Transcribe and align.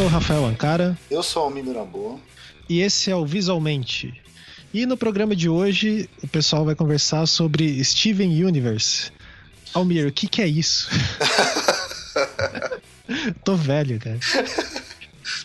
sou 0.00 0.06
o 0.06 0.10
Rafael 0.10 0.46
Ancara. 0.46 0.98
Eu 1.10 1.22
sou 1.22 1.42
o 1.42 1.44
Almir 1.44 1.62
Mirabô. 1.62 2.18
E 2.70 2.80
esse 2.80 3.10
é 3.10 3.14
o 3.14 3.26
Visualmente. 3.26 4.18
E 4.72 4.86
no 4.86 4.96
programa 4.96 5.36
de 5.36 5.46
hoje, 5.46 6.08
o 6.22 6.28
pessoal 6.28 6.64
vai 6.64 6.74
conversar 6.74 7.26
sobre 7.26 7.84
Steven 7.84 8.42
Universe. 8.42 9.12
Almir, 9.74 10.06
o 10.06 10.10
que, 10.10 10.26
que 10.26 10.40
é 10.40 10.46
isso? 10.46 10.88
Tô 13.44 13.54
velho, 13.54 14.00
cara. 14.00 14.18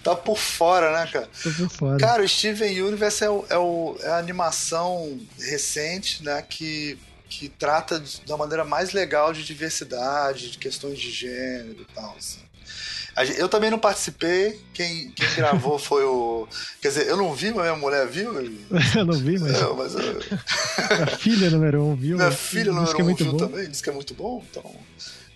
Tá 0.02 0.16
por 0.16 0.38
fora, 0.38 1.00
né, 1.00 1.12
cara? 1.12 1.30
Tô 1.44 1.52
por 1.52 1.70
fora. 1.70 1.98
Cara, 1.98 2.24
o 2.24 2.30
Steven 2.30 2.82
Universe 2.82 3.26
é, 3.26 3.30
o, 3.30 3.46
é, 3.50 3.58
o, 3.58 3.98
é 4.00 4.08
a 4.12 4.18
animação 4.20 5.20
recente, 5.38 6.24
né, 6.24 6.42
que, 6.42 6.98
que 7.28 7.50
trata 7.50 8.02
da 8.26 8.38
maneira 8.38 8.64
mais 8.64 8.94
legal 8.94 9.34
de 9.34 9.44
diversidade, 9.44 10.52
de 10.52 10.58
questões 10.58 10.98
de 10.98 11.12
gênero 11.12 11.82
e 11.82 11.94
tal, 11.94 12.16
assim. 12.18 12.45
Eu 13.38 13.48
também 13.48 13.72
não 13.72 13.80
participei. 13.80 14.60
Quem, 14.74 15.10
quem 15.12 15.28
gravou 15.36 15.80
foi 15.80 16.04
o. 16.04 16.48
Quer 16.82 16.90
dizer, 16.90 17.08
eu 17.08 17.16
não 17.16 17.34
vi, 17.34 17.54
mas 17.54 17.64
minha 17.64 17.76
mulher 17.76 18.06
viu. 18.08 18.34
eu 18.42 19.06
não 19.06 19.14
vi, 19.14 19.40
mas. 19.40 19.54
Não, 19.54 19.76
mas 19.76 19.96
eu... 19.96 20.02
Minha 20.96 21.08
filha 21.18 21.50
número 21.50 21.84
um 21.84 21.96
viu. 21.96 22.18
Minha 22.18 22.32
filha 22.32 22.74
número 22.74 22.92
é 22.92 23.02
um 23.02 23.06
muito 23.06 23.24
viu 23.24 23.32
bom. 23.32 23.38
também, 23.38 23.70
disse 23.70 23.82
que 23.82 23.90
é 23.90 23.94
muito 23.94 24.14
bom. 24.14 24.44
Então. 24.52 24.76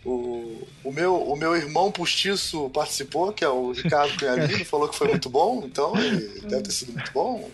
O, 0.05 0.65
o, 0.83 0.91
meu, 0.91 1.15
o 1.15 1.35
meu 1.35 1.55
irmão 1.55 1.91
postiço 1.91 2.69
participou, 2.69 3.33
que 3.33 3.43
é 3.43 3.49
o 3.49 3.71
Ricardo 3.71 4.17
Cunhalino, 4.17 4.63
falou 4.65 4.87
que 4.87 4.95
foi 4.95 5.09
muito 5.09 5.29
bom, 5.29 5.63
então 5.65 5.95
ele 5.97 6.41
deve 6.41 6.63
ter 6.63 6.71
sido 6.71 6.93
muito 6.93 7.11
bom. 7.11 7.49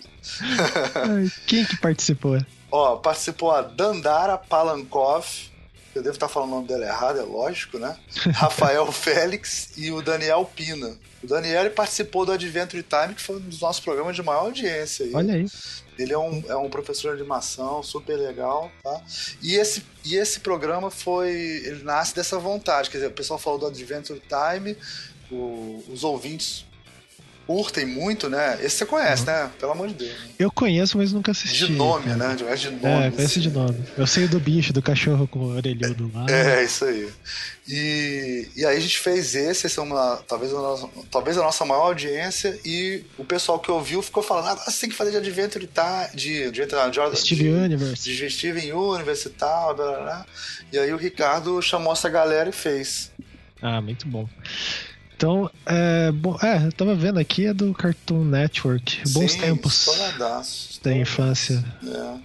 Quem 1.47 1.65
que 1.65 1.75
participou? 1.77 2.39
Ó, 2.71 2.97
participou 2.97 3.51
a 3.51 3.61
Dandara 3.61 4.37
Palankov, 4.37 5.25
eu 5.97 6.03
devo 6.03 6.15
estar 6.15 6.27
falando 6.27 6.49
o 6.51 6.55
nome 6.55 6.67
dela 6.67 6.85
errado, 6.85 7.19
é 7.19 7.23
lógico, 7.23 7.79
né? 7.79 7.97
Rafael 8.35 8.91
Félix 8.91 9.69
e 9.77 9.91
o 9.91 10.01
Daniel 10.01 10.49
Pina. 10.55 10.95
O 11.23 11.27
Daniel 11.27 11.69
participou 11.71 12.25
do 12.25 12.31
Adventure 12.31 12.83
Time, 12.83 13.15
que 13.15 13.21
foi 13.21 13.37
um 13.37 13.39
dos 13.39 13.61
nossos 13.61 13.83
programas 13.83 14.15
de 14.15 14.21
maior 14.21 14.41
audiência. 14.41 15.05
Aí. 15.05 15.15
Olha 15.15 15.33
aí. 15.33 15.45
Ele 15.97 16.13
é 16.13 16.17
um, 16.17 16.43
é 16.49 16.55
um 16.55 16.69
professor 16.69 17.15
de 17.15 17.21
animação 17.21 17.81
super 17.81 18.17
legal, 18.17 18.69
tá? 18.83 19.01
E 19.41 19.55
esse, 19.55 19.83
e 20.03 20.15
esse 20.17 20.41
programa 20.41 20.91
foi. 20.91 21.31
Ele 21.31 21.83
nasce 21.83 22.13
dessa 22.13 22.37
vontade. 22.37 22.89
Quer 22.89 22.97
dizer, 22.97 23.07
o 23.07 23.13
pessoal 23.13 23.39
falou 23.39 23.57
do 23.57 23.67
Adventure 23.67 24.21
Time, 24.21 24.77
o, 25.31 25.83
os 25.89 26.03
ouvintes 26.03 26.65
curtem 27.45 27.85
muito, 27.85 28.29
né? 28.29 28.57
Esse 28.61 28.77
você 28.77 28.85
conhece, 28.85 29.21
uhum. 29.21 29.27
né? 29.27 29.51
Pelo 29.59 29.71
amor 29.71 29.87
de 29.87 29.93
Deus. 29.93 30.15
Eu 30.37 30.51
conheço, 30.51 30.97
mas 30.97 31.13
nunca 31.13 31.31
assisti. 31.31 31.67
De 31.67 31.71
nome, 31.73 32.05
cara. 32.05 32.15
né? 32.15 32.35
De, 32.35 32.57
de 32.57 32.69
nome. 32.71 33.07
É, 33.07 33.11
conheço 33.11 33.39
assim. 33.39 33.39
de 33.39 33.51
nome. 33.51 33.83
Eu 33.97 34.07
sei 34.07 34.27
do 34.27 34.39
bicho, 34.39 34.73
do 34.73 34.81
cachorro 34.81 35.27
com 35.27 35.39
o 35.39 35.55
orelhudo 35.55 36.11
lá. 36.13 36.25
É, 36.29 36.63
isso 36.63 36.85
aí. 36.85 37.09
E, 37.67 38.47
e 38.55 38.65
aí 38.65 38.77
a 38.77 38.79
gente 38.79 38.99
fez 38.99 39.33
esse, 39.33 39.65
esse 39.65 39.79
é 39.79 39.81
uma, 39.81 40.17
talvez, 40.27 40.53
a 40.53 40.55
nossa, 40.55 40.89
talvez 41.09 41.37
a 41.37 41.41
nossa 41.41 41.65
maior 41.65 41.87
audiência, 41.87 42.59
e 42.63 43.03
o 43.17 43.25
pessoal 43.25 43.59
que 43.59 43.71
ouviu 43.71 44.01
ficou 44.03 44.21
falando, 44.21 44.49
ah, 44.49 44.55
você 44.55 44.81
tem 44.81 44.89
que 44.89 44.95
fazer 44.95 45.11
de 45.11 45.17
Adventure 45.17 45.65
tá, 45.65 46.09
de, 46.13 46.51
de, 46.51 46.65
de, 46.65 47.11
de 47.11 47.19
Steven 47.19 47.63
Universe. 47.63 48.03
De 48.03 48.29
Steven 48.29 48.71
Universe 48.71 49.27
e 49.27 49.31
tal, 49.31 49.75
blá, 49.75 49.87
blá, 49.87 49.99
blá. 49.99 50.25
E 50.71 50.77
aí 50.77 50.93
o 50.93 50.97
Ricardo 50.97 51.59
chamou 51.61 51.93
essa 51.93 52.09
galera 52.09 52.49
e 52.49 52.53
fez. 52.53 53.11
Ah, 53.61 53.81
muito 53.81 54.07
bom. 54.07 54.29
Então, 55.15 55.49
é, 55.65 56.11
bom, 56.11 56.37
é, 56.43 56.67
eu 56.67 56.71
tava 56.73 56.93
vendo 56.93 57.19
aqui, 57.19 57.45
é 57.45 57.53
do 57.53 57.73
Cartoon 57.73 58.25
Network. 58.25 59.01
Bons 59.11 59.31
Sim, 59.31 59.39
tempos 59.39 59.87
estouradaço, 59.87 60.83
da 60.83 60.93
infância. 60.93 61.63
É. 61.87 62.17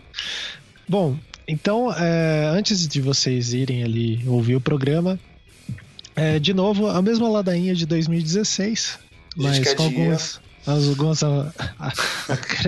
Bom, 0.88 1.16
então, 1.46 1.92
é, 1.92 2.50
antes 2.52 2.88
de 2.88 3.00
vocês 3.00 3.52
irem 3.52 3.84
ali 3.84 4.27
ouvir 4.27 4.56
o 4.56 4.61
programa, 4.61 5.20
é, 6.16 6.41
de 6.41 6.52
novo, 6.52 6.89
a 6.89 7.00
mesma 7.00 7.29
ladainha 7.29 7.77
de 7.77 7.86
2016, 7.86 8.98
mas 9.36 9.74
com 9.74 9.84
algumas, 9.84 10.40
alguns 10.67 11.20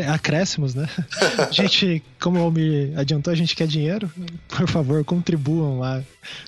acréscimos, 0.08 0.72
né? 0.72 0.88
A 1.36 1.50
gente, 1.50 2.00
como 2.20 2.48
me 2.48 2.92
adiantou, 2.94 3.32
a 3.32 3.36
gente 3.36 3.56
quer 3.56 3.66
dinheiro. 3.66 4.08
Por 4.46 4.68
favor, 4.68 5.04
contribuam 5.04 5.80
lá 5.80 6.00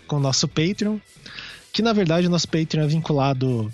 com 0.06 0.16
o 0.16 0.20
nosso 0.20 0.46
Patreon 0.46 0.98
que 1.74 1.82
na 1.82 1.92
verdade 1.92 2.28
o 2.28 2.30
nosso 2.30 2.48
Patreon 2.48 2.84
é 2.84 2.86
vinculado 2.86 3.70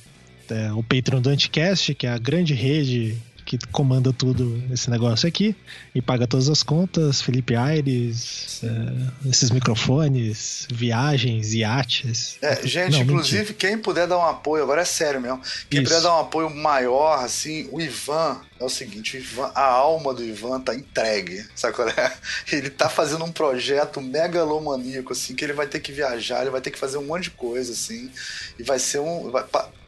é, 0.49 0.69
ao 0.69 0.83
Patreon 0.83 1.21
do 1.21 1.29
Anticast, 1.29 1.95
que 1.95 2.07
é 2.07 2.11
a 2.11 2.17
grande 2.17 2.55
rede 2.55 3.15
que 3.59 3.67
comanda 3.73 4.13
tudo 4.13 4.63
esse 4.73 4.89
negócio 4.89 5.29
aqui 5.29 5.57
e 5.93 6.01
paga 6.01 6.25
todas 6.25 6.49
as 6.49 6.63
contas, 6.63 7.21
Felipe 7.21 7.57
Aires, 7.57 8.61
é, 8.63 9.29
esses 9.29 9.51
microfones, 9.51 10.69
viagens, 10.71 11.53
iates. 11.53 12.39
É, 12.41 12.65
gente, 12.65 12.93
Não, 12.93 13.01
inclusive, 13.03 13.39
mentira. 13.39 13.59
quem 13.59 13.77
puder 13.77 14.07
dar 14.07 14.19
um 14.19 14.25
apoio, 14.25 14.63
agora 14.63 14.83
é 14.83 14.85
sério 14.85 15.21
mesmo, 15.21 15.41
quem 15.69 15.83
Isso. 15.83 15.91
puder 15.91 16.01
dar 16.01 16.17
um 16.17 16.21
apoio 16.21 16.49
maior, 16.49 17.25
assim, 17.25 17.69
o 17.73 17.81
Ivan, 17.81 18.41
é 18.61 18.65
o 18.65 18.69
seguinte, 18.69 19.17
o 19.17 19.21
Ivan, 19.21 19.51
a 19.53 19.65
alma 19.65 20.15
do 20.15 20.23
Ivan 20.23 20.61
tá 20.61 20.73
entregue, 20.73 21.45
sabe 21.57 21.75
qual 21.75 21.89
é? 21.89 22.13
Ele 22.53 22.71
tá 22.71 22.89
fazendo 22.89 23.25
um 23.25 23.33
projeto 23.33 24.01
megalomaníaco, 24.01 25.13
assim, 25.13 25.35
que 25.35 25.45
ele 25.45 25.55
vai 25.55 25.67
ter 25.67 25.81
que 25.81 25.91
viajar, 25.91 26.43
ele 26.43 26.51
vai 26.51 26.61
ter 26.61 26.71
que 26.71 26.79
fazer 26.79 26.99
um 26.99 27.05
monte 27.05 27.25
de 27.25 27.31
coisa, 27.31 27.73
assim, 27.73 28.13
e 28.57 28.63
vai 28.63 28.79
ser 28.79 29.01
um... 29.01 29.29
Vai, 29.31 29.45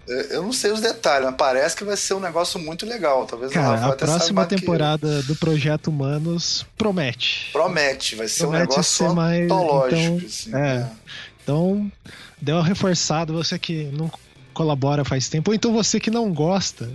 eu 0.06 0.42
não 0.42 0.52
sei 0.52 0.72
os 0.72 0.80
detalhes, 0.80 1.26
mas 1.26 1.36
parece 1.36 1.76
que 1.76 1.84
vai 1.84 1.96
ser 1.96 2.14
um 2.14 2.20
negócio 2.20 2.58
muito 2.58 2.84
legal. 2.84 3.26
Talvez 3.26 3.52
Cara, 3.52 3.86
a 3.86 3.96
próxima 3.96 4.44
temporada 4.46 5.22
do 5.22 5.36
Projeto 5.36 5.88
Humanos 5.88 6.66
promete. 6.76 7.50
Promete, 7.52 8.16
vai 8.16 8.28
ser 8.28 8.44
promete 8.44 8.64
um 8.64 8.68
negócio 8.68 9.06
ser 9.06 9.14
mais, 9.14 9.44
ontológico. 9.44 10.02
Então, 10.02 10.26
assim, 10.26 10.50
é. 10.50 10.52
né? 10.52 10.90
então, 11.42 11.92
deu 12.40 12.56
uma 12.56 12.64
reforçada, 12.64 13.32
você 13.32 13.58
que 13.58 13.84
não 13.92 14.10
colabora 14.52 15.04
faz 15.04 15.28
tempo, 15.28 15.50
ou 15.50 15.54
então 15.54 15.72
você 15.72 15.98
que 15.98 16.10
não 16.10 16.32
gosta 16.32 16.90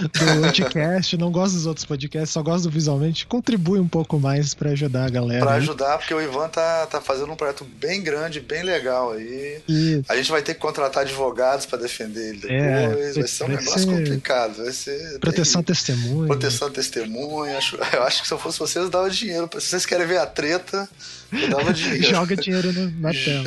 do 0.00 0.40
podcast, 0.40 1.16
não 1.16 1.30
gosta 1.30 1.56
dos 1.56 1.66
outros 1.66 1.84
podcasts, 1.84 2.30
só 2.30 2.42
gosta 2.42 2.68
do 2.68 2.72
visualmente, 2.72 3.26
contribui 3.26 3.78
um 3.78 3.88
pouco 3.88 4.18
mais 4.18 4.54
para 4.54 4.70
ajudar 4.70 5.06
a 5.06 5.10
galera. 5.10 5.44
Para 5.44 5.54
ajudar, 5.56 5.98
porque 5.98 6.14
o 6.14 6.20
Ivan 6.20 6.48
tá, 6.48 6.86
tá 6.86 7.00
fazendo 7.00 7.32
um 7.32 7.36
projeto 7.36 7.64
bem 7.64 8.02
grande, 8.02 8.40
bem 8.40 8.62
legal 8.62 9.12
aí. 9.12 9.60
Isso. 9.68 10.04
A 10.08 10.16
gente 10.16 10.30
vai 10.30 10.42
ter 10.42 10.54
que 10.54 10.60
contratar 10.60 11.02
advogados 11.04 11.66
para 11.66 11.78
defender 11.78 12.30
ele 12.30 12.40
depois. 12.40 13.16
É, 13.16 13.20
vai 13.20 13.28
ser 13.28 13.44
um 13.44 13.48
negócio 13.48 13.80
ser... 13.80 13.86
complicado. 13.86 14.56
Vai 14.56 14.72
ser 14.72 15.18
proteção 15.18 15.62
bem... 15.62 15.66
testemunha. 15.66 16.26
Proteção 16.26 16.70
testemunha. 16.70 17.58
Eu 17.92 18.02
acho 18.02 18.22
que 18.22 18.28
se 18.28 18.34
eu 18.34 18.38
fosse 18.38 18.58
vocês, 18.58 18.84
eu 18.84 18.90
dava 18.90 19.10
dinheiro. 19.10 19.48
Se 19.54 19.68
vocês 19.68 19.86
querem 19.86 20.06
ver 20.06 20.18
a 20.18 20.26
treta. 20.26 20.88
Joga 22.00 22.36
dinheiro 22.36 22.72
no, 22.72 22.90
na 23.00 23.10
tela. 23.12 23.44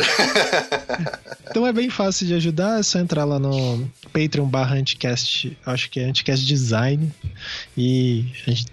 então 1.50 1.66
é 1.66 1.74
bem 1.74 1.90
fácil 1.90 2.28
de 2.28 2.34
ajudar, 2.36 2.80
é 2.80 2.84
só 2.84 3.00
entrar 3.00 3.26
lá 3.26 3.40
no 3.40 3.90
Patreon 4.14 4.46
barra 4.46 4.76
Anticast, 4.76 5.58
acho 5.66 5.90
que 5.90 6.00
é 6.00 6.06
Anticast 6.06 6.46
Design, 6.46 7.12
e 7.78 8.26
gente, 8.46 8.66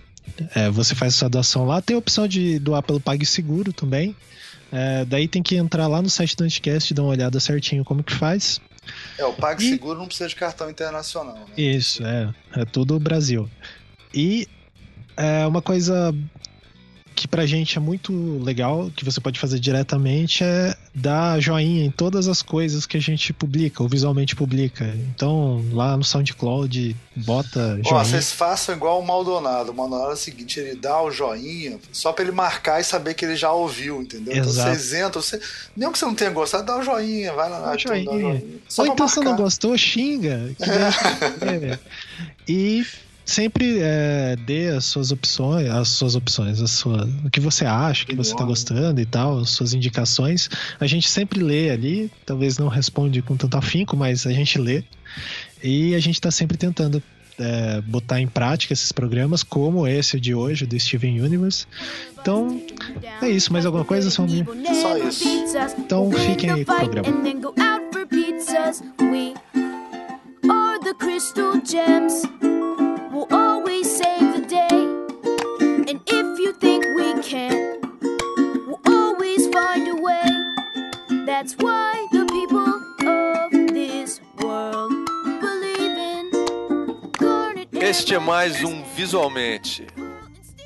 é, 0.55 0.69
você 0.71 0.95
faz 0.95 1.15
sua 1.15 1.29
doação 1.29 1.65
lá. 1.65 1.81
Tem 1.81 1.97
a 1.97 1.99
opção 1.99 2.29
de 2.29 2.59
doar 2.59 2.83
pelo 2.83 3.01
PagSeguro 3.01 3.73
também. 3.73 4.15
É, 4.71 5.05
daí 5.05 5.27
tem 5.27 5.43
que 5.43 5.57
entrar 5.57 5.87
lá 5.87 6.03
no 6.03 6.11
site 6.11 6.37
do 6.37 6.45
Anticast 6.45 6.91
e 6.91 6.95
dar 6.95 7.03
uma 7.03 7.11
olhada 7.11 7.41
certinho 7.41 7.85
como 7.85 8.03
que 8.03 8.13
faz. 8.13 8.61
É, 9.17 9.25
o 9.25 9.33
PagSeguro 9.33 9.99
e... 9.99 10.01
não 10.01 10.07
precisa 10.07 10.29
de 10.29 10.37
cartão 10.37 10.69
internacional, 10.71 11.35
né? 11.35 11.55
Isso, 11.57 12.05
é. 12.05 12.35
É 12.55 12.65
tudo 12.65 12.99
Brasil. 12.99 13.49
E 14.13 14.47
é 15.17 15.47
uma 15.47 15.61
coisa 15.61 16.15
que 17.19 17.27
pra 17.27 17.45
gente 17.45 17.77
é 17.77 17.81
muito 17.81 18.13
legal, 18.39 18.91
que 18.95 19.05
você 19.05 19.21
pode 19.21 19.41
fazer 19.41 19.59
diretamente, 19.59 20.45
é 20.45 20.77
dar 20.95 21.41
joinha 21.41 21.85
em 21.85 21.91
todas 21.91 22.29
as 22.29 22.43
coisas 22.43 22.87
que 22.87 22.97
a 22.97 23.01
gente 23.01 23.33
publica, 23.33 23.83
ou 23.83 23.89
visualmente 23.89 24.37
publica. 24.37 24.85
Então, 25.15 25.65
lá 25.73 25.97
no 25.97 26.05
SoundCloud, 26.05 26.95
bota 27.17 27.81
joinha. 27.83 27.95
Ó, 28.01 28.05
vocês 28.05 28.33
façam 28.33 28.77
igual 28.77 29.01
o 29.01 29.07
Maldonado. 29.07 29.73
O 29.73 29.75
Maldonado 29.75 30.11
é 30.11 30.15
o 30.15 30.17
seguinte, 30.17 30.61
ele 30.61 30.77
dá 30.77 31.03
o 31.03 31.11
joinha 31.11 31.81
só 31.91 32.13
pra 32.13 32.23
ele 32.23 32.33
marcar 32.33 32.81
e 32.81 32.85
saber 32.85 33.15
que 33.15 33.25
ele 33.25 33.35
já 33.35 33.51
ouviu, 33.53 34.01
entendeu? 34.01 34.37
Exato. 34.37 34.51
Então 34.51 34.75
vocês 34.75 34.93
entram, 34.95 35.23
você... 35.23 35.41
mesmo 35.77 35.93
que 35.93 35.99
você 35.99 36.05
não 36.05 36.15
tenha 36.15 36.31
gostado, 36.31 36.65
dá 36.65 36.79
o 36.79 36.83
joinha, 36.83 37.33
vai 37.33 37.51
lá. 37.51 37.61
Dá 37.61 37.73
o 37.75 37.79
joinha. 37.79 38.05
joinha. 38.05 38.45
Ou 38.79 38.87
então 38.87 39.09
você 39.09 39.21
não 39.21 39.35
gostou, 39.35 39.77
xinga. 39.77 40.55
Que 40.57 42.53
e 42.53 42.87
sempre 43.29 43.79
é, 43.81 44.37
dê 44.37 44.69
as 44.69 44.87
suas 44.87 45.13
opções, 45.13 45.69
as 45.69 45.89
suas 45.91 46.15
opções, 46.15 46.63
as 46.63 46.71
suas, 46.71 47.07
o 47.25 47.31
que 47.31 47.41
você 47.41 47.67
acha, 47.67 48.05
o 48.05 48.07
que 48.07 48.17
você 48.17 48.33
está 48.33 48.43
gostando 48.43 49.01
e 49.01 49.05
tal, 49.05 49.41
as 49.41 49.51
suas 49.51 49.75
indicações. 49.75 50.49
A 50.81 50.87
gente 50.87 51.09
sempre 51.09 51.41
lê 51.41 51.71
ali, 51.71 52.11
talvez 52.25 52.57
não 52.57 52.69
responde 52.69 53.21
com 53.21 53.37
tanto 53.37 53.57
afinco, 53.59 53.97
mas 53.97 54.27
a 54.27 54.33
gente 54.33 54.59
lê. 54.59 54.83
E 55.63 55.95
a 55.95 56.01
gente 56.01 56.15
está 56.15 56.31
sempre 56.31 56.57
tentando 56.57 57.03
é, 57.39 57.83
botar 57.83 58.19
em 58.19 58.27
prática 58.27 58.73
esses 58.73 58.93
programas, 58.93 59.43
como 59.43 59.87
esse 59.87 60.19
de 60.19 60.35
hoje, 60.35 60.65
do 60.65 60.81
Steven 60.81 61.21
Universe. 61.21 61.67
Então, 62.19 62.63
é 63.21 63.29
isso. 63.29 63.53
Mais 63.53 63.67
alguma 63.67 63.85
coisa, 63.85 64.11
Salmir? 64.11 64.47
Só 64.81 64.97
isso. 64.97 65.29
Então, 65.79 66.11
fiquem 66.11 66.51
aí 66.51 66.65
com 66.65 66.73
o 66.73 66.77
programa. 66.77 67.09
Crystal 70.99 71.53
gems 71.63 72.23
will 73.19 73.27
always 73.33 73.91
save 73.91 74.33
the 74.33 74.47
day. 74.47 74.79
And 75.91 76.01
if 76.07 76.39
you 76.39 76.53
think 76.53 76.85
we 76.95 77.21
can't, 77.21 77.85
we'll 78.67 78.81
always 78.87 79.49
find 79.49 79.89
a 79.89 79.97
way. 80.01 80.23
That's 81.27 81.55
why 81.55 82.07
the 82.13 82.25
people 82.27 82.75
of 83.09 83.51
this 83.75 84.21
world 84.41 84.93
believe 85.41 85.99
in 85.99 86.31
Este 87.73 88.15
é 88.15 88.19
mais 88.21 88.63
um 88.63 88.85
Visualmente. 88.95 89.87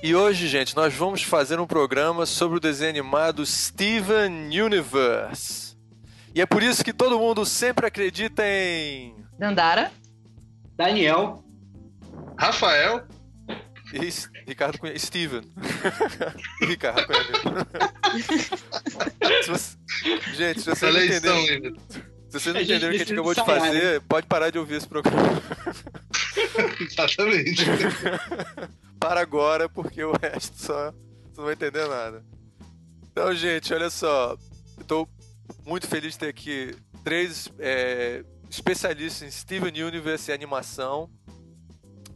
E 0.03 0.15
hoje, 0.15 0.47
gente, 0.47 0.77
nós 0.77 0.93
vamos 0.93 1.23
fazer 1.23 1.59
um 1.59 1.67
programa 1.67 2.27
sobre 2.27 2.59
o 2.59 2.61
desenho 2.61 2.91
animado 2.91 3.47
Steven 3.47 4.49
Universe. 4.49 5.75
E 6.35 6.43
é 6.43 6.47
por 6.47 6.63
isso 6.63 6.85
que 6.85 6.93
todo 6.93 7.19
mundo 7.19 7.47
sempre 7.47 7.87
acredita 7.87 8.43
em. 8.45 9.15
Dandara. 9.39 9.91
Daniel. 10.77 11.42
Rafael. 12.39 13.07
E 13.93 14.09
Ricardo 14.49 14.79
Cunha. 14.79 14.99
Steven. 14.99 15.43
Ricardo 16.63 17.07
Cunha. 17.07 17.67
Se 19.43 19.51
você- 19.51 19.77
Gente, 20.35 20.61
se 20.61 20.71
vocês 20.71 20.95
não 21.23 21.45
Iver. 21.45 21.75
se 22.29 22.41
vocês 22.41 22.55
não 22.55 22.63
o 22.63 22.67
que 22.67 22.73
a 22.73 22.93
gente 22.93 23.13
acabou 23.13 23.35
de 23.35 23.45
fazer, 23.45 24.01
pode 24.03 24.27
parar 24.27 24.51
de 24.51 24.59
ouvir 24.59 24.77
esse 24.77 24.89
programa. 24.89 25.19
Exatamente. 26.81 27.65
para 28.99 29.21
agora, 29.21 29.69
porque 29.69 30.03
o 30.03 30.13
resto 30.13 30.57
só 30.59 30.91
você 30.91 31.39
não 31.39 31.45
vai 31.45 31.55
entender 31.55 31.87
nada. 31.89 32.25
Então, 33.11 33.35
gente, 33.35 33.73
olha 33.75 33.91
só. 33.91 34.37
Eu 34.79 34.85
tô 34.85 35.09
muito 35.67 35.87
feliz 35.87 36.13
de 36.15 36.19
ter 36.21 36.29
aqui 36.29 36.75
três 37.05 37.49
é, 37.59 38.25
especialistas 38.51 39.23
em 39.23 39.31
Steven 39.31 39.83
Universe 39.83 40.31
e 40.31 40.35
animação. 40.35 41.11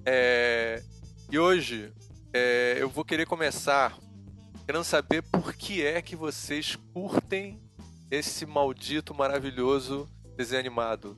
É, 0.09 0.81
e 1.31 1.37
hoje 1.37 1.93
é, 2.33 2.77
eu 2.79 2.89
vou 2.89 3.05
querer 3.05 3.27
começar 3.27 3.99
querendo 4.65 4.85
saber 4.85 5.23
por 5.23 5.53
que 5.53 5.85
é 5.85 6.01
que 6.01 6.15
vocês 6.15 6.77
curtem 6.95 7.61
esse 8.11 8.47
maldito 8.47 9.13
maravilhoso 9.13 10.09
desenho 10.37 10.61
animado. 10.61 11.17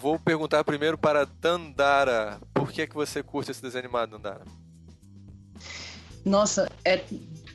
Vou 0.00 0.18
perguntar 0.18 0.62
primeiro 0.62 0.96
para 0.96 1.24
Dandara. 1.24 2.40
Por 2.54 2.70
que 2.70 2.82
é 2.82 2.86
que 2.86 2.94
você 2.94 3.22
curte 3.22 3.50
esse 3.50 3.62
desenho 3.62 3.84
animado, 3.84 4.10
Dandara? 4.10 4.44
Nossa, 6.24 6.70
é- 6.84 7.04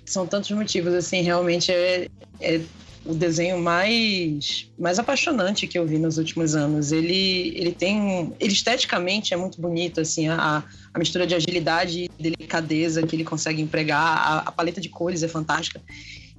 são 0.05 0.27
tantos 0.27 0.51
motivos, 0.51 0.93
assim, 0.93 1.21
realmente 1.21 1.71
é, 1.71 2.09
é 2.39 2.61
o 3.03 3.13
desenho 3.13 3.59
mais, 3.59 4.67
mais 4.77 4.99
apaixonante 4.99 5.65
que 5.67 5.77
eu 5.77 5.85
vi 5.85 5.97
nos 5.97 6.17
últimos 6.17 6.55
anos. 6.55 6.91
Ele, 6.91 7.53
ele 7.55 7.71
tem. 7.71 8.33
Ele 8.39 8.53
esteticamente 8.53 9.33
é 9.33 9.37
muito 9.37 9.59
bonito, 9.59 9.99
assim, 9.99 10.27
a, 10.27 10.63
a 10.93 10.99
mistura 10.99 11.25
de 11.25 11.33
agilidade 11.33 12.03
e 12.05 12.09
delicadeza 12.21 13.01
que 13.05 13.15
ele 13.15 13.23
consegue 13.23 13.61
empregar, 13.61 13.99
a, 13.99 14.37
a 14.39 14.51
paleta 14.51 14.79
de 14.79 14.89
cores 14.89 15.23
é 15.23 15.27
fantástica. 15.27 15.81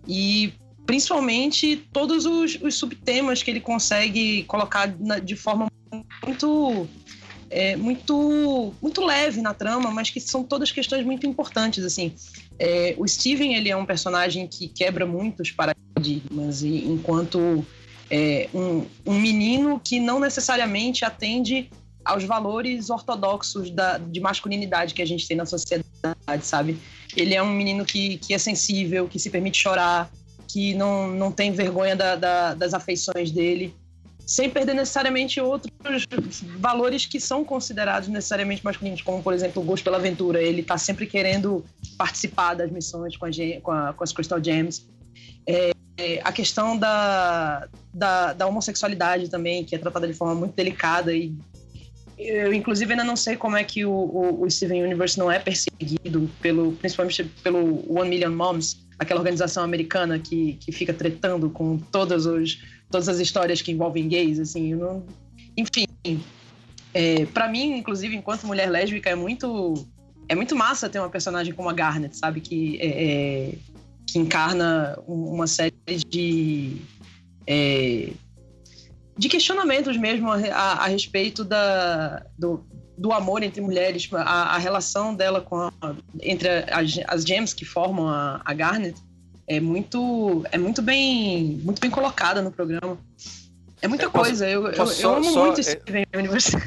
E 0.06 0.52
principalmente 0.86 1.76
todos 1.92 2.26
os, 2.26 2.58
os 2.60 2.74
subtemas 2.74 3.42
que 3.42 3.50
ele 3.50 3.60
consegue 3.60 4.44
colocar 4.44 4.94
na- 5.00 5.18
de 5.18 5.36
forma 5.36 5.66
muito 6.24 6.88
é, 7.50 7.76
muito 7.76 8.72
muito 8.80 9.04
leve 9.04 9.42
na 9.42 9.52
trama, 9.52 9.90
mas 9.90 10.10
que 10.10 10.20
são 10.20 10.42
todas 10.42 10.72
questões 10.72 11.04
muito 11.04 11.26
importantes 11.26 11.84
assim. 11.84 12.14
É, 12.58 12.94
o 12.98 13.06
Steven 13.06 13.54
ele 13.54 13.68
é 13.70 13.76
um 13.76 13.84
personagem 13.84 14.46
que 14.46 14.68
quebra 14.68 15.04
muitos 15.06 15.50
paradigmas 15.50 16.62
e 16.62 16.84
enquanto 16.86 17.64
é, 18.10 18.48
um, 18.54 18.84
um 19.06 19.18
menino 19.18 19.80
que 19.82 19.98
não 19.98 20.20
necessariamente 20.20 21.04
atende 21.04 21.70
aos 22.04 22.24
valores 22.24 22.90
ortodoxos 22.90 23.70
da, 23.70 23.98
de 23.98 24.20
masculinidade 24.20 24.92
que 24.94 25.02
a 25.02 25.06
gente 25.06 25.26
tem 25.26 25.36
na 25.36 25.46
sociedade, 25.46 25.86
sabe? 26.42 26.76
Ele 27.16 27.34
é 27.34 27.42
um 27.42 27.50
menino 27.52 27.84
que, 27.84 28.18
que 28.18 28.34
é 28.34 28.38
sensível, 28.38 29.06
que 29.08 29.18
se 29.18 29.30
permite 29.30 29.58
chorar, 29.58 30.10
que 30.48 30.74
não, 30.74 31.08
não 31.08 31.30
tem 31.32 31.52
vergonha 31.52 31.94
da- 31.96 32.16
da- 32.16 32.54
das 32.54 32.74
afeições 32.74 33.30
dele 33.30 33.74
sem 34.26 34.48
perder 34.48 34.74
necessariamente 34.74 35.40
outros 35.40 35.72
valores 36.58 37.06
que 37.06 37.20
são 37.20 37.44
considerados 37.44 38.08
necessariamente 38.08 38.64
masculinos, 38.64 39.02
como, 39.02 39.22
por 39.22 39.32
exemplo, 39.34 39.62
o 39.62 39.64
gosto 39.64 39.84
pela 39.84 39.96
aventura. 39.98 40.40
Ele 40.40 40.60
está 40.60 40.78
sempre 40.78 41.06
querendo 41.06 41.64
participar 41.98 42.54
das 42.54 42.70
missões 42.70 43.16
com, 43.16 43.26
a, 43.26 43.30
com, 43.62 43.70
a- 43.70 43.92
com 43.92 44.04
as 44.04 44.12
Crystal 44.12 44.42
Gems. 44.42 44.86
É, 45.46 45.72
é, 45.98 46.20
a 46.24 46.32
questão 46.32 46.78
da, 46.78 47.68
da, 47.92 48.32
da 48.32 48.46
homossexualidade 48.46 49.28
também, 49.28 49.64
que 49.64 49.74
é 49.74 49.78
tratada 49.78 50.06
de 50.06 50.14
forma 50.14 50.34
muito 50.34 50.54
delicada 50.54 51.12
e 51.14 51.34
eu, 52.18 52.52
inclusive, 52.52 52.92
ainda 52.92 53.02
não 53.02 53.16
sei 53.16 53.36
como 53.36 53.56
é 53.56 53.64
que 53.64 53.84
o, 53.84 53.90
o, 53.90 54.44
o 54.44 54.50
Steven 54.50 54.84
Universe 54.84 55.18
não 55.18 55.30
é 55.30 55.40
perseguido, 55.40 56.30
pelo, 56.40 56.72
principalmente 56.72 57.24
pelo 57.42 57.84
One 57.92 58.08
Million 58.08 58.30
Moms, 58.30 58.86
aquela 58.96 59.18
organização 59.18 59.64
americana 59.64 60.18
que, 60.20 60.52
que 60.60 60.70
fica 60.70 60.94
tretando 60.94 61.50
com 61.50 61.78
todos 61.78 62.24
os, 62.24 62.62
todas 62.92 63.08
as 63.08 63.18
histórias 63.18 63.60
que 63.60 63.72
envolvem 63.72 64.06
gays, 64.06 64.38
assim, 64.38 64.74
não... 64.74 65.04
enfim. 65.56 65.86
É, 66.94 67.24
para 67.26 67.48
mim, 67.48 67.78
inclusive, 67.78 68.14
enquanto 68.14 68.46
mulher 68.46 68.70
lésbica, 68.70 69.10
é 69.10 69.14
muito 69.14 69.74
é 70.28 70.34
muito 70.34 70.54
massa 70.54 70.88
ter 70.88 70.98
uma 71.00 71.08
personagem 71.10 71.52
como 71.52 71.68
a 71.68 71.72
Garnet, 71.72 72.16
sabe, 72.16 72.40
que 72.40 72.78
é, 72.80 72.86
é, 72.86 73.54
que 74.06 74.18
encarna 74.18 74.96
um- 75.08 75.24
uma 75.34 75.46
série 75.46 75.74
de 76.08 76.76
é, 77.46 78.10
de 79.18 79.28
questionamentos 79.28 79.96
mesmo 79.96 80.30
a, 80.30 80.36
a- 80.36 80.84
a 80.84 80.86
respeito 80.86 81.44
da, 81.44 82.24
do, 82.38 82.64
do 82.96 83.12
amor 83.12 83.42
entre 83.42 83.60
mulheres, 83.60 84.08
a, 84.12 84.54
a 84.54 84.58
relação 84.58 85.14
dela 85.14 85.40
com 85.40 85.56
a- 85.56 85.72
entre 86.20 86.48
as, 86.70 86.98
as 87.08 87.24
gems 87.24 87.52
que 87.54 87.64
formam 87.64 88.06
a, 88.08 88.40
a 88.44 88.54
Garnet 88.54 88.98
é 89.46 89.60
muito 89.60 90.44
é 90.52 90.58
muito 90.58 90.80
bem 90.82 91.60
muito 91.64 91.80
bem 91.80 91.90
colocada 91.90 92.40
no 92.42 92.50
programa. 92.52 92.98
É 93.80 93.88
muita 93.88 94.04
É, 94.04 94.08
posso- 94.08 94.24
coisa. 94.26 94.48
Eu, 94.48 94.66
eu, 94.68 94.72
eu 94.74 95.10
amo 95.16 95.24
só, 95.24 95.46
muito 95.46 95.58
é- 95.58 95.60
esse 95.60 95.80
Universe. 96.14 96.52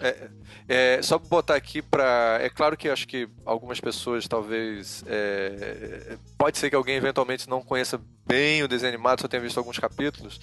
É, 0.00 0.28
é, 0.68 1.02
só 1.02 1.18
botar 1.18 1.56
aqui 1.56 1.82
para. 1.82 2.38
É 2.40 2.48
claro 2.48 2.76
que 2.76 2.88
acho 2.88 3.06
que 3.06 3.28
algumas 3.44 3.80
pessoas 3.80 4.26
talvez. 4.28 5.02
é, 5.06 6.16
pode 6.38 6.58
ser 6.58 6.70
que 6.70 6.76
alguém 6.76 6.96
eventualmente 6.96 7.48
não 7.48 7.62
conheça 7.62 8.00
bem 8.26 8.62
o 8.62 8.68
desenho 8.68 8.92
animado, 8.94 9.20
só 9.22 9.28
tenha 9.28 9.42
visto 9.42 9.58
alguns 9.58 9.78
capítulos. 9.78 10.40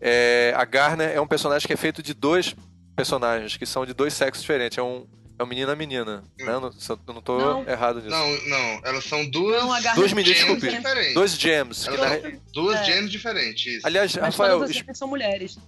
É, 0.00 0.54
a 0.56 0.64
Garner 0.64 1.10
é 1.10 1.20
um 1.20 1.26
personagem 1.26 1.66
que 1.66 1.72
é 1.72 1.76
feito 1.76 2.02
de 2.02 2.14
dois 2.14 2.54
personagens, 2.96 3.56
que 3.56 3.66
são 3.66 3.84
de 3.84 3.92
dois 3.92 4.14
sexos 4.14 4.42
diferentes. 4.42 4.78
É 4.78 4.82
um, 4.82 5.04
é 5.40 5.44
um 5.44 5.46
menino 5.46 5.72
e 5.72 5.76
menina. 5.76 6.22
Né? 6.38 6.52
Eu, 6.52 6.60
não, 6.60 6.70
se 6.72 6.90
eu 6.90 6.98
não 7.06 7.22
tô 7.22 7.38
Não. 7.38 7.68
errado 7.68 7.96
nisso. 7.96 8.10
Não, 8.10 8.28
não. 8.48 8.80
Elas 8.84 9.04
são 9.04 9.28
duas. 9.30 9.62
Não, 9.62 9.72
a 9.72 9.80
Duas 9.94 10.12
meninas, 10.12 10.38
gems 10.38 10.60
desculpe. 10.60 10.76
diferentes. 10.76 11.14
Dois 11.14 11.32
gems. 11.38 11.88
Elas 11.88 12.32
duas 12.52 12.78
É. 12.80 12.84
gems 12.84 13.10
diferentes. 13.10 13.66
Isso. 13.76 13.86
Aliás, 13.86 14.14
Mas 14.16 14.24
Rafael, 14.24 14.58
todas 14.58 14.70
as 14.70 14.76
gems 14.76 14.98
são 14.98 15.08
mulheres. 15.08 15.58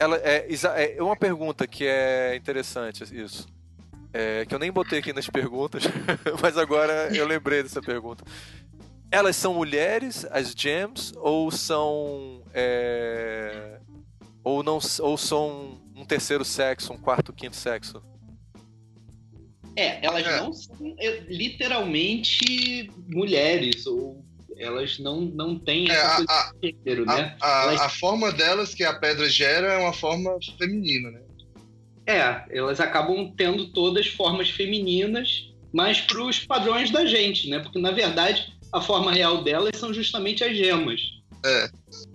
Ela 0.00 0.16
é, 0.24 0.46
exa- 0.48 0.74
é 0.80 1.02
uma 1.02 1.16
pergunta 1.16 1.66
que 1.66 1.84
é 1.86 2.34
interessante 2.36 3.02
isso. 3.14 3.46
É, 4.12 4.46
que 4.46 4.54
eu 4.54 4.58
nem 4.58 4.72
botei 4.72 5.00
aqui 5.00 5.12
nas 5.12 5.28
perguntas, 5.28 5.82
mas 6.42 6.56
agora 6.56 7.14
eu 7.14 7.26
lembrei 7.26 7.62
dessa 7.62 7.82
pergunta. 7.82 8.24
Elas 9.10 9.36
são 9.36 9.52
mulheres, 9.54 10.26
as 10.30 10.52
gems, 10.56 11.12
ou 11.16 11.50
são 11.50 12.42
é, 12.54 13.78
ou 14.42 14.62
não 14.62 14.78
ou 15.00 15.18
são 15.18 15.78
um 15.94 16.04
terceiro 16.04 16.44
sexo, 16.44 16.92
um 16.92 16.96
quarto, 16.98 17.32
quinto 17.32 17.56
sexo? 17.56 18.02
É, 19.78 20.04
elas 20.04 20.26
É. 20.26 20.40
não 20.40 20.52
são 20.52 20.76
é, 20.98 21.20
literalmente 21.28 22.90
mulheres, 23.08 23.86
ou 23.86 24.24
elas 24.58 24.98
não, 24.98 25.20
não 25.20 25.56
têm 25.58 25.88
É, 25.88 25.92
essa 25.94 26.06
a, 26.06 26.16
coisa 26.16 26.32
a, 26.32 26.52
de 26.60 26.76
gênero, 26.84 27.06
né? 27.06 27.36
a, 27.40 27.60
a, 27.60 27.62
Elas- 27.64 27.80
a 27.82 27.88
forma 27.88 28.32
delas 28.32 28.74
que 28.74 28.82
a 28.82 28.92
pedra 28.98 29.28
gera 29.28 29.74
é 29.74 29.78
uma 29.78 29.92
forma 29.92 30.36
feminina, 30.58 31.10
né? 31.12 31.20
É, 32.06 32.44
elas 32.50 32.80
acabam 32.80 33.32
tendo 33.36 33.70
todas 33.72 34.06
formas 34.08 34.48
femininas, 34.50 35.52
mas 35.72 36.00
para 36.00 36.22
os 36.22 36.40
padrões 36.40 36.90
da 36.90 37.04
gente, 37.06 37.48
né? 37.50 37.58
Porque 37.60 37.78
na 37.78 37.90
verdade 37.92 38.52
a 38.72 38.80
forma 38.80 39.12
real 39.12 39.44
delas 39.44 39.76
são 39.76 39.92
justamente 39.94 40.42
as 40.42 40.56
gemas. 40.56 41.00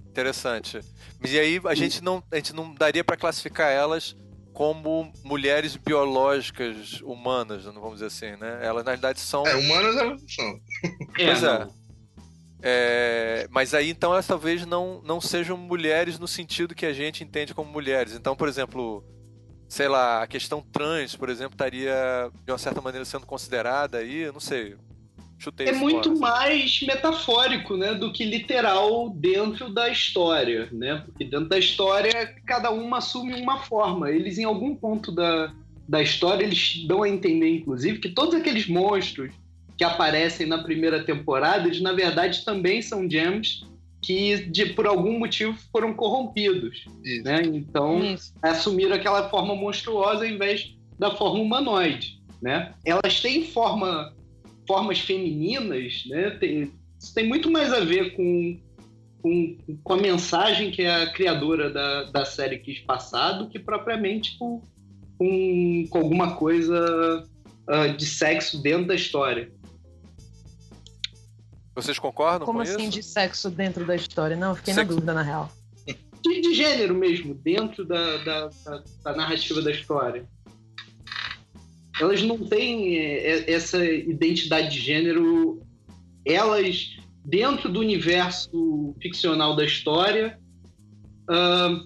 Interessante. 0.10 0.80
E 1.26 1.40
aí 1.40 1.62
a 1.66 1.76
gente 1.76 2.04
não, 2.04 2.22
a 2.32 2.36
gente 2.36 2.54
não 2.54 2.74
daria 2.74 3.04
para 3.04 3.16
classificar 3.16 3.72
elas 3.72 4.16
como 4.54 5.12
mulheres 5.24 5.76
biológicas 5.76 7.02
humanas, 7.02 7.66
não 7.66 7.82
vamos 7.82 7.96
dizer 7.96 8.06
assim, 8.06 8.40
né? 8.40 8.60
Elas 8.62 8.84
na 8.84 8.92
realidade 8.92 9.20
são 9.20 9.46
É, 9.46 9.56
humanas 9.56 9.96
elas 9.98 10.22
não 10.22 10.30
são. 10.30 10.60
Pois 11.16 11.44
é. 11.44 11.68
É, 12.66 13.48
mas 13.50 13.74
aí 13.74 13.90
então 13.90 14.14
elas 14.14 14.26
talvez 14.26 14.66
não, 14.66 15.02
não 15.04 15.20
sejam 15.20 15.58
mulheres 15.58 16.18
no 16.18 16.28
sentido 16.28 16.74
que 16.74 16.86
a 16.86 16.94
gente 16.94 17.24
entende 17.24 17.54
como 17.54 17.70
mulheres. 17.70 18.14
Então, 18.14 18.36
por 18.38 18.48
exemplo, 18.48 19.04
sei 19.68 19.90
lá, 19.90 20.24
a 20.24 20.28
questão 20.28 20.62
trans, 20.62 21.16
por 21.16 21.30
exemplo, 21.30 21.56
estaria 21.56 22.32
de 22.46 22.52
uma 22.52 22.58
certa 22.58 22.80
maneira 22.80 23.04
sendo 23.04 23.26
considerada 23.26 23.98
aí, 23.98 24.20
eu 24.20 24.32
não 24.32 24.40
sei. 24.40 24.78
Chutei 25.44 25.68
É 25.68 25.74
muito 25.74 26.16
fora. 26.16 26.32
mais 26.36 26.82
metafórico, 26.84 27.76
né, 27.76 27.94
do 27.94 28.14
que 28.14 28.24
literal 28.24 29.10
dentro 29.10 29.70
da 29.70 29.90
história, 29.90 30.70
né? 30.72 31.04
Porque 31.06 31.26
dentro 31.26 31.50
da 31.50 31.60
história 31.60 32.34
cada 32.46 32.72
uma 32.72 33.00
assume 33.00 33.34
uma 33.42 33.60
forma. 33.60 34.10
Eles 34.10 34.38
em 34.38 34.46
algum 34.46 34.74
ponto 34.76 35.12
da, 35.12 35.54
da 35.88 36.02
história 36.02 36.44
eles 36.44 36.86
dão 36.88 37.04
a 37.04 37.10
entender, 37.10 37.50
inclusive, 37.58 38.00
que 38.00 38.10
todos 38.10 38.34
aqueles 38.36 38.68
monstros 38.68 39.32
que 39.78 39.84
aparecem 39.84 40.48
na 40.48 40.64
primeira 40.64 41.04
temporada, 41.04 41.68
eles 41.68 41.82
na 41.82 41.92
verdade 41.92 42.46
também 42.46 42.82
são 42.82 43.10
gems 43.10 43.66
que 44.02 44.46
de, 44.46 44.68
por 44.68 44.86
algum 44.86 45.18
motivo 45.18 45.58
foram 45.72 45.94
corrompidos, 45.94 46.86
Isso. 47.04 47.24
né? 47.24 47.42
Então 47.44 48.04
Isso. 48.04 48.34
assumiram 48.42 48.96
aquela 48.96 49.30
forma 49.30 49.56
monstruosa 49.56 50.26
ao 50.26 50.30
invés 50.30 50.76
da 51.00 51.12
forma 51.12 51.40
humanoide, 51.40 52.20
né? 52.42 52.74
Elas 52.86 53.20
têm 53.22 53.46
forma, 53.46 54.14
formas 54.68 55.00
femininas, 55.00 56.04
né? 56.08 56.32
Tem, 56.32 56.72
isso 57.00 57.14
tem 57.14 57.28
muito 57.28 57.50
mais 57.52 57.72
a 57.74 57.80
ver 57.82 58.16
com, 58.16 58.60
com, 59.22 59.58
com 59.84 59.94
a 59.94 59.98
mensagem 59.98 60.72
que 60.72 60.86
a 60.86 61.12
criadora 61.12 61.70
da, 61.72 62.04
da 62.12 62.26
série 62.26 62.60
quis 62.60 62.80
passar 62.80 63.34
do 63.34 63.50
que 63.50 63.60
propriamente 63.60 64.38
com, 64.38 64.62
com, 65.18 65.86
com 65.90 65.98
alguma 65.98 66.36
coisa 66.36 67.28
uh, 67.70 67.98
de 67.98 68.06
sexo 68.06 68.62
dentro 68.62 68.88
da 68.88 68.96
história. 68.96 69.52
Vocês 71.76 71.98
concordam 71.98 72.46
Como 72.46 72.60
com 72.60 72.64
assim 72.64 72.84
isso? 72.84 72.92
de 72.92 73.04
sexo 73.04 73.50
dentro 73.50 73.84
da 73.86 73.96
história? 73.96 74.36
Não, 74.36 74.50
eu 74.50 74.56
fiquei 74.56 74.74
na 74.74 74.82
Sexo- 74.82 74.94
dúvida, 74.96 75.14
na 75.14 75.24
real. 75.24 75.52
De, 76.22 76.40
de 76.42 76.54
gênero 76.54 76.94
mesmo, 76.96 77.34
dentro 77.34 77.84
da, 77.84 78.18
da, 78.18 78.48
da- 78.64 78.84
da 79.04 79.16
narrativa 79.16 79.62
da 79.62 79.72
história. 79.72 80.26
Elas 82.00 82.22
não 82.24 82.38
têm 82.40 82.98
é, 82.98 83.28
é, 83.28 83.52
essa 83.52 83.84
identidade 83.84 84.70
de 84.70 84.80
gênero. 84.80 85.62
Elas, 86.26 86.98
dentro 87.24 87.70
do 87.70 87.80
universo 87.80 88.96
ficcional 89.02 89.56
da 89.56 89.66
história, 89.66 90.40
ahn, 91.30 91.86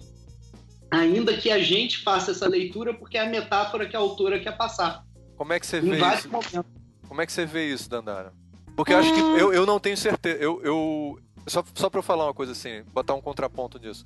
ainda 0.92 1.36
que 1.36 1.52
a 1.52 1.60
gente 1.60 1.98
faça 2.00 2.32
essa 2.32 2.48
leitura 2.48 2.94
porque 2.94 3.18
é 3.18 3.22
a 3.22 3.30
metáfora 3.30 3.88
que 3.88 3.96
a 3.96 4.00
autora 4.00 4.40
quer 4.40 4.56
passar. 4.58 5.04
Como 5.36 5.54
é 5.54 5.60
que 5.60 5.68
você 5.68 5.78
Em 5.80 5.90
vê 5.90 5.98
vários 5.98 6.22
isso? 6.22 6.30
momentos. 6.30 6.66
Como 7.08 7.22
é 7.22 7.26
que 7.26 7.32
você 7.32 7.46
vê 7.46 7.72
isso, 7.72 7.90
Dandara? 7.90 8.34
Porque 8.76 8.94
eu 8.94 8.98
acho 8.98 9.14
que 9.14 9.20
eu, 9.20 9.54
eu 9.54 9.66
não 9.66 9.80
tenho 9.80 9.98
certeza. 9.98 10.38
Eu, 10.40 10.62
eu 10.64 11.20
só 11.48 11.64
só 11.74 11.90
para 11.90 12.00
eu 12.00 12.04
falar 12.04 12.26
uma 12.26 12.34
coisa 12.34 12.52
assim, 12.52 12.84
botar 12.94 13.14
um 13.14 13.22
contraponto 13.22 13.80
nisso. 13.80 14.06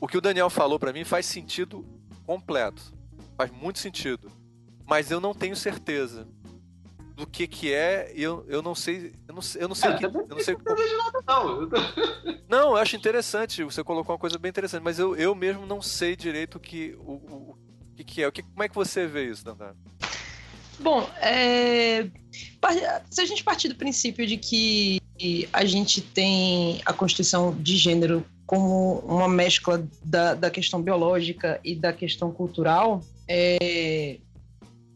O 0.00 0.06
que 0.06 0.16
o 0.16 0.20
Daniel 0.20 0.48
falou 0.48 0.78
pra 0.78 0.92
mim 0.92 1.04
faz 1.04 1.26
sentido 1.26 1.84
completo. 2.24 2.82
Faz 3.36 3.50
muito 3.50 3.78
sentido. 3.78 4.30
Mas 4.88 5.10
eu 5.10 5.20
não 5.20 5.34
tenho 5.34 5.54
certeza 5.54 6.26
do 7.14 7.26
que 7.26 7.46
que 7.46 7.72
é, 7.72 8.12
e 8.14 8.22
eu, 8.22 8.44
eu 8.48 8.62
não 8.62 8.74
sei, 8.74 9.12
eu 9.26 9.34
não 9.34 9.42
sei, 9.42 9.62
eu 9.62 9.68
não 9.68 9.74
sei, 9.74 9.90
É, 9.90 9.94
que- 9.98 10.04
eu 10.06 10.10
não 10.28 10.40
sei 10.40 10.54
como- 10.54 10.76
Não, 11.26 11.60
eu 11.62 11.68
tô- 11.68 11.76
Não, 12.48 12.70
eu 12.70 12.76
acho 12.76 12.96
interessante, 12.96 13.62
você 13.64 13.84
colocou 13.84 14.14
uma 14.14 14.18
coisa 14.20 14.38
bem 14.38 14.48
interessante, 14.48 14.82
mas 14.82 14.98
eu, 14.98 15.14
eu 15.16 15.34
mesmo 15.34 15.66
não 15.66 15.82
sei 15.82 16.16
direito 16.16 16.54
o 16.54 16.60
que 16.60 16.96
o, 17.00 17.12
o, 17.12 17.58
o 17.92 17.94
que, 17.96 18.04
que 18.04 18.22
é. 18.22 18.28
O 18.28 18.32
que, 18.32 18.42
como 18.42 18.62
é 18.62 18.68
que 18.68 18.74
você 18.74 19.06
vê 19.06 19.28
isso, 19.28 19.44
Dandara? 19.44 19.76
Bom, 20.80 21.02
é, 21.20 22.08
se 23.10 23.20
a 23.20 23.26
gente 23.26 23.42
partir 23.42 23.68
do 23.68 23.74
princípio 23.74 24.24
de 24.26 24.36
que 24.36 25.00
a 25.52 25.64
gente 25.64 26.00
tem 26.00 26.80
a 26.86 26.92
constituição 26.92 27.52
de 27.52 27.76
gênero 27.76 28.24
como 28.46 29.00
uma 29.00 29.28
mescla 29.28 29.86
da, 30.04 30.34
da 30.34 30.50
questão 30.50 30.80
biológica 30.80 31.60
e 31.64 31.74
da 31.74 31.92
questão 31.92 32.30
cultural, 32.32 33.02
é, 33.26 34.20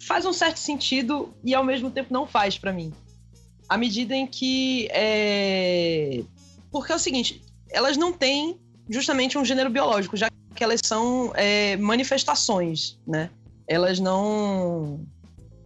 faz 0.03 0.27
um 0.27 0.33
certo 0.33 0.59
sentido 0.59 1.33
e 1.45 1.55
ao 1.55 1.65
mesmo 1.65 1.91
tempo 1.91 2.13
não 2.13 2.27
faz 2.27 2.59
para 2.59 2.73
mim. 2.73 2.93
À 3.69 3.77
medida 3.77 4.15
em 4.15 4.27
que. 4.27 4.89
é, 4.91 6.23
porque 6.71 6.93
é 6.93 6.95
o 6.95 6.99
seguinte, 6.99 7.43
elas 7.71 7.97
não 7.97 8.13
têm 8.13 8.59
justamente 8.89 9.39
um 9.39 9.45
gênero 9.45 9.71
biológico, 9.71 10.17
já 10.17 10.29
que 10.55 10.63
elas 10.63 10.81
são 10.85 11.33
é, 11.35 11.77
manifestações, 11.77 12.99
né? 13.07 13.31
Elas 13.67 13.99
não 13.99 15.01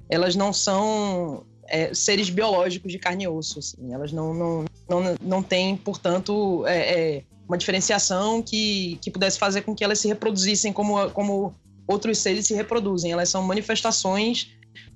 elas 0.09 0.37
não 0.37 0.53
são 0.53 1.45
é, 1.69 1.93
seres 1.93 2.31
biológicos 2.31 2.93
de 2.93 2.99
carne 2.99 3.25
e 3.25 3.29
osso. 3.29 3.59
Assim. 3.59 3.93
Elas 3.93 4.13
não, 4.13 4.33
não, 4.33 4.65
não, 4.89 5.17
não 5.21 5.43
têm, 5.43 5.77
portanto, 5.77 6.65
é, 6.67 7.17
é, 7.17 7.23
uma 7.49 7.59
diferenciação 7.59 8.43
que, 8.43 8.99
que 9.03 9.11
pudesse 9.11 9.39
fazer 9.39 9.63
com 9.63 9.75
que 9.75 9.83
elas 9.83 9.99
se 9.99 10.07
reproduzissem 10.07 10.73
como, 10.73 11.11
como 11.11 11.55
outros 11.87 12.19
seres 12.19 12.47
se 12.47 12.55
reproduzem. 12.55 13.13
Elas 13.13 13.29
são 13.29 13.43
manifestações 13.43 14.53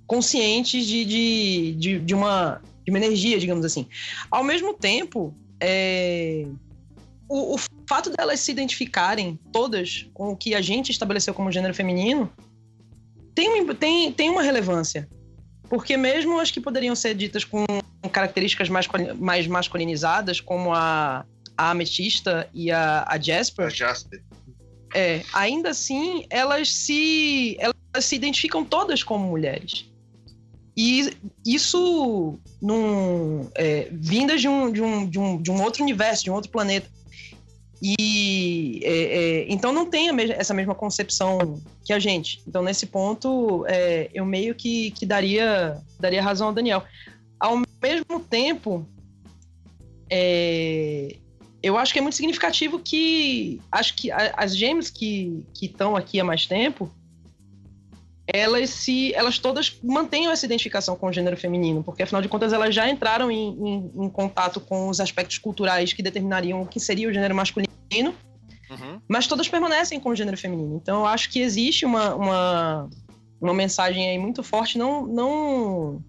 conscientes 0.06 0.87
de, 0.87 1.04
de, 1.04 1.73
de, 1.75 1.99
de 2.00 2.14
uma, 2.14 2.61
de 2.85 2.90
uma 2.90 2.99
energia, 2.99 3.38
digamos 3.38 3.64
assim. 3.64 3.87
Ao 4.30 4.42
mesmo 4.42 4.75
tempo, 4.75 5.35
é, 5.61 6.47
o, 7.28 7.54
o 7.54 7.59
fato 7.88 8.11
delas 8.11 8.40
se 8.40 8.50
identificarem 8.50 9.38
todas 9.52 10.06
com 10.12 10.32
o 10.32 10.37
que 10.37 10.54
a 10.54 10.61
gente 10.61 10.90
estabeleceu 10.90 11.32
como 11.32 11.52
gênero 11.52 11.75
feminino 11.75 12.30
tem, 13.35 13.66
tem, 13.75 14.12
tem 14.12 14.30
uma 14.30 14.42
relevância. 14.42 15.09
Porque 15.68 15.97
mesmo 15.97 16.40
as 16.40 16.50
que 16.50 16.61
poderiam 16.61 16.97
ser 16.97 17.14
ditas 17.14 17.44
com 17.44 17.64
características 18.11 18.68
mais, 18.68 18.88
mais 19.18 19.47
masculinizadas, 19.47 20.40
como 20.40 20.75
a, 20.75 21.25
a 21.56 21.70
Ametista 21.70 22.49
e 22.52 22.73
a, 22.73 23.04
a 23.06 23.18
Jasper, 23.18 23.66
A 23.66 23.70
Jasper. 23.70 24.23
É, 24.94 25.23
ainda 25.32 25.70
assim, 25.70 26.25
elas 26.30 26.73
se, 26.73 27.56
elas 27.59 28.04
se 28.04 28.16
identificam 28.16 28.64
todas 28.64 29.02
como 29.02 29.26
mulheres. 29.26 29.87
E 30.76 31.11
isso, 31.44 32.38
num, 32.62 33.49
é, 33.54 33.88
vindas 33.92 34.40
de 34.40 34.49
um, 34.49 34.73
de, 34.73 34.82
um, 34.82 35.06
de, 35.06 35.18
um, 35.18 35.42
de 35.42 35.50
um 35.50 35.62
outro 35.62 35.82
universo, 35.82 36.25
de 36.25 36.30
um 36.30 36.35
outro 36.35 36.50
planeta. 36.50 36.88
E 37.82 38.80
é, 38.82 38.92
é, 38.92 39.47
então 39.49 39.73
não 39.73 39.87
tem 39.87 40.11
a 40.11 40.12
mes- 40.12 40.30
essa 40.30 40.52
mesma 40.52 40.75
concepção 40.75 41.61
que 41.85 41.92
a 41.92 41.99
gente. 41.99 42.42
Então, 42.47 42.62
nesse 42.62 42.87
ponto, 42.87 43.64
é, 43.66 44.11
eu 44.12 44.25
meio 44.25 44.54
que, 44.54 44.90
que 44.92 45.06
daria, 45.06 45.78
daria 45.99 46.23
razão 46.23 46.49
ao 46.49 46.52
Daniel. 46.52 46.85
Ao 47.38 47.56
mesmo 47.82 48.20
tempo, 48.20 48.87
é, 50.11 51.16
eu 51.62 51.76
acho 51.76 51.92
que 51.92 51.98
é 51.98 52.02
muito 52.02 52.14
significativo 52.16 52.78
que 52.78 53.60
acho 53.70 53.94
que 53.96 54.10
as 54.12 54.56
gêmeas 54.56 54.88
que 54.90 55.44
estão 55.60 55.94
aqui 55.96 56.18
há 56.20 56.24
mais 56.24 56.46
tempo 56.46 56.90
elas 58.32 58.70
se 58.70 59.12
elas 59.14 59.38
todas 59.38 59.76
mantenham 59.82 60.30
essa 60.32 60.46
identificação 60.46 60.94
com 60.96 61.08
o 61.08 61.12
gênero 61.12 61.36
feminino 61.36 61.82
porque 61.82 62.02
afinal 62.04 62.22
de 62.22 62.28
contas 62.28 62.52
elas 62.52 62.74
já 62.74 62.88
entraram 62.88 63.30
em, 63.30 63.48
em- 63.50 63.90
em 64.04 64.08
contato 64.08 64.60
com 64.60 64.88
os 64.88 65.00
aspectos 65.00 65.36
culturais 65.38 65.92
que 65.92 66.02
determinariam 66.02 66.62
o 66.62 66.66
que 66.66 66.78
seria 66.78 67.08
o 67.08 67.12
gênero 67.12 67.34
masculino 67.34 67.68
Uhum. 68.70 69.00
mas 69.08 69.26
todas 69.26 69.48
permanecem 69.48 69.98
com 69.98 70.10
o 70.10 70.14
gênero 70.14 70.36
feminino 70.38 70.76
então 70.76 71.00
eu 71.00 71.06
acho 71.06 71.28
que 71.28 71.40
existe 71.40 71.84
uma, 71.84 72.14
uma, 72.14 72.88
uma 73.40 73.52
mensagem 73.52 74.08
aí 74.08 74.16
muito 74.16 74.44
forte 74.44 74.78
não 74.78 75.04
não 75.08 76.00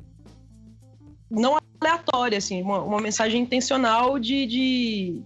não 1.29 1.57
aleatória 1.81 2.37
assim 2.37 2.61
uma, 2.61 2.83
uma 2.83 3.01
mensagem 3.01 3.41
intencional 3.41 4.19
de, 4.19 4.45
de 4.45 5.21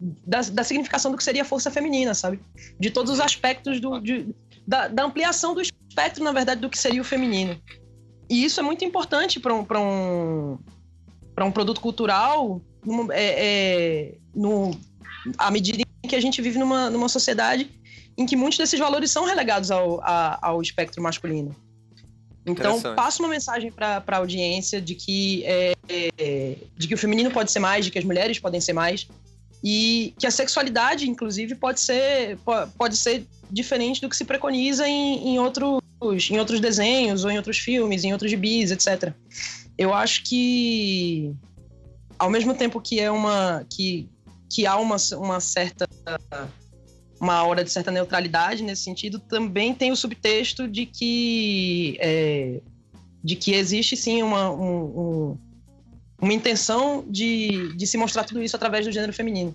da, 0.00 0.40
da 0.42 0.64
significação 0.64 1.10
do 1.10 1.16
que 1.16 1.24
seria 1.24 1.42
a 1.42 1.44
força 1.44 1.70
feminina, 1.70 2.14
sabe? 2.14 2.40
De 2.78 2.90
todos 2.90 3.12
os 3.12 3.20
aspectos 3.20 3.80
do, 3.80 3.98
de- 4.00 4.34
da, 4.66 4.88
da 4.88 5.04
ampliação 5.04 5.54
do 5.54 5.60
espectro, 5.60 6.22
na 6.22 6.32
verdade, 6.32 6.60
do 6.60 6.68
que 6.68 6.78
seria 6.78 7.00
o 7.00 7.04
feminino. 7.04 7.60
E 8.28 8.44
isso 8.44 8.60
é 8.60 8.62
muito 8.62 8.84
importante 8.84 9.38
para 9.40 9.54
um, 9.54 9.64
pra 9.64 9.80
um, 9.80 10.58
pra 11.34 11.44
um 11.44 11.52
produto 11.52 11.80
cultural 11.80 12.60
é, 13.12 13.46
é, 13.46 14.14
no, 14.34 14.72
à 15.38 15.50
medida 15.50 15.82
em 16.02 16.08
que 16.08 16.16
a 16.16 16.20
gente 16.20 16.42
vive 16.42 16.58
numa, 16.58 16.90
numa 16.90 17.08
sociedade 17.08 17.70
em 18.18 18.26
que 18.26 18.36
muitos 18.36 18.58
desses 18.58 18.78
valores 18.78 19.10
são 19.10 19.24
relegados 19.24 19.70
ao, 19.70 20.00
a- 20.02 20.38
ao 20.42 20.60
espectro 20.62 21.02
masculino. 21.02 21.54
Então, 22.48 22.74
passa 22.94 23.20
uma 23.22 23.28
mensagem 23.28 23.72
para 23.72 24.02
a 24.06 24.16
audiência 24.18 24.80
de 24.80 24.94
que, 24.94 25.44
é, 25.44 25.72
é, 25.88 26.56
de 26.76 26.86
que 26.86 26.94
o 26.94 26.98
feminino 26.98 27.30
pode 27.30 27.50
ser 27.50 27.58
mais, 27.58 27.84
de 27.84 27.90
que 27.90 27.98
as 27.98 28.04
mulheres 28.04 28.38
podem 28.38 28.60
ser 28.60 28.72
mais, 28.72 29.08
e 29.68 30.14
que 30.16 30.28
a 30.28 30.30
sexualidade, 30.30 31.10
inclusive, 31.10 31.56
pode 31.56 31.80
ser, 31.80 32.36
po- 32.44 32.68
pode 32.78 32.96
ser 32.96 33.26
diferente 33.50 34.00
do 34.00 34.08
que 34.08 34.16
se 34.16 34.24
preconiza 34.24 34.86
em, 34.88 35.30
em, 35.30 35.38
outros, 35.40 35.80
em 36.30 36.38
outros 36.38 36.60
desenhos, 36.60 37.24
ou 37.24 37.32
em 37.32 37.36
outros 37.36 37.58
filmes, 37.58 38.04
em 38.04 38.12
outros 38.12 38.30
gibis, 38.30 38.70
etc. 38.70 39.12
Eu 39.76 39.92
acho 39.92 40.22
que, 40.22 41.34
ao 42.16 42.30
mesmo 42.30 42.54
tempo 42.54 42.80
que 42.80 43.00
é 43.00 43.10
uma. 43.10 43.66
que, 43.68 44.08
que 44.48 44.64
há 44.68 44.76
uma, 44.76 44.98
uma 45.14 45.40
certa. 45.40 45.84
uma 47.20 47.42
hora 47.44 47.64
de 47.64 47.70
certa 47.72 47.90
neutralidade 47.90 48.62
nesse 48.62 48.84
sentido, 48.84 49.18
também 49.18 49.74
tem 49.74 49.90
o 49.90 49.96
subtexto 49.96 50.68
de 50.68 50.86
que. 50.86 51.96
é, 51.98 52.60
de 53.24 53.34
que 53.34 53.52
existe 53.52 53.96
sim 53.96 54.22
uma, 54.22 54.48
um- 54.52 54.84
um- 55.00 55.38
uma 56.20 56.32
intenção 56.32 57.04
de, 57.08 57.74
de 57.76 57.86
se 57.86 57.98
mostrar 57.98 58.24
tudo 58.24 58.42
isso 58.42 58.56
através 58.56 58.86
do 58.86 58.92
gênero 58.92 59.12
feminino. 59.12 59.54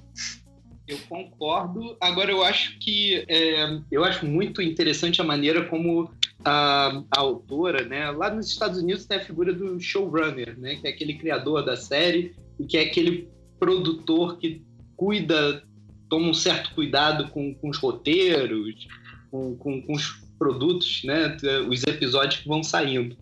Eu 0.87 0.97
concordo. 1.07 1.95
Agora, 2.01 2.31
eu 2.31 2.43
acho 2.43 2.77
que 2.79 3.23
é, 3.27 3.79
eu 3.89 4.03
acho 4.03 4.25
muito 4.25 4.61
interessante 4.61 5.21
a 5.21 5.23
maneira 5.23 5.65
como 5.65 6.11
a, 6.43 7.01
a 7.09 7.19
autora, 7.19 7.85
né? 7.85 8.11
Lá 8.11 8.29
nos 8.33 8.47
Estados 8.47 8.81
Unidos 8.81 9.05
tem 9.05 9.17
a 9.17 9.23
figura 9.23 9.53
do 9.53 9.79
showrunner, 9.79 10.59
né? 10.59 10.75
Que 10.75 10.87
é 10.87 10.89
aquele 10.91 11.13
criador 11.13 11.63
da 11.63 11.77
série 11.77 12.35
e 12.59 12.65
que 12.65 12.77
é 12.77 12.81
aquele 12.81 13.29
produtor 13.59 14.37
que 14.37 14.61
cuida, 14.97 15.63
toma 16.09 16.27
um 16.27 16.33
certo 16.33 16.73
cuidado 16.75 17.29
com, 17.29 17.53
com 17.55 17.69
os 17.69 17.77
roteiros, 17.77 18.87
com, 19.29 19.55
com, 19.55 19.81
com 19.81 19.93
os 19.93 20.21
produtos, 20.37 21.03
né? 21.05 21.37
Os 21.69 21.83
episódios 21.83 22.41
que 22.41 22.47
vão 22.47 22.63
saindo. 22.63 23.15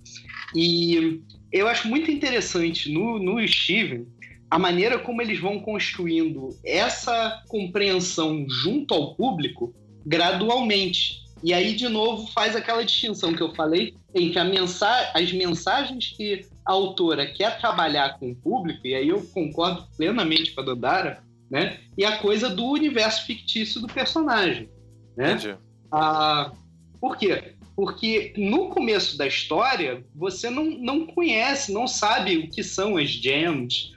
E 0.56 1.22
eu 1.52 1.68
acho 1.68 1.88
muito 1.88 2.12
interessante 2.12 2.92
no, 2.92 3.20
no 3.20 3.46
Steven 3.48 4.08
a 4.50 4.58
maneira 4.58 4.98
como 4.98 5.22
eles 5.22 5.40
vão 5.40 5.60
construindo 5.60 6.50
essa 6.66 7.44
compreensão 7.48 8.46
junto 8.50 8.94
ao 8.94 9.16
público 9.16 9.74
gradualmente. 10.06 11.24
E 11.44 11.54
aí, 11.54 11.74
de 11.74 11.88
novo, 11.88 12.28
faz 12.32 12.56
aquela 12.56 12.84
distinção 12.84 13.34
que 13.34 13.42
eu 13.42 13.54
falei 13.54 13.94
entre 14.14 14.40
a 14.40 14.44
mensa 14.44 15.12
as 15.14 15.32
mensagens 15.32 16.14
que 16.18 16.46
a 16.66 16.72
autora 16.72 17.26
quer 17.28 17.60
trabalhar 17.60 18.18
com 18.20 18.32
o 18.32 18.36
público, 18.36 18.86
e 18.86 18.94
aí 18.94 19.08
eu 19.08 19.22
concordo 19.34 19.88
plenamente 19.96 20.52
com 20.52 20.62
a 20.62 20.66
Dandara, 20.66 21.24
né? 21.50 21.80
E 21.98 22.04
a 22.04 22.18
coisa 22.18 22.50
do 22.50 22.66
universo 22.66 23.26
fictício 23.26 23.80
do 23.80 23.88
personagem, 23.88 24.70
né? 25.16 25.34
Entendi. 25.34 25.56
Ah, 25.92 26.52
por 27.00 27.18
quê? 27.18 27.56
Porque 27.80 28.34
no 28.36 28.68
começo 28.68 29.18
da 29.18 29.26
história, 29.26 30.04
você 30.14 30.50
não, 30.50 30.66
não 30.66 31.06
conhece, 31.08 31.72
não 31.72 31.88
sabe 31.88 32.36
o 32.36 32.50
que 32.50 32.62
são 32.62 32.98
as 32.98 33.10
gems, 33.10 33.94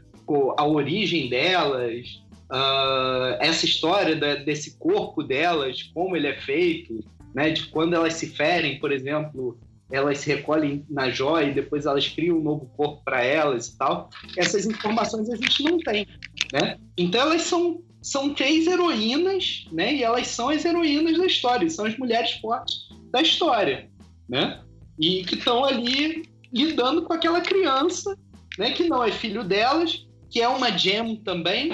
a 0.56 0.64
origem 0.64 1.28
delas, 1.28 2.22
ah, 2.48 3.38
essa 3.40 3.64
história 3.66 4.14
da- 4.14 4.36
desse 4.36 4.78
corpo 4.78 5.24
delas, 5.24 5.90
como 5.92 6.16
ele 6.16 6.28
é 6.28 6.40
feito, 6.40 7.04
né? 7.34 7.50
De 7.50 7.66
quando 7.66 7.94
elas 7.94 8.14
se 8.14 8.28
ferem, 8.28 8.78
por 8.78 8.92
exemplo, 8.92 9.58
elas 9.90 10.18
se 10.18 10.28
recolhem 10.32 10.86
na 10.88 11.10
joia 11.10 11.46
e 11.46 11.54
depois 11.54 11.84
elas 11.84 12.06
criam 12.06 12.38
um 12.38 12.42
novo 12.42 12.66
corpo 12.76 13.02
para 13.04 13.24
elas 13.24 13.66
e 13.66 13.76
tal. 13.76 14.10
Essas 14.38 14.64
informações 14.64 15.28
a 15.28 15.34
gente 15.34 15.60
não 15.64 15.76
tem, 15.78 16.06
né? 16.52 16.78
Então 16.96 17.20
elas 17.20 17.42
são 17.42 17.82
são 18.00 18.32
três 18.32 18.68
heroínas, 18.68 19.66
né? 19.72 19.92
E 19.92 20.04
elas 20.04 20.28
são 20.28 20.50
as 20.50 20.64
heroínas 20.64 21.18
da 21.18 21.26
história, 21.26 21.68
são 21.68 21.84
as 21.84 21.98
mulheres 21.98 22.30
fortes 22.32 22.92
da 23.12 23.20
história, 23.22 23.90
né? 24.28 24.60
E 24.98 25.24
que 25.24 25.34
estão 25.34 25.64
ali 25.64 26.24
lidando 26.52 27.02
com 27.02 27.12
aquela 27.12 27.40
criança, 27.40 28.16
né? 28.58 28.72
Que 28.72 28.88
não 28.88 29.04
é 29.04 29.12
filho 29.12 29.44
delas, 29.44 30.06
que 30.30 30.40
é 30.40 30.48
uma 30.48 30.70
gem 30.76 31.16
também, 31.16 31.70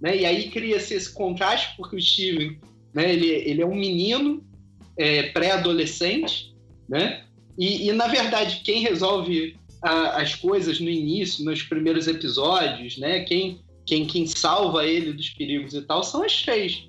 né? 0.00 0.16
E 0.16 0.26
aí 0.26 0.50
cria-se 0.50 0.94
esse 0.94 1.12
contraste 1.12 1.76
porque 1.76 1.96
o 1.96 2.00
Steven, 2.00 2.58
né? 2.94 3.12
Ele, 3.12 3.26
ele 3.28 3.62
é 3.62 3.66
um 3.66 3.74
menino 3.74 4.44
é, 4.96 5.24
pré-adolescente, 5.24 6.54
né? 6.88 7.24
E, 7.58 7.88
e, 7.88 7.92
na 7.92 8.06
verdade 8.06 8.62
quem 8.64 8.80
resolve 8.80 9.56
a- 9.82 10.20
as 10.22 10.34
coisas 10.34 10.80
no 10.80 10.88
início, 10.88 11.44
nos 11.44 11.62
primeiros 11.62 12.06
episódios, 12.06 12.98
né? 12.98 13.20
Quem 13.20 13.60
quem, 13.84 14.06
quem 14.06 14.26
salva 14.28 14.86
ele 14.86 15.12
dos 15.12 15.30
perigos 15.30 15.74
e 15.74 15.82
tal 15.82 16.04
são 16.04 16.22
as 16.22 16.40
três. 16.40 16.88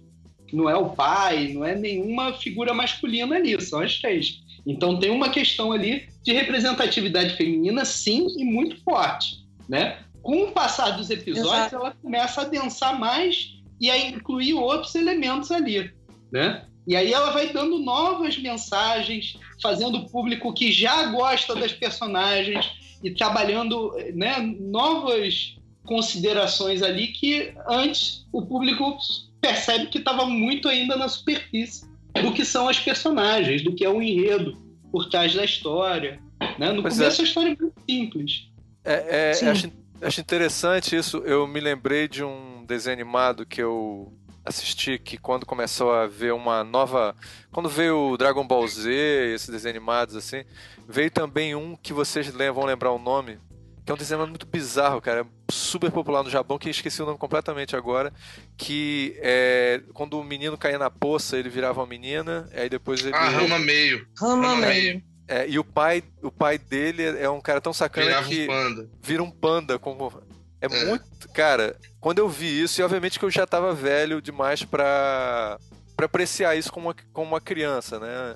Não 0.53 0.69
é 0.69 0.75
o 0.75 0.89
pai, 0.89 1.51
não 1.53 1.65
é 1.65 1.75
nenhuma 1.75 2.33
figura 2.33 2.74
masculina 2.74 3.36
ali, 3.36 3.60
são 3.62 3.79
as 3.79 4.00
três. 4.00 4.41
Então 4.65 5.00
tem 5.00 5.10
uma 5.10 5.29
questão 5.29 5.72
ali 5.72 6.07
de 6.24 6.31
representatividade 6.31 7.36
feminina, 7.36 7.83
sim, 7.83 8.27
e 8.38 8.45
muito 8.45 8.81
forte, 8.83 9.45
né? 9.67 10.00
Com 10.22 10.43
o 10.43 10.51
passar 10.51 10.91
dos 10.91 11.10
episódios, 11.10 11.51
Exato. 11.51 11.75
ela 11.75 11.91
começa 12.01 12.41
a 12.41 12.45
densar 12.45 12.98
mais 12.98 13.55
e 13.81 13.89
a 13.89 13.98
incluir 13.98 14.53
outros 14.53 14.95
elementos 14.95 15.51
ali, 15.51 15.91
né? 16.31 16.63
E 16.86 16.95
aí 16.95 17.12
ela 17.13 17.31
vai 17.31 17.51
dando 17.51 17.79
novas 17.79 18.38
mensagens, 18.38 19.38
fazendo 19.62 20.00
o 20.00 20.10
público 20.10 20.53
que 20.53 20.72
já 20.72 21.07
gosta 21.07 21.55
das 21.55 21.72
personagens 21.72 22.72
e 23.01 23.12
trabalhando 23.12 23.93
né, 24.13 24.39
novas 24.60 25.55
considerações 25.86 26.81
ali 26.81 27.07
que 27.07 27.53
antes 27.67 28.25
o 28.31 28.41
público 28.41 28.98
percebe 29.43 29.88
que 29.88 29.97
estava 29.97 30.25
muito 30.25 30.69
ainda 30.69 30.95
na 30.95 31.09
superfície 31.09 31.85
do 32.21 32.31
que 32.31 32.45
são 32.45 32.69
as 32.69 32.79
personagens, 32.79 33.62
do 33.62 33.75
que 33.75 33.83
é 33.83 33.89
o 33.89 34.01
enredo 34.01 34.57
por 34.89 35.09
trás 35.09 35.35
da 35.35 35.43
história. 35.43 36.21
Né? 36.57 36.71
No 36.71 36.81
Pois 36.81 36.97
começo 36.97 37.21
a 37.21 37.25
história 37.25 37.50
é 37.50 37.62
muito 37.62 37.73
simples. 37.89 38.47
É, 38.85 39.31
é, 39.31 39.33
Sim. 39.33 39.47
acho, 39.47 39.71
acho 40.01 40.21
interessante 40.21 40.95
isso. 40.95 41.17
Eu 41.25 41.45
me 41.45 41.59
lembrei 41.59 42.07
de 42.07 42.23
um 42.23 42.63
desenho 42.65 42.93
animado 42.93 43.45
que 43.45 43.61
eu 43.61 44.13
assisti 44.46 44.98
que 44.98 45.18
quando 45.18 45.46
começou 45.46 45.91
a 45.91 46.07
ver 46.07 46.33
uma 46.33 46.63
nova. 46.63 47.13
Quando 47.51 47.68
veio 47.68 48.11
o 48.11 48.18
Dragon 48.18 48.48
Ball 48.48 48.65
Z, 48.65 48.89
esses 49.33 49.50
desenhos 49.50 49.75
animados 49.75 50.15
assim, 50.15 50.44
veio 50.87 51.11
também 51.11 51.53
um 51.53 51.75
que 51.75 51.91
vocês 51.91 52.27
vão 52.29 52.63
lembrar 52.63 52.91
o 52.91 53.00
nome, 53.00 53.39
que 53.85 53.91
é 53.91 53.96
um 53.96 53.98
desenho 53.98 54.25
muito 54.25 54.46
bizarro, 54.46 55.01
cara. 55.01 55.25
Super 55.53 55.92
popular 55.92 56.24
no 56.24 56.29
Japão, 56.29 56.57
que 56.57 56.68
eu 56.68 56.72
esqueci 56.72 57.01
o 57.01 57.05
nome 57.05 57.18
completamente 57.18 57.75
agora. 57.75 58.11
Que 58.57 59.16
é. 59.22 59.81
Quando 59.94 60.20
o 60.20 60.24
menino 60.24 60.57
caía 60.57 60.79
na 60.79 60.89
poça, 60.89 61.37
ele 61.37 61.50
virava 61.50 61.79
uma 61.81 61.87
menina, 61.87 62.50
aí 62.53 62.68
depois 62.70 63.01
ele. 63.01 63.13
Ah, 63.16 63.29
Rama 63.29 63.59
meio. 63.59 64.07
Rama 64.20 64.55
meio. 64.57 65.03
É, 65.27 65.48
e 65.48 65.57
o 65.57 65.63
pai, 65.63 66.03
o 66.22 66.29
pai 66.31 66.57
dele 66.57 67.03
é 67.03 67.29
um 67.29 67.39
cara 67.39 67.61
tão 67.61 67.72
sacana 67.72 68.07
Virava 68.07 68.27
que 68.27 68.44
um 68.44 68.48
panda. 68.48 68.89
vira 69.01 69.24
um 69.24 69.31
panda 69.31 69.79
como 69.79 70.11
é, 70.59 70.66
É. 70.66 70.85
muito 70.85 71.29
cara 71.33 71.77
quando 72.01 72.20
eu 72.20 72.27
vi 72.27 72.61
isso 72.61 72.81
e 72.81 72.83
obviamente 72.83 73.18
que 73.18 73.24
eu 73.24 73.31
já 73.31 73.48
tava 73.48 73.74
velho 73.74 74.22
demais 74.22 74.63
pra 74.66 75.57
para 75.96 76.05
apreciar 76.07 76.57
isso 76.57 76.72
como 76.74 76.87
uma, 76.89 76.96
como 77.13 77.27
uma 77.29 77.39
criança 77.39 78.00
né 78.01 78.35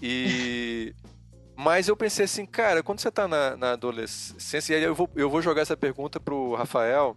e 0.00 0.94
mas 1.62 1.88
eu 1.88 1.96
pensei 1.96 2.24
assim 2.24 2.44
cara 2.44 2.82
quando 2.82 3.00
você 3.00 3.10
tá 3.10 3.28
na, 3.28 3.56
na 3.56 3.72
adolescência 3.72 4.72
e 4.72 4.76
aí 4.76 4.82
eu 4.82 4.94
vou, 4.94 5.08
eu 5.14 5.30
vou 5.30 5.40
jogar 5.40 5.62
essa 5.62 5.76
pergunta 5.76 6.18
pro 6.18 6.54
Rafael 6.54 7.16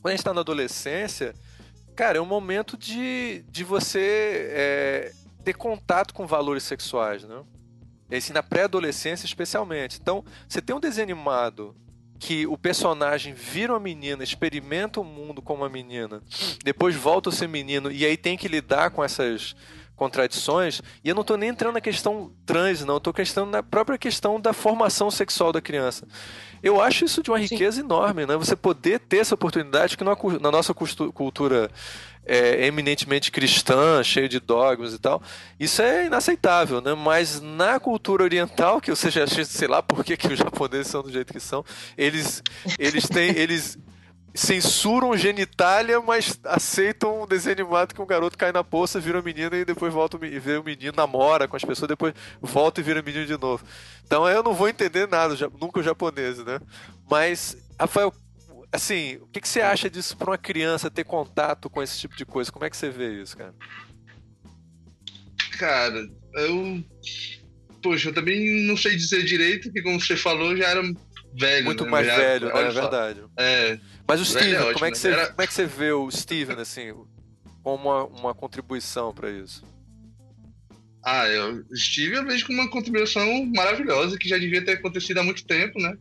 quando 0.00 0.12
a 0.12 0.16
gente 0.16 0.24
tá 0.24 0.32
na 0.32 0.40
adolescência 0.40 1.34
cara 1.96 2.18
é 2.18 2.20
um 2.20 2.26
momento 2.26 2.76
de, 2.76 3.44
de 3.48 3.64
você 3.64 4.50
é, 4.52 5.12
ter 5.44 5.54
contato 5.54 6.14
com 6.14 6.26
valores 6.26 6.62
sexuais 6.62 7.24
né 7.24 7.42
e 8.10 8.16
assim, 8.16 8.32
na 8.32 8.42
pré-adolescência 8.42 9.24
especialmente. 9.24 9.98
Então, 10.00 10.24
você 10.48 10.60
tem 10.60 10.74
um 10.74 10.80
desenho 10.80 11.04
animado 11.04 11.76
que 12.18 12.46
o 12.46 12.58
personagem 12.58 13.32
vira 13.32 13.72
uma 13.72 13.80
menina, 13.80 14.22
experimenta 14.22 15.00
o 15.00 15.04
mundo 15.04 15.40
como 15.40 15.62
uma 15.62 15.70
menina, 15.70 16.20
depois 16.62 16.94
volta 16.94 17.30
a 17.30 17.32
ser 17.32 17.48
menino 17.48 17.90
e 17.90 18.04
aí 18.04 18.16
tem 18.16 18.36
que 18.36 18.46
lidar 18.46 18.90
com 18.90 19.02
essas 19.02 19.54
contradições. 20.00 20.80
E 21.04 21.10
eu 21.10 21.14
não 21.14 21.20
estou 21.20 21.36
nem 21.36 21.50
entrando 21.50 21.74
na 21.74 21.80
questão 21.80 22.32
trans, 22.46 22.82
não, 22.86 22.94
eu 22.94 22.98
estou 22.98 23.12
questão 23.12 23.44
na 23.44 23.62
própria 23.62 23.98
questão 23.98 24.40
da 24.40 24.54
formação 24.54 25.10
sexual 25.10 25.52
da 25.52 25.60
criança. 25.60 26.08
Eu 26.62 26.80
acho 26.80 27.04
isso 27.04 27.22
de 27.22 27.30
uma 27.30 27.38
riqueza 27.38 27.80
enorme, 27.80 28.24
né? 28.24 28.34
Você 28.38 28.56
poder 28.56 28.98
ter 29.00 29.18
essa 29.18 29.34
oportunidade 29.34 29.98
que 29.98 30.04
na, 30.04 30.16
nossa 30.50 30.72
cultura 30.72 31.70
é, 32.24 32.66
eminentemente 32.66 33.30
cristã, 33.30 34.02
cheia 34.02 34.26
de 34.26 34.40
dogmas 34.40 34.94
e 34.94 34.98
tal, 34.98 35.22
isso 35.58 35.82
é 35.82 36.06
inaceitável, 36.06 36.80
né? 36.80 36.94
Mas 36.94 37.38
na 37.38 37.78
cultura 37.78 38.24
oriental, 38.24 38.80
que 38.80 38.90
ou 38.90 38.96
seja, 38.96 39.26
sei 39.44 39.68
lá 39.68 39.82
por 39.82 40.02
que, 40.02 40.16
que 40.16 40.28
os 40.28 40.38
japoneses 40.38 40.86
são 40.86 41.02
do 41.02 41.12
jeito 41.12 41.30
que 41.30 41.40
são, 41.40 41.62
eles 41.96 42.42
eles 42.78 43.06
têm 43.06 43.36
eles 43.36 43.78
censuram 44.34 45.16
genitália, 45.16 46.00
mas 46.00 46.38
aceitam 46.44 47.22
um 47.22 47.26
desenho 47.26 47.54
animado 47.60 47.94
que 47.94 48.00
um 48.00 48.06
garoto 48.06 48.38
cai 48.38 48.52
na 48.52 48.62
poça, 48.62 49.00
vira 49.00 49.20
menina 49.22 49.56
e 49.56 49.64
depois 49.64 49.92
volta 49.92 50.18
me- 50.18 50.38
vê 50.38 50.56
o 50.56 50.64
menino, 50.64 50.92
namora 50.96 51.48
com 51.48 51.56
as 51.56 51.64
pessoas, 51.64 51.88
depois 51.88 52.14
volta 52.40 52.80
e 52.80 52.84
vira 52.84 53.02
menino 53.02 53.26
de 53.26 53.36
novo. 53.36 53.64
Então 54.04 54.28
eu 54.28 54.42
não 54.42 54.54
vou 54.54 54.68
entender 54.68 55.08
nada, 55.08 55.34
nunca 55.60 55.80
o 55.80 55.82
japonês, 55.82 56.38
né? 56.44 56.60
Mas, 57.10 57.56
Rafael, 57.78 58.12
assim, 58.72 59.16
o 59.16 59.26
que, 59.26 59.40
que 59.40 59.48
você 59.48 59.60
acha 59.60 59.90
disso 59.90 60.16
para 60.16 60.30
uma 60.30 60.38
criança 60.38 60.90
ter 60.90 61.04
contato 61.04 61.68
com 61.68 61.82
esse 61.82 61.98
tipo 61.98 62.16
de 62.16 62.24
coisa? 62.24 62.52
Como 62.52 62.64
é 62.64 62.70
que 62.70 62.76
você 62.76 62.88
vê 62.90 63.20
isso, 63.20 63.36
cara? 63.36 63.54
Cara, 65.58 66.08
eu. 66.34 66.84
Poxa, 67.82 68.10
eu 68.10 68.14
também 68.14 68.66
não 68.66 68.76
sei 68.76 68.94
dizer 68.94 69.24
direito, 69.24 69.64
porque 69.64 69.82
como 69.82 70.00
você 70.00 70.16
falou, 70.16 70.54
já 70.56 70.68
era 70.68 70.82
velho. 71.34 71.64
Muito 71.64 71.84
né? 71.84 71.90
mais 71.90 72.06
Já- 72.06 72.16
velho, 72.16 72.46
né? 72.48 72.60
É 72.62 72.70
verdade. 72.70 73.24
É, 73.38 73.78
Mas 74.10 74.20
o 74.20 74.22
é 74.22 74.26
Steven, 74.26 74.56
como, 74.56 74.70
ótimo, 74.70 74.86
é 74.86 74.90
que 74.90 74.96
né? 74.96 75.00
você, 75.00 75.08
Era- 75.08 75.26
como 75.28 75.42
é 75.42 75.46
que 75.46 75.54
você 75.54 75.66
vê 75.66 75.92
o 75.92 76.10
Steven, 76.10 76.56
assim, 76.60 76.94
como 77.62 77.88
uma, 77.88 78.04
uma 78.04 78.34
contribuição 78.34 79.14
para 79.14 79.30
isso? 79.30 79.64
Ah, 81.02 81.26
eu, 81.28 81.64
o 81.70 81.76
Steve 81.76 82.16
eu 82.16 82.26
vejo 82.26 82.46
como 82.46 82.60
uma 82.60 82.70
contribuição 82.70 83.46
maravilhosa 83.46 84.18
que 84.18 84.28
já 84.28 84.36
devia 84.36 84.64
ter 84.64 84.72
acontecido 84.72 85.18
há 85.18 85.22
muito 85.22 85.46
tempo, 85.46 85.80
né? 85.80 85.96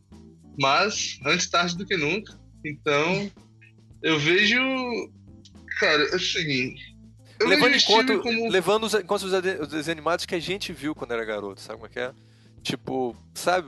Mas 0.60 1.20
antes 1.26 1.48
tarde 1.50 1.78
do 1.78 1.86
que 1.86 1.96
nunca. 1.96 2.38
Então, 2.66 3.32
eu 4.04 4.20
vejo. 4.20 4.60
Cara, 5.80 6.04
assim. 6.16 6.76
Eu 7.40 7.48
levando 7.48 7.72
vejo 7.72 7.86
em 7.86 7.88
conta, 7.88 8.18
como. 8.20 8.50
levando 8.50 8.84
os, 8.84 8.94
em 8.94 9.04
conta 9.04 9.26
os 9.26 9.32
os 9.32 9.68
desenhos 9.70 9.90
animados 9.90 10.26
que 10.26 10.36
a 10.36 10.40
gente 10.40 10.74
viu 10.74 10.94
quando 10.94 11.14
era 11.14 11.24
garoto, 11.24 11.62
sabe 11.62 11.80
como 11.80 11.86
é 11.86 11.90
que 11.90 12.00
é? 12.00 12.12
Tipo, 12.62 13.16
sabe, 13.34 13.68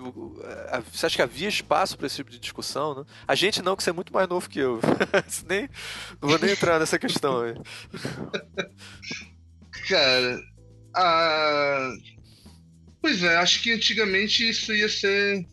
a- 0.69 0.81
você 0.81 1.05
acha 1.05 1.15
que 1.15 1.21
havia 1.21 1.47
espaço 1.47 1.97
para 1.97 2.07
esse 2.07 2.17
tipo 2.17 2.29
de 2.29 2.39
discussão, 2.39 2.93
né? 2.93 3.05
A 3.27 3.35
gente 3.35 3.61
não, 3.61 3.75
que 3.75 3.83
você 3.83 3.89
é 3.89 3.93
muito 3.93 4.13
mais 4.13 4.27
novo 4.27 4.49
que 4.49 4.59
eu. 4.59 4.79
Nem, 5.47 5.69
não 6.21 6.29
vou 6.29 6.37
nem 6.39 6.51
entrar 6.51 6.79
nessa 6.79 6.99
questão 6.99 7.41
aí. 7.41 7.53
Cara. 9.87 10.39
Ah, 10.95 11.91
pois 13.01 13.23
é, 13.23 13.37
acho 13.37 13.61
que 13.63 13.71
antigamente 13.71 14.47
isso 14.49 14.73
ia 14.73 14.89
ser. 14.89 15.45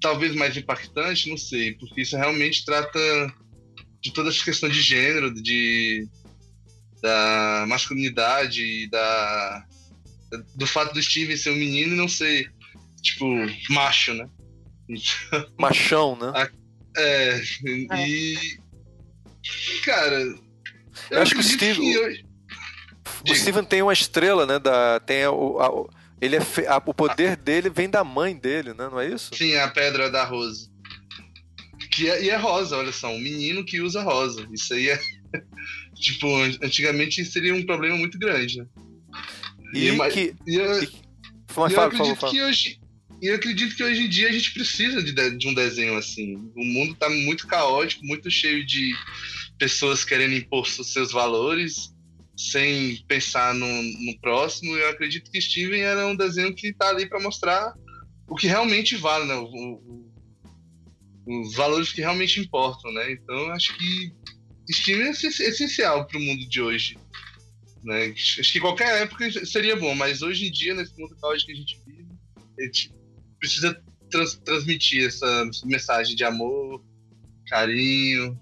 Talvez 0.00 0.34
mais 0.34 0.56
impactante, 0.56 1.30
não 1.30 1.36
sei, 1.38 1.74
porque 1.74 2.02
isso 2.02 2.16
realmente 2.16 2.64
trata 2.64 2.98
de 4.02 4.12
toda 4.12 4.28
essa 4.28 4.44
questão 4.44 4.68
de 4.68 4.80
gênero, 4.82 5.32
de 5.32 6.06
da 7.02 7.64
masculinidade, 7.68 8.62
e 8.62 8.90
da 8.90 9.65
do 10.54 10.66
fato 10.66 10.92
do 10.94 11.02
Steven 11.02 11.36
ser 11.36 11.50
um 11.50 11.56
menino 11.56 11.94
e 11.94 11.96
não 11.96 12.08
ser 12.08 12.50
tipo 13.02 13.26
macho, 13.70 14.14
né? 14.14 14.28
Então, 14.88 15.48
Machão, 15.58 16.16
né? 16.16 16.48
é, 16.96 17.40
e 18.06 18.36
cara, 19.84 20.20
Eu 21.10 21.22
acho 21.22 21.32
que 21.32 21.38
o 21.38 21.40
acredito 21.40 21.74
Steve- 21.74 21.92
eu- 21.92 22.26
O 23.30 23.34
Steven 23.34 23.64
tem 23.64 23.82
uma 23.82 23.92
estrela, 23.92 24.46
né? 24.46 24.58
Da, 24.58 25.00
tem 25.00 25.26
o, 25.26 25.58
a- 25.60 25.94
ele 26.20 26.36
é 26.36 26.40
fe- 26.40 26.66
a- 26.66 26.82
o 26.84 26.94
poder 26.94 27.36
dele 27.36 27.68
vem 27.70 27.88
da 27.90 28.02
mãe 28.04 28.36
dele, 28.36 28.70
né? 28.70 28.88
Não 28.90 28.98
é 29.00 29.08
isso? 29.08 29.34
Sim, 29.34 29.54
a 29.56 29.68
pedra 29.68 30.10
da 30.10 30.24
Rose. 30.24 30.70
Que 31.92 32.08
é, 32.10 32.24
e 32.24 32.30
é 32.30 32.36
rosa, 32.36 32.76
olha 32.76 32.92
só, 32.92 33.08
um 33.08 33.18
menino 33.18 33.64
que 33.64 33.80
usa 33.80 34.02
rosa. 34.02 34.46
Isso 34.52 34.72
aí 34.74 34.90
é. 34.90 35.00
tipo, 35.96 36.26
antigamente 36.62 37.24
seria 37.24 37.54
um 37.54 37.64
problema 37.64 37.96
muito 37.96 38.18
grande, 38.18 38.58
né? 38.58 38.66
E, 39.74 39.92
mas- 39.92 40.12
que. 40.14 40.34
E 40.46 40.54
eu, 40.56 40.68
Mas 40.68 40.82
e 40.82 40.84
eu 40.84 41.00
fala, 41.48 41.68
por 41.68 41.74
favor, 41.74 41.86
acredito 41.86 42.20
fala. 42.20 42.32
que 42.32 42.42
hoje. 42.42 42.80
E 43.22 43.26
eu 43.28 43.34
acredito 43.34 43.74
que 43.74 43.82
hoje 43.82 44.02
em 44.04 44.08
dia 44.08 44.28
a 44.28 44.32
gente 44.32 44.52
precisa 44.52 45.02
de, 45.02 45.12
de- 45.36 45.48
um 45.48 45.54
desenho 45.54 45.96
assim. 45.96 46.36
O 46.54 46.64
mundo 46.64 46.94
tá 46.94 47.08
muito 47.08 47.46
caótico, 47.46 48.04
muito 48.04 48.30
cheio 48.30 48.64
de 48.66 48.92
pessoas 49.58 50.04
querendo 50.04 50.34
impor 50.34 50.66
seus 50.66 51.12
valores 51.12 51.94
sem 52.36 53.02
pensar 53.08 53.54
no, 53.54 53.66
no 53.66 54.20
próximo. 54.20 54.76
Eu 54.76 54.90
acredito 54.90 55.30
que 55.30 55.40
Steven 55.40 55.80
era 55.80 56.06
um 56.06 56.14
desenho 56.14 56.54
que 56.54 56.74
tá 56.74 56.90
ali 56.90 57.06
para 57.06 57.18
mostrar 57.18 57.72
o 58.28 58.34
que 58.36 58.46
realmente 58.46 58.94
vale, 58.96 59.24
né? 59.24 59.34
O- 59.34 59.46
o- 59.46 60.06
os 61.42 61.54
valores 61.54 61.92
que 61.92 62.02
realmente 62.02 62.38
importam, 62.38 62.92
né? 62.92 63.12
Então 63.12 63.34
eu 63.34 63.52
acho 63.52 63.76
que 63.78 64.12
Steven 64.70 65.06
é 65.06 65.10
essen- 65.10 65.28
essencial 65.46 66.06
para 66.06 66.18
o 66.18 66.20
mundo 66.20 66.46
de 66.46 66.60
hoje. 66.60 66.98
Né? 67.86 68.06
Acho 68.08 68.52
que 68.52 68.58
qualquer 68.58 69.02
época 69.02 69.30
seria 69.46 69.76
bom, 69.76 69.94
mas 69.94 70.20
hoje 70.20 70.48
em 70.48 70.50
dia, 70.50 70.74
nesse 70.74 70.92
mundo 71.00 71.16
caótico 71.20 71.46
que 71.46 71.52
a 71.52 71.56
gente 71.56 71.80
vive, 71.86 72.08
a 72.58 72.62
gente 72.64 72.92
precisa 73.38 73.80
trans- 74.10 74.34
transmitir 74.44 75.06
essa 75.06 75.48
mensagem 75.64 76.16
de 76.16 76.24
amor, 76.24 76.84
carinho 77.46 78.36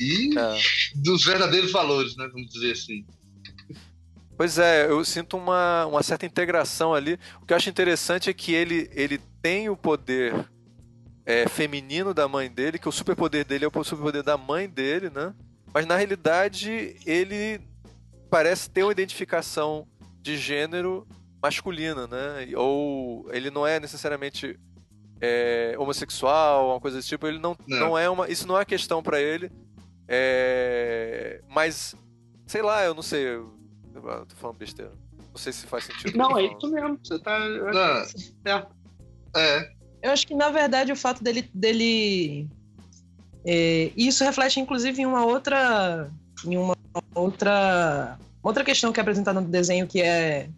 e 0.00 0.30
É. 0.38 0.58
dos 0.94 1.22
verdadeiros 1.22 1.70
valores, 1.70 2.16
né? 2.16 2.26
Vamos 2.32 2.48
dizer 2.48 2.72
assim. 2.72 3.04
Pois 4.38 4.58
é, 4.58 4.86
eu 4.86 5.04
sinto 5.04 5.36
uma, 5.36 5.84
uma 5.84 6.02
certa 6.02 6.24
integração 6.24 6.94
ali. 6.94 7.18
O 7.42 7.46
que 7.46 7.52
eu 7.52 7.58
acho 7.58 7.68
interessante 7.68 8.30
é 8.30 8.32
que 8.32 8.54
ele, 8.54 8.88
ele 8.94 9.20
tem 9.42 9.68
o 9.68 9.76
poder 9.76 10.32
é, 11.26 11.46
feminino 11.46 12.14
da 12.14 12.26
mãe 12.26 12.50
dele, 12.50 12.78
que 12.78 12.88
o 12.88 12.92
superpoder 12.92 13.44
dele 13.44 13.66
é 13.66 13.68
o 13.68 13.84
superpoder 13.84 14.22
da 14.22 14.38
mãe 14.38 14.66
dele, 14.66 15.10
né? 15.10 15.34
Mas 15.74 15.84
na 15.84 15.94
realidade 15.94 16.96
ele 17.04 17.60
parece 18.30 18.70
ter 18.70 18.82
uma 18.82 18.92
identificação 18.92 19.86
de 20.22 20.36
gênero 20.36 21.06
masculina, 21.42 22.06
né? 22.06 22.48
Ou 22.56 23.28
ele 23.32 23.50
não 23.50 23.66
é 23.66 23.80
necessariamente 23.80 24.58
é, 25.20 25.74
homossexual, 25.78 26.70
uma 26.70 26.80
coisa 26.80 26.96
desse 26.98 27.08
tipo. 27.08 27.26
Ele 27.26 27.38
não, 27.38 27.56
Não. 27.66 27.78
não 27.80 27.98
é 27.98 28.08
uma. 28.08 28.28
Isso 28.28 28.46
não 28.46 28.58
é 28.58 28.64
questão 28.64 29.02
pra 29.02 29.20
ele. 29.20 29.50
É, 30.08 31.40
mas 31.48 31.94
sei 32.46 32.62
lá, 32.62 32.84
eu 32.84 32.94
não 32.94 33.02
sei. 33.02 33.22
Eu, 33.26 33.54
eu 33.94 34.26
tô 34.26 34.36
falando 34.36 34.56
besteira. 34.56 34.92
Não 35.30 35.36
sei 35.36 35.52
se 35.52 35.66
faz 35.66 35.84
sentido. 35.84 36.16
Não, 36.18 36.36
é 36.36 36.44
isso 36.46 36.70
mesmo. 36.70 36.98
Você 37.02 37.18
tá. 37.20 37.38
é. 38.44 38.66
É, 39.36 39.70
Eu 40.02 40.10
acho 40.10 40.26
que, 40.26 40.34
na 40.34 40.50
verdade, 40.50 40.90
o 40.90 40.96
fato 40.96 41.22
dele. 41.22 41.48
dele 41.54 42.48
é, 43.46 43.92
e 43.96 44.08
isso 44.08 44.24
reflete, 44.24 44.58
inclusive, 44.58 45.00
em 45.00 45.06
uma 45.06 45.24
outra. 45.24 46.10
Em 46.44 46.56
uma 46.56 46.76
outra. 47.14 48.18
Outra 48.42 48.64
questão 48.64 48.92
que 48.92 48.98
é 48.98 49.02
apresentada 49.02 49.40
no 49.40 49.48
desenho, 49.48 49.86
que 49.86 50.00
é. 50.00 50.48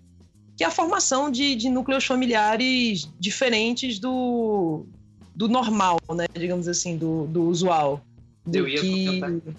Que 0.56 0.64
é 0.64 0.66
a 0.66 0.70
formação 0.70 1.30
de, 1.30 1.54
de 1.54 1.68
núcleos 1.68 2.04
familiares 2.04 3.08
diferentes 3.18 3.98
do. 3.98 4.86
do 5.34 5.48
normal, 5.48 5.98
né? 6.14 6.26
Digamos 6.34 6.68
assim, 6.68 6.96
do, 6.96 7.26
do 7.26 7.44
usual. 7.44 8.00
Do 8.46 8.58
Eu 8.58 8.68
ia 8.68 8.80
que. 8.80 9.06
comentar. 9.06 9.54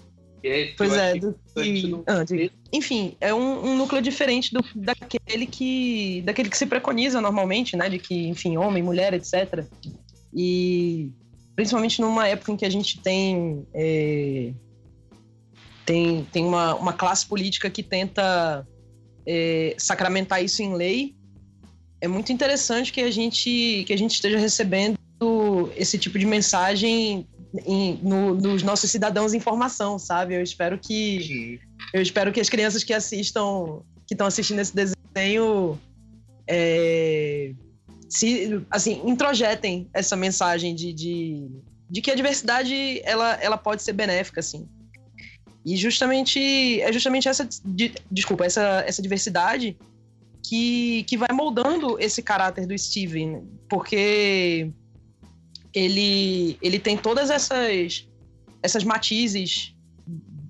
É, 0.46 0.74
Pois 0.76 0.92
é, 0.92 1.14
do 1.16 1.34
que. 1.54 1.86
no- 1.88 2.04
Ah, 2.06 2.22
diga. 2.22 2.50
Enfim, 2.72 3.16
é 3.20 3.32
um, 3.32 3.66
um 3.66 3.76
núcleo 3.76 4.02
diferente 4.02 4.52
do, 4.52 4.62
daquele 4.74 5.46
que 5.46 6.22
daquele 6.22 6.50
que 6.50 6.58
se 6.58 6.66
preconiza 6.66 7.20
normalmente, 7.20 7.76
né? 7.76 7.88
De 7.88 7.98
que, 7.98 8.28
enfim, 8.28 8.56
homem, 8.56 8.82
mulher, 8.82 9.14
etc. 9.14 9.64
E 10.34 11.10
principalmente 11.56 12.00
numa 12.00 12.26
época 12.28 12.52
em 12.52 12.56
que 12.56 12.64
a 12.64 12.70
gente 12.70 13.00
tem 13.00 13.64
é, 13.72 14.52
tem, 15.84 16.24
tem 16.32 16.44
uma, 16.44 16.74
uma 16.74 16.92
classe 16.92 17.26
política 17.26 17.68
que 17.70 17.82
tenta 17.82 18.66
é, 19.26 19.74
sacramentar 19.78 20.42
isso 20.42 20.62
em 20.62 20.74
lei, 20.74 21.14
é 22.00 22.08
muito 22.08 22.32
interessante 22.32 22.92
que 22.92 23.00
a 23.00 23.10
gente 23.10 23.84
que 23.86 23.92
a 23.92 23.96
gente 23.96 24.12
esteja 24.14 24.38
recebendo 24.38 24.98
esse 25.76 25.96
tipo 25.98 26.18
de 26.18 26.26
mensagem 26.26 27.26
em- 27.64 27.98
no- 28.02 28.34
nos 28.34 28.62
nossos 28.62 28.90
cidadãos 28.90 29.32
em 29.32 29.40
formação, 29.40 29.98
sabe? 29.98 30.34
Eu 30.34 30.42
espero 30.42 30.78
que 30.78 31.58
eu 31.94 32.02
espero 32.02 32.32
que 32.32 32.40
as 32.40 32.48
crianças 32.48 32.84
que 32.84 32.92
assistam, 32.92 33.80
que 34.06 34.14
estão 34.14 34.26
assistindo 34.26 34.58
esse 34.60 34.74
desenho, 34.74 35.80
é, 36.46 37.52
se, 38.08 38.60
assim, 38.70 39.00
introjetem 39.06 39.88
essa 39.94 40.14
mensagem 40.16 40.74
de, 40.74 40.92
de, 40.92 41.48
de 41.88 42.00
que 42.02 42.10
a 42.10 42.14
diversidade 42.14 43.00
ela, 43.04 43.34
ela 43.40 43.56
pode 43.56 43.82
ser 43.82 43.92
benéfica, 43.92 44.40
assim. 44.40 44.68
E 45.64 45.76
justamente 45.76 46.80
é 46.80 46.92
justamente 46.92 47.28
essa, 47.28 47.48
de- 47.64 47.94
desculpa, 48.10 48.44
essa, 48.44 48.84
essa 48.86 49.00
diversidade 49.00 49.76
que, 50.42 51.04
que 51.04 51.16
vai 51.16 51.28
moldando 51.32 51.98
esse 51.98 52.22
caráter 52.22 52.66
do 52.66 52.76
Steven, 52.76 53.42
porque 53.68 54.70
ele, 55.72 56.58
ele 56.60 56.78
tem 56.78 56.96
todas 56.98 57.30
essas, 57.30 58.06
essas 58.62 58.84
matizes 58.84 59.74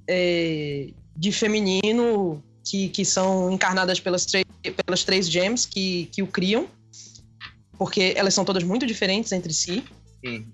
é, 0.08 0.88
de 1.16 1.30
feminino 1.32 2.42
que, 2.64 2.88
que 2.88 3.04
são 3.04 3.50
encarnadas 3.52 4.00
pelas, 4.00 4.26
três 4.26 4.44
pelas 4.84 5.04
três 5.04 5.28
gems 5.30 5.64
que, 5.66 6.06
que 6.06 6.22
o 6.22 6.26
criam, 6.26 6.66
porque 7.78 8.14
elas 8.16 8.34
são 8.34 8.44
todas 8.44 8.64
muito 8.64 8.86
diferentes 8.86 9.30
entre 9.30 9.52
si. 9.52 9.84
Hum. 10.24 10.44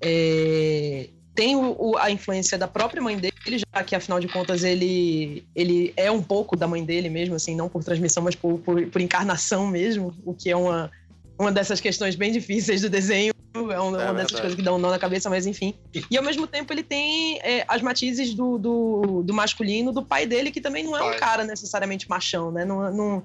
É, 0.00 1.08
tem 1.34 1.54
o- 1.56 1.96
a 1.98 2.10
influência 2.10 2.56
da 2.56 2.66
própria 2.68 3.02
mãe 3.02 3.16
dele, 3.18 3.29
já 3.46 3.84
que 3.84 3.94
afinal 3.94 4.20
de 4.20 4.28
contas 4.28 4.64
ele, 4.64 5.44
ele 5.54 5.92
é 5.96 6.10
um 6.10 6.22
pouco 6.22 6.56
da 6.56 6.66
mãe 6.66 6.84
dele 6.84 7.08
mesmo, 7.08 7.34
assim, 7.34 7.54
não 7.54 7.68
por 7.68 7.82
transmissão, 7.82 8.22
mas 8.22 8.34
por, 8.34 8.58
por, 8.58 8.86
por 8.86 9.00
encarnação 9.00 9.66
mesmo, 9.66 10.14
o 10.24 10.34
que 10.34 10.50
é 10.50 10.56
uma, 10.56 10.90
uma 11.38 11.50
dessas 11.50 11.80
questões 11.80 12.14
bem 12.14 12.32
difíceis 12.32 12.82
do 12.82 12.90
desenho. 12.90 13.32
É 13.54 13.58
uma, 13.58 13.78
uma 13.78 13.92
dessas 13.92 14.14
verdade. 14.14 14.32
coisas 14.32 14.54
que 14.54 14.62
dão 14.62 14.76
um 14.76 14.78
nó 14.78 14.90
na 14.90 14.98
cabeça, 14.98 15.30
mas 15.30 15.46
enfim. 15.46 15.74
E 16.10 16.16
ao 16.16 16.22
mesmo 16.22 16.46
tempo 16.46 16.72
ele 16.72 16.82
tem 16.82 17.38
é, 17.38 17.64
as 17.66 17.82
matizes 17.82 18.34
do, 18.34 18.58
do, 18.58 19.22
do 19.22 19.34
masculino 19.34 19.90
do 19.90 20.04
pai 20.04 20.26
dele, 20.26 20.50
que 20.50 20.60
também 20.60 20.84
não 20.84 20.96
é 20.96 21.02
um 21.02 21.18
cara 21.18 21.44
necessariamente 21.44 22.08
machão, 22.08 22.52
né? 22.52 22.64
Não, 22.64 22.92
não, 22.92 23.22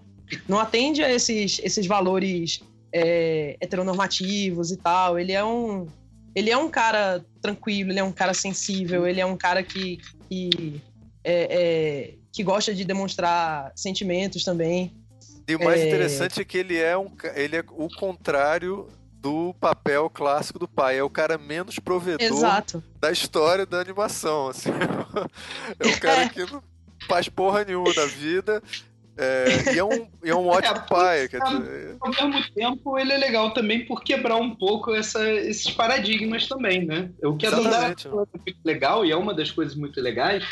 não 0.47 0.59
atende 0.59 1.03
a 1.03 1.11
esses, 1.11 1.59
esses 1.63 1.85
valores 1.85 2.61
é, 2.91 3.57
heteronormativos 3.59 4.71
e 4.71 4.77
tal. 4.77 5.19
Ele 5.19 5.33
é 5.33 5.43
um. 5.43 5.87
Ele 6.35 6.49
é 6.51 6.57
um 6.57 6.69
cara 6.69 7.23
tranquilo, 7.41 7.91
ele 7.91 7.99
é 7.99 8.03
um 8.03 8.11
cara 8.11 8.33
sensível, 8.33 9.07
ele 9.07 9.21
é 9.21 9.25
um 9.25 9.37
cara 9.37 9.63
que, 9.63 9.99
que, 10.29 10.81
é, 11.23 11.47
é, 11.49 12.13
que 12.31 12.43
gosta 12.43 12.73
de 12.75 12.83
demonstrar 12.83 13.71
sentimentos 13.75 14.43
também. 14.43 14.93
E 15.47 15.55
o 15.55 15.63
mais 15.63 15.79
É. 15.79 15.87
interessante 15.87 16.41
é 16.41 16.43
que 16.43 16.57
ele 16.57 16.77
é, 16.77 16.97
um, 16.97 17.09
ele 17.35 17.55
é 17.57 17.63
o 17.71 17.87
contrário 17.87 18.87
do 19.13 19.53
papel 19.59 20.09
clássico 20.09 20.59
do 20.59 20.67
pai. 20.67 20.97
É 20.97 21.03
o 21.03 21.09
cara 21.09 21.37
menos 21.37 21.79
provedor 21.79 22.25
Exato. 22.37 22.83
da 22.99 23.11
história 23.11 23.65
da 23.65 23.79
animação. 23.79 24.49
assim. 24.49 24.69
É 25.79 25.87
um 25.87 25.99
cara 25.99 26.23
É. 26.23 26.29
que 26.29 26.45
não 26.51 26.61
faz 27.07 27.29
porra 27.29 27.63
nenhuma 27.63 27.93
da 27.93 28.05
vida. 28.07 28.61
É, 29.17 29.73
e 29.75 29.79
é 29.79 29.83
um, 29.83 30.07
e 30.23 30.29
é 30.29 30.35
um 30.35 30.47
ótimo 30.49 30.77
É, 30.77 30.87
pai. 30.87 31.27
Quer 31.27 31.41
dizer, 31.41 31.97
Ao 32.01 32.11
mesmo 32.11 32.43
tempo, 32.53 32.99
ele 32.99 33.13
é 33.13 33.17
legal 33.17 33.51
também 33.51 33.85
por 33.85 34.03
quebrar 34.03 34.35
um 34.37 34.55
pouco 34.55 34.93
essa- 34.93 35.29
esses 35.29 35.69
paradigmas 35.71 36.47
também, 36.47 36.85
né? 36.85 37.09
O 37.23 37.35
que 37.37 37.45
a 37.45 37.49
Dandara 37.51 37.95
é 38.03 38.07
muito 38.09 38.59
legal, 38.63 39.05
e 39.05 39.11
é 39.11 39.15
uma 39.15 39.33
das 39.33 39.51
coisas 39.51 39.75
muito 39.75 40.01
legais, 40.01 40.43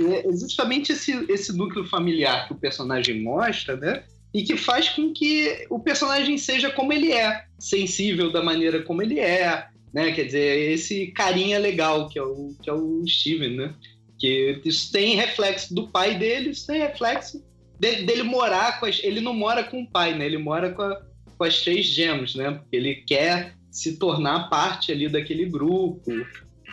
é 0.00 0.22
justamente 0.32 0.92
esse, 0.92 1.24
esse 1.28 1.56
núcleo 1.56 1.84
familiar 1.86 2.46
que 2.46 2.52
o 2.54 2.56
personagem 2.58 3.22
mostra, 3.22 3.76
né? 3.76 4.02
E 4.34 4.42
que 4.42 4.56
faz 4.56 4.88
com 4.90 5.12
que 5.12 5.66
o 5.70 5.78
personagem 5.80 6.36
seja 6.36 6.70
como 6.70 6.92
ele 6.92 7.12
é, 7.12 7.44
sensível 7.58 8.30
da 8.30 8.42
maneira 8.42 8.82
como 8.82 9.00
ele 9.02 9.18
é, 9.18 9.66
né? 9.94 10.12
Quer 10.12 10.24
dizer, 10.24 10.70
esse 10.72 11.06
carinha 11.12 11.58
legal 11.58 12.08
que 12.08 12.18
é 12.18 12.22
o, 12.22 12.54
que 12.62 12.68
é 12.68 12.72
o 12.72 13.02
Steven, 13.06 13.56
né? 13.56 13.74
Que 14.18 14.60
isso 14.64 14.90
tem 14.92 15.14
reflexo 15.14 15.72
do 15.74 15.88
pai 15.88 16.18
dele, 16.18 16.50
isso 16.50 16.66
tem 16.66 16.80
reflexo 16.80 17.42
dele, 17.78 18.02
dele 18.04 18.22
morar 18.22 18.78
com 18.80 18.86
as. 18.86 19.00
Ele 19.02 19.20
não 19.20 19.34
mora 19.34 19.62
com 19.64 19.82
o 19.82 19.86
pai, 19.90 20.14
né? 20.16 20.26
Ele 20.26 20.38
mora 20.38 20.70
com, 20.70 20.82
a- 20.82 21.00
com 21.36 21.44
as 21.44 21.60
três 21.62 21.86
gemas, 21.86 22.34
né? 22.34 22.50
Porque 22.50 22.76
ele 22.76 22.94
quer 23.06 23.54
se 23.70 23.98
tornar 23.98 24.48
parte 24.48 24.90
ali 24.90 25.08
daquele 25.08 25.44
grupo, 25.44 26.02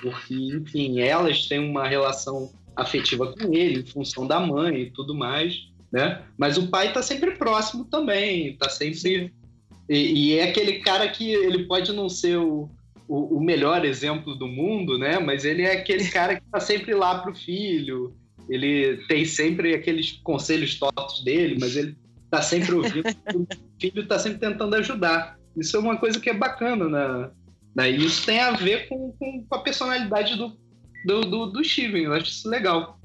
porque, 0.01 0.33
enfim, 0.33 0.99
elas 0.99 1.45
têm 1.47 1.59
uma 1.59 1.87
relação 1.87 2.51
afetiva 2.75 3.31
com 3.33 3.53
ele, 3.53 3.79
em 3.81 3.85
função 3.85 4.25
da 4.27 4.39
mãe 4.39 4.81
e 4.81 4.91
tudo 4.91 5.13
mais, 5.15 5.67
né? 5.91 6.23
Mas 6.37 6.57
o 6.57 6.67
pai 6.67 6.91
tá 6.91 7.01
sempre 7.01 7.31
próximo 7.31 7.85
também, 7.85 8.55
tá 8.57 8.69
sempre. 8.69 9.33
E, 9.89 10.33
e 10.33 10.39
é 10.39 10.49
aquele 10.49 10.79
cara 10.79 11.07
que 11.07 11.31
ele 11.31 11.65
pode 11.65 11.93
não 11.93 12.09
ser 12.09 12.37
o, 12.37 12.69
o, 13.07 13.37
o 13.37 13.43
melhor 13.43 13.85
exemplo 13.85 14.35
do 14.35 14.47
mundo, 14.47 14.97
né? 14.97 15.19
Mas 15.19 15.45
ele 15.45 15.61
é 15.61 15.73
aquele 15.73 16.05
cara 16.09 16.35
que 16.35 16.43
tá 16.51 16.59
sempre 16.59 16.93
lá 16.93 17.19
pro 17.19 17.35
filho, 17.35 18.15
Ele 18.49 18.97
tem 19.07 19.25
sempre 19.25 19.73
aqueles 19.73 20.13
conselhos 20.23 20.75
tortos 20.75 21.23
dele, 21.23 21.57
mas 21.59 21.75
ele 21.75 21.97
tá 22.29 22.41
sempre 22.41 22.73
ouvindo. 22.73 23.07
o 23.33 23.47
filho 23.79 24.07
tá 24.07 24.19
sempre 24.19 24.39
tentando 24.39 24.75
ajudar. 24.75 25.37
Isso 25.57 25.77
é 25.77 25.79
uma 25.79 25.97
coisa 25.97 26.19
que 26.19 26.29
é 26.29 26.33
bacana, 26.33 26.89
né? 26.89 27.31
né? 27.75 27.91
E 27.91 28.05
isso 28.05 28.25
tem 28.25 28.39
a 28.39 28.51
ver 28.51 28.87
com, 28.87 29.11
com, 29.13 29.45
a 29.51 29.59
personalidade 29.59 30.35
do, 30.35 30.57
do, 31.05 31.21
do, 31.21 31.45
do 31.47 31.63
Steven. 31.63 32.03
Eu 32.03 32.13
acho 32.13 32.31
isso 32.31 32.49
legal. 32.49 32.99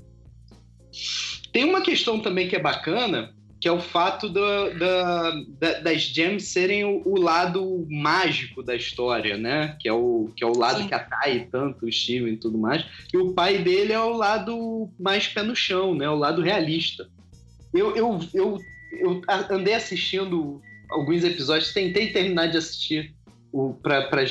Tem 1.53 1.65
uma 1.65 1.81
questão 1.81 2.21
também 2.21 2.49
que 2.49 2.57
é 2.57 2.61
bacana, 2.61 3.35
que 3.61 3.69
é 3.69 3.73
o 3.73 3.81
fato 3.81 4.29
do, 4.29 4.79
da, 4.79 5.31
da, 5.59 5.81
das 5.81 6.03
gems 6.03 6.45
serem 6.45 6.85
o, 6.85 7.03
o, 7.05 7.21
lado 7.21 7.87
mágico 7.91 8.63
da 8.63 8.75
história, 8.75 9.37
né? 9.37 9.77
Que 9.79 9.87
é 9.87 9.93
o, 9.93 10.31
que 10.35 10.43
é 10.43 10.47
o 10.47 10.57
lado 10.57 10.81
Sim. 10.81 10.89
que 10.89 10.95
atrai 10.95 11.47
tanto 11.53 11.85
o 11.85 11.93
Steven 11.93 12.33
e 12.33 12.37
tudo 12.39 12.57
mais. 12.57 12.87
E 13.13 13.19
o 13.19 13.35
pai 13.35 13.59
dele 13.59 13.93
é 13.93 14.01
o 14.01 14.17
lado 14.17 14.89
mais 14.99 15.29
pé 15.29 15.43
no 15.43 15.55
chão, 15.55 15.95
né? 15.95 16.09
O 16.09 16.17
lado 16.17 16.41
realista. 16.41 17.07
Eu, 17.75 17.95
eu, 17.95 18.19
eu, 18.33 18.59
eu 18.93 19.23
andei 19.51 19.75
assistindo 19.75 20.63
alguns 20.89 21.23
episódios, 21.23 21.75
tentei 21.75 22.13
terminar 22.13 22.47
de 22.47 22.57
assistir 22.57 23.15
o, 23.53 23.75
pra, 23.75 24.09
pra, 24.09 24.25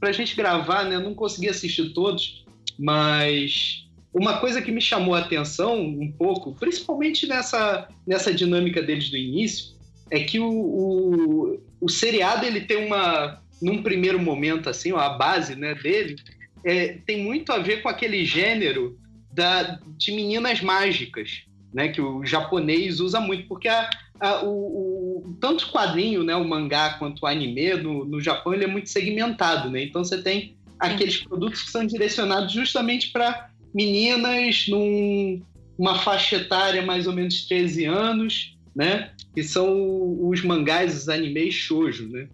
pra 0.00 0.12
gente 0.12 0.34
gravar, 0.34 0.84
né? 0.84 0.94
Eu 0.94 1.02
não 1.02 1.14
consegui 1.14 1.50
assistir 1.50 1.92
todos, 1.92 2.46
mas 2.78 3.87
uma 4.12 4.38
coisa 4.38 4.62
que 4.62 4.72
me 4.72 4.80
chamou 4.80 5.14
a 5.14 5.20
atenção 5.20 5.78
um 5.80 6.10
pouco, 6.10 6.54
principalmente 6.54 7.26
nessa, 7.26 7.88
nessa 8.06 8.32
dinâmica 8.32 8.82
deles 8.82 9.10
do 9.10 9.16
início, 9.16 9.76
é 10.10 10.20
que 10.20 10.40
o, 10.40 10.50
o, 10.50 11.60
o 11.80 11.88
seriado 11.88 12.44
ele 12.44 12.62
tem 12.62 12.86
uma, 12.86 13.42
num 13.60 13.82
primeiro 13.82 14.18
momento 14.18 14.68
assim, 14.68 14.92
a 14.92 15.10
base 15.10 15.54
né, 15.54 15.74
dele 15.74 16.16
é, 16.64 16.98
tem 17.06 17.22
muito 17.22 17.52
a 17.52 17.58
ver 17.58 17.82
com 17.82 17.88
aquele 17.88 18.24
gênero 18.24 18.98
da, 19.32 19.78
de 19.96 20.12
meninas 20.12 20.60
mágicas, 20.60 21.42
né, 21.72 21.88
que 21.88 22.00
o 22.00 22.24
japonês 22.24 23.00
usa 23.00 23.20
muito, 23.20 23.46
porque 23.46 23.68
a, 23.68 23.90
a, 24.18 24.42
o, 24.42 24.48
o, 24.48 25.36
tanto 25.40 25.66
o 25.66 25.70
quadrinho, 25.70 26.24
né, 26.24 26.34
o 26.34 26.48
mangá 26.48 26.94
quanto 26.98 27.22
o 27.22 27.26
anime 27.26 27.74
no, 27.74 28.04
no 28.04 28.20
Japão 28.20 28.54
ele 28.54 28.64
é 28.64 28.68
muito 28.68 28.88
segmentado, 28.88 29.70
né? 29.70 29.82
Então 29.82 30.02
você 30.02 30.20
tem 30.20 30.56
aqueles 30.78 31.18
produtos 31.18 31.62
que 31.62 31.70
são 31.70 31.84
direcionados 31.86 32.52
justamente 32.52 33.10
para 33.10 33.47
meninas 33.74 34.66
numa 34.68 35.98
faixa 35.98 36.36
etária 36.36 36.82
mais 36.82 37.06
ou 37.06 37.12
menos 37.12 37.46
13 37.46 37.84
anos, 37.84 38.56
né? 38.74 39.10
Que 39.34 39.42
são 39.42 40.28
os 40.28 40.42
mangás, 40.42 40.96
os 40.96 41.08
animes 41.08 41.54
shoujo, 41.54 42.08
né? 42.08 42.28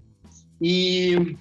E 0.61 1.37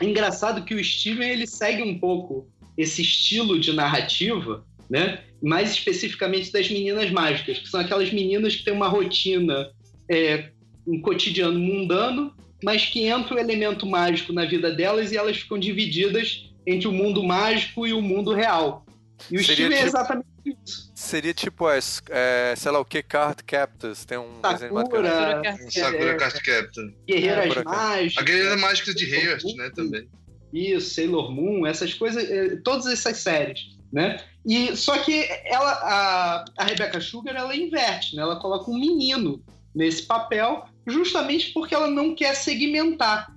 é 0.00 0.04
engraçado 0.04 0.64
que 0.64 0.74
o 0.74 0.84
Steven 0.84 1.28
ele 1.28 1.46
segue 1.46 1.82
um 1.82 1.98
pouco 1.98 2.48
esse 2.76 3.02
estilo 3.02 3.58
de 3.58 3.72
narrativa, 3.72 4.64
né? 4.88 5.20
Mais 5.42 5.72
especificamente 5.72 6.52
das 6.52 6.70
meninas 6.70 7.10
mágicas, 7.10 7.58
que 7.58 7.68
são 7.68 7.80
aquelas 7.80 8.12
meninas 8.12 8.56
que 8.56 8.64
têm 8.64 8.74
uma 8.74 8.88
rotina, 8.88 9.70
é, 10.10 10.50
um 10.86 11.00
cotidiano 11.00 11.58
mundano, 11.58 12.32
mas 12.62 12.86
que 12.86 13.04
entra 13.04 13.34
o 13.34 13.38
elemento 13.38 13.86
mágico 13.86 14.32
na 14.32 14.44
vida 14.44 14.70
delas 14.70 15.12
e 15.12 15.16
elas 15.16 15.36
ficam 15.36 15.58
divididas 15.58 16.50
entre 16.66 16.88
o 16.88 16.92
mundo 16.92 17.22
mágico 17.22 17.86
e 17.86 17.92
o 17.92 18.02
mundo 18.02 18.32
real. 18.32 18.84
E 19.30 19.36
o 19.36 19.44
seria 19.44 19.66
Steven 19.66 19.72
é 19.72 19.76
tipo, 19.76 19.84
é 19.84 19.86
exatamente 19.86 20.26
isso. 20.46 20.92
Seria 20.94 21.34
tipo 21.34 21.66
as, 21.66 22.02
é, 22.10 22.54
sei 22.56 22.72
lá 22.72 22.80
o 22.80 22.84
que, 22.84 23.02
Card 23.02 23.42
Captors, 23.44 24.04
tem 24.04 24.18
um 24.18 24.36
Sakura, 24.36 24.52
desenho 24.52 24.74
bacana. 24.74 25.70
Sakura 25.70 26.16
Card 26.16 26.42
Captor. 26.42 26.92
Guerreiras 27.06 27.56
é, 27.56 27.64
Mágicas. 27.64 28.16
A 28.16 28.22
Guerreira 28.22 28.56
Mágica 28.56 28.94
de 28.94 29.14
Hearst, 29.14 29.56
né, 29.56 29.70
também. 29.74 30.08
Isso, 30.52 30.94
Sailor 30.94 31.30
Moon, 31.30 31.66
essas 31.66 31.92
coisas, 31.92 32.28
é, 32.30 32.56
todas 32.56 32.86
essas 32.86 33.18
séries, 33.18 33.76
né? 33.92 34.18
E 34.46 34.74
só 34.76 34.96
que 34.98 35.28
ela, 35.44 35.72
a, 35.72 36.44
a 36.56 36.64
Rebecca 36.64 37.00
Sugar, 37.00 37.36
ela 37.36 37.54
inverte, 37.54 38.16
né? 38.16 38.22
Ela 38.22 38.40
coloca 38.40 38.70
um 38.70 38.78
menino 38.78 39.42
nesse 39.74 40.02
papel, 40.02 40.64
justamente 40.86 41.52
porque 41.52 41.74
ela 41.74 41.88
não 41.90 42.14
quer 42.14 42.34
segmentar, 42.34 43.30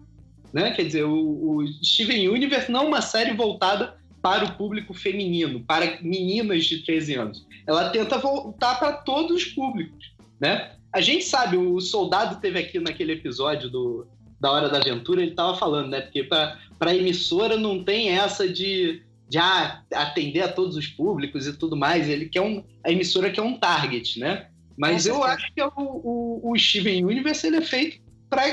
né? 0.53 0.71
Quer 0.71 0.85
dizer, 0.85 1.03
o, 1.03 1.57
o 1.57 1.67
Steven 1.83 2.29
Universe 2.29 2.71
não 2.71 2.83
é 2.83 2.87
uma 2.87 3.01
série 3.01 3.33
voltada 3.33 4.00
para 4.21 4.45
o 4.45 4.53
público 4.55 4.93
feminino, 4.93 5.61
para 5.61 5.99
meninas 6.01 6.65
de 6.65 6.83
13 6.85 7.15
anos. 7.15 7.47
Ela 7.65 7.89
tenta 7.89 8.17
voltar 8.17 8.79
para 8.79 8.93
todos 8.93 9.35
os 9.35 9.45
públicos, 9.45 10.13
né? 10.39 10.73
A 10.93 11.01
gente 11.01 11.23
sabe, 11.23 11.57
o 11.57 11.79
soldado 11.79 12.39
teve 12.41 12.59
aqui 12.59 12.79
naquele 12.79 13.13
episódio 13.13 13.69
do, 13.69 14.05
da 14.39 14.51
Hora 14.51 14.69
da 14.69 14.79
Aventura, 14.79 15.21
ele 15.21 15.31
estava 15.31 15.55
falando, 15.57 15.89
né? 15.89 16.01
Porque 16.01 16.23
para 16.23 16.57
a 16.79 16.95
emissora 16.95 17.57
não 17.57 17.83
tem 17.83 18.09
essa 18.09 18.47
de, 18.47 19.01
de 19.29 19.37
ah, 19.37 19.81
atender 19.93 20.41
a 20.41 20.51
todos 20.51 20.75
os 20.75 20.87
públicos 20.87 21.47
e 21.47 21.53
tudo 21.53 21.77
mais. 21.77 22.09
Ele 22.09 22.27
quer 22.27 22.41
um, 22.41 22.63
a 22.83 22.91
emissora 22.91 23.31
quer 23.31 23.41
um 23.41 23.57
target, 23.57 24.19
né? 24.19 24.47
Mas 24.77 25.05
eu 25.05 25.23
acho 25.23 25.53
que 25.53 25.61
o, 25.61 25.71
o, 25.77 26.51
o 26.51 26.57
Steven 26.57 27.05
Universe 27.05 27.45
ele 27.45 27.57
é 27.57 27.61
feito 27.61 28.01
para 28.29 28.43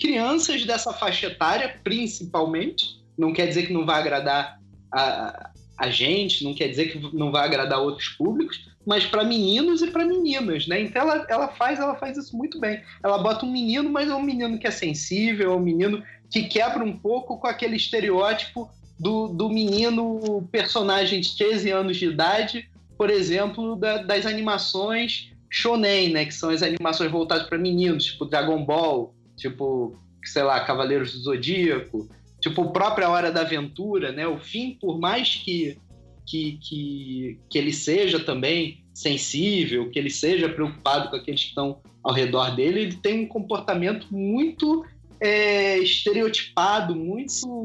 crianças 0.00 0.64
dessa 0.64 0.92
faixa 0.92 1.26
etária, 1.26 1.80
principalmente. 1.84 3.04
Não 3.18 3.32
quer 3.32 3.46
dizer 3.46 3.66
que 3.66 3.72
não 3.72 3.84
vai 3.84 4.00
agradar 4.00 4.55
a, 4.92 5.50
a 5.78 5.90
gente, 5.90 6.42
não 6.44 6.54
quer 6.54 6.68
dizer 6.68 6.86
que 6.86 7.16
não 7.16 7.30
vai 7.30 7.44
agradar 7.44 7.80
outros 7.80 8.08
públicos, 8.08 8.68
mas 8.86 9.04
para 9.04 9.24
meninos 9.24 9.82
e 9.82 9.88
para 9.88 10.04
meninas, 10.04 10.66
né? 10.66 10.80
Então 10.80 11.02
ela, 11.02 11.26
ela 11.28 11.48
faz 11.48 11.78
ela 11.78 11.96
faz 11.96 12.16
isso 12.16 12.36
muito 12.36 12.58
bem. 12.58 12.82
Ela 13.02 13.18
bota 13.18 13.44
um 13.44 13.50
menino, 13.50 13.90
mas 13.90 14.08
é 14.08 14.14
um 14.14 14.22
menino 14.22 14.58
que 14.58 14.66
é 14.66 14.70
sensível, 14.70 15.52
é 15.52 15.54
um 15.54 15.60
menino 15.60 16.02
que 16.30 16.44
quebra 16.44 16.84
um 16.84 16.96
pouco 16.96 17.38
com 17.38 17.46
aquele 17.46 17.76
estereótipo 17.76 18.70
do, 18.98 19.28
do 19.28 19.50
menino 19.50 20.48
personagem 20.50 21.20
de 21.20 21.36
13 21.36 21.70
anos 21.70 21.96
de 21.96 22.06
idade, 22.06 22.70
por 22.96 23.10
exemplo, 23.10 23.76
da, 23.76 23.98
das 23.98 24.24
animações 24.24 25.32
shonen, 25.50 26.10
né? 26.10 26.24
Que 26.24 26.32
são 26.32 26.50
as 26.50 26.62
animações 26.62 27.10
voltadas 27.10 27.46
para 27.48 27.58
meninos, 27.58 28.04
tipo 28.04 28.24
Dragon 28.24 28.64
Ball, 28.64 29.14
tipo, 29.36 29.94
sei 30.24 30.42
lá, 30.42 30.60
Cavaleiros 30.60 31.12
do 31.12 31.18
Zodíaco, 31.18 32.08
Tipo, 32.46 32.62
a 32.62 32.70
própria 32.70 33.08
Hora 33.08 33.32
da 33.32 33.40
Aventura, 33.40 34.12
né? 34.12 34.24
O 34.24 34.38
fim, 34.38 34.78
por 34.80 35.00
mais 35.00 35.34
que, 35.34 35.76
que, 36.24 36.60
que, 36.62 37.40
que 37.50 37.58
ele 37.58 37.72
seja 37.72 38.20
também 38.20 38.84
sensível, 38.94 39.90
que 39.90 39.98
ele 39.98 40.10
seja 40.10 40.48
preocupado 40.48 41.10
com 41.10 41.16
aqueles 41.16 41.42
que 41.42 41.48
estão 41.48 41.80
ao 42.04 42.14
redor 42.14 42.54
dele, 42.54 42.82
ele 42.82 42.94
tem 42.94 43.24
um 43.24 43.26
comportamento 43.26 44.06
muito 44.12 44.86
é, 45.20 45.78
estereotipado, 45.78 46.94
muito 46.94 47.64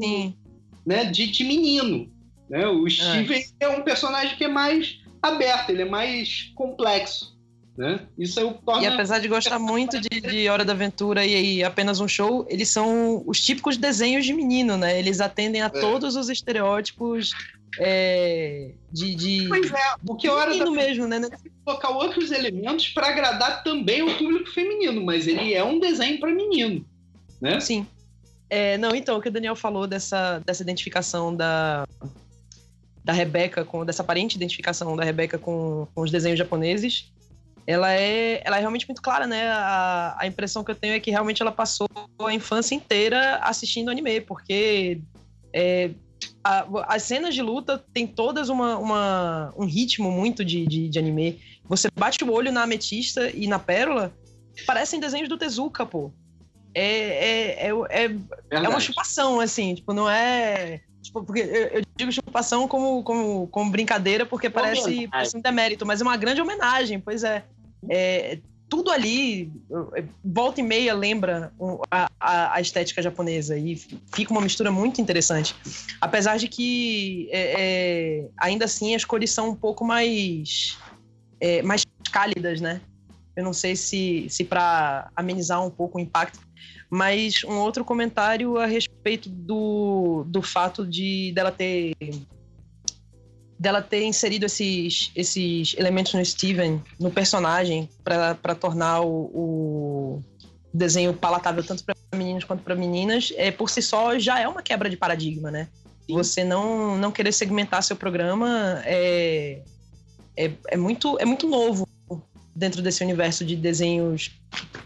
né, 0.84 1.04
de, 1.04 1.28
de 1.28 1.44
menino. 1.44 2.12
Né? 2.50 2.66
O 2.66 2.90
Steven 2.90 3.40
é. 3.60 3.66
é 3.66 3.68
um 3.68 3.82
personagem 3.82 4.36
que 4.36 4.42
é 4.42 4.48
mais 4.48 4.98
aberto, 5.22 5.70
ele 5.70 5.82
é 5.82 5.88
mais 5.88 6.50
complexo. 6.56 7.31
Né? 7.76 8.00
Isso 8.18 8.38
é 8.38 8.44
o 8.44 8.52
torna... 8.52 8.82
E 8.82 8.86
apesar 8.86 9.18
de 9.18 9.28
gostar 9.28 9.58
muito 9.60 9.98
de, 9.98 10.20
de 10.20 10.48
Hora 10.48 10.64
da 10.64 10.72
Aventura 10.72 11.24
e, 11.24 11.56
e, 11.56 11.64
apenas 11.64 12.00
um 12.00 12.08
show, 12.08 12.46
eles 12.48 12.68
são 12.68 13.22
os 13.26 13.40
típicos 13.40 13.76
desenhos 13.76 14.26
de 14.26 14.32
menino, 14.32 14.76
né? 14.76 14.98
Eles 14.98 15.20
atendem 15.20 15.62
a 15.62 15.66
é. 15.66 15.68
todos 15.68 16.14
os 16.14 16.28
estereótipos 16.28 17.32
é, 17.78 18.72
de, 18.90 19.14
de. 19.14 19.48
Pois 19.48 19.72
é, 19.72 19.94
porque 20.06 20.26
a 20.28 20.34
Hora 20.34 20.56
da 20.58 20.70
mesmo, 20.70 21.06
né? 21.06 21.20
colocar 21.64 21.90
outros 21.90 22.30
elementos 22.30 22.88
para 22.88 23.08
agradar 23.08 23.62
também 23.62 24.02
o 24.02 24.18
público 24.18 24.50
feminino, 24.50 25.02
mas 25.02 25.26
ele 25.26 25.54
é 25.54 25.64
um 25.64 25.78
desenho 25.78 26.20
para 26.20 26.30
menino, 26.30 26.84
né? 27.40 27.58
Sim. 27.60 27.86
É, 28.50 28.76
não, 28.76 28.94
então, 28.94 29.16
o 29.16 29.22
que 29.22 29.28
o 29.28 29.32
Daniel 29.32 29.56
falou 29.56 29.86
dessa, 29.86 30.40
dessa 30.40 30.62
identificação 30.62 31.34
da, 31.34 31.88
da 33.02 33.12
Rebeca, 33.12 33.64
com, 33.64 33.82
dessa 33.82 34.02
aparente 34.02 34.36
identificação 34.36 34.94
da 34.94 35.02
Rebeca 35.02 35.38
com, 35.38 35.88
com 35.94 36.02
os 36.02 36.10
desenhos 36.10 36.38
japoneses, 36.38 37.10
ela 37.66 37.92
é, 37.92 38.42
ela 38.44 38.56
é 38.56 38.60
realmente 38.60 38.86
muito 38.88 39.00
clara, 39.00 39.26
né? 39.26 39.48
A, 39.48 40.16
a 40.18 40.26
impressão 40.26 40.64
que 40.64 40.70
eu 40.70 40.74
tenho 40.74 40.94
é 40.94 41.00
que 41.00 41.10
realmente 41.10 41.42
ela 41.42 41.52
passou 41.52 41.88
a 42.24 42.34
infância 42.34 42.74
inteira 42.74 43.38
assistindo 43.38 43.90
anime, 43.90 44.20
porque 44.20 45.00
é, 45.52 45.90
a, 46.42 46.66
as 46.94 47.02
cenas 47.04 47.34
de 47.34 47.42
luta 47.42 47.82
tem 47.92 48.06
todas 48.06 48.48
uma, 48.48 48.76
uma 48.78 49.54
um 49.56 49.64
ritmo 49.64 50.10
muito 50.10 50.44
de, 50.44 50.66
de, 50.66 50.88
de, 50.88 50.98
anime. 50.98 51.40
Você 51.64 51.88
bate 51.96 52.22
o 52.24 52.32
olho 52.32 52.50
na 52.50 52.62
ametista 52.62 53.30
e 53.30 53.46
na 53.46 53.58
pérola, 53.58 54.12
parecem 54.66 55.00
desenhos 55.00 55.28
do 55.28 55.38
Tezuka, 55.38 55.86
pô. 55.86 56.12
É, 56.74 57.68
é, 57.68 57.68
é, 57.68 58.04
é, 58.04 58.16
é 58.50 58.68
uma 58.68 58.80
chupação, 58.80 59.40
assim, 59.40 59.74
tipo, 59.74 59.92
não 59.92 60.08
é. 60.08 60.80
Tipo, 61.02 61.24
porque 61.24 61.40
eu, 61.40 61.66
eu, 61.66 61.82
digo 61.96 62.12
chupação 62.12 62.68
como, 62.68 63.02
como, 63.02 63.48
como 63.48 63.70
brincadeira, 63.70 64.24
porque 64.24 64.48
parece, 64.48 65.08
parece 65.08 65.36
um 65.36 65.40
demérito, 65.40 65.84
mas 65.84 66.00
é 66.00 66.04
uma 66.04 66.16
grande 66.16 66.40
homenagem, 66.40 67.00
pois 67.00 67.24
é. 67.24 67.44
é 67.88 68.38
tudo 68.72 68.90
ali, 68.90 69.52
volta 70.24 70.60
e 70.60 70.62
meia, 70.62 70.94
lembra 70.94 71.52
a, 71.90 72.08
a, 72.18 72.54
a, 72.54 72.60
estética 72.62 73.02
japonesa 73.02 73.54
e 73.58 73.76
fica 73.76 74.30
uma 74.30 74.40
mistura 74.40 74.70
muito 74.70 74.98
interessante. 74.98 75.54
Apesar 76.00 76.38
de 76.38 76.48
que, 76.48 77.28
é, 77.30 77.54
é, 77.58 78.28
ainda 78.38 78.64
assim, 78.64 78.94
as 78.94 79.04
cores 79.04 79.30
são 79.30 79.50
um 79.50 79.54
pouco 79.54 79.84
mais, 79.84 80.78
é, 81.38 81.60
mais 81.60 81.84
cálidas, 82.10 82.62
né? 82.62 82.80
Eu 83.36 83.44
não 83.44 83.52
sei 83.52 83.76
se, 83.76 84.26
se 84.30 84.42
para 84.42 85.10
amenizar 85.14 85.62
um 85.62 85.70
pouco 85.70 85.98
o 85.98 86.00
impacto 86.00 86.40
mas 86.92 87.42
um 87.44 87.58
outro 87.58 87.86
comentário 87.86 88.58
a 88.58 88.66
respeito 88.66 89.30
do, 89.30 90.24
do 90.26 90.42
fato 90.42 90.86
de 90.86 91.32
dela 91.34 91.50
ter 91.50 91.94
dela 93.58 93.80
ter 93.80 94.04
inserido 94.04 94.44
esses, 94.44 95.10
esses 95.16 95.74
elementos 95.78 96.12
no 96.12 96.22
Steven, 96.22 96.82
no 97.00 97.10
personagem, 97.10 97.88
para 98.04 98.54
tornar 98.56 99.00
o, 99.00 99.30
o 99.32 100.22
desenho 100.74 101.14
palatável 101.14 101.64
tanto 101.64 101.82
para 101.82 101.94
meninos 102.14 102.44
quanto 102.44 102.62
para 102.62 102.74
meninas, 102.74 103.32
é, 103.36 103.50
por 103.50 103.70
si 103.70 103.80
só 103.80 104.18
já 104.18 104.40
é 104.40 104.46
uma 104.46 104.62
quebra 104.62 104.90
de 104.90 104.96
paradigma, 104.96 105.50
né? 105.50 105.68
Você 106.10 106.44
não, 106.44 106.98
não 106.98 107.12
querer 107.12 107.32
segmentar 107.32 107.82
seu 107.84 107.96
programa 107.96 108.82
é, 108.84 109.62
é, 110.36 110.50
é, 110.68 110.76
muito, 110.76 111.16
é 111.20 111.24
muito 111.24 111.46
novo 111.46 111.88
dentro 112.54 112.82
desse 112.82 113.02
universo 113.02 113.44
de 113.44 113.56
desenhos 113.56 114.30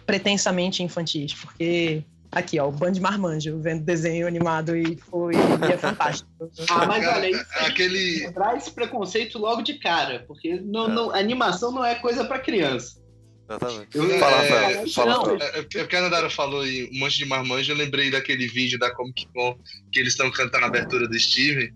pretensamente 0.07 0.83
infantis, 0.83 1.35
porque 1.35 2.02
aqui, 2.31 2.59
ó, 2.59 2.68
o 2.68 2.72
Band 2.72 2.92
Marmanjo 3.00 3.59
vendo 3.61 3.83
desenho 3.85 4.26
animado 4.26 4.76
e 4.76 4.96
foi 4.96 5.35
e 5.35 5.72
é 5.72 5.76
fantástico. 5.79 6.29
Ah, 6.70 6.87
mas 6.87 7.07
olha, 7.07 7.31
isso 7.31 7.44
Aquele. 7.61 8.31
traz 8.33 8.62
esse 8.64 8.70
preconceito 8.72 9.38
logo 9.38 9.62
de 9.62 9.74
cara, 9.74 10.24
porque 10.26 10.61
não, 10.61 10.88
não, 10.88 11.11
animação 11.14 11.72
não 11.72 11.85
é 11.85 11.94
coisa 11.96 12.24
pra 12.24 12.38
criança. 12.38 13.05
Exatamente. 13.48 13.96
Eu- 13.96 14.18
Fala, 14.18 14.44
é. 14.44 14.87
Fala, 14.88 15.11
não, 15.12 15.20
Rafael. 15.22 15.38
É, 15.40 15.59
é 15.61 15.62
porque 15.62 15.96
a 15.96 16.00
Nadara 16.02 16.29
falou 16.29 16.62
aí 16.62 16.90
um 16.92 16.98
monte 16.98 17.18
de 17.18 17.24
marmanjo, 17.24 17.70
eu 17.72 17.76
lembrei 17.76 18.11
daquele 18.11 18.46
vídeo 18.48 18.79
da 18.79 18.92
Comic 18.92 19.26
Con 19.33 19.57
que 19.92 20.00
eles 20.00 20.12
estão 20.14 20.31
cantando 20.31 20.64
a 20.64 20.68
abertura 20.68 21.07
do 21.09 21.18
Steven. 21.18 21.72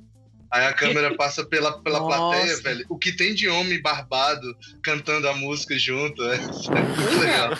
Aí 0.50 0.66
a 0.66 0.72
câmera 0.72 1.14
passa 1.16 1.44
pela, 1.44 1.80
pela 1.80 2.00
Nossa. 2.00 2.16
plateia, 2.16 2.56
velho. 2.62 2.86
O 2.88 2.98
que 2.98 3.12
tem 3.12 3.34
de 3.34 3.48
homem 3.48 3.80
barbado 3.80 4.56
cantando 4.82 5.28
a 5.28 5.34
música 5.34 5.78
junto 5.78 6.22
é, 6.24 6.34
é 6.34 6.38
muito 6.38 7.20
legal. 7.20 7.50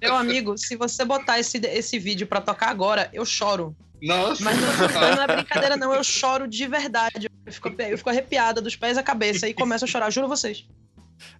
Meu 0.00 0.14
amigo, 0.14 0.56
se 0.56 0.76
você 0.76 1.04
botar 1.04 1.38
esse, 1.38 1.58
esse 1.58 1.98
vídeo 1.98 2.26
pra 2.26 2.40
tocar 2.40 2.68
agora, 2.68 3.10
eu 3.12 3.24
choro. 3.24 3.76
Nossa, 4.00 4.44
Mas 4.44 4.56
não, 4.60 4.66
mas 4.66 4.92
não 5.16 5.22
é 5.22 5.26
brincadeira, 5.26 5.76
não. 5.76 5.92
Eu 5.92 6.04
choro 6.04 6.46
de 6.46 6.66
verdade. 6.66 7.28
Eu 7.44 7.52
fico, 7.52 7.68
eu 7.68 7.98
fico 7.98 8.10
arrepiada 8.10 8.60
dos 8.60 8.76
pés 8.76 8.96
à 8.96 9.02
cabeça 9.02 9.48
e 9.48 9.54
começo 9.54 9.84
a 9.84 9.88
chorar, 9.88 10.10
juro 10.10 10.26
a 10.26 10.28
vocês. 10.28 10.64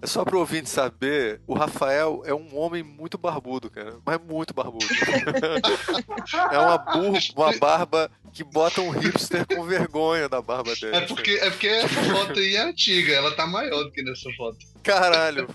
É 0.01 0.07
só 0.07 0.25
pro 0.25 0.39
ouvinte 0.39 0.69
saber, 0.69 1.41
o 1.47 1.55
Rafael 1.55 2.23
é 2.25 2.35
um 2.35 2.57
homem 2.57 2.83
muito 2.83 3.19
barbudo, 3.19 3.71
cara. 3.71 3.97
Mas 4.05 4.21
muito 4.21 4.55
barbudo. 4.55 4.87
é 6.51 6.59
uma, 6.59 6.79
burro, 6.79 7.19
uma 7.37 7.59
barba 7.59 8.11
que 8.33 8.45
bota 8.45 8.81
um 8.81 8.91
hipster 8.91 9.47
com 9.47 9.65
vergonha 9.65 10.29
da 10.29 10.41
barba 10.41 10.75
dele. 10.75 10.97
é 10.97 11.01
porque, 11.03 11.33
é 11.33 11.51
porque 11.51 11.67
essa 11.67 12.03
foto 12.05 12.39
aí 12.39 12.57
é 12.57 12.63
antiga, 12.63 13.13
ela 13.13 13.35
tá 13.35 13.47
maior 13.47 13.85
do 13.85 13.91
que 13.91 14.03
nessa 14.03 14.31
foto. 14.37 14.59
Caralho. 14.83 15.49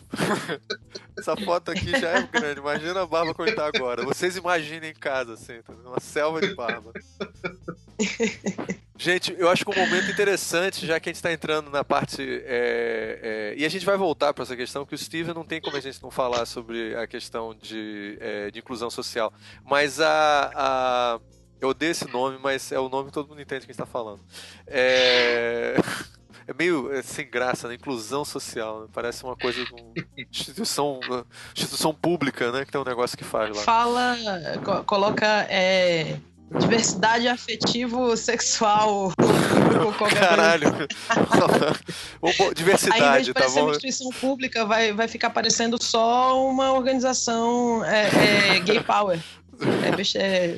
Essa 1.18 1.36
foto 1.36 1.72
aqui 1.72 1.92
já 1.92 2.10
é 2.10 2.24
grande. 2.24 2.60
Imagina 2.60 3.02
a 3.02 3.06
barba 3.06 3.34
como 3.34 3.48
ele 3.48 3.56
tá 3.56 3.68
agora. 3.68 4.04
Vocês 4.04 4.36
imaginem 4.36 4.92
em 4.92 4.96
casa, 4.96 5.34
assim, 5.34 5.60
uma 5.86 6.00
selva 6.00 6.42
de 6.42 6.54
barba. 6.56 6.92
Gente, 9.04 9.36
eu 9.38 9.50
acho 9.50 9.66
que 9.66 9.72
um 9.78 9.84
momento 9.86 10.10
interessante, 10.10 10.88
já 10.88 10.98
que 10.98 11.10
a 11.10 11.12
gente 11.12 11.18
está 11.18 11.34
entrando 11.34 11.70
na 11.70 11.84
parte. 11.84 12.22
é, 12.22 13.20
é, 13.22 13.54
e 13.58 13.66
a 13.66 13.70
gente 13.70 13.86
vai 13.86 13.98
voltar 13.98 14.34
para 14.34 14.44
essa 14.44 14.56
questão, 14.56 14.86
que 14.86 14.96
o 14.96 14.98
Steven 14.98 15.34
não 15.34 15.44
tem 15.44 15.60
como 15.60 15.76
a 15.76 15.80
gente 15.82 16.02
não 16.02 16.10
falar 16.10 16.46
sobre 16.46 16.96
a 16.96 17.06
questão 17.06 17.54
de, 17.54 18.18
é, 18.22 18.50
de 18.50 18.60
inclusão 18.60 18.90
social. 18.90 19.34
Mas 19.66 20.00
a, 20.00 20.52
a. 20.56 21.20
Eu 21.60 21.70
odeio 21.70 21.92
esse 21.92 22.08
nome, 22.10 22.38
mas 22.42 22.72
é 22.72 22.80
o 22.80 22.88
nome 22.88 23.08
que 23.08 23.14
todo 23.14 23.28
mundo 23.28 23.42
entende 23.42 23.66
que 23.66 23.72
a 23.72 23.74
gente 23.74 23.82
está 23.82 23.86
falando. 23.86 24.22
É. 24.66 25.76
É 26.46 26.54
meio 26.54 26.92
é, 26.92 27.02
sem 27.02 27.26
graça, 27.26 27.70
né? 27.70 27.76
Inclusão 27.76 28.26
social, 28.26 28.82
né? 28.82 28.88
Parece 28.92 29.24
uma 29.24 29.34
coisa 29.34 29.64
de 29.64 29.72
uma 29.72 29.94
instituição, 30.30 31.00
instituição 31.56 31.94
pública, 31.94 32.52
né? 32.52 32.66
Que 32.66 32.72
tem 32.74 32.82
um 32.82 32.84
negócio 32.84 33.18
que 33.18 33.24
faz 33.24 33.56
lá. 33.56 33.64
Fala, 33.64 34.18
co- 34.62 34.84
coloca 34.84 35.26
é, 35.50 36.18
diversidade 36.60 37.28
afetivo 37.28 38.16
sexual. 38.16 39.12
ou 39.84 39.94
qualquer 39.94 39.98
coisa. 39.98 40.20
Caralho. 40.20 40.72
Bo- 42.22 42.28
Aí, 42.28 42.34
em 42.34 42.36
vez 42.38 42.54
Diversidade, 42.56 43.26
de 43.26 43.34
tá 43.34 43.40
parecer 43.42 43.60
bom? 43.60 43.66
uma 43.66 43.72
instituição 43.72 44.10
pública, 44.12 44.66
vai, 44.66 44.94
vai 44.94 45.08
ficar 45.08 45.30
parecendo 45.32 45.82
só 45.82 46.46
uma 46.48 46.72
organização 46.74 47.84
é, 47.86 48.56
é, 48.56 48.60
gay 48.60 48.80
power. 48.82 49.20
É, 49.86 49.96
best- 49.96 50.16
é, 50.18 50.58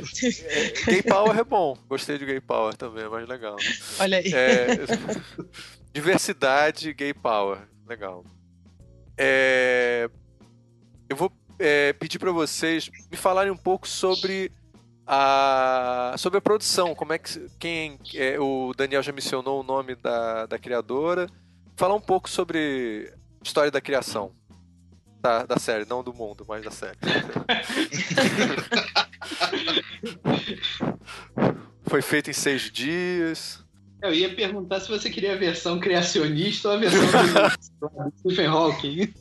Gay 0.86 1.02
Power 1.04 1.38
é 1.38 1.44
bom. 1.44 1.78
Gostei 1.88 2.18
de 2.18 2.26
Gay 2.26 2.40
Power 2.40 2.74
também, 2.76 3.04
é 3.04 3.10
mais 3.10 3.28
legal. 3.28 3.56
olha 4.00 4.18
aí. 4.18 4.32
É, 4.34 4.68
diversidade, 5.94 6.94
Gay 6.94 7.14
Power. 7.14 7.60
Legal. 7.88 8.24
É, 9.18 10.10
eu 11.10 11.16
vou 11.16 11.32
é, 11.60 11.94
pedir 11.94 12.20
para 12.20 12.32
vocês 12.32 12.90
me 13.12 13.18
falarem 13.18 13.52
um 13.52 13.58
pouco 13.58 13.88
sobre 13.88 14.52
a, 15.06 16.16
sobre 16.18 16.40
a 16.40 16.42
produção. 16.42 16.96
Como 16.96 17.14
é 17.14 17.18
que 17.18 17.48
quem 17.60 18.00
é, 18.16 18.40
o 18.40 18.74
Daniel 18.76 19.04
já 19.04 19.12
mencionou 19.12 19.60
o 19.62 19.64
nome 19.64 19.96
da, 19.96 20.46
da 20.46 20.58
criadora. 20.58 21.28
Falar 21.76 21.96
um 21.96 22.02
pouco 22.02 22.30
sobre 22.30 23.12
a 23.42 23.44
história 23.44 23.72
da 23.72 23.82
criação. 23.82 24.32
Da, 25.22 25.44
da 25.44 25.58
série, 25.58 25.86
não 25.86 26.04
do 26.04 26.14
mundo, 26.14 26.46
mas 26.48 26.64
da 26.64 26.70
série. 26.70 26.98
Foi 31.88 32.02
feito 32.02 32.30
em 32.30 32.34
seis 32.34 32.72
dias. 32.72 33.64
Eu 34.02 34.14
ia 34.14 34.34
perguntar 34.36 34.82
se 34.82 34.88
você 34.88 35.10
queria 35.10 35.34
a 35.34 35.38
versão 35.38 35.80
criacionista 35.80 36.70
ou 36.70 36.76
a 36.76 36.78
versão 36.78 37.02
do 37.02 38.14
Stephen 38.20 38.46
Hawking. 38.46 39.12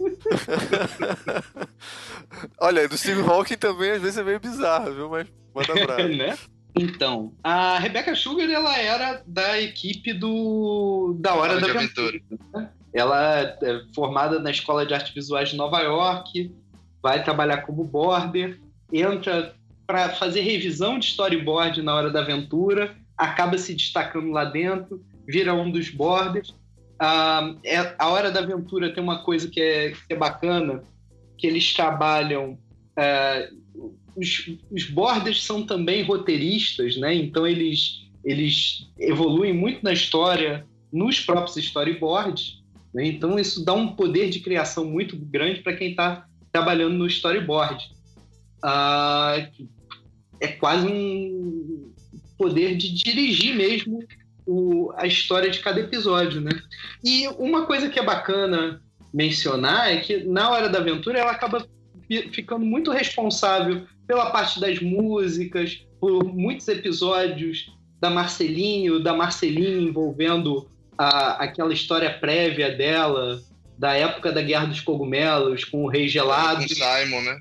Olha, 2.60 2.86
do 2.86 2.98
Steve 2.98 3.22
Hawking 3.22 3.56
também 3.56 3.92
às 3.92 4.02
vezes 4.02 4.18
é 4.18 4.22
meio 4.22 4.38
bizarro, 4.38 4.94
viu? 4.94 5.08
Mas 5.08 5.26
manda 5.54 6.08
né? 6.08 6.36
Então, 6.76 7.32
a 7.42 7.78
Rebecca 7.78 8.14
Sugar 8.16 8.50
ela 8.50 8.76
era 8.76 9.22
da 9.26 9.60
equipe 9.60 10.12
do 10.12 11.16
da 11.20 11.34
Hora 11.34 11.60
da 11.60 11.68
Aventura. 11.70 12.20
né? 12.52 12.70
Ela 12.92 13.40
é 13.40 13.82
formada 13.94 14.40
na 14.40 14.50
Escola 14.50 14.84
de 14.84 14.92
Artes 14.92 15.14
Visuais 15.14 15.50
de 15.50 15.56
Nova 15.56 15.80
York, 15.80 16.52
vai 17.02 17.22
trabalhar 17.22 17.58
como 17.58 17.84
border, 17.84 18.60
entra 18.92 19.54
para 19.86 20.10
fazer 20.10 20.40
revisão 20.40 20.98
de 20.98 21.06
storyboard 21.06 21.80
na 21.82 21.94
Hora 21.94 22.10
da 22.10 22.20
Aventura, 22.20 22.96
acaba 23.16 23.56
se 23.58 23.74
destacando 23.74 24.30
lá 24.30 24.44
dentro, 24.44 25.04
vira 25.26 25.54
um 25.54 25.70
dos 25.70 25.90
borders. 25.90 26.54
Ah, 26.98 27.54
é- 27.64 27.94
a 27.98 28.08
Hora 28.08 28.30
da 28.30 28.40
Aventura 28.40 28.92
tem 28.92 29.02
uma 29.02 29.22
coisa 29.22 29.48
que 29.48 29.60
é, 29.60 29.90
que 29.90 30.12
é 30.12 30.16
bacana, 30.16 30.82
que 31.38 31.46
eles 31.46 31.72
trabalham 31.72 32.58
ah, 32.96 33.46
os, 34.16 34.50
os 34.70 34.84
borders 34.84 35.42
são 35.42 35.64
também 35.64 36.02
roteiristas, 36.02 36.96
né? 36.96 37.14
Então 37.14 37.46
eles, 37.46 38.02
eles 38.24 38.86
evoluem 38.98 39.52
muito 39.52 39.82
na 39.82 39.92
história 39.92 40.66
nos 40.92 41.20
próprios 41.20 41.56
storyboards. 41.56 42.62
Né? 42.94 43.06
Então 43.06 43.38
isso 43.38 43.64
dá 43.64 43.72
um 43.74 43.88
poder 43.88 44.30
de 44.30 44.40
criação 44.40 44.84
muito 44.84 45.16
grande 45.16 45.60
para 45.60 45.74
quem 45.74 45.90
está 45.90 46.26
trabalhando 46.52 46.94
no 46.94 47.06
storyboard. 47.06 47.84
Ah, 48.62 49.48
é 50.40 50.48
quase 50.48 50.86
um 50.86 51.92
poder 52.38 52.76
de 52.76 52.92
dirigir 52.94 53.54
mesmo 53.54 54.00
o- 54.46 54.92
a 54.96 55.06
história 55.06 55.50
de 55.50 55.58
cada 55.60 55.80
episódio, 55.80 56.40
né? 56.40 56.50
E 57.02 57.26
uma 57.38 57.66
coisa 57.66 57.88
que 57.88 57.98
é 57.98 58.02
bacana 58.04 58.80
mencionar 59.12 59.90
é 59.92 59.98
que 59.98 60.24
na 60.24 60.50
hora 60.50 60.68
da 60.68 60.78
aventura 60.78 61.18
ela 61.18 61.30
acaba 61.32 61.66
fi- 62.06 62.28
ficando 62.30 62.64
muito 62.64 62.90
responsável 62.90 63.86
pela 64.06 64.30
parte 64.30 64.60
das 64.60 64.80
músicas, 64.80 65.84
por 66.00 66.24
muitos 66.24 66.68
episódios 66.68 67.72
da 68.00 68.10
Marcelinho, 68.10 69.02
da 69.02 69.14
Marcelinha 69.14 69.80
envolvendo 69.80 70.68
a- 70.98 71.42
aquela 71.42 71.72
história 71.72 72.10
prévia 72.18 72.70
dela, 72.70 73.40
da 73.78 73.94
época 73.94 74.30
da 74.30 74.42
Guerra 74.42 74.66
dos 74.66 74.80
Cogumelos, 74.80 75.64
com 75.64 75.84
o 75.84 75.88
Rei 75.88 76.06
Gelado. 76.06 76.62
Com 76.62 76.68
Simon, 76.68 77.22
né? 77.22 77.40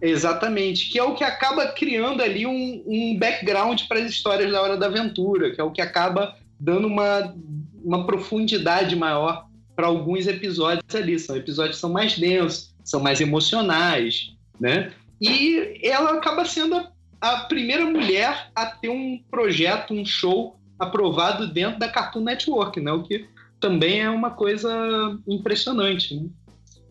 Exatamente, 0.00 0.88
que 0.90 0.98
é 0.98 1.02
o 1.02 1.14
que 1.14 1.24
acaba 1.24 1.66
criando 1.68 2.22
ali 2.22 2.46
um, 2.46 2.84
um 2.86 3.18
background 3.18 3.82
para 3.88 3.98
as 3.98 4.08
histórias 4.08 4.50
da 4.52 4.62
Hora 4.62 4.76
da 4.76 4.86
Aventura, 4.86 5.52
que 5.52 5.60
é 5.60 5.64
o 5.64 5.72
que 5.72 5.80
acaba 5.80 6.36
dando 6.60 6.86
uma, 6.86 7.34
uma 7.84 8.06
profundidade 8.06 8.94
maior 8.94 9.46
para 9.74 9.88
alguns 9.88 10.28
episódios 10.28 10.94
ali. 10.94 11.18
São 11.18 11.36
episódios 11.36 11.76
que 11.76 11.80
são 11.80 11.90
mais 11.92 12.16
densos, 12.16 12.72
são 12.84 13.00
mais 13.00 13.20
emocionais, 13.20 14.30
né? 14.60 14.92
E 15.20 15.80
ela 15.82 16.12
acaba 16.12 16.44
sendo 16.44 16.86
a, 17.20 17.36
primeira 17.40 17.84
mulher 17.84 18.50
a 18.54 18.66
ter 18.66 18.88
um 18.88 19.20
projeto, 19.30 19.92
um 19.92 20.04
show 20.04 20.58
aprovado 20.78 21.52
dentro 21.52 21.78
da 21.78 21.88
Cartoon 21.88 22.20
Network, 22.20 22.80
né? 22.80 22.92
O 22.92 23.02
que 23.02 23.26
também 23.60 24.00
é 24.00 24.10
uma 24.10 24.30
coisa 24.30 25.18
impressionante. 25.26 26.14
Né? 26.14 26.28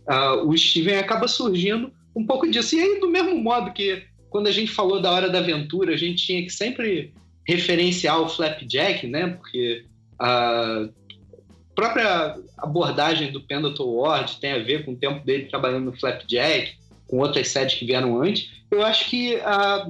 Ah, 0.08 0.36
o 0.36 0.58
Steven 0.58 0.98
acaba 0.98 1.28
surgindo 1.28 1.92
um 2.16 2.26
pouco 2.26 2.50
disso. 2.50 2.76
E 2.76 2.80
aí, 2.82 3.00
do 3.00 3.10
mesmo 3.10 3.38
modo 3.38 3.72
que 3.72 4.04
quando 4.30 4.48
a 4.48 4.52
gente 4.52 4.72
falou 4.72 5.02
da 5.02 5.12
Hora 5.12 5.30
da 5.30 5.40
Aventura, 5.40 5.94
a 5.94 5.98
gente 5.98 6.26
tinha 6.26 6.44
que 6.44 6.50
sempre 6.50 7.14
referenciar 7.48 8.22
o 8.22 8.28
Flapjack, 8.28 9.08
né? 9.08 9.28
Porque 9.28 9.86
a 10.20 10.90
própria 11.74 12.36
abordagem 12.58 13.32
do 13.32 13.42
Pendleton 13.42 13.86
Ward 13.86 14.38
tem 14.42 14.52
a 14.52 14.60
ver 14.60 14.84
com 14.84 14.92
o 14.92 14.98
tempo 14.98 15.26
dele 15.26 15.46
trabalhando 15.46 15.86
no 15.86 15.98
Flapjack, 15.98 16.76
com 17.08 17.18
outras 17.20 17.48
séries 17.50 17.76
que 17.76 17.86
vieram 17.86 18.22
antes. 18.22 18.52
Eu 18.70 18.84
acho 18.84 19.10
que 19.10 19.36
a, 19.42 19.90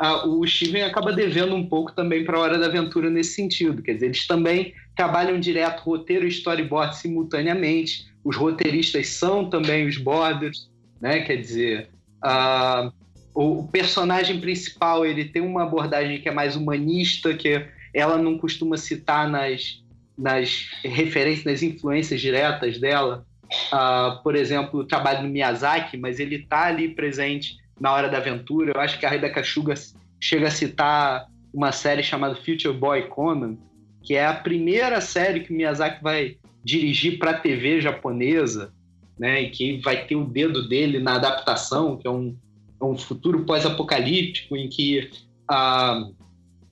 ah, 0.00 0.26
o 0.26 0.46
Steven 0.46 0.82
acaba 0.82 1.12
devendo 1.12 1.54
um 1.54 1.66
pouco 1.66 1.92
também 1.92 2.24
para 2.24 2.36
a 2.38 2.40
Hora 2.40 2.58
da 2.58 2.66
Aventura 2.66 3.10
nesse 3.10 3.34
sentido. 3.34 3.82
Quer 3.82 3.94
dizer, 3.94 4.06
eles 4.06 4.26
também 4.26 4.72
trabalham 4.96 5.38
direto 5.38 5.80
roteiro 5.80 6.26
e 6.26 6.30
storyboard 6.30 6.96
simultaneamente. 6.96 8.06
Os 8.24 8.34
roteiristas 8.34 9.08
são 9.08 9.50
também 9.50 9.86
os 9.86 9.98
borders, 9.98 10.70
né? 11.00 11.20
Quer 11.20 11.36
dizer, 11.36 11.90
ah, 12.22 12.90
o 13.34 13.68
personagem 13.68 14.40
principal 14.40 15.04
ele 15.04 15.26
tem 15.26 15.42
uma 15.42 15.64
abordagem 15.64 16.20
que 16.20 16.28
é 16.28 16.32
mais 16.32 16.56
humanista, 16.56 17.34
que 17.34 17.66
ela 17.92 18.16
não 18.16 18.38
costuma 18.38 18.78
citar 18.78 19.28
nas, 19.28 19.82
nas 20.16 20.66
referências, 20.82 21.44
nas 21.44 21.62
influências 21.62 22.20
diretas 22.22 22.78
dela. 22.78 23.26
Uh, 23.72 24.22
por 24.22 24.36
exemplo, 24.36 24.80
o 24.80 24.84
trabalho 24.84 25.22
do 25.22 25.28
Miyazaki, 25.28 25.96
mas 25.96 26.20
ele 26.20 26.36
está 26.36 26.66
ali 26.66 26.88
presente 26.94 27.56
na 27.80 27.92
Hora 27.92 28.08
da 28.08 28.18
Aventura. 28.18 28.72
Eu 28.74 28.80
acho 28.80 28.98
que 28.98 29.06
a 29.06 29.10
Rebecca 29.10 29.42
Sugar 29.42 29.76
chega 30.20 30.48
a 30.48 30.50
citar 30.50 31.26
uma 31.52 31.72
série 31.72 32.02
chamada 32.02 32.36
Future 32.36 32.76
Boy 32.76 33.08
Conan, 33.08 33.56
que 34.02 34.14
é 34.14 34.24
a 34.24 34.34
primeira 34.34 35.00
série 35.00 35.40
que 35.40 35.52
o 35.52 35.56
Miyazaki 35.56 36.02
vai 36.02 36.36
dirigir 36.64 37.18
para 37.18 37.32
a 37.32 37.38
TV 37.38 37.80
japonesa, 37.80 38.72
né, 39.18 39.42
e 39.42 39.50
que 39.50 39.80
vai 39.80 40.06
ter 40.06 40.16
o 40.16 40.24
dedo 40.24 40.68
dele 40.68 40.98
na 40.98 41.16
adaptação, 41.16 41.96
que 41.96 42.06
é 42.06 42.10
um, 42.10 42.36
é 42.80 42.84
um 42.84 42.96
futuro 42.96 43.44
pós-apocalíptico 43.44 44.56
em 44.56 44.68
que, 44.68 45.10
ah, 45.48 46.08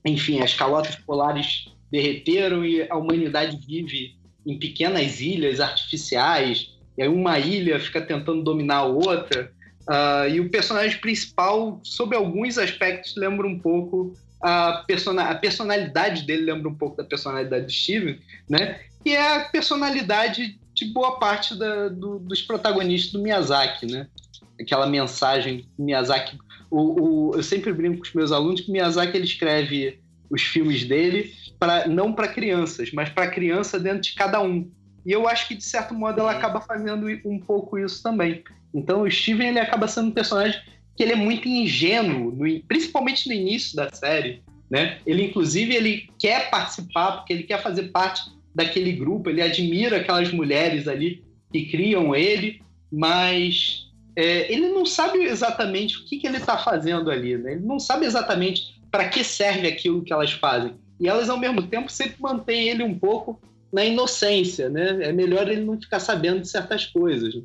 enfim, 0.05 0.41
as 0.41 0.53
calotas 0.53 0.95
polares 0.95 1.71
derreteram 1.91 2.65
e 2.65 2.89
a 2.89 2.95
humanidade 2.95 3.57
vive 3.65 4.15
em 4.45 4.57
pequenas 4.57 5.19
ilhas 5.19 5.59
artificiais, 5.59 6.71
e 6.97 7.03
aí 7.03 7.09
uma 7.09 7.39
ilha 7.39 7.79
fica 7.79 8.01
tentando 8.01 8.43
dominar 8.43 8.77
a 8.77 8.85
outra, 8.85 9.51
Uh, 9.89 10.29
e 10.29 10.39
o 10.39 10.47
personagem 10.51 10.99
principal, 10.99 11.79
sob 11.83 12.15
alguns 12.15 12.59
aspectos, 12.59 13.15
lembra 13.15 13.47
um 13.47 13.57
pouco 13.57 14.13
a, 14.39 14.83
persona 14.87 15.23
a 15.23 15.35
personalidade 15.35 16.27
dele 16.27 16.43
lembra 16.43 16.69
um 16.69 16.75
pouco 16.75 16.95
da 16.95 17.03
personalidade 17.03 17.65
do 17.65 17.71
Steven, 17.71 18.19
né? 18.47 18.79
E 19.03 19.15
é 19.15 19.37
a 19.37 19.45
personalidade 19.45 20.59
de 20.75 20.85
boa 20.85 21.17
parte 21.17 21.57
da, 21.57 21.89
do, 21.89 22.19
dos 22.19 22.41
protagonistas 22.41 23.11
do 23.11 23.19
Miyazaki, 23.19 23.87
né? 23.87 24.07
Aquela 24.61 24.85
mensagem 24.85 25.65
Miyazaki. 25.77 26.37
O, 26.69 27.31
o, 27.31 27.35
eu 27.35 27.41
sempre 27.41 27.73
brinco 27.73 27.97
com 27.97 28.03
os 28.03 28.13
meus 28.13 28.31
alunos 28.31 28.61
que 28.61 28.71
Miyazaki 28.71 29.17
ele 29.17 29.25
escreve 29.25 29.99
os 30.29 30.43
filmes 30.43 30.85
dele 30.85 31.33
para 31.59 31.87
não 31.87 32.13
para 32.13 32.27
crianças, 32.27 32.91
mas 32.93 33.09
para 33.09 33.29
criança 33.29 33.79
dentro 33.79 34.01
de 34.01 34.15
cada 34.15 34.41
um. 34.41 34.71
E 35.05 35.11
eu 35.11 35.27
acho 35.27 35.47
que 35.47 35.55
de 35.55 35.63
certo 35.63 35.93
modo 35.93 36.21
ela 36.21 36.31
acaba 36.31 36.61
fazendo 36.61 37.07
um 37.25 37.39
pouco 37.39 37.77
isso 37.77 38.01
também. 38.01 38.43
Então 38.73 39.01
o 39.01 39.11
Steven 39.11 39.49
ele 39.49 39.59
acaba 39.59 39.87
sendo 39.87 40.07
um 40.07 40.13
personagem 40.13 40.59
que 40.95 41.03
ele 41.03 41.13
é 41.13 41.15
muito 41.15 41.47
ingênuo, 41.47 42.31
no, 42.31 42.59
principalmente 42.61 43.27
no 43.27 43.33
início 43.33 43.75
da 43.75 43.89
série, 43.89 44.41
né? 44.69 44.99
Ele 45.05 45.25
inclusive 45.25 45.73
ele 45.75 46.09
quer 46.17 46.49
participar 46.49 47.17
porque 47.17 47.33
ele 47.33 47.43
quer 47.43 47.61
fazer 47.61 47.83
parte 47.83 48.21
daquele 48.53 48.93
grupo, 48.93 49.29
ele 49.29 49.41
admira 49.41 49.97
aquelas 49.97 50.31
mulheres 50.31 50.87
ali 50.87 51.23
que 51.51 51.65
criam 51.65 52.15
ele, 52.15 52.61
mas 52.91 53.89
é, 54.15 54.51
ele 54.51 54.67
não 54.69 54.85
sabe 54.85 55.19
exatamente 55.23 55.97
o 55.97 56.05
que, 56.05 56.17
que 56.17 56.27
ele 56.27 56.37
está 56.37 56.57
fazendo 56.57 57.09
ali, 57.09 57.37
né? 57.37 57.53
Ele 57.53 57.65
não 57.65 57.79
sabe 57.79 58.05
exatamente 58.05 58.79
para 58.91 59.07
que 59.07 59.23
serve 59.23 59.67
aquilo 59.67 60.03
que 60.03 60.11
elas 60.11 60.31
fazem. 60.31 60.75
E 60.99 61.07
elas, 61.07 61.29
ao 61.29 61.37
mesmo 61.37 61.63
tempo, 61.63 61.91
sempre 61.91 62.17
mantêm 62.19 62.69
ele 62.69 62.83
um 62.83 62.97
pouco 62.97 63.39
na 63.71 63.85
inocência, 63.85 64.69
né? 64.69 64.99
É 65.01 65.11
melhor 65.11 65.47
ele 65.47 65.61
não 65.61 65.79
ficar 65.79 65.99
sabendo 65.99 66.41
de 66.41 66.49
certas 66.49 66.85
coisas. 66.85 67.35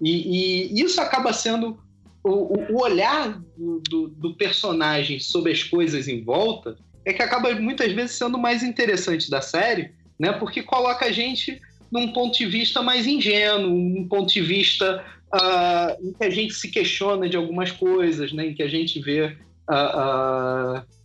E, 0.00 0.74
e 0.74 0.82
isso 0.82 1.00
acaba 1.00 1.32
sendo 1.32 1.78
o, 2.22 2.74
o 2.74 2.82
olhar 2.82 3.40
do, 3.56 3.82
do, 3.88 4.08
do, 4.08 4.34
personagem 4.34 5.18
sobre 5.18 5.52
as 5.52 5.62
coisas 5.62 6.06
em 6.06 6.22
volta 6.22 6.76
é 7.04 7.12
que 7.12 7.22
acaba 7.22 7.54
muitas 7.54 7.92
vezes 7.92 8.16
sendo 8.16 8.38
mais 8.38 8.62
interessante 8.62 9.30
da 9.30 9.40
série, 9.40 9.92
né? 10.18 10.32
Porque 10.32 10.62
coloca 10.62 11.06
a 11.06 11.12
gente 11.12 11.60
num 11.90 12.12
ponto 12.12 12.36
de 12.36 12.46
vista 12.46 12.82
mais 12.82 13.06
ingênuo, 13.06 13.72
um 13.72 14.06
ponto 14.06 14.32
de 14.32 14.40
vista 14.40 15.04
uh, 15.34 16.06
em 16.06 16.12
que 16.12 16.24
a 16.24 16.30
gente 16.30 16.54
se 16.54 16.70
questiona 16.70 17.28
de 17.28 17.36
algumas 17.36 17.72
coisas, 17.72 18.32
né? 18.32 18.48
Em 18.48 18.54
que 18.54 18.62
a 18.62 18.68
gente 18.68 19.00
vê 19.00 19.36
uh, 19.68 20.78
uh... 20.78 20.99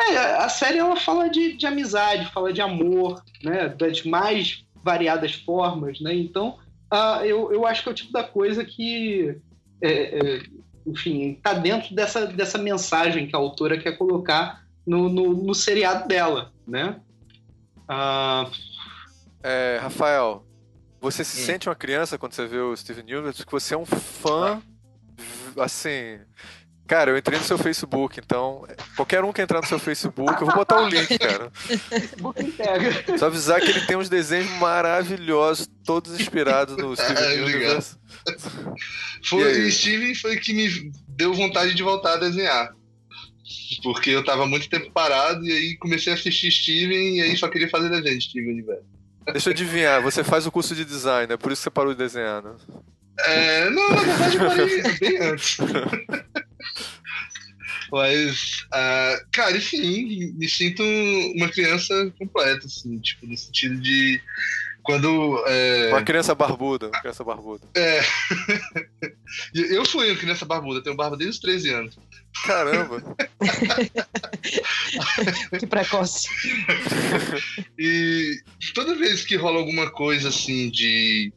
É, 0.00 0.16
a 0.36 0.48
série 0.48 0.78
ela 0.78 0.96
fala 0.96 1.28
de, 1.28 1.56
de 1.56 1.66
amizade, 1.66 2.30
fala 2.32 2.52
de 2.52 2.60
amor, 2.60 3.22
né? 3.42 3.68
Das 3.68 4.04
mais 4.04 4.64
variadas 4.82 5.34
formas, 5.34 6.00
né? 6.00 6.14
Então 6.14 6.58
uh, 6.92 7.24
eu, 7.24 7.52
eu 7.52 7.66
acho 7.66 7.82
que 7.82 7.88
é 7.88 7.92
o 7.92 7.94
tipo 7.94 8.12
da 8.12 8.22
coisa 8.22 8.64
que, 8.64 9.36
é, 9.80 9.90
é, 9.90 10.42
enfim, 10.86 11.32
está 11.32 11.52
dentro 11.52 11.94
dessa, 11.94 12.26
dessa 12.26 12.58
mensagem 12.58 13.26
que 13.26 13.34
a 13.34 13.38
autora 13.38 13.78
quer 13.78 13.98
colocar 13.98 14.62
no, 14.86 15.08
no, 15.08 15.34
no 15.34 15.54
seriado 15.54 16.06
dela, 16.08 16.52
né? 16.66 16.96
Uh... 17.88 18.68
É, 19.42 19.78
Rafael, 19.80 20.44
você 21.00 21.22
se 21.22 21.40
hum. 21.40 21.46
sente 21.46 21.68
uma 21.68 21.74
criança 21.74 22.18
quando 22.18 22.32
você 22.32 22.46
vê 22.46 22.58
o 22.58 22.76
Steven 22.76 23.04
Universe? 23.04 23.38
Porque 23.44 23.60
você 23.60 23.74
é 23.74 23.78
um 23.78 23.86
fã, 23.86 24.60
assim, 25.56 26.18
Cara, 26.88 27.10
eu 27.10 27.18
entrei 27.18 27.38
no 27.38 27.44
seu 27.44 27.58
Facebook, 27.58 28.18
então 28.18 28.66
qualquer 28.96 29.22
um 29.22 29.30
que 29.30 29.42
entrar 29.42 29.60
no 29.60 29.66
seu 29.66 29.78
Facebook, 29.78 30.40
eu 30.40 30.46
vou 30.46 30.56
botar 30.56 30.80
o 30.80 30.88
link, 30.88 31.06
cara. 31.20 31.52
Só 33.18 33.26
avisar 33.26 33.60
que 33.60 33.68
ele 33.68 33.82
tem 33.82 33.94
uns 33.94 34.08
desenhos 34.08 34.50
maravilhosos, 34.52 35.68
todos 35.84 36.18
inspirados 36.18 36.78
no 36.78 36.96
Steven 36.96 37.24
é, 37.24 37.42
Universe. 37.42 37.94
Foi, 39.22 39.66
e 39.66 39.70
Steven 39.70 40.14
foi 40.14 40.38
que 40.38 40.54
me 40.54 40.90
deu 41.08 41.34
vontade 41.34 41.74
de 41.74 41.82
voltar 41.82 42.14
a 42.14 42.16
desenhar. 42.16 42.74
Porque 43.82 44.08
eu 44.08 44.24
tava 44.24 44.46
muito 44.46 44.70
tempo 44.70 44.90
parado 44.90 45.44
e 45.44 45.52
aí 45.52 45.76
comecei 45.76 46.10
a 46.10 46.16
assistir 46.16 46.50
Steven 46.50 47.16
e 47.16 47.20
aí 47.20 47.36
só 47.36 47.48
queria 47.48 47.68
fazer 47.68 47.90
desenho 47.90 48.18
de 48.18 48.24
Steven 48.24 48.50
Universe. 48.50 48.82
Deixa 49.30 49.50
eu 49.50 49.52
adivinhar, 49.52 50.00
você 50.00 50.24
faz 50.24 50.46
o 50.46 50.50
curso 50.50 50.74
de 50.74 50.86
design, 50.86 51.34
é 51.34 51.36
por 51.36 51.52
isso 51.52 51.60
que 51.60 51.64
você 51.64 51.70
parou 51.70 51.92
de 51.92 51.98
desenhar, 51.98 52.42
né? 52.42 52.52
É, 53.18 53.68
não, 53.68 53.90
na 53.90 54.02
verdade 54.02 54.36
eu 54.38 54.46
parei 54.46 54.82
bem 54.98 55.18
antes. 55.18 55.58
Mas, 57.90 58.66
uh, 58.66 59.26
cara, 59.32 59.56
enfim, 59.56 60.32
me 60.36 60.48
sinto 60.48 60.82
uma 61.36 61.48
criança 61.48 62.12
completa, 62.18 62.66
assim, 62.66 62.98
tipo, 62.98 63.26
no 63.26 63.36
sentido 63.36 63.80
de 63.80 64.20
quando. 64.88 65.44
É... 65.46 65.90
Uma 65.90 66.02
criança 66.02 66.34
barbuda, 66.34 66.86
uma 66.86 66.98
criança 66.98 67.22
barbuda. 67.22 67.66
É. 67.74 68.00
eu 69.54 69.84
fui 69.84 70.10
uma 70.10 70.18
criança 70.18 70.46
barbuda, 70.46 70.82
tenho 70.82 70.96
barba 70.96 71.14
desde 71.14 71.36
os 71.36 71.40
13 71.40 71.70
anos. 71.70 71.98
Caramba! 72.44 73.02
que 75.58 75.66
precoce. 75.66 76.28
e 77.78 78.40
toda 78.74 78.94
vez 78.94 79.24
que 79.24 79.36
rola 79.36 79.58
alguma 79.58 79.90
coisa 79.90 80.30
assim 80.30 80.70
de 80.70 81.32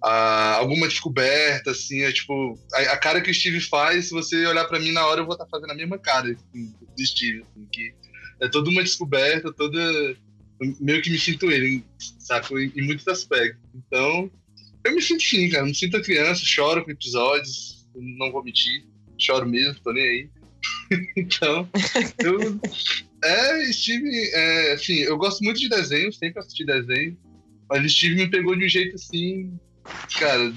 alguma 0.00 0.86
descoberta, 0.86 1.72
assim, 1.72 2.02
é 2.02 2.12
tipo, 2.12 2.58
a, 2.72 2.80
a, 2.92 2.96
cara 2.96 3.20
que 3.20 3.30
o 3.30 3.34
Steve 3.34 3.60
faz, 3.60 4.06
se 4.06 4.12
você 4.12 4.46
olhar 4.46 4.64
para 4.64 4.78
mim 4.78 4.92
na 4.92 5.04
hora, 5.06 5.20
eu 5.20 5.26
vou 5.26 5.34
estar 5.34 5.44
tá 5.44 5.50
fazendo 5.50 5.72
a 5.72 5.74
mesma 5.74 5.98
cara 5.98 6.30
assim, 6.30 6.72
do 6.96 7.06
Steve, 7.06 7.42
assim, 7.42 7.66
que 7.72 7.92
é 8.40 8.48
toda 8.48 8.70
uma 8.70 8.82
descoberta, 8.82 9.52
toda. 9.52 10.16
Meio 10.80 11.02
que 11.02 11.10
me 11.10 11.18
sinto 11.18 11.50
ele, 11.50 11.84
saco? 12.18 12.58
Em, 12.58 12.72
em 12.76 12.82
muitos 12.82 13.06
aspectos. 13.06 13.62
Então, 13.74 14.30
eu 14.84 14.94
me 14.94 15.02
sinto 15.02 15.22
sim, 15.22 15.48
cara. 15.48 15.64
Me 15.64 15.74
sinto 15.74 16.00
criança, 16.02 16.42
choro 16.44 16.84
com 16.84 16.90
episódios, 16.90 17.88
não 17.94 18.32
vou 18.32 18.42
mentir, 18.42 18.84
choro 19.18 19.46
mesmo, 19.46 19.80
tô 19.80 19.92
nem 19.92 20.02
aí. 20.02 20.30
então, 21.16 21.68
eu. 22.18 22.60
É, 23.22 23.72
Steve, 23.72 24.08
é, 24.32 24.72
assim, 24.72 24.94
eu 24.94 25.16
gosto 25.16 25.42
muito 25.42 25.58
de 25.58 25.68
desenho, 25.68 26.12
sempre 26.12 26.38
assisti 26.38 26.64
desenho, 26.64 27.18
mas 27.68 27.92
Steve 27.92 28.14
me 28.14 28.30
pegou 28.30 28.56
de 28.56 28.64
um 28.64 28.68
jeito 28.68 28.94
assim 28.94 29.58
cara, 30.18 30.52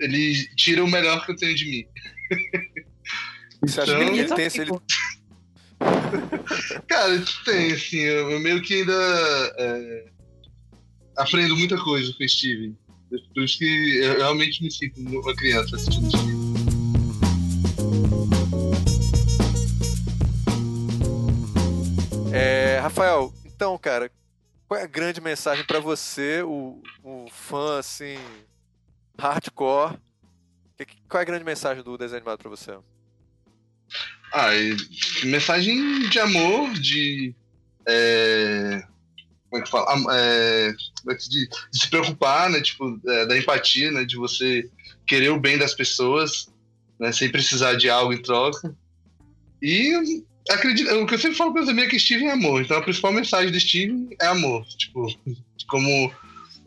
ele 0.00 0.46
tira 0.56 0.84
o 0.84 0.90
melhor 0.90 1.24
que 1.24 1.32
eu 1.32 1.36
tenho 1.36 1.54
de 1.54 1.64
mim. 1.66 1.86
Você 3.62 3.80
acha 3.80 3.96
que 3.96 4.02
ele 4.02 4.20
então, 4.20 4.36
tem 4.36 4.46
esse. 4.46 4.60
Ele... 4.60 4.70
cara, 6.88 7.24
tem, 7.44 7.72
assim, 7.72 7.98
eu 7.98 8.40
meio 8.40 8.62
que 8.62 8.74
ainda 8.74 9.54
é, 9.58 10.04
aprendo 11.16 11.56
muita 11.56 11.76
coisa 11.76 12.12
com 12.14 12.24
o 12.24 12.28
Steven. 12.28 12.76
Por 13.34 13.42
isso 13.42 13.58
que 13.58 13.98
eu 13.98 14.18
realmente 14.18 14.62
me 14.62 14.70
sinto 14.70 15.00
uma 15.00 15.34
criança 15.34 15.74
assistindo 15.76 16.16
Steven. 16.16 16.40
É, 22.32 22.78
Rafael, 22.80 23.34
então, 23.44 23.76
cara, 23.76 24.10
qual 24.70 24.78
é 24.78 24.84
a 24.84 24.86
grande 24.86 25.20
mensagem 25.20 25.64
para 25.64 25.80
você, 25.80 26.42
o, 26.42 26.80
o 27.02 27.26
fã 27.28 27.80
assim 27.80 28.16
hardcore? 29.18 29.98
Qual 31.08 31.18
é 31.18 31.22
a 31.22 31.24
grande 31.24 31.44
mensagem 31.44 31.82
do 31.82 31.98
desenho 31.98 32.18
animado 32.18 32.38
para 32.38 32.50
você? 32.50 32.78
Ah, 34.32 34.50
mensagem 35.24 36.08
de 36.08 36.20
amor, 36.20 36.72
de 36.74 37.34
é, 37.84 38.80
como 39.50 39.60
é 39.60 39.64
que 39.64 39.70
fala? 39.72 40.16
É, 40.16 40.68
é 41.08 41.14
de, 41.14 41.48
de, 41.48 41.50
se 41.72 41.90
preocupar, 41.90 42.48
né? 42.48 42.60
Tipo, 42.60 42.96
é, 43.08 43.26
da 43.26 43.36
empatia, 43.36 43.90
né? 43.90 44.04
De 44.04 44.14
você 44.14 44.70
querer 45.04 45.30
o 45.30 45.40
bem 45.40 45.58
das 45.58 45.74
pessoas, 45.74 46.48
né? 46.96 47.10
Sem 47.10 47.28
precisar 47.28 47.74
de 47.74 47.90
algo 47.90 48.12
em 48.12 48.22
troca. 48.22 48.72
E 49.60 50.22
acredito, 50.48 50.90
o 50.94 51.06
que 51.06 51.14
eu 51.14 51.18
sempre 51.18 51.36
falo 51.36 51.52
com 51.52 51.60
os 51.60 51.68
amigos 51.68 51.88
é 51.88 51.90
que 51.90 52.00
Steven 52.00 52.28
é 52.28 52.32
amor. 52.32 52.62
Então 52.62 52.76
a 52.76 52.82
principal 52.82 53.12
mensagem 53.12 53.50
de 53.50 53.60
Steven 53.60 54.08
é 54.20 54.26
amor. 54.26 54.64
Tipo, 54.76 55.06
como 55.66 56.12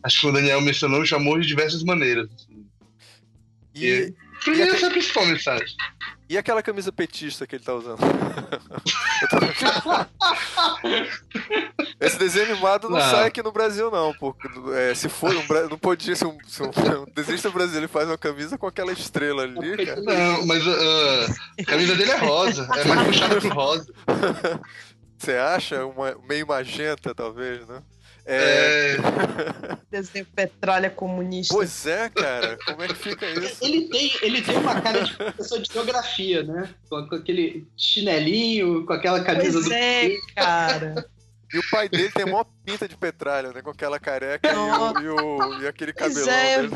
acho 0.04 0.22
que 0.22 0.28
o 0.28 0.32
Daniel 0.32 0.62
mencionou, 0.62 1.06
chamou 1.06 1.40
de 1.40 1.48
diversas 1.48 1.84
maneiras. 1.84 2.30
E, 3.74 4.14
E, 4.46 4.52
mim, 4.52 4.58
e 4.58 4.62
essa 4.62 4.86
é 4.86 4.90
a 4.90 4.92
principal 4.92 5.26
mensagem. 5.26 5.76
E 6.34 6.38
aquela 6.38 6.64
camisa 6.64 6.92
petista 6.92 7.46
que 7.46 7.56
ele 7.58 7.64
tá 7.64 7.76
usando? 7.76 8.00
Esse 12.02 12.18
desenho 12.18 12.52
animado 12.54 12.90
não, 12.90 12.98
Não. 12.98 13.10
sai 13.12 13.28
aqui 13.28 13.44
no 13.44 13.52
Brasil, 13.52 13.92
não. 13.92 14.16
Porque, 14.16 14.48
é, 14.74 14.96
se 14.96 15.08
for 15.08 15.30
um, 15.30 15.70
não 15.70 15.78
podia 15.78 16.16
ser 16.16 16.26
um, 16.26 16.36
se 16.48 16.64
um, 16.64 16.68
um 16.68 17.06
desenhista 17.14 17.52
brasileiro 17.52 17.88
faz 17.88 18.08
uma 18.08 18.18
camisa 18.18 18.58
com 18.58 18.66
aquela 18.66 18.92
estrela 18.92 19.44
ali, 19.44 19.86
cara. 19.86 20.02
Não, 20.02 20.44
mas 20.48 20.64
ah, 20.68 21.28
a 21.62 21.66
camisa 21.66 21.96
dele 21.96 22.10
é 22.12 22.18
rosa. 22.18 22.68
É 22.78 22.84
mais 22.84 23.08
puxada 23.08 23.40
pro 23.40 23.50
rosa. 23.50 23.94
Você 25.20 25.34
acha? 25.34 25.86
Uma, 25.86 26.18
meio 26.28 26.48
magenta, 26.48 27.14
talvez, 27.14 27.68
né? 27.68 27.82
É, 28.26 28.96
É, 28.96 28.98
Desenho 29.92 30.26
petralha 30.36 30.90
comunista. 30.90 31.54
Pois 31.54 31.86
é, 31.86 32.10
cara. 32.10 32.58
Como 32.66 32.82
é 32.84 32.88
que 32.88 32.96
fica 32.96 33.30
isso? 33.30 33.58
Ele 33.64 33.90
tem, 33.90 34.12
ele 34.22 34.42
tem 34.42 34.58
uma 34.58 34.82
cara 34.82 35.02
de 35.02 35.14
professor 35.14 35.60
de 35.62 35.72
geografia, 35.72 36.44
né? 36.44 36.70
Com, 36.90 37.08
com 37.08 37.16
aquele 37.16 37.68
chinelinho, 37.78 38.86
com 38.86 38.94
aquela 38.94 39.24
camisa 39.24 39.54
Pois 39.54 39.66
do. 39.66 39.74
é, 39.74 40.10
cara. 40.36 41.06
E 41.54 41.60
o 41.60 41.70
pai 41.70 41.88
dele 41.88 42.10
tem 42.12 42.26
maior 42.26 42.46
pinta 42.66 42.88
de 42.88 42.96
petralha, 42.98 43.52
né? 43.54 43.62
Com 43.62 43.70
aquela 43.70 44.00
careca 44.00 44.50
e, 44.52 44.56
o, 44.56 45.00
e, 45.02 45.08
o- 45.10 45.62
e 45.62 45.68
aquele 45.68 45.94
cabelão 45.94 46.30
é, 46.34 46.58
dele. 46.64 46.74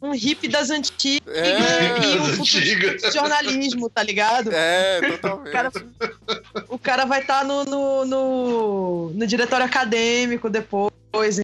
Um 0.00 0.12
hippie 0.14 0.46
das 0.48 0.70
antigas 0.70 1.34
É, 1.34 1.98
e 1.98 2.18
um 2.20 2.24
futuro 2.26 2.42
antigas. 2.42 3.12
jornalismo, 3.12 3.90
tá 3.90 4.02
ligado? 4.02 4.50
é, 4.52 5.00
totalmente. 5.10 5.48
O 5.48 5.52
cara, 5.52 5.72
o 6.68 6.78
cara 6.78 7.04
vai 7.06 7.20
estar 7.20 7.44
no, 7.44 7.64
no, 7.64 8.04
no, 8.04 9.10
no 9.10 9.26
diretório 9.26 9.66
acadêmico 9.66 10.48
depois, 10.48 10.92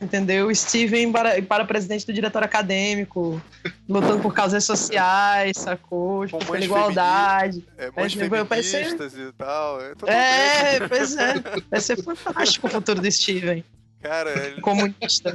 entendeu? 0.02 0.48
O 0.48 0.54
Steven 0.54 1.10
para, 1.10 1.40
para 1.42 1.64
presidente 1.64 2.06
do 2.06 2.12
diretório 2.12 2.46
acadêmico, 2.46 3.40
lutando 3.88 4.20
por 4.20 4.32
causas 4.34 4.64
sociais, 4.64 5.56
sacou? 5.56 6.26
Tipo, 6.26 6.44
pela 6.44 6.64
igualdade. 6.64 7.64
É, 7.78 7.90
mães 7.90 8.14
Mas, 8.14 8.28
vai 8.46 8.62
ser- 8.62 8.84
feministas 8.84 9.14
e 9.14 9.32
tal. 9.32 9.80
É. 9.80 9.94
É, 10.06 10.88
pois 10.88 11.16
é. 11.16 11.34
Vai 11.70 11.80
ser 11.80 12.02
fantástico 12.02 12.66
o 12.66 12.70
futuro 12.70 13.00
do 13.00 13.10
Steven, 13.10 13.64
Cara, 14.02 14.30
ele, 14.46 14.60
comunista. 14.60 15.30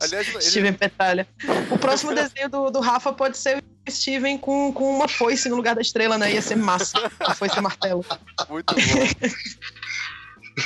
aliás, 0.00 0.28
ele, 0.28 0.40
Steven 0.42 0.72
Petralha. 0.74 1.26
O 1.70 1.78
próximo 1.78 2.14
desenho 2.14 2.48
do, 2.48 2.70
do 2.70 2.80
Rafa 2.80 3.12
pode 3.12 3.38
ser 3.38 3.58
o 3.58 3.90
Steven 3.90 4.36
com, 4.38 4.72
com 4.72 4.94
uma 4.94 5.08
foice 5.08 5.48
no 5.48 5.56
lugar 5.56 5.74
da 5.74 5.80
estrela, 5.80 6.18
né? 6.18 6.32
Ia 6.32 6.42
ser 6.42 6.56
massa. 6.56 7.10
A 7.20 7.34
foice 7.34 7.56
e 7.58 7.60
martelo. 7.62 8.04
muito 8.48 8.74
bom. 8.74 8.80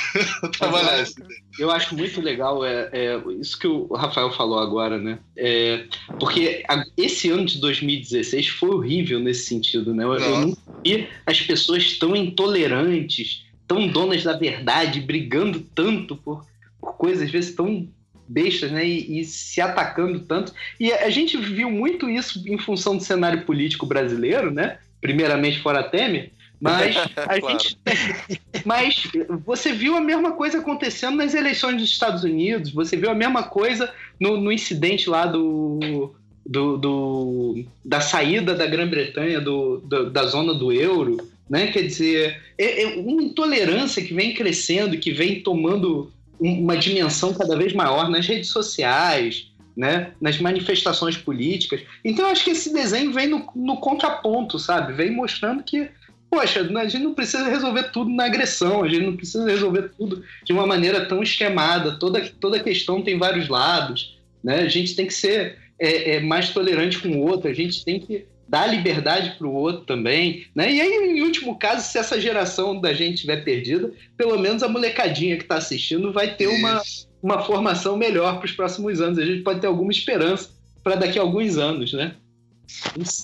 trabalhar 0.57 1.01
esse. 1.01 1.15
Eu 1.59 1.71
acho 1.71 1.95
muito 1.95 2.21
legal 2.21 2.65
é, 2.65 2.89
é, 2.91 3.21
isso 3.39 3.57
que 3.57 3.67
o 3.67 3.93
Rafael 3.93 4.31
falou 4.31 4.59
agora, 4.59 4.97
né? 4.97 5.19
É, 5.37 5.85
porque 6.19 6.63
a- 6.67 6.83
esse 6.97 7.29
ano 7.29 7.45
de 7.45 7.59
2016 7.59 8.47
foi 8.49 8.69
horrível 8.69 9.19
nesse 9.19 9.45
sentido, 9.45 9.93
né? 9.93 10.03
Eu, 10.03 10.13
eu 10.15 10.39
nunca 10.39 10.61
vi 10.85 11.07
as 11.25 11.41
pessoas 11.41 11.97
tão 11.97 12.15
intolerantes, 12.15 13.43
tão 13.67 13.87
donas 13.87 14.23
da 14.23 14.33
verdade, 14.33 14.99
brigando 14.99 15.59
tanto 15.73 16.15
por, 16.15 16.45
por 16.79 16.93
coisas 16.97 17.23
às 17.23 17.31
vezes 17.31 17.55
tão 17.55 17.87
bestas, 18.27 18.71
né? 18.71 18.85
E, 18.85 19.19
e 19.19 19.25
se 19.25 19.61
atacando 19.61 20.19
tanto. 20.21 20.53
E 20.79 20.91
a, 20.91 21.05
a 21.05 21.09
gente 21.09 21.37
viu 21.37 21.69
muito 21.69 22.09
isso 22.09 22.43
em 22.47 22.57
função 22.57 22.97
do 22.97 23.03
cenário 23.03 23.45
político 23.45 23.85
brasileiro, 23.85 24.51
né? 24.51 24.77
Primeiramente 24.99 25.59
fora 25.59 25.83
Temer. 25.83 26.31
Mas 26.59 26.95
a 27.17 27.39
Claro. 27.39 27.59
gente 27.59 27.77
mas 28.65 29.03
você 29.45 29.71
viu 29.73 29.95
a 29.95 30.01
mesma 30.01 30.31
coisa 30.31 30.59
acontecendo 30.59 31.17
nas 31.17 31.33
eleições 31.33 31.77
dos 31.77 31.89
Estados 31.89 32.23
Unidos, 32.23 32.71
você 32.71 32.95
viu 32.97 33.09
a 33.09 33.15
mesma 33.15 33.43
coisa 33.43 33.91
no, 34.19 34.37
no 34.37 34.51
incidente 34.51 35.09
lá 35.09 35.25
do, 35.25 36.13
do, 36.45 36.77
do- 36.77 37.65
da 37.83 38.01
saída 38.01 38.53
da 38.55 38.65
Grã-Bretanha 38.65 39.41
do, 39.41 39.77
do- 39.79 40.09
da 40.09 40.25
zona 40.25 40.53
do 40.53 40.71
euro, 40.71 41.17
né? 41.49 41.67
Quer 41.67 41.83
dizer, 41.83 42.41
é, 42.57 42.83
é 42.83 42.87
uma 42.99 43.21
intolerância 43.21 44.03
que 44.03 44.13
vem 44.13 44.33
crescendo, 44.33 44.97
que 44.97 45.11
vem 45.11 45.41
tomando 45.41 46.11
um- 46.39 46.61
uma 46.61 46.77
dimensão 46.77 47.33
cada 47.33 47.55
vez 47.55 47.73
maior 47.73 48.09
nas 48.09 48.25
redes 48.25 48.49
sociais, 48.49 49.51
né? 49.75 50.11
Nas 50.21 50.39
manifestações 50.39 51.17
políticas. 51.17 51.81
Então, 52.03 52.25
eu 52.25 52.31
acho 52.31 52.43
que 52.45 52.51
esse 52.51 52.71
desenho 52.73 53.11
vem 53.11 53.27
no, 53.27 53.45
no 53.55 53.77
contraponto, 53.77 54.57
sabe? 54.57 54.93
Vem 54.93 55.11
mostrando 55.11 55.61
que 55.63 55.89
poxa, 56.29 56.61
a 56.61 56.87
gente 56.87 57.03
não 57.03 57.13
precisa 57.13 57.49
resolver 57.49 57.91
tudo 57.91 58.09
na 58.09 58.25
agressão, 58.25 58.83
a 58.83 58.87
gente 58.87 59.05
não 59.05 59.15
precisa 59.15 59.45
resolver 59.45 59.91
tudo 59.97 60.23
de 60.43 60.53
uma 60.53 60.67
maneira 60.67 61.05
tão 61.05 61.23
esquemada. 61.23 61.97
Toda, 61.97 62.21
toda 62.39 62.59
questão 62.59 63.01
tem 63.01 63.17
vários 63.17 63.47
lados, 63.47 64.17
né? 64.43 64.59
A 64.59 64.67
gente 64.67 64.95
tem 64.95 65.07
que 65.07 65.13
ser 65.13 65.57
é, 65.79 66.15
é, 66.15 66.19
mais 66.19 66.49
tolerante 66.49 66.99
com 66.99 67.09
o 67.09 67.21
outro, 67.21 67.49
a 67.49 67.53
gente 67.53 67.83
tem 67.83 67.99
que 67.99 68.25
dar 68.47 68.67
liberdade 68.67 69.35
para 69.37 69.47
o 69.47 69.53
outro 69.53 69.85
também, 69.85 70.45
né? 70.53 70.71
E 70.71 70.79
aí, 70.79 71.17
em 71.17 71.21
último 71.21 71.57
caso, 71.57 71.89
se 71.89 71.97
essa 71.97 72.19
geração 72.21 72.79
da 72.79 72.93
gente 72.93 73.15
estiver 73.15 73.43
perdida, 73.43 73.91
pelo 74.15 74.37
menos 74.37 74.61
a 74.61 74.67
molecadinha 74.67 75.35
que 75.37 75.43
está 75.43 75.55
assistindo 75.57 76.13
vai 76.13 76.35
ter 76.35 76.47
uma, 76.47 76.81
uma 77.23 77.41
formação 77.43 77.97
melhor 77.97 78.37
para 78.37 78.45
os 78.45 78.51
próximos 78.51 79.01
anos. 79.01 79.17
A 79.17 79.25
gente 79.25 79.41
pode 79.41 79.61
ter 79.61 79.67
alguma 79.67 79.91
esperança 79.91 80.49
para 80.83 80.95
daqui 80.95 81.17
a 81.17 81.23
alguns 81.23 81.57
anos, 81.57 81.93
né? 81.93 82.13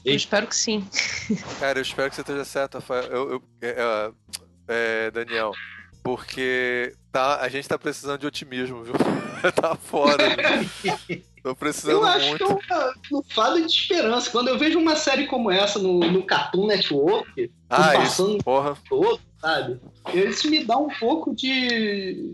Eu 0.06 0.16
espero 0.16 0.48
que 0.48 0.56
sim. 0.56 0.86
Cara, 1.60 1.80
eu 1.80 1.84
espero 1.84 2.10
que 2.10 2.16
você 2.16 2.22
esteja 2.22 2.46
certo, 2.46 2.76
Rafael. 2.76 3.04
Eu, 3.04 3.30
eu- 3.32 3.44
é, 3.62 3.70
é, 3.70 4.12
é, 5.08 5.12
Daniel. 5.12 5.52
Porque 6.04 6.94
tá, 7.12 7.40
a 7.42 7.48
gente 7.50 7.68
tá 7.68 7.78
precisando 7.78 8.20
de 8.22 8.26
otimismo, 8.28 8.84
viu? 8.84 8.94
tá 9.56 9.76
foda. 9.76 10.24
viu? 10.84 11.22
Tô 11.44 11.56
precisando 11.56 11.94
Eu 11.94 12.06
acho 12.06 12.28
muito. 12.30 12.46
que 12.58 12.72
é 12.72 12.76
uma, 12.76 12.94
uma 13.12 13.24
fada 13.34 13.60
de 13.62 13.66
esperança. 13.72 14.30
Quando 14.30 14.48
eu 14.50 14.60
vejo 14.60 14.78
uma 14.78 14.96
série 14.96 15.26
como 15.26 15.50
essa 15.50 15.80
no, 15.80 16.00
no 16.00 16.24
Cartoon 16.24 16.68
Network, 16.68 17.52
Ah, 17.68 17.94
passando 17.94 18.36
isso, 18.36 18.44
porra. 18.44 18.78
todo, 18.88 19.20
sabe? 19.40 19.80
Isso 20.14 20.50
me 20.52 20.64
dá 20.64 20.78
um 20.78 20.88
pouco 21.00 21.34
de, 21.36 22.32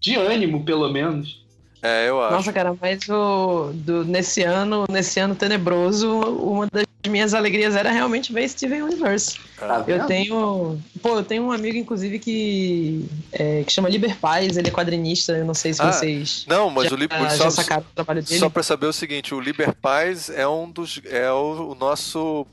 de 0.00 0.14
ânimo, 0.16 0.64
pelo 0.64 0.90
menos. 0.90 1.44
É, 1.82 2.08
eu 2.08 2.22
acho. 2.22 2.34
Nossa, 2.34 2.52
cara, 2.52 2.74
mas 2.80 3.08
o, 3.08 3.70
do, 3.72 4.04
nesse 4.04 4.42
ano, 4.42 4.84
nesse 4.90 5.18
ano 5.18 5.34
tenebroso, 5.34 6.10
uma 6.10 6.66
das 6.70 6.84
minhas 7.08 7.32
alegrias 7.32 7.74
era 7.74 7.90
realmente 7.90 8.32
ver 8.32 8.46
Steven 8.48 8.82
Universe. 8.82 9.38
Tá 9.58 9.84
Eu 9.86 10.06
tenho. 10.06 10.78
Pô, 11.02 11.16
eu 11.16 11.24
tenho 11.24 11.44
um 11.44 11.52
amigo, 11.52 11.78
inclusive, 11.78 12.18
que, 12.18 13.06
é, 13.32 13.64
que 13.64 13.72
chama 13.72 13.88
Liber 13.88 14.16
Paz, 14.18 14.56
ele 14.58 14.68
é 14.68 14.70
quadrinista, 14.70 15.32
eu 15.32 15.44
não 15.44 15.54
sei 15.54 15.72
se 15.72 15.80
Ah, 15.80 15.90
vocês 15.90 16.44
Não, 16.46 16.68
mas 16.68 16.88
já, 16.88 16.94
o 16.94 16.98
Liber. 16.98 17.18
já 17.18 17.28
Só, 17.30 17.50
sacaram 17.50 17.82
o 17.82 17.94
trabalho 17.94 18.22
dele. 18.22 18.38
só 18.38 18.50
pra 18.50 18.62
saber 18.62 18.86
o 18.86 18.92
seguinte: 18.92 19.34
o 19.34 19.40
Liber 19.40 19.74
Paz 19.74 20.28
é 20.28 20.46
um 20.46 20.70
dos. 20.70 21.00
É 21.06 21.30
o, 21.32 21.70
o 21.70 21.74
nosso. 21.74 22.46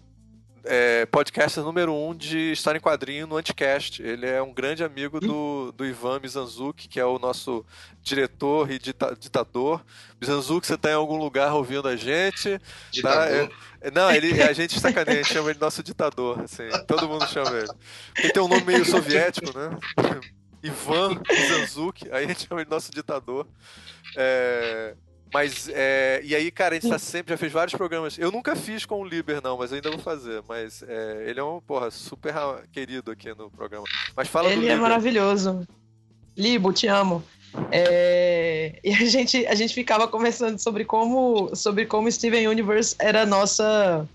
É, 0.70 1.05
podcaster 1.05 1.63
número 1.63 1.93
um 1.93 2.13
de 2.13 2.51
história 2.51 2.78
em 2.78 2.82
quadrinho 2.82 3.26
no 3.26 3.38
Anticast. 3.38 4.01
Ele 4.01 4.26
é 4.26 4.41
um 4.41 4.53
grande 4.53 4.84
amigo 4.84 5.20
do, 5.20 5.72
do 5.72 5.86
Ivan 5.86 6.20
Mizanzuki, 6.20 6.88
que 6.88 6.99
é 6.99 7.05
o 7.05 7.18
nosso 7.18 7.65
diretor 8.01 8.70
e 8.70 8.78
dita- 8.78 9.15
ditador. 9.20 9.84
Mizanzuki, 10.20 10.68
você 10.68 10.78
tá 10.78 10.89
em 10.89 10.93
algum 10.93 11.18
lugar 11.18 11.53
ouvindo 11.53 11.88
a 11.88 11.95
gente? 11.95 12.59
Ditador. 12.91 13.49
É, 13.82 13.91
Não, 13.91 14.11
ele, 14.11 14.41
a 14.43 14.51
gente 14.53 14.80
sacaneia, 14.80 15.20
a 15.20 15.24
gente 15.24 15.34
chama 15.34 15.49
ele 15.49 15.55
de 15.55 15.61
nosso 15.61 15.82
ditador, 15.82 16.41
assim, 16.41 16.68
todo 16.88 17.07
mundo 17.07 17.26
chama 17.28 17.51
ele. 17.57 17.70
Ele 18.18 18.34
tem 18.34 18.43
um 18.43 18.47
nome 18.47 18.63
meio 18.65 18.84
soviético, 18.86 19.57
né? 19.57 19.70
Ivan 20.63 21.22
Mizanzuki, 21.30 22.09
aí 22.11 22.26
a 22.26 22.28
gente 22.28 22.47
chama 22.47 22.61
ele 22.61 22.70
nosso 22.70 22.91
ditador. 22.91 23.47
É, 24.15 24.95
mas, 25.34 25.69
é, 25.73 26.21
e 26.23 26.34
aí, 26.36 26.49
cara, 26.49 26.75
a 26.75 26.80
gente 26.80 26.89
tá 26.89 26.97
sempre, 26.99 27.34
já 27.34 27.38
fez 27.38 27.51
vários 27.51 27.75
programas. 27.75 28.17
Eu 28.17 28.32
nunca 28.32 28.55
fiz 28.55 28.86
com 28.86 29.01
o 29.01 29.05
Liber, 29.05 29.41
não, 29.43 29.57
mas 29.57 29.71
eu 29.71 29.75
ainda 29.75 29.89
vou 29.89 29.99
fazer. 29.99 30.41
Mas 30.47 30.84
é, 30.88 31.25
ele 31.28 31.39
é 31.39 31.43
um, 31.43 31.59
porra, 31.59 31.91
super 31.91 32.34
querido 32.71 33.11
aqui 33.11 33.30
no 33.30 33.49
programa. 33.49 33.86
Mas 34.15 34.28
fala 34.28 34.49
do 34.49 34.53
Ele 34.53 34.67
é 34.67 34.69
Liber. 34.69 34.82
maravilhoso. 34.82 35.67
Libo, 36.36 36.71
te 36.71 36.88
amo. 36.88 37.23
É, 37.71 38.80
E 38.84 38.93
a 38.93 39.05
gente, 39.05 39.45
a 39.47 39.55
gente 39.55 39.73
ficava 39.73 40.07
conversando 40.07 40.59
sobre 40.59 40.86
como, 40.86 41.55
sobre 41.55 41.86
como 41.86 42.11
Steven 42.11 42.47
Universe 42.47 42.95
era 42.99 43.23
a 43.23 43.25
nossa, 43.25 44.07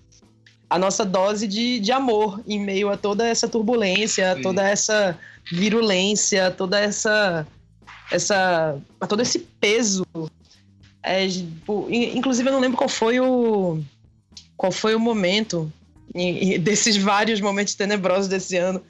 a 0.69 0.79
nossa 0.79 1.05
dose 1.05 1.47
de, 1.47 1.79
de 1.79 1.91
amor 1.91 2.41
em 2.47 2.59
meio 2.59 2.89
a 2.89 2.97
toda 2.97 3.27
essa 3.27 3.47
turbulência, 3.47 4.31
a 4.31 4.35
Sim. 4.35 4.41
toda 4.41 4.67
essa 4.67 5.19
virulência, 5.51 6.49
toda 6.51 6.79
essa, 6.79 7.45
essa, 8.11 8.77
a 8.99 9.07
todo 9.07 9.21
esse 9.21 9.39
peso. 9.39 10.05
É, 11.03 11.27
tipo, 11.27 11.87
in- 11.89 12.17
inclusive, 12.17 12.47
eu 12.47 12.53
não 12.53 12.59
lembro 12.61 12.77
qual 12.77 12.89
foi 12.89 13.19
o, 13.19 13.79
qual 14.55 14.71
foi 14.71 14.95
o 14.95 14.99
momento 14.99 15.71
desses 16.61 16.95
vários 16.97 17.41
momentos 17.41 17.75
tenebrosos 17.75 18.27
desse 18.27 18.55
ano, 18.55 18.81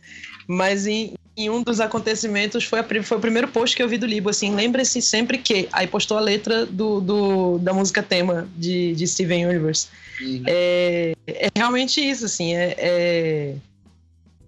mas 0.47 0.85
em, 0.85 1.13
em 1.35 1.49
um 1.49 1.63
dos 1.63 1.79
acontecimentos 1.79 2.63
foi, 2.65 2.79
a 2.79 3.03
foi 3.03 3.17
o 3.17 3.21
primeiro 3.21 3.47
post 3.47 3.75
que 3.75 3.81
eu 3.81 3.89
vi 3.89 3.97
do 3.97 4.05
Libo, 4.05 4.29
assim, 4.29 4.53
lembre-se 4.53 5.01
sempre 5.01 5.37
que, 5.39 5.67
aí 5.71 5.87
postou 5.87 6.17
a 6.17 6.21
letra 6.21 6.65
do, 6.65 7.01
do- 7.01 7.57
da 7.59 7.73
música 7.73 8.03
tema 8.03 8.47
de, 8.55 8.93
de 8.93 9.07
Steven 9.07 9.47
Universe. 9.47 9.87
Uhum. 10.21 10.43
É, 10.45 11.13
é 11.27 11.47
realmente 11.57 11.99
isso, 11.99 12.25
assim, 12.25 12.53
é, 12.53 12.75
é, 12.77 13.55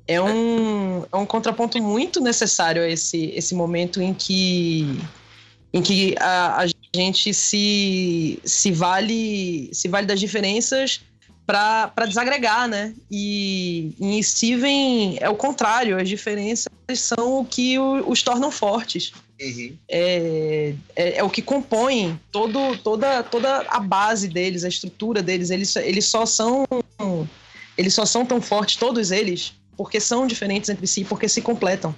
é 0.07 0.21
um, 0.21 1.03
é 1.11 1.15
um 1.15 1.25
contraponto 1.25 1.81
muito 1.81 2.21
necessário 2.21 2.83
a 2.83 2.87
esse, 2.87 3.31
esse 3.35 3.55
momento 3.55 3.99
em 4.01 4.13
que, 4.13 4.99
em 5.73 5.81
que 5.81 6.15
a, 6.19 6.61
a 6.61 6.67
gente 6.95 7.33
se, 7.33 8.39
se, 8.43 8.71
vale, 8.71 9.69
se 9.73 9.87
vale 9.87 10.07
das 10.07 10.19
diferenças 10.19 11.01
para 11.45 12.05
desagregar, 12.07 12.67
né? 12.67 12.93
E 13.11 13.91
em 13.99 14.21
Steven 14.21 15.17
é 15.19 15.29
o 15.29 15.35
contrário, 15.35 15.99
as 15.99 16.09
diferenças 16.09 16.71
são 16.95 17.39
o 17.39 17.45
que 17.45 17.77
os 17.77 18.23
tornam 18.23 18.49
fortes. 18.49 19.11
Uhum. 19.39 19.75
É, 19.87 20.73
é, 20.95 21.17
é, 21.17 21.23
o 21.23 21.29
que 21.29 21.41
compõe 21.41 22.19
todo, 22.31 22.77
toda, 22.77 23.21
toda 23.21 23.65
a 23.67 23.79
base 23.79 24.27
deles, 24.27 24.63
a 24.63 24.69
estrutura 24.69 25.21
deles. 25.21 25.49
Eles, 25.51 25.75
eles 25.75 26.05
só 26.05 26.25
são 26.25 26.65
eles 27.77 27.93
só 27.93 28.05
são 28.05 28.25
tão 28.25 28.41
fortes, 28.41 28.77
todos 28.77 29.11
eles, 29.11 29.53
porque 29.75 29.99
são 29.99 30.25
diferentes 30.25 30.69
entre 30.69 30.87
si, 30.87 31.03
porque 31.03 31.27
se 31.27 31.41
completam. 31.41 31.93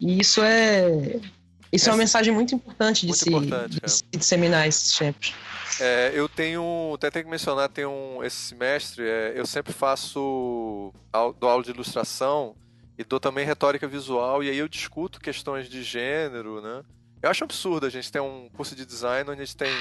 E 0.00 0.20
isso 0.20 0.42
é 0.42 1.20
isso 1.72 1.88
é, 1.88 1.90
é 1.90 1.92
uma 1.92 1.98
mensagem 1.98 2.32
muito 2.32 2.54
importante 2.54 3.00
de, 3.00 3.08
muito 3.08 3.18
se, 3.18 3.28
importante, 3.28 3.74
de 3.74 3.84
é. 3.84 3.88
se 3.88 4.02
disseminar 4.16 4.66
esses 4.66 4.96
tempos. 4.96 5.34
É, 5.80 6.10
eu 6.14 6.28
tenho, 6.28 6.92
até 6.94 7.10
tenho 7.10 7.26
que 7.26 7.30
mencionar, 7.30 7.68
tem 7.68 7.86
um, 7.86 8.22
esse 8.24 8.36
semestre, 8.36 9.04
é, 9.04 9.32
eu 9.36 9.46
sempre 9.46 9.72
faço, 9.72 10.92
dou 11.38 11.48
aula 11.48 11.62
de 11.62 11.70
ilustração 11.70 12.56
e 12.96 13.04
dou 13.04 13.20
também 13.20 13.46
retórica 13.46 13.86
visual, 13.86 14.42
e 14.42 14.50
aí 14.50 14.58
eu 14.58 14.68
discuto 14.68 15.20
questões 15.20 15.68
de 15.68 15.82
gênero, 15.82 16.60
né? 16.60 16.82
Eu 17.22 17.30
acho 17.30 17.44
absurdo, 17.44 17.86
a 17.86 17.90
gente 17.90 18.10
tem 18.10 18.20
um 18.20 18.48
curso 18.48 18.74
de 18.74 18.84
design 18.84 19.30
onde 19.30 19.42
a 19.42 19.44
gente 19.44 19.56
tem, 19.56 19.72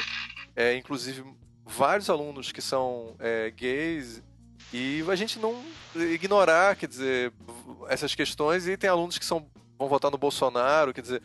é, 0.55 0.75
inclusive, 0.75 1.23
vários 1.65 2.09
alunos 2.09 2.51
que 2.51 2.61
são 2.61 3.15
é, 3.19 3.51
gays 3.51 4.21
e 4.73 5.03
a 5.07 5.15
gente 5.15 5.39
não 5.39 5.63
ignorar, 5.95 6.75
quer 6.75 6.87
dizer, 6.87 7.31
essas 7.87 8.13
questões 8.13 8.67
e 8.67 8.75
tem 8.75 8.89
alunos 8.89 9.17
que 9.17 9.25
são 9.25 9.47
vão 9.77 9.87
votar 9.87 10.09
no 10.09 10.17
Bolsonaro, 10.17 10.93
quer 10.93 11.01
dizer, 11.01 11.21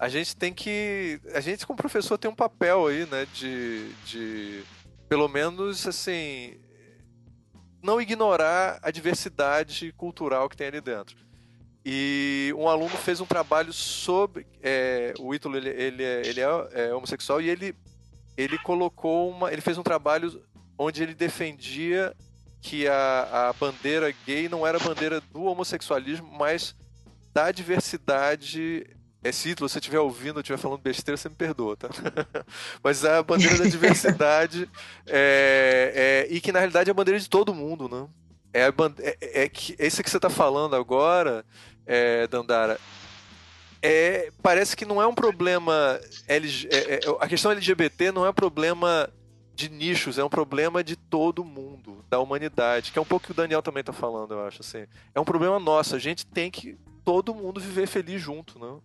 a 0.00 0.08
gente 0.08 0.34
tem 0.34 0.54
que. 0.54 1.20
A 1.34 1.40
gente, 1.40 1.66
como 1.66 1.76
professor, 1.76 2.16
tem 2.16 2.30
um 2.30 2.34
papel 2.34 2.86
aí, 2.86 3.04
né? 3.04 3.26
De. 3.34 3.92
de 4.06 4.62
pelo 5.06 5.28
menos, 5.28 5.86
assim. 5.86 6.58
Não 7.82 8.00
ignorar 8.00 8.78
a 8.82 8.90
diversidade 8.90 9.92
cultural 9.92 10.48
que 10.48 10.56
tem 10.56 10.68
ali 10.68 10.80
dentro. 10.80 11.16
E 11.84 12.52
um 12.56 12.66
aluno 12.66 12.88
fez 12.88 13.20
um 13.20 13.26
trabalho 13.26 13.74
sobre. 13.74 14.46
É, 14.62 15.12
o 15.18 15.34
Ítalo, 15.34 15.58
ele, 15.58 15.68
ele, 15.68 16.02
é, 16.02 16.22
ele 16.26 16.40
é, 16.40 16.68
é, 16.72 16.94
homossexual 16.94 17.42
e 17.42 17.50
ele, 17.50 17.76
ele 18.38 18.56
colocou 18.56 19.28
uma. 19.28 19.52
Ele 19.52 19.60
fez 19.60 19.76
um 19.76 19.82
trabalho 19.82 20.42
onde 20.78 21.02
ele 21.02 21.14
defendia 21.14 22.16
que 22.62 22.88
a, 22.88 23.50
a 23.50 23.52
bandeira 23.52 24.10
gay 24.24 24.48
não 24.48 24.66
era 24.66 24.78
a 24.78 24.82
bandeira 24.82 25.20
do 25.20 25.42
homossexualismo, 25.44 26.30
mas 26.32 26.74
da 27.34 27.52
diversidade 27.52 28.86
é 29.22 29.32
Cítlo, 29.32 29.68
se 29.68 29.74
você 29.74 29.78
estiver 29.78 30.00
ouvindo, 30.00 30.40
estiver 30.40 30.58
falando 30.58 30.80
besteira, 30.80 31.16
você 31.16 31.28
me 31.28 31.34
perdoa, 31.34 31.76
tá? 31.76 31.88
Mas 32.82 33.04
é 33.04 33.18
a 33.18 33.22
bandeira 33.22 33.58
da 33.58 33.66
diversidade 33.66 34.68
é, 35.06 36.26
é, 36.28 36.34
e 36.34 36.40
que 36.40 36.52
na 36.52 36.58
realidade 36.58 36.88
é 36.88 36.92
a 36.92 36.94
bandeira 36.94 37.20
de 37.20 37.28
todo 37.28 37.54
mundo, 37.54 37.88
né? 37.88 38.08
É, 38.52 38.64
a 38.64 38.68
é, 38.68 39.16
é, 39.20 39.42
é 39.44 39.48
que 39.48 39.76
esse 39.78 40.02
que 40.02 40.10
você 40.10 40.16
está 40.16 40.30
falando 40.30 40.74
agora, 40.74 41.44
é, 41.86 42.26
Dandara, 42.26 42.80
é, 43.82 44.30
parece 44.42 44.76
que 44.76 44.84
não 44.84 45.00
é 45.00 45.06
um 45.06 45.14
problema. 45.14 46.00
A 47.20 47.28
questão 47.28 47.52
LGBT 47.52 48.12
não 48.12 48.24
é 48.24 48.30
um 48.30 48.34
problema 48.34 49.08
de 49.54 49.68
nichos, 49.68 50.18
é 50.18 50.24
um 50.24 50.28
problema 50.28 50.82
de 50.82 50.96
todo 50.96 51.44
mundo, 51.44 52.02
da 52.08 52.18
humanidade, 52.18 52.90
que 52.90 52.98
é 52.98 53.02
um 53.02 53.06
pouco 53.06 53.26
que 53.26 53.32
o 53.32 53.34
Daniel 53.34 53.62
também 53.62 53.82
está 53.82 53.92
falando, 53.92 54.32
eu 54.32 54.46
acho. 54.46 54.62
Assim. 54.62 54.86
É 55.14 55.20
um 55.20 55.24
problema 55.24 55.58
nosso, 55.58 55.94
a 55.94 55.98
gente 55.98 56.26
tem 56.26 56.50
que 56.50 56.78
todo 57.04 57.34
mundo 57.34 57.60
viver 57.60 57.86
feliz 57.86 58.20
junto? 58.20 58.58
Né? 58.58 58.80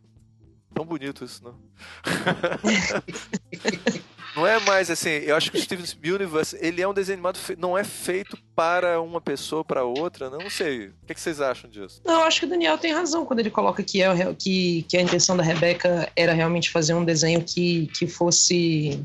Tão 0.75 0.85
bonito 0.85 1.23
isso, 1.23 1.41
não? 1.41 1.55
não 4.35 4.45
é 4.45 4.59
mais 4.59 4.91
assim, 4.91 5.09
eu 5.09 5.37
acho 5.37 5.49
que 5.49 5.57
o 5.57 5.61
Steven 5.61 5.85
Universe, 6.03 6.57
ele 6.59 6.81
é 6.81 6.87
um 6.87 6.93
desenho 6.93 7.15
animado, 7.15 7.39
não 7.57 7.77
é 7.77 7.85
feito 7.85 8.37
para 8.53 9.01
uma 9.01 9.21
pessoa, 9.21 9.63
para 9.63 9.85
outra, 9.85 10.29
não, 10.29 10.49
sei. 10.49 10.87
O 10.87 10.93
que, 11.05 11.11
é 11.11 11.15
que, 11.15 11.21
vocês 11.21 11.39
acham 11.39 11.69
disso? 11.69 12.01
Não, 12.03 12.15
eu 12.15 12.23
acho 12.23 12.41
que 12.41 12.45
o 12.45 12.49
Daniel 12.49 12.77
tem 12.77 12.91
razão 12.91 13.25
quando 13.25 13.39
ele 13.39 13.49
coloca 13.49 13.81
que, 13.81 14.01
é, 14.01 14.33
que, 14.33 14.85
que 14.89 14.97
a 14.97 15.01
intenção 15.01 15.37
da 15.37 15.43
Rebeca 15.43 16.11
era 16.13 16.33
realmente 16.33 16.69
fazer 16.69 16.93
um 16.93 17.05
desenho 17.05 17.41
que, 17.41 17.87
que 17.87 18.05
fosse. 18.05 19.01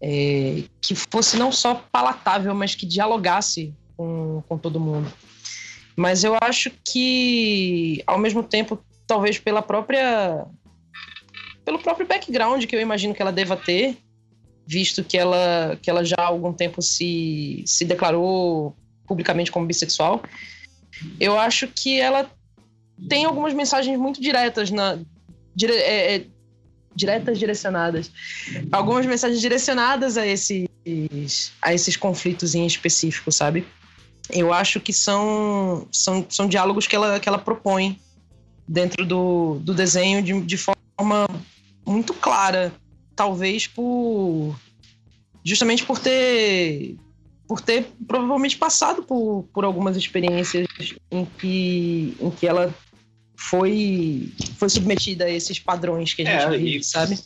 É, 0.00 0.64
que 0.82 0.94
fosse 0.94 1.38
não 1.38 1.50
só 1.50 1.82
palatável, 1.90 2.54
mas 2.54 2.74
que 2.74 2.84
dialogasse 2.84 3.72
com, 3.96 4.42
com 4.46 4.58
todo 4.58 4.80
mundo. 4.80 5.10
Mas 5.96 6.24
eu 6.24 6.36
acho 6.42 6.70
que, 6.84 8.02
ao 8.06 8.18
mesmo 8.18 8.42
tempo 8.42 8.78
talvez 9.06 9.38
pela 9.38 9.62
própria 9.62 10.46
pelo 11.64 11.78
próprio 11.78 12.06
background 12.06 12.64
que 12.64 12.76
eu 12.76 12.80
imagino 12.80 13.14
que 13.14 13.22
ela 13.22 13.32
deva 13.32 13.56
ter, 13.56 13.96
visto 14.66 15.02
que 15.02 15.16
ela 15.16 15.78
que 15.80 15.90
ela 15.90 16.04
já 16.04 16.16
há 16.18 16.26
algum 16.26 16.52
tempo 16.52 16.82
se 16.82 17.62
se 17.66 17.84
declarou 17.84 18.76
publicamente 19.06 19.50
como 19.50 19.66
bissexual. 19.66 20.22
Eu 21.18 21.38
acho 21.38 21.68
que 21.68 22.00
ela 22.00 22.30
tem 23.08 23.24
algumas 23.24 23.52
mensagens 23.52 23.98
muito 23.98 24.20
diretas 24.20 24.70
na 24.70 24.98
dire, 25.54 25.72
é, 25.72 26.16
é, 26.16 26.26
diretas 26.94 27.38
direcionadas, 27.38 28.10
algumas 28.70 29.04
mensagens 29.04 29.40
direcionadas 29.40 30.16
a 30.16 30.26
esses 30.26 30.68
a 31.60 31.74
esses 31.74 31.96
conflitos 31.96 32.54
em 32.54 32.66
específico, 32.66 33.32
sabe? 33.32 33.66
Eu 34.30 34.52
acho 34.52 34.80
que 34.80 34.92
são 34.92 35.86
são, 35.90 36.24
são 36.28 36.48
diálogos 36.48 36.86
que 36.86 36.96
ela 36.96 37.18
que 37.18 37.28
ela 37.28 37.38
propõe 37.38 37.98
dentro 38.66 39.04
do, 39.04 39.58
do 39.60 39.74
desenho 39.74 40.22
de, 40.22 40.40
de 40.40 40.56
forma 40.56 41.26
muito 41.86 42.14
clara, 42.14 42.72
talvez 43.14 43.66
por 43.66 44.58
justamente 45.44 45.84
por 45.84 45.98
ter 45.98 46.96
por 47.46 47.60
ter 47.60 47.86
provavelmente 48.06 48.56
passado 48.56 49.02
por, 49.02 49.46
por 49.52 49.64
algumas 49.64 49.96
experiências 49.96 50.66
em 51.10 51.24
que, 51.24 52.16
em 52.18 52.30
que 52.30 52.46
ela 52.46 52.74
foi, 53.36 54.32
foi 54.56 54.68
submetida 54.68 55.26
a 55.26 55.30
esses 55.30 55.58
padrões 55.58 56.14
que 56.14 56.22
a 56.22 56.24
gente 56.24 56.54
é, 56.54 56.58
vive, 56.58 56.84
sabe? 56.84 57.18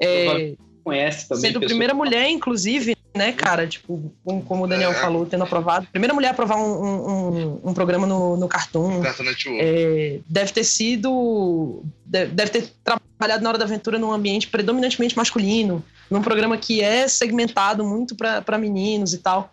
É, 0.00 0.54
conhece 0.82 1.28
também. 1.28 1.42
Sendo 1.42 1.58
a 1.58 1.66
primeira 1.66 1.92
mulher, 1.92 2.30
inclusive, 2.30 2.96
né, 3.18 3.32
cara? 3.32 3.66
Tipo, 3.66 4.10
como 4.46 4.64
o 4.64 4.66
Daniel 4.66 4.92
é. 4.92 4.94
falou, 4.94 5.26
tendo 5.26 5.44
aprovado. 5.44 5.86
Primeira 5.90 6.14
mulher 6.14 6.28
a 6.28 6.30
aprovar 6.30 6.56
um, 6.56 6.84
um, 6.84 7.60
um 7.64 7.74
programa 7.74 8.06
no, 8.06 8.36
no 8.36 8.48
Cartoon. 8.48 9.02
Cartoon 9.02 9.24
é, 9.58 10.20
deve 10.26 10.52
ter 10.52 10.64
sido. 10.64 11.82
Deve 12.06 12.50
ter 12.50 12.72
trabalhado 12.82 13.42
na 13.42 13.50
hora 13.50 13.58
da 13.58 13.64
aventura 13.64 13.98
num 13.98 14.12
ambiente 14.12 14.48
predominantemente 14.48 15.16
masculino, 15.16 15.84
num 16.08 16.22
programa 16.22 16.56
que 16.56 16.80
é 16.80 17.06
segmentado 17.06 17.84
muito 17.84 18.14
para 18.14 18.56
meninos 18.56 19.12
e 19.12 19.18
tal. 19.18 19.52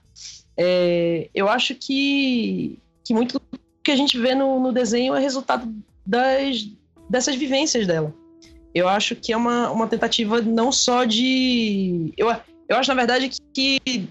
É, 0.56 1.28
eu 1.36 1.50
acho 1.50 1.76
que, 1.76 2.80
que 3.04 3.14
muito 3.14 3.34
do 3.34 3.60
que 3.84 3.92
a 3.92 3.96
gente 3.96 4.18
vê 4.18 4.34
no, 4.34 4.60
no 4.60 4.72
desenho 4.72 5.14
é 5.14 5.20
resultado 5.20 5.70
das, 6.06 6.68
dessas 7.10 7.36
vivências 7.36 7.86
dela. 7.86 8.14
Eu 8.74 8.90
acho 8.90 9.16
que 9.16 9.32
é 9.32 9.38
uma, 9.38 9.72
uma 9.72 9.88
tentativa 9.88 10.42
não 10.42 10.72
só 10.72 11.06
de. 11.06 12.14
Eu, 12.18 12.30
eu 12.68 12.78
acho, 12.78 12.90
na 12.90 12.96
verdade, 12.96 13.32
que, 13.54 14.10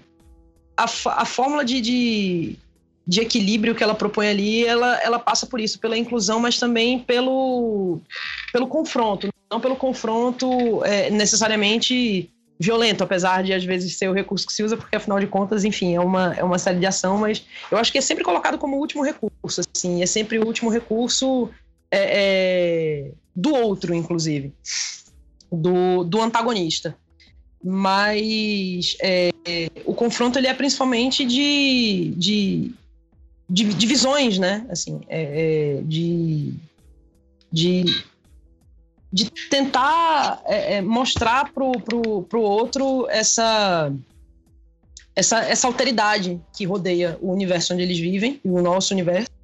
a, 0.77 0.83
a 0.83 1.25
fórmula 1.25 1.63
de, 1.63 1.81
de, 1.81 2.59
de, 3.05 3.21
equilíbrio 3.21 3.75
que 3.75 3.83
ela 3.83 3.95
propõe 3.95 4.27
ali, 4.27 4.65
ela, 4.65 4.99
ela 5.01 5.19
passa 5.19 5.45
por 5.45 5.59
isso, 5.59 5.79
pela 5.79 5.97
inclusão, 5.97 6.39
mas 6.39 6.59
também 6.59 6.99
pelo, 6.99 7.99
pelo 8.51 8.67
confronto. 8.67 9.29
Não 9.51 9.59
pelo 9.59 9.75
confronto 9.75 10.83
é, 10.83 11.09
necessariamente 11.09 12.29
violento, 12.57 13.03
apesar 13.03 13.43
de 13.43 13.53
às 13.53 13.63
vezes 13.65 13.97
ser 13.97 14.09
o 14.09 14.13
recurso 14.13 14.47
que 14.47 14.53
se 14.53 14.63
usa, 14.63 14.77
porque 14.77 14.95
afinal 14.95 15.19
de 15.19 15.27
contas, 15.27 15.65
enfim, 15.65 15.93
é 15.93 15.99
uma, 15.99 16.33
é 16.35 16.43
uma 16.43 16.57
série 16.57 16.79
de 16.79 16.85
ação, 16.85 17.17
mas 17.17 17.45
eu 17.69 17.77
acho 17.77 17.91
que 17.91 17.97
é 17.97 18.01
sempre 18.01 18.23
colocado 18.23 18.57
como 18.57 18.77
último 18.77 19.03
recurso, 19.03 19.61
assim, 19.75 20.01
é 20.01 20.05
sempre 20.05 20.39
o 20.39 20.45
último 20.45 20.69
recurso 20.69 21.49
é, 21.91 23.03
é, 23.03 23.11
do 23.35 23.53
outro, 23.53 23.93
inclusive, 23.93 24.53
do, 25.51 26.05
do 26.05 26.21
antagonista 26.21 26.95
mas 27.67 28.95
é, 29.01 29.31
o 29.85 29.93
confronto 29.95 30.37
ele 30.37 30.45
é 30.45 30.53
principalmente 30.53 31.25
de, 31.25 32.13
de, 32.15 32.71
de, 33.49 33.73
de 33.73 33.87
visões, 33.87 34.37
né? 34.37 34.63
Assim, 34.69 35.01
é, 35.09 35.77
é 35.77 35.81
de, 35.81 36.53
de, 37.51 38.03
de 39.11 39.31
tentar 39.49 40.43
é, 40.45 40.75
é 40.75 40.81
mostrar 40.81 41.51
pro, 41.51 41.71
pro, 41.71 42.21
pro 42.21 42.41
outro 42.41 43.07
essa, 43.09 43.91
essa, 45.15 45.39
essa 45.39 45.65
alteridade 45.65 46.39
que 46.55 46.65
rodeia 46.65 47.17
o 47.19 47.31
universo 47.33 47.73
onde 47.73 47.81
eles 47.81 47.97
vivem, 47.97 48.39
o 48.43 48.61
nosso 48.61 48.93
universo, 48.93 49.34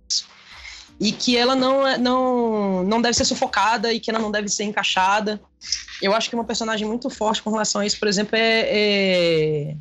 e 1.01 1.11
que 1.11 1.35
ela 1.35 1.55
não, 1.55 1.87
é, 1.87 1.97
não, 1.97 2.83
não 2.83 3.01
deve 3.01 3.15
ser 3.15 3.25
sufocada 3.25 3.91
e 3.91 3.99
que 3.99 4.11
ela 4.11 4.19
não 4.19 4.29
deve 4.29 4.47
ser 4.47 4.65
encaixada. 4.65 5.41
Eu 5.99 6.13
acho 6.13 6.29
que 6.29 6.35
uma 6.35 6.43
personagem 6.43 6.87
muito 6.87 7.09
forte 7.09 7.41
com 7.41 7.49
relação 7.49 7.81
a 7.81 7.85
isso, 7.87 7.97
por 7.97 8.07
exemplo, 8.07 8.35
é, 8.35 8.61
é, 8.69 9.75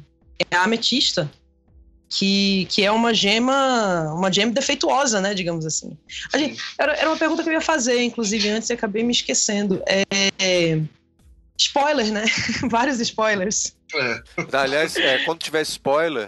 é 0.50 0.56
a 0.56 0.62
Ametista, 0.62 1.30
que, 2.08 2.66
que 2.70 2.82
é 2.82 2.90
uma 2.90 3.12
gema, 3.12 4.14
uma 4.14 4.32
gema 4.32 4.50
defeituosa, 4.52 5.20
né, 5.20 5.34
digamos 5.34 5.66
assim. 5.66 5.94
A 6.32 6.38
gente, 6.38 6.58
era, 6.78 6.94
era 6.94 7.10
uma 7.10 7.18
pergunta 7.18 7.42
que 7.42 7.50
eu 7.50 7.52
ia 7.52 7.60
fazer, 7.60 8.02
inclusive, 8.02 8.48
antes 8.48 8.70
e 8.70 8.72
acabei 8.72 9.04
me 9.04 9.12
esquecendo. 9.12 9.82
É, 9.86 10.04
é, 10.38 10.80
spoiler, 11.58 12.10
né? 12.10 12.24
Vários 12.70 12.98
spoilers. 12.98 13.76
É. 13.94 14.22
Aliás, 14.54 14.96
é, 14.96 15.18
quando 15.24 15.40
tiver 15.40 15.60
spoiler, 15.62 16.26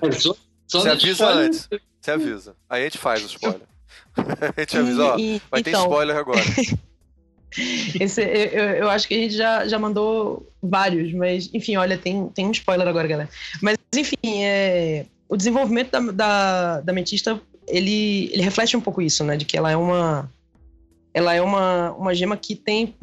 você 0.69 0.89
avisa 0.91 1.13
spoiler- 1.13 1.47
antes. 1.47 1.69
Você 1.99 2.11
avisa. 2.11 2.57
Aí 2.69 2.83
a 2.83 2.85
gente 2.85 2.99
faz 2.99 3.23
o 3.23 3.27
spoiler. 3.27 3.72
a 4.57 4.61
gente 4.61 4.77
avisa, 4.79 5.05
ó, 5.05 5.19
E- 5.19 5.41
vai 5.51 5.63
ter 5.63 5.71
então, 5.71 5.83
spoiler 5.83 6.17
agora. 6.17 6.41
Esse, 8.01 8.23
eu, 8.23 8.65
eu- 8.77 8.91
acho 8.91 9.07
que 9.07 9.15
a 9.15 9.19
gente 9.19 9.35
já, 9.35 9.67
já 9.69 9.79
mandou 9.79 10.49
vários, 10.63 11.13
mas 11.13 11.51
enfim, 11.53 11.77
olha, 11.77 11.99
tem, 11.99 12.29
tem 12.29 12.47
um 12.47 12.51
spoiler 12.51 12.89
agora, 12.89 13.07
galera. 13.07 13.29
Mas 13.61 13.77
enfim, 13.95 14.43
é, 14.43 15.05
o 15.29 15.37
desenvolvimento 15.37 15.91
da, 15.91 16.01
da, 16.01 16.81
da 16.81 16.93
Ametista, 16.93 17.41
ele, 17.69 18.31
ele 18.33 18.43
reflete 18.43 18.77
um 18.77 18.81
pouco 18.81 19.03
isso, 19.03 19.23
né? 19.23 19.37
De 19.37 19.45
que 19.45 19.57
ela 19.57 19.71
é 19.71 19.77
uma. 19.77 20.31
Ela 21.13 21.35
é 21.35 21.43
uma, 21.43 21.93
uma 21.93 22.15
gema 22.15 22.39
que 22.39 22.57
tem 22.57 22.95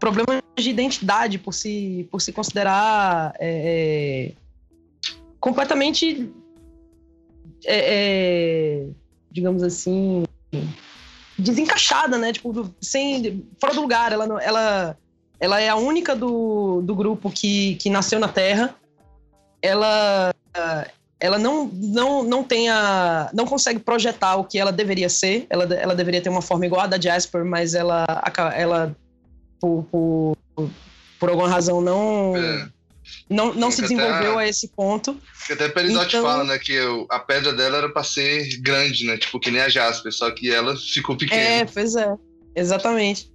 problemas 0.00 0.42
de 0.58 0.68
identidade 0.68 1.38
por 1.38 1.54
se, 1.54 2.08
por 2.10 2.20
se 2.20 2.32
considerar 2.32 3.32
é, 3.38 4.32
é, 4.32 4.32
completamente. 5.38 6.28
é, 7.64 8.80
é, 8.80 8.86
digamos 9.30 9.62
assim 9.62 10.24
desencaixada, 11.38 12.18
né? 12.18 12.32
Tipo, 12.32 12.72
sem, 12.80 13.44
fora 13.60 13.74
do 13.74 13.80
lugar. 13.80 14.12
Ela, 14.12 14.24
ela, 14.42 14.96
ela 15.40 15.60
é 15.60 15.68
a 15.68 15.76
única 15.76 16.14
do, 16.14 16.82
do 16.82 16.94
grupo 16.94 17.30
que, 17.30 17.76
que 17.76 17.90
nasceu 17.90 18.18
na 18.18 18.28
Terra. 18.28 18.74
Ela, 19.60 20.34
ela 21.18 21.38
não, 21.38 21.66
não, 21.66 22.22
não 22.22 22.44
tem 22.44 22.68
a, 22.68 23.30
não 23.32 23.46
consegue 23.46 23.78
projetar 23.78 24.36
o 24.36 24.44
que 24.44 24.58
ela 24.58 24.72
deveria 24.72 25.08
ser. 25.08 25.46
Ela, 25.48 25.64
ela 25.74 25.94
deveria 25.94 26.20
ter 26.20 26.28
uma 26.28 26.42
forma 26.42 26.66
igual 26.66 26.82
a 26.82 26.86
da 26.86 27.00
Jasper, 27.00 27.44
mas 27.44 27.74
ela, 27.74 28.04
ela 28.54 28.96
por, 29.60 29.84
por, 29.84 30.36
por 31.18 31.30
alguma 31.30 31.48
razão 31.48 31.80
não, 31.80 32.36
É. 32.36 32.68
não, 33.28 33.52
não 33.54 33.70
se 33.70 33.82
desenvolveu 33.82 34.38
a 34.38 34.46
esse 34.46 34.68
ponto. 34.68 35.16
Que 35.46 35.52
até 35.54 35.68
Peridot 35.68 36.06
Então- 36.06 36.22
fala, 36.22 36.44
né, 36.44 36.58
que 36.58 36.78
o- 36.80 37.06
a 37.10 37.18
pedra 37.18 37.52
dela 37.52 37.78
era 37.78 37.88
pra 37.88 38.02
ser 38.04 38.58
grande, 38.60 39.04
né? 39.06 39.16
Tipo, 39.18 39.40
que 39.40 39.50
nem 39.50 39.60
a 39.60 39.68
Jasper, 39.68 40.12
só 40.12 40.30
que 40.30 40.50
ela 40.52 40.76
ficou 40.76 41.14
É, 41.14 41.18
pequena. 41.18 41.70
pois 41.72 41.94
é. 41.96 42.14
Exatamente. 42.54 43.30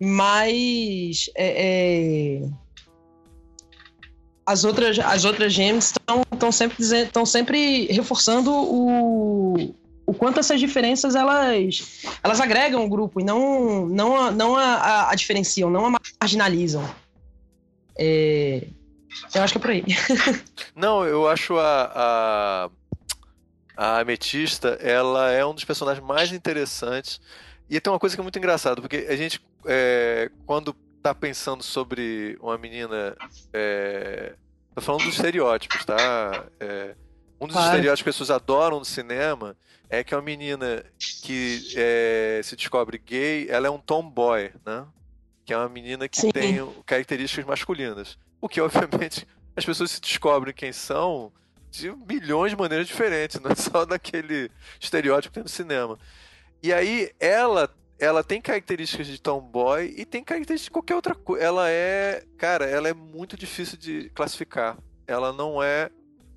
Mas 0.00 1.30
é, 1.36 2.42
é, 2.42 2.48
as 4.46 4.64
outras 4.64 4.98
as 4.98 5.24
outras 5.24 5.52
gems 5.52 5.92
estão 6.32 6.52
sempre 6.52 6.76
dizendo, 6.78 7.06
estão 7.06 7.24
sempre 7.26 7.86
reforçando 7.86 8.50
o, 8.52 9.74
o 10.06 10.12
quanto 10.14 10.40
essas 10.40 10.58
diferenças 10.60 11.14
elas 11.14 12.02
elas 12.22 12.40
agregam 12.40 12.84
o 12.84 12.88
grupo 12.88 13.20
e 13.20 13.24
não 13.24 13.86
não 13.86 14.16
a, 14.16 14.30
não 14.30 14.56
a, 14.56 14.64
a- 14.64 15.10
a 15.10 15.14
diferenciam, 15.14 15.70
não 15.70 15.86
a 15.86 15.98
marginalizam. 16.20 16.84
É, 17.98 18.66
eu 19.34 19.42
acho 19.42 19.52
que 19.54 19.58
é 19.58 19.60
por 19.60 19.70
aí. 19.70 19.84
Não, 20.74 21.04
eu 21.04 21.28
acho 21.28 21.56
a, 21.58 21.92
a, 21.94 22.70
a 23.76 24.00
Ametista, 24.00 24.70
ela 24.80 25.30
é 25.30 25.44
um 25.44 25.54
dos 25.54 25.64
personagens 25.64 26.04
mais 26.04 26.32
interessantes. 26.32 27.20
E 27.68 27.80
tem 27.80 27.92
uma 27.92 27.98
coisa 27.98 28.14
que 28.16 28.20
é 28.20 28.22
muito 28.22 28.38
engraçada, 28.38 28.80
porque 28.80 29.06
a 29.08 29.16
gente, 29.16 29.40
é, 29.66 30.30
quando 30.46 30.74
tá 31.04 31.14
pensando 31.14 31.62
sobre 31.62 32.36
uma 32.40 32.56
menina. 32.56 33.14
É, 33.52 34.34
tô 34.74 34.80
falando 34.80 35.04
dos 35.04 35.14
estereótipos, 35.14 35.84
tá? 35.84 36.46
É, 36.58 36.94
um 37.38 37.46
dos 37.46 37.54
Claro. 37.54 37.66
estereótipos 37.76 38.02
que 38.04 38.08
as 38.10 38.16
pessoas 38.16 38.30
adoram 38.30 38.78
no 38.78 38.84
cinema 38.86 39.54
é 39.90 40.02
que 40.02 40.14
é 40.14 40.16
uma 40.16 40.22
menina 40.22 40.82
que 41.22 41.60
é, 41.76 42.40
se 42.42 42.56
descobre 42.56 42.96
gay, 42.96 43.46
ela 43.50 43.66
é 43.66 43.70
um 43.70 43.78
tomboy, 43.78 44.50
né? 44.64 44.86
Que 45.44 45.52
é 45.52 45.56
uma 45.56 45.68
menina 45.68 46.08
que 46.08 46.20
Sim. 46.20 46.30
tem 46.30 46.56
características 46.86 47.44
masculinas. 47.44 48.18
O 48.40 48.48
que, 48.48 48.60
obviamente, 48.62 49.26
as 49.56 49.64
pessoas 49.64 49.90
se 49.90 50.00
descobrem 50.00 50.54
quem 50.54 50.72
são 50.72 51.32
de 51.70 51.90
milhões 52.08 52.52
de 52.52 52.56
maneiras 52.56 52.86
diferentes, 52.86 53.38
não 53.40 53.50
é 53.50 53.54
só 53.54 53.84
daquele 53.84 54.50
estereótipo 54.80 55.30
que 55.30 55.34
tem 55.34 55.42
no 55.42 55.48
cinema. 55.48 55.98
E 56.62 56.72
aí 56.72 57.10
ela 57.20 57.68
ela 57.98 58.24
tem 58.24 58.40
características 58.40 59.06
de 59.06 59.20
tomboy 59.20 59.94
e 59.96 60.04
tem 60.04 60.22
características 60.24 60.64
de 60.64 60.70
qualquer 60.70 60.94
outra 60.96 61.14
coisa. 61.14 61.44
Ela 61.44 61.70
é, 61.70 62.24
cara, 62.36 62.64
ela 62.64 62.88
é 62.88 62.92
muito 62.92 63.36
difícil 63.36 63.78
de 63.78 64.10
classificar. 64.10 64.76
Ela 65.06 65.32
não 65.32 65.62
é 65.62 65.90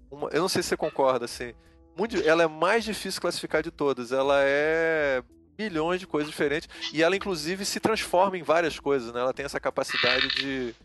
uma, 0.09 0.29
eu 0.29 0.41
não 0.41 0.49
sei 0.49 0.61
se 0.61 0.69
você 0.69 0.77
concorda 0.77 1.25
assim. 1.25 1.53
Muito, 1.97 2.15
ela 2.17 2.43
é 2.43 2.47
mais 2.47 2.83
difícil 2.83 3.13
de 3.13 3.21
classificar 3.21 3.63
de 3.63 3.71
todas. 3.71 4.11
Ela 4.11 4.39
é 4.43 5.23
milhões 5.57 5.99
de 5.99 6.07
coisas 6.07 6.29
diferentes 6.29 6.69
e 6.93 7.01
ela 7.01 7.15
inclusive 7.15 7.65
se 7.65 7.79
transforma 7.79 8.37
em 8.37 8.43
várias 8.43 8.79
coisas, 8.79 9.11
né? 9.13 9.19
Ela 9.19 9.33
tem 9.33 9.45
essa 9.45 9.59
capacidade 9.59 10.27
de, 10.29 10.75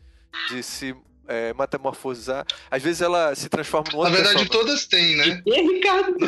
de 0.48 0.62
se 0.62 0.94
é, 1.28 1.52
metamorfosear. 1.54 2.46
Às 2.70 2.82
vezes 2.82 3.02
ela 3.02 3.34
se 3.34 3.48
transforma 3.48 3.86
no 3.92 3.98
Na 3.98 3.98
outro 4.08 4.14
verdade, 4.14 4.36
personagem. 4.48 4.66
todas 4.66 4.86
têm, 4.86 5.16
né? 5.16 5.42
E 5.46 5.62
Ricardo? 5.74 6.18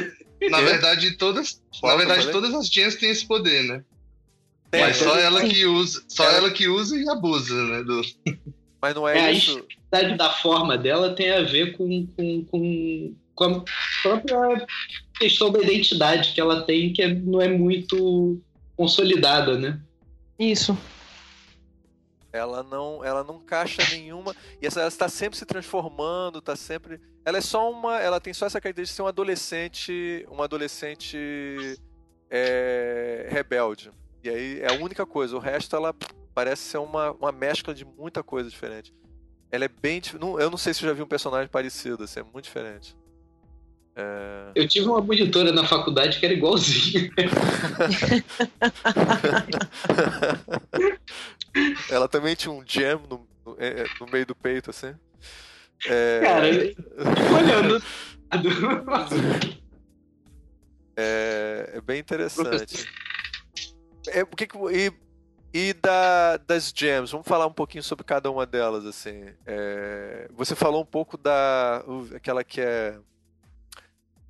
Na 0.51 0.59
É? 0.61 0.65
verdade, 0.65 1.13
todas. 1.17 1.63
Qual 1.81 1.93
na 1.93 2.05
verdade, 2.05 2.31
todas 2.31 2.53
as 2.55 2.69
gems 2.69 2.97
têm 2.97 3.11
esse 3.11 3.27
poder, 3.27 3.65
né? 3.65 3.83
Tem, 4.71 4.83
Mas 4.83 4.97
só 4.97 5.17
ela 5.19 5.41
que 5.49 5.65
usa, 5.67 6.05
só 6.09 6.25
Ela- 6.25 6.37
ela 6.39 6.51
que 6.51 6.69
usa 6.69 6.97
e 6.99 7.09
abusa, 7.09 7.55
né? 7.55 7.83
Do... 7.83 8.03
Mas 8.83 8.95
não 8.95 9.09
é, 9.09 9.19
É, 9.19 9.33
isso. 9.33 9.65
A 9.93 10.01
idade 10.01 10.19
da 10.19 10.31
forma 10.33 10.77
dela 10.77 11.15
tem 11.15 11.31
a 11.31 11.43
ver 11.43 11.77
com, 11.77 12.07
com, 12.09 12.45
com, 12.45 13.15
com 13.35 13.45
a 13.45 13.65
própria 14.03 14.67
questão 15.19 15.51
da 15.51 15.61
identidade 15.61 16.33
que 16.33 16.41
ela 16.41 16.63
tem, 16.63 16.93
que 16.93 17.03
é- 17.03 17.15
não 17.15 17.41
é 17.41 17.49
muito 17.49 18.41
consolidada, 18.77 19.59
né? 19.59 19.81
Isso. 20.39 20.77
Ela 22.33 22.65
não, 22.65 23.05
ela 23.05 23.23
não 23.23 23.39
caixa 23.39 23.81
nenhuma. 23.95 24.35
E 24.61 24.67
essa, 24.67 24.81
ela 24.81 24.89
está 24.89 25.09
sempre 25.09 25.39
se 25.39 25.47
transformando, 25.47 26.41
está 26.41 26.57
sempre. 26.57 27.01
Ela 27.25 27.39
é 27.39 27.41
só 27.41 27.71
uma. 27.71 28.01
Ela 28.01 28.21
tem 28.21 28.35
só 28.35 28.47
essa 28.47 28.61
característica 28.61 28.93
de 28.93 28.97
ser 28.97 29.03
um 29.03 29.07
adolescente. 29.07 30.27
Um 30.29 30.43
adolescente 30.43 31.17
é, 32.29 33.29
rebelde. 33.31 33.93
E 34.25 34.29
aí 34.29 34.61
é 34.61 34.69
a 34.69 34.83
única 34.83 35.07
coisa. 35.07 35.37
O 35.37 35.39
resto 35.39 35.77
ela 35.77 35.95
parece 36.35 36.63
ser 36.63 36.79
uma, 36.79 37.13
uma 37.13 37.31
mescla 37.31 37.73
de 37.73 37.85
muita 37.85 38.21
coisa 38.25 38.51
diferente. 38.51 38.93
Ela 39.53 39.67
é 39.67 39.69
bem. 39.69 40.03
Eu 40.41 40.51
não 40.51 40.59
sei 40.59 40.75
se 40.75 40.83
eu 40.83 40.89
já 40.89 40.93
vi 40.95 41.03
um 41.03 41.07
personagem 41.07 41.49
parecido, 41.49 42.03
assim, 42.03 42.19
é 42.19 42.25
muito 42.25 42.47
diferente. 42.47 42.97
É, 43.97 44.51
Eu 44.55 44.67
tive 44.67 44.89
uma 44.89 45.01
monitora 45.01 45.53
na 45.53 45.65
faculdade 45.67 46.19
que 46.19 46.27
era 46.27 46.35
igualzinha. 46.35 47.11
ela 51.91 52.09
também 52.09 52.35
tinha 52.35 52.53
um 52.53 52.63
gem 52.67 52.95
no, 53.09 53.27
no, 53.47 53.57
é, 53.59 53.85
no 54.01 54.07
meio 54.07 54.27
do 54.27 54.35
peito, 54.35 54.71
assim. 54.71 54.95
É, 55.87 56.21
Cara, 56.23 56.49
eu 56.49 56.75
fico 56.75 57.35
olhando. 57.35 57.83
É, 60.97 61.71
é 61.75 61.81
bem 61.81 62.01
interessante. 62.01 62.89
É, 64.09 64.23
o 64.23 64.27
que 64.27 64.47
que- 64.47 64.59
e 64.73 64.93
e 65.57 65.73
da, 65.73 66.37
das 66.39 66.73
gems, 66.75 67.13
vamos 67.13 67.29
falar 67.29 67.47
um 67.47 67.53
pouquinho 67.53 67.85
sobre 67.85 68.05
cada 68.05 68.29
uma 68.29 68.45
delas, 68.45 68.85
assim. 68.85 69.25
É, 69.47 70.27
você 70.35 70.57
falou 70.57 70.83
um 70.83 70.87
pouco 70.87 71.17
da 71.17 71.85
aquela 72.17 72.43
que 72.43 72.61
é 72.61 72.99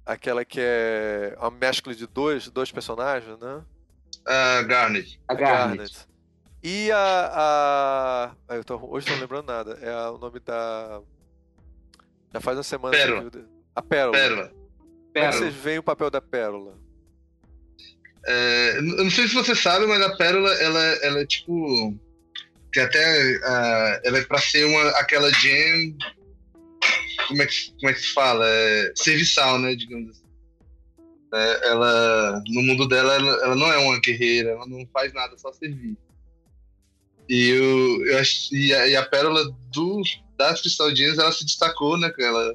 aquela 0.07 0.45
que 0.45 0.61
é 0.61 1.37
a 1.41 1.51
mescla 1.51 1.95
de 1.95 2.07
dois, 2.07 2.49
dois 2.51 2.71
personagens, 2.71 3.39
né? 3.39 3.63
A 4.27 4.63
Garnet. 4.63 5.21
A 5.29 5.35
Garnet. 5.35 5.95
E 6.63 6.91
a, 6.91 6.97
a 6.99 8.35
ah, 8.49 8.57
eu 8.57 8.65
tô, 8.65 8.77
hoje 8.91 9.11
não 9.11 9.19
lembrando 9.19 9.47
nada. 9.47 9.79
É 9.83 9.91
a- 9.93 10.11
o 10.11 10.19
nome 10.19 10.41
da 10.41 11.01
já 12.33 12.41
faz 12.41 12.57
uma 12.57 12.63
semana 12.65 12.97
que 12.97 13.03
Pérola. 13.03 13.23
eu 13.23 13.31
vi- 13.31 13.47
a 13.77 13.83
Pérola. 13.83 14.13
Pérola. 14.19 14.49
Como 14.49 14.55
é 14.55 15.03
que 15.05 15.13
Pérola. 15.13 15.33
vocês 15.39 15.55
veem 15.55 15.79
o 15.79 15.83
papel 15.83 16.11
da 16.11 16.21
Pérola? 16.21 16.75
É, 18.27 18.79
eu 18.79 18.83
não 18.83 19.11
sei 19.11 19.29
se 19.29 19.35
você 19.35 19.55
sabe, 19.55 19.87
mas 19.87 20.01
a 20.01 20.17
Pérola, 20.17 20.53
ela, 20.55 20.81
ela 21.03 21.21
é 21.21 21.27
tipo. 21.27 21.95
Que 22.73 22.81
até. 22.81 23.41
ah, 23.45 24.01
ela 24.03 24.19
é 24.19 24.25
pra 24.25 24.39
ser 24.39 24.65
uma, 24.65 24.89
aquela 24.99 25.31
gem. 25.35 25.97
Como 27.29 27.43
é, 27.43 27.47
que, 27.47 27.73
como 27.73 27.91
é 27.91 27.93
que 27.93 28.01
se 28.01 28.13
fala? 28.13 28.45
É, 28.47 28.93
serviçal, 28.97 29.59
né? 29.59 29.75
Digamos 29.75 30.11
assim. 30.11 30.25
É, 31.35 31.69
ela. 31.69 32.43
No 32.49 32.63
mundo 32.63 32.87
dela, 32.87 33.15
ela, 33.15 33.33
ela 33.45 33.55
não 33.57 33.73
é 33.73 33.79
uma 33.79 34.01
guerreira, 34.01 34.51
ela 34.51 34.67
não 34.67 34.87
faz 34.93 35.13
nada, 35.13 35.37
só 35.37 35.53
servir. 35.53 35.97
E, 37.29 37.49
eu, 37.49 38.07
eu 38.07 38.19
acho, 38.19 38.55
e, 38.55 38.73
a, 38.75 38.87
e 38.89 38.97
a 38.97 39.05
Pérola 39.05 39.45
do, 39.73 40.03
das 40.37 40.61
Crystal 40.61 40.95
Gems, 40.95 41.19
ela 41.19 41.33
se 41.33 41.45
destacou, 41.45 41.97
né? 41.99 42.13
Ela 42.19 42.55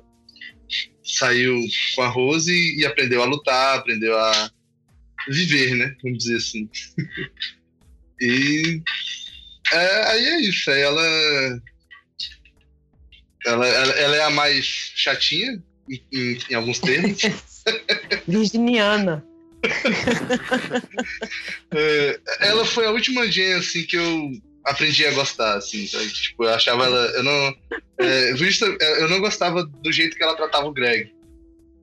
saiu 1.03 1.59
com 1.95 2.03
a 2.03 2.07
Rose 2.07 2.51
e, 2.51 2.81
e 2.81 2.85
aprendeu 2.85 3.21
a 3.21 3.25
lutar, 3.25 3.77
aprendeu 3.77 4.17
a 4.17 4.51
viver, 5.27 5.75
né? 5.75 5.95
Vamos 6.03 6.19
dizer 6.19 6.37
assim. 6.37 6.69
e 8.21 8.81
é, 9.71 10.11
aí 10.11 10.25
é 10.25 10.41
isso. 10.41 10.69
Aí 10.69 10.81
ela, 10.81 11.61
ela, 13.45 13.67
ela, 13.67 13.93
ela 13.93 14.15
é 14.15 14.23
a 14.23 14.29
mais 14.29 14.65
chatinha 14.95 15.61
em, 15.89 16.01
em- 16.11 16.39
em 16.49 16.53
alguns 16.55 16.79
termos. 16.79 17.21
Virginiana. 18.27 19.25
É, 21.71 22.19
ela 22.41 22.65
foi 22.65 22.85
a 22.85 22.91
última 22.91 23.29
Jen, 23.29 23.53
assim, 23.55 23.83
que 23.83 23.97
eu 23.97 24.31
aprendi 24.65 25.05
a 25.05 25.11
gostar, 25.11 25.57
assim. 25.57 25.85
sabe? 25.87 26.07
Tipo, 26.09 26.45
eu 26.45 26.53
achava 26.53 26.85
ela. 26.85 27.05
Eu 27.15 27.23
não. 27.23 27.55
É, 27.97 28.33
vista, 28.33 28.65
eu 28.65 29.09
não 29.09 29.19
gostava 29.19 29.63
do 29.65 29.91
jeito 29.91 30.15
que 30.15 30.23
ela 30.23 30.35
tratava 30.35 30.67
o 30.67 30.73
Greg. 30.73 31.11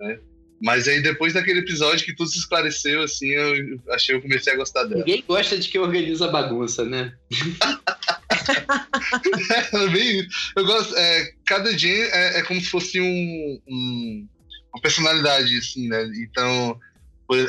Né? 0.00 0.18
Mas 0.62 0.88
aí 0.88 1.02
depois 1.02 1.34
daquele 1.34 1.60
episódio 1.60 2.04
que 2.06 2.14
tudo 2.14 2.30
se 2.30 2.38
esclareceu, 2.38 3.02
assim, 3.02 3.28
eu 3.28 3.78
achei 3.90 4.14
eu 4.14 4.22
comecei 4.22 4.54
a 4.54 4.56
gostar 4.56 4.84
dela. 4.84 5.00
Ninguém 5.00 5.22
gosta 5.28 5.58
de 5.58 5.68
quem 5.68 5.80
organiza 5.80 6.28
bagunça, 6.28 6.84
né? 6.84 7.12
É 9.72 9.88
bem 9.88 10.20
isso. 10.20 10.52
Eu 10.56 10.64
gosto. 10.64 10.94
É, 10.96 11.32
cada 11.46 11.76
Jen 11.76 12.02
é, 12.12 12.38
é 12.38 12.42
como 12.42 12.60
se 12.60 12.68
fosse 12.68 13.00
um, 13.00 13.60
um- 13.68 14.28
uma 14.74 14.80
personalidade, 14.82 15.56
assim, 15.58 15.88
né? 15.88 16.04
Então. 16.16 16.78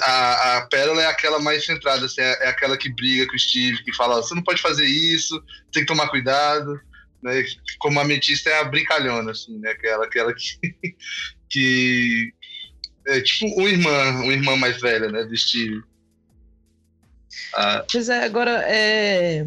A, 0.01 0.57
a 0.57 0.61
Pérola 0.65 1.03
é 1.03 1.05
aquela 1.05 1.37
mais 1.39 1.63
centrada, 1.63 2.07
assim, 2.07 2.19
é, 2.19 2.45
é 2.45 2.47
aquela 2.47 2.75
que 2.75 2.89
briga 2.89 3.27
com 3.27 3.35
o 3.35 3.39
Steve, 3.39 3.83
que 3.83 3.93
fala, 3.93 4.15
você 4.23 4.33
não 4.33 4.41
pode 4.41 4.59
fazer 4.59 4.87
isso, 4.87 5.39
tem 5.71 5.83
que 5.83 5.87
tomar 5.87 6.07
cuidado, 6.09 6.81
né? 7.21 7.45
Como 7.77 7.99
a 7.99 8.01
Ametista 8.01 8.49
é 8.49 8.59
a 8.59 8.63
brincalhona, 8.63 9.29
assim, 9.33 9.55
né? 9.59 9.69
Aquela, 9.69 10.05
aquela 10.05 10.33
que, 10.33 10.57
que 11.47 12.33
é 13.05 13.21
tipo 13.21 13.45
uma 13.55 13.69
irmã, 13.69 14.09
uma 14.23 14.33
irmã 14.33 14.55
mais 14.55 14.81
velha, 14.81 15.11
né, 15.11 15.23
do 15.25 15.37
Steve. 15.37 15.83
Ah, 17.53 17.85
Pois 17.91 18.09
é, 18.09 18.23
agora, 18.23 18.63
é, 18.67 19.45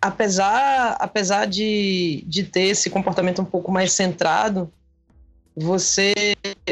apesar, 0.00 0.96
apesar 1.00 1.46
de, 1.46 2.24
de 2.26 2.44
ter 2.44 2.68
esse 2.68 2.88
comportamento 2.90 3.42
um 3.42 3.44
pouco 3.44 3.70
mais 3.70 3.92
centrado, 3.92 4.70
você, 5.56 6.12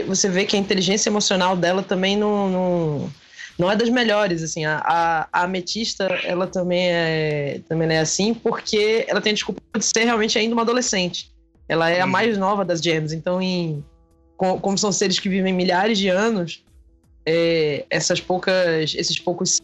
você 0.07 0.29
vê 0.29 0.45
que 0.45 0.57
a 0.57 0.59
inteligência 0.59 1.09
emocional 1.09 1.57
dela 1.57 1.83
também 1.83 2.17
não, 2.17 2.49
não, 2.49 3.11
não 3.59 3.71
é 3.71 3.75
das 3.77 3.89
melhores. 3.89 4.43
Assim, 4.43 4.65
a, 4.65 4.79
a, 4.85 5.29
a 5.33 5.43
ametista, 5.43 6.05
ela 6.25 6.47
também 6.47 6.89
é, 6.89 7.61
também 7.69 7.89
é 7.97 7.99
assim, 7.99 8.33
porque 8.33 9.05
ela 9.09 9.21
tem 9.21 9.31
a 9.33 9.35
desculpa 9.35 9.61
de 9.77 9.85
ser 9.85 10.05
realmente 10.05 10.39
ainda 10.39 10.55
uma 10.55 10.63
adolescente. 10.63 11.31
Ela 11.69 11.91
é 11.91 12.01
a 12.01 12.07
Hum. 12.07 12.11
mais 12.11 12.39
nova 12.39 12.65
das 12.65 12.81
gems, 12.81 13.13
então, 13.13 13.43
em, 13.43 13.85
co- 14.37 14.61
como 14.61 14.79
são 14.79 14.93
seres 14.93 15.19
que 15.19 15.29
vivem 15.29 15.53
milhares 15.53 15.99
de 15.99 16.09
anos, 16.09 16.63
é, 17.27 17.85
essas 17.91 18.21
poucas, 18.21 18.95
esses 18.95 19.19
poucos 19.19 19.59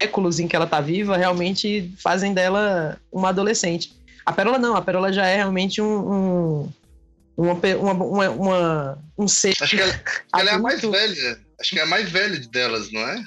séculos 0.00 0.38
em 0.38 0.46
que 0.46 0.54
ela 0.54 0.66
tá 0.66 0.80
viva 0.80 1.16
realmente 1.16 1.92
fazem 1.98 2.32
dela 2.32 2.98
uma 3.12 3.30
adolescente. 3.30 3.92
A 4.24 4.32
Pérola 4.32 4.58
não, 4.58 4.76
a 4.76 4.82
Pérola 4.82 5.12
já 5.12 5.26
é 5.26 5.36
realmente 5.36 5.80
um, 5.80 6.12
um, 6.12 6.72
uma, 7.36 7.52
uma, 7.54 7.92
uma, 7.92 8.30
uma- 8.30 8.98
um 9.18 9.26
ser. 9.28 9.54
acho 9.60 9.76
que 9.76 9.82
ela, 9.82 10.00
ela 10.36 10.50
é 10.50 10.54
a 10.54 10.58
mais 10.58 10.80
velha. 10.80 11.40
Acho 11.60 11.70
que 11.70 11.78
é 11.80 11.82
a 11.82 11.86
mais 11.86 12.10
velha 12.10 12.38
delas, 12.48 12.92
não 12.92 13.00
é? 13.00 13.24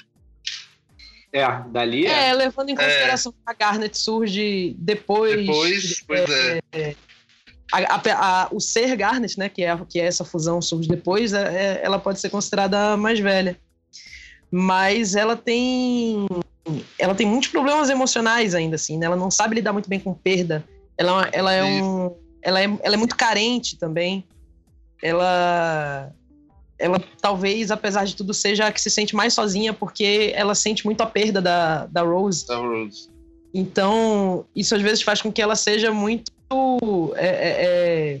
É, 1.34 1.46
dali 1.70 2.06
é. 2.06 2.28
É, 2.28 2.32
levando 2.34 2.70
em 2.70 2.74
consideração 2.76 3.32
que 3.32 3.38
a 3.46 3.52
Garnet 3.54 3.96
surge 3.98 4.74
depois. 4.78 5.36
Depois, 5.40 6.04
pois 6.06 6.30
é. 6.30 6.60
a- 7.72 7.94
a- 7.96 8.42
a- 8.44 8.48
o 8.52 8.60
ser 8.60 8.94
Garnet, 8.96 9.38
né, 9.38 9.48
que 9.48 9.62
é, 9.64 9.76
que 9.88 9.98
é 10.00 10.04
essa 10.04 10.24
fusão 10.24 10.60
surge 10.62 10.88
depois, 10.88 11.32
é- 11.32 11.40
é- 11.40 11.80
ela 11.82 11.98
pode 11.98 12.20
ser 12.20 12.28
considerada 12.30 12.92
a 12.92 12.96
mais 12.96 13.18
velha. 13.18 13.58
Mas 14.50 15.14
ela 15.16 15.34
tem 15.36 16.26
ela 16.98 17.14
tem 17.14 17.26
muitos 17.26 17.48
problemas 17.48 17.90
emocionais 17.90 18.54
ainda 18.54 18.76
assim, 18.76 18.98
né? 18.98 19.06
Ela 19.06 19.16
não 19.16 19.30
sabe 19.30 19.56
lidar 19.56 19.72
muito 19.72 19.88
bem 19.88 19.98
com 19.98 20.14
perda. 20.14 20.64
Ela, 20.96 21.28
ela 21.32 21.52
é 21.52 21.64
um 21.82 22.14
ela 22.42 22.60
é, 22.60 22.64
ela 22.82 22.94
é 22.94 22.96
muito 22.96 23.16
carente 23.16 23.78
também. 23.78 24.24
Ela 25.02 26.12
ela 26.78 27.00
talvez, 27.20 27.70
apesar 27.70 28.04
de 28.04 28.16
tudo, 28.16 28.34
seja 28.34 28.66
a 28.66 28.72
que 28.72 28.80
se 28.80 28.90
sente 28.90 29.14
mais 29.14 29.32
sozinha 29.34 29.72
porque 29.72 30.32
ela 30.34 30.54
sente 30.54 30.84
muito 30.84 31.00
a 31.00 31.06
perda 31.06 31.40
da, 31.40 31.86
da 31.86 32.02
Rose. 32.02 32.40
Star 32.40 32.60
Rose. 32.60 33.08
Então, 33.54 34.44
isso 34.56 34.74
às 34.74 34.82
vezes 34.82 35.02
faz 35.02 35.22
com 35.22 35.30
que 35.30 35.40
ela 35.40 35.54
seja 35.54 35.92
muito. 35.92 36.32
é, 37.14 37.26
é, 37.26 37.64
é, 37.64 38.20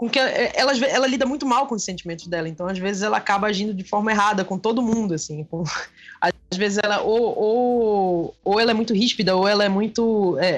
com 0.00 0.08
que 0.08 0.18
ela, 0.18 0.72
ela, 0.86 1.06
lida 1.06 1.26
muito 1.26 1.44
mal 1.44 1.66
com 1.66 1.74
os 1.74 1.84
sentimentos 1.84 2.26
dela. 2.26 2.48
Então, 2.48 2.66
às 2.66 2.78
vezes, 2.78 3.02
ela 3.02 3.18
acaba 3.18 3.48
agindo 3.48 3.74
de 3.74 3.84
forma 3.84 4.10
errada 4.10 4.42
com 4.42 4.58
todo 4.58 4.80
mundo, 4.80 5.12
assim. 5.12 5.44
com- 5.44 5.62
às 6.18 6.56
vezes, 6.56 6.78
ela 6.82 7.02
ou, 7.02 7.38
ou, 7.38 8.34
ou 8.42 8.58
ela 8.58 8.70
é 8.70 8.74
muito 8.74 8.94
ríspida, 8.94 9.36
ou 9.36 9.46
ela 9.46 9.62
é 9.62 9.68
muito 9.68 10.38
é, 10.40 10.48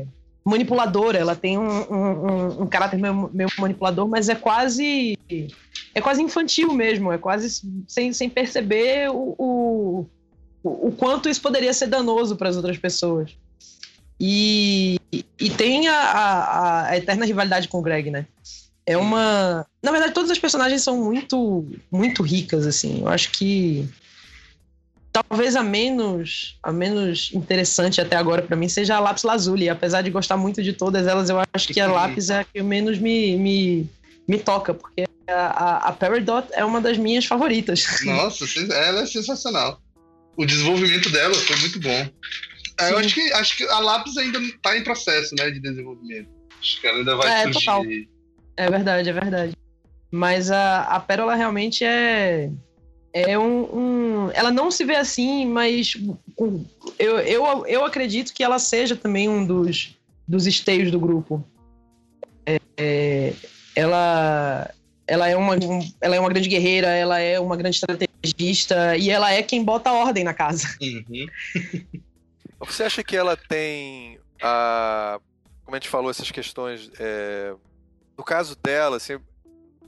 é, 0.00 0.04
manipuladora. 0.42 1.18
Ela 1.18 1.36
tem 1.36 1.58
um, 1.58 1.68
um, 1.68 2.62
um- 2.62 2.66
caráter 2.66 2.98
meio, 2.98 3.28
meio 3.34 3.50
manipulador, 3.58 4.08
mas 4.08 4.30
é 4.30 4.34
quase. 4.34 5.18
É 5.94 6.00
quase 6.00 6.22
infantil 6.22 6.72
mesmo. 6.72 7.12
É 7.12 7.18
quase 7.18 7.60
sem, 7.86 8.10
sem 8.14 8.30
perceber 8.30 9.10
o- 9.10 9.34
o, 9.38 10.06
o, 10.64 10.88
o 10.88 10.92
quanto 10.92 11.28
isso 11.28 11.42
poderia 11.42 11.74
ser 11.74 11.88
danoso 11.88 12.36
para 12.36 12.48
as 12.48 12.56
outras 12.56 12.78
pessoas. 12.78 13.36
E, 14.18 14.98
e 15.38 15.50
tem 15.50 15.88
a, 15.88 15.94
a, 15.94 16.88
a 16.88 16.96
eterna 16.96 17.26
rivalidade 17.26 17.68
com 17.68 17.80
o 17.80 17.82
Greg, 17.82 18.10
né? 18.10 18.26
É 18.84 18.96
uma. 18.96 19.66
Na 19.82 19.90
verdade, 19.92 20.12
todas 20.12 20.30
as 20.30 20.38
personagens 20.38 20.82
são 20.82 20.96
muito, 21.02 21.66
muito 21.90 22.22
ricas, 22.22 22.66
assim. 22.66 23.00
Eu 23.00 23.08
acho 23.08 23.30
que 23.30 23.88
talvez 25.12 25.54
a 25.54 25.62
menos, 25.62 26.58
a 26.62 26.72
menos 26.72 27.30
interessante 27.34 28.00
até 28.00 28.16
agora 28.16 28.42
para 28.42 28.56
mim 28.56 28.68
seja 28.68 28.96
a 28.96 29.00
Lápis 29.00 29.22
Lazuli. 29.22 29.68
Apesar 29.68 30.02
de 30.02 30.10
gostar 30.10 30.36
muito 30.36 30.62
de 30.62 30.72
todas 30.72 31.06
elas, 31.06 31.28
eu 31.28 31.36
acho 31.52 31.68
que 31.68 31.80
a 31.80 31.86
Lápis 31.90 32.30
é 32.30 32.40
a 32.40 32.44
que 32.44 32.62
menos 32.62 32.98
me, 32.98 33.36
me, 33.36 33.90
me 34.26 34.38
toca, 34.38 34.74
porque 34.74 35.04
a, 35.28 35.88
a, 35.88 35.92
Peridot 35.92 36.48
é 36.52 36.64
uma 36.64 36.80
das 36.80 36.96
minhas 36.96 37.26
favoritas. 37.26 37.84
Nossa, 38.04 38.44
ela 38.74 39.02
é 39.02 39.06
sensacional. 39.06 39.80
O 40.36 40.46
desenvolvimento 40.46 41.10
dela 41.10 41.34
foi 41.34 41.56
muito 41.56 41.78
bom. 41.78 42.08
É, 42.80 42.90
Eu 42.90 42.98
Sim. 42.98 43.04
acho 43.04 43.14
que, 43.14 43.32
acho 43.34 43.56
que 43.58 43.64
a 43.64 43.78
Lápis 43.78 44.16
ainda 44.16 44.38
está 44.38 44.76
em 44.76 44.82
processo 44.82 45.34
né, 45.36 45.50
de 45.50 45.60
desenvolvimento. 45.60 46.28
Acho 46.58 46.80
que 46.80 46.86
ela 46.86 46.98
ainda 46.98 47.16
vai 47.16 47.28
É, 47.28 47.42
surgir. 47.42 47.58
total. 47.58 47.84
É 48.56 48.68
verdade, 48.70 49.08
é 49.08 49.12
verdade. 49.12 49.52
Mas 50.10 50.50
a, 50.50 50.82
a 50.84 51.00
Pérola 51.00 51.34
realmente 51.34 51.84
é. 51.84 52.50
É 53.14 53.38
um, 53.38 53.62
um- 54.26 54.30
Ela 54.32 54.50
não 54.50 54.70
se 54.70 54.84
vê 54.84 54.96
assim, 54.96 55.44
mas 55.46 55.92
eu, 56.98 57.18
eu, 57.18 57.66
eu 57.66 57.84
acredito 57.84 58.32
que 58.32 58.42
ela 58.42 58.58
seja 58.58 58.96
também 58.96 59.28
um 59.28 59.44
dos, 59.44 59.96
dos 60.26 60.46
esteios 60.46 60.90
do 60.90 60.98
grupo. 60.98 61.44
É, 62.46 62.58
é, 62.78 63.32
ela, 63.76 64.70
ela, 65.06 65.28
é 65.28 65.36
uma, 65.36 65.54
um- 65.56 65.92
ela 66.00 66.16
é 66.16 66.20
uma 66.20 66.28
grande 66.30 66.48
guerreira, 66.48 66.88
ela 66.88 67.18
é 67.18 67.38
uma 67.38 67.56
grande 67.56 67.76
estrategista 67.76 68.96
e 68.96 69.10
ela 69.10 69.30
é 69.32 69.42
quem 69.42 69.62
bota 69.62 69.92
ordem 69.92 70.24
na 70.24 70.32
casa. 70.34 70.68
Uhum. 70.80 71.26
Você 72.60 72.84
acha 72.84 73.02
que 73.02 73.16
ela 73.16 73.36
tem 73.36 74.18
a. 74.40 75.18
Como 75.64 75.74
a 75.76 75.78
gente 75.78 75.88
falou, 75.88 76.10
essas 76.10 76.30
questões. 76.30 76.90
é, 76.98 77.54
No 78.22 78.24
caso 78.24 78.54
dela, 78.54 78.98
assim, 78.98 79.18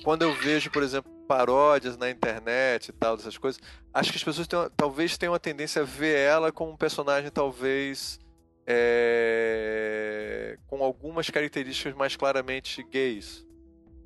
quando 0.02 0.22
eu 0.22 0.34
vejo, 0.34 0.68
por 0.68 0.82
exemplo, 0.82 1.08
paródias 1.28 1.96
na 1.96 2.10
internet 2.10 2.88
e 2.88 2.92
tal, 2.92 3.16
dessas 3.16 3.38
coisas, 3.38 3.60
acho 3.94 4.10
que 4.10 4.16
as 4.18 4.24
pessoas 4.24 4.48
têm 4.48 4.58
uma- 4.58 4.68
talvez 4.76 5.16
tenham 5.16 5.32
a 5.32 5.38
tendência 5.38 5.82
a 5.82 5.84
ver 5.84 6.18
ela 6.18 6.50
como 6.50 6.72
um 6.72 6.76
personagem, 6.76 7.30
talvez. 7.30 8.18
é, 8.66 10.58
com 10.66 10.82
algumas 10.82 11.28
características 11.28 11.94
mais 11.94 12.16
claramente 12.16 12.82
gays. 12.82 13.46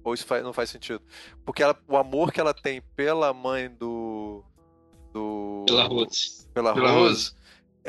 Ou 0.02 0.12
isso 0.12 0.26
faz- 0.26 0.42
não 0.42 0.52
faz 0.52 0.68
sentido? 0.68 1.00
Porque 1.46 1.62
ela- 1.62 1.78
o 1.86 1.96
amor 1.96 2.32
que 2.32 2.40
ela 2.40 2.52
tem 2.52 2.82
pela 2.96 3.32
mãe 3.32 3.70
do. 3.70 4.42
do 5.12 5.64
Pela 5.66 5.84
Rose. 5.84 6.44
pela 6.52 6.74
Pela 6.74 6.90
Rose, 6.90 7.32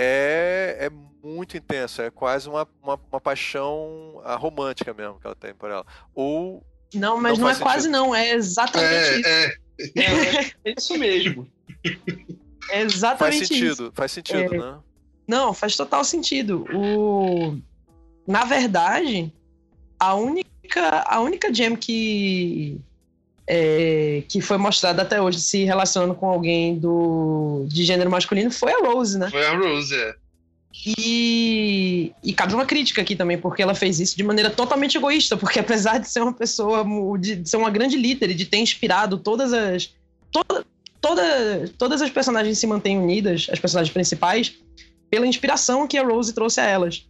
é, 0.02 0.78
é 0.86 0.90
muito 1.22 1.58
intenso. 1.58 2.02
É 2.02 2.10
quase 2.10 2.48
uma, 2.48 2.66
uma, 2.82 2.98
uma 3.12 3.20
paixão 3.20 4.22
ah, 4.24 4.36
romântica 4.36 4.94
mesmo 4.94 5.20
que 5.20 5.28
ela 5.28 5.36
tem 5.36 5.54
por 5.54 5.70
ela. 5.70 5.86
Ou. 6.16 6.66
Não, 6.94 7.20
mas 7.22 7.38
Não 7.38 7.44
não, 7.46 7.50
é 7.50 7.56
faz 7.56 7.62
quase 7.62 7.84
sentido. 7.84 7.92
não, 8.00 8.16
é 8.16 8.32
exatamente 8.32 9.20
isso. 9.20 9.28
É, 9.28 9.46
é, 9.46 9.56
É, 9.96 10.52
é 10.72 10.74
isso 10.78 10.98
mesmo. 10.98 11.48
É 12.72 12.80
Faz 12.82 12.94
exatamente 12.94 13.44
isso. 13.44 13.54
sentido, 13.54 13.92
faz 13.94 14.12
sentido, 14.12 14.56
É. 14.56 14.58
né? 14.58 14.80
Não, 15.28 15.54
faz 15.54 15.76
total 15.76 16.04
sentido. 16.04 16.66
O... 16.74 17.60
Na 18.26 18.46
verdade, 18.46 19.32
a 20.00 20.16
única, 20.16 21.04
a 21.06 21.20
única 21.20 21.54
gem 21.54 21.76
que, 21.76 22.80
é, 23.52 24.22
que 24.30 24.42
foi 24.42 24.58
mostrada 24.58 25.02
até 25.02 25.20
hoje 25.20 25.42
se 25.42 25.64
relacionando 25.64 26.14
com 26.14 26.30
alguém 26.30 26.78
do, 26.78 27.66
de 27.68 27.84
gênero 27.84 28.12
masculino 28.12 28.52
foi 28.52 28.72
a 28.72 28.78
Rose, 28.78 29.18
né? 29.18 29.28
foi 29.32 29.44
a 29.44 29.58
Rose, 29.58 29.96
é. 29.96 30.16
E, 30.86 32.14
e 32.24 32.32
cabe 32.32 32.54
uma 32.54 32.66
crítica 32.66 33.02
aqui 33.02 33.16
também, 33.16 33.40
porque 33.40 33.64
ela 33.64 33.74
fez 33.74 34.00
isso 34.00 34.16
de 34.16 34.24
maneira 34.24 34.52
totalmente 34.52 34.98
egoísta, 34.98 35.36
porque 35.36 35.60
apesar 35.60 35.98
de 35.98 36.08
ser 36.08 36.22
uma 36.22 36.32
pessoa, 36.32 36.86
de, 37.18 37.50
ser 37.50 37.58
uma 37.58 37.72
grande 37.72 37.98
líder 37.98 38.30
e 38.30 38.34
de 38.36 38.46
ter 38.46 38.58
inspirado 38.58 39.18
todas 39.18 39.52
as. 39.52 39.96
Toda, 40.32 40.64
toda, 41.02 41.72
todas 41.76 42.04
as 42.04 42.12
personagens 42.12 42.60
se 42.60 42.68
mantêm 42.68 43.00
unidas, 43.00 43.48
as 43.52 43.60
personagens 43.60 43.92
principais, 43.92 44.60
pela 45.10 45.26
inspiração 45.26 45.88
que 45.88 45.98
a 45.98 46.06
Rose 46.06 46.34
trouxe 46.34 46.62
a 46.62 46.66
elas. 46.66 47.04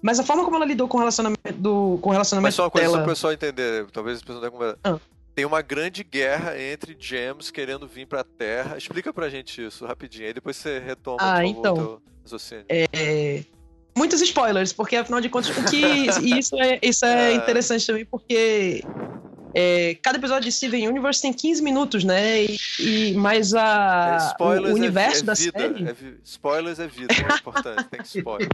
Mas 0.00 0.20
a 0.20 0.22
forma 0.22 0.44
como 0.44 0.54
ela 0.54 0.64
lidou 0.64 0.86
com 0.86 0.98
o 0.98 1.00
relacionamento, 1.00 1.52
do, 1.54 1.98
com 2.00 2.10
o 2.10 2.12
Mas 2.12 2.14
relacionamento 2.14 2.54
só 2.54 2.62
uma 2.62 2.70
coisa 2.70 2.86
só 2.86 2.92
dela. 2.92 3.02
para 3.02 3.10
o 3.10 3.14
pessoal 3.14 3.32
entender, 3.32 3.86
talvez 3.92 4.18
as 4.18 4.22
pessoas 4.22 4.40
não 4.40 4.48
tenham 4.48 4.52
conversa. 4.52 4.78
Ah. 4.84 5.17
Tem 5.38 5.44
uma 5.44 5.62
grande 5.62 6.02
guerra 6.02 6.60
entre 6.60 6.96
gems 6.98 7.48
querendo 7.52 7.86
vir 7.86 8.08
pra 8.08 8.24
Terra. 8.24 8.76
Explica 8.76 9.12
pra 9.12 9.28
gente 9.28 9.64
isso 9.64 9.86
rapidinho, 9.86 10.26
aí 10.26 10.34
depois 10.34 10.56
você 10.56 10.80
retoma 10.80 11.18
Ah, 11.20 11.46
então. 11.46 11.74
o 11.74 11.76
teu 11.76 12.02
raciocínio. 12.24 12.64
É, 12.68 13.44
muitos 13.96 14.20
spoilers, 14.20 14.72
porque 14.72 14.96
afinal 14.96 15.20
de 15.20 15.28
contas, 15.28 15.56
o 15.56 15.64
que 15.70 15.80
e 16.26 16.36
isso 16.40 16.60
é, 16.60 16.80
isso 16.82 17.04
é 17.04 17.28
Ah. 17.28 17.32
interessante 17.34 17.86
também, 17.86 18.04
porque 18.04 18.82
é, 19.54 19.94
cada 20.02 20.18
episódio 20.18 20.42
de 20.42 20.50
Steven 20.50 20.88
Universe 20.88 21.22
tem 21.22 21.32
15 21.32 21.62
minutos, 21.62 22.02
né? 22.02 22.42
E, 22.42 22.56
e 22.80 23.14
mais 23.14 23.54
a, 23.54 24.34
É, 24.40 24.42
o, 24.42 24.46
o 24.48 24.54
é- 24.54 24.72
universo 24.72 25.22
é, 25.22 25.24
da 25.24 25.34
vida, 25.34 25.56
série. 25.60 25.88
é 25.88 25.92
vi- 25.92 26.18
spoilers 26.24 26.80
é 26.80 26.88
vida, 26.88 27.14
é 27.14 27.34
importante. 27.36 27.84
Tem 27.84 28.00
que 28.00 28.08
spoiler. 28.08 28.48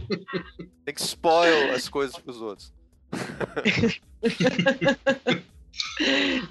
Tem 0.85 0.93
que 0.93 1.01
spoil 1.01 1.71
as 1.73 1.89
coisas 1.89 2.15
pros 2.19 2.39
outros. 2.43 2.71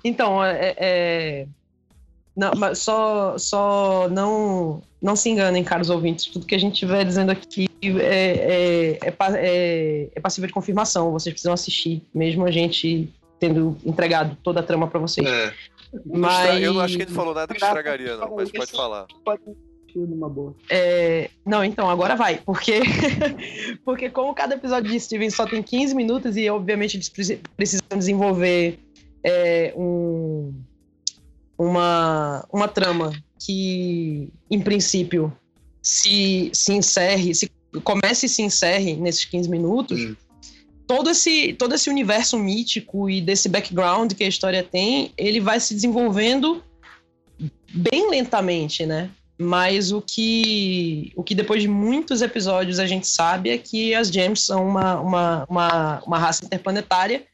Então, 0.02 0.42
é, 0.44 0.74
é- 0.78 1.46
não, 2.36 2.50
mas 2.56 2.78
só, 2.80 3.38
só 3.38 4.08
não, 4.08 4.82
não 5.00 5.14
se 5.14 5.30
enganem, 5.30 5.62
caros 5.62 5.88
ouvintes. 5.90 6.26
Tudo 6.26 6.46
que 6.46 6.54
a 6.54 6.58
gente 6.58 6.72
estiver 6.74 7.04
dizendo 7.04 7.30
aqui 7.30 7.68
é, 7.82 7.88
é, 8.00 8.98
é, 9.02 9.14
é- 9.36 10.08
é 10.14 10.20
passível 10.20 10.48
de 10.48 10.52
confirmação. 10.52 11.12
Vocês 11.12 11.32
precisam 11.32 11.52
assistir, 11.52 12.02
mesmo 12.14 12.44
a 12.44 12.50
gente 12.50 13.08
tendo 13.38 13.76
entregado 13.84 14.36
toda 14.42 14.60
a 14.60 14.62
trama 14.62 14.88
pra 14.88 14.98
vocês. 14.98 15.26
É, 15.26 15.52
Mas 16.06 16.60
Eu 16.62 16.74
não 16.74 16.80
acho 16.80 16.96
que 16.96 17.04
gente 17.04 17.12
falou 17.14 17.34
nada 17.34 17.52
que 17.54 17.62
estragaria, 17.62 18.16
não, 18.16 18.34
mas 18.34 18.50
pode 18.50 18.72
falar. 18.72 19.06
Pode 19.24 19.42
assistir 19.42 19.98
numa 19.98 20.28
boa. 20.28 20.56
É, 20.68 21.30
não, 21.46 21.64
então, 21.64 21.88
agora 21.88 22.16
vai, 22.16 22.38
porque 22.44 22.80
porque 23.84 24.10
como 24.10 24.34
cada 24.34 24.56
episódio 24.56 24.90
de 24.90 24.98
Steven 24.98 25.30
só 25.30 25.46
tem 25.46 25.62
15 25.62 25.94
minutos 25.94 26.36
e 26.36 26.48
obviamente 26.50 26.96
eles 26.96 27.08
preci- 27.08 27.40
precisam 27.56 27.96
desenvolver 27.96 28.78
é, 29.24 29.72
um, 29.74 30.52
uma, 31.58 32.46
uma 32.52 32.68
trama 32.68 33.12
que, 33.38 34.28
em 34.50 34.60
princípio, 34.60 35.32
se, 35.82 36.50
se 36.52 36.72
encerre, 36.72 37.34
se 37.34 37.50
comece 37.82 38.26
e 38.26 38.28
se 38.28 38.42
encerre 38.42 38.94
nesses 38.94 39.24
15 39.24 39.50
minutos, 39.50 40.00
Hum. 40.00 40.16
todo 40.86 41.10
esse, 41.10 41.54
todo 41.54 41.74
esse 41.74 41.88
universo 41.88 42.38
mítico 42.38 43.08
e 43.08 43.20
desse 43.20 43.48
background 43.48 44.12
que 44.12 44.22
a 44.22 44.28
história 44.28 44.62
tem, 44.62 45.12
ele 45.16 45.40
vai 45.40 45.58
se 45.58 45.74
desenvolvendo 45.74 46.62
bem 47.72 48.10
lentamente, 48.10 48.84
né? 48.84 49.10
Mas 49.36 49.90
o 49.90 50.00
que, 50.00 51.12
o 51.16 51.24
que 51.24 51.34
depois 51.34 51.60
de 51.60 51.66
muitos 51.66 52.22
episódios 52.22 52.78
a 52.78 52.86
gente 52.86 53.08
sabe 53.08 53.50
é 53.50 53.58
que 53.58 53.92
as 53.92 54.08
Gems 54.08 54.42
são 54.42 54.68
uma, 54.68 55.00
uma, 55.00 55.46
uma, 55.48 56.02
uma 56.06 56.18
raça 56.18 56.44
interplanetária 56.44 57.26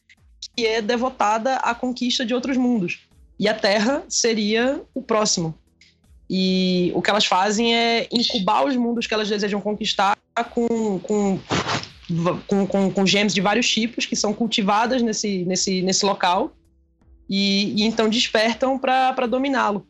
que 0.56 0.66
é 0.66 0.82
devotada 0.82 1.56
à 1.56 1.74
conquista 1.74 2.24
de 2.24 2.34
outros 2.34 2.56
mundos. 2.56 3.00
E 3.38 3.48
a 3.48 3.54
Terra 3.54 4.04
seria 4.08 4.82
o 4.94 5.02
próximo. 5.02 5.54
E 6.28 6.92
o 6.94 7.02
que 7.02 7.10
elas 7.10 7.24
fazem 7.24 7.74
é 7.74 8.06
incubar 8.12 8.64
os 8.64 8.76
mundos 8.76 9.06
que 9.06 9.14
elas 9.14 9.28
desejam 9.28 9.60
conquistar 9.60 10.16
com, 10.52 10.98
com, 11.00 11.38
com, 12.46 12.66
com, 12.66 12.90
com 12.92 13.04
de 13.04 13.40
vários 13.40 13.68
tipos 13.68 14.06
que 14.06 14.14
são 14.14 14.32
cultivadas 14.32 15.02
nesse, 15.02 15.44
nesse, 15.44 15.82
nesse 15.82 16.04
local 16.04 16.52
e, 17.28 17.82
e 17.82 17.84
então 17.84 18.08
despertam 18.08 18.78
para 18.78 19.26
dominá-lo. 19.26 19.86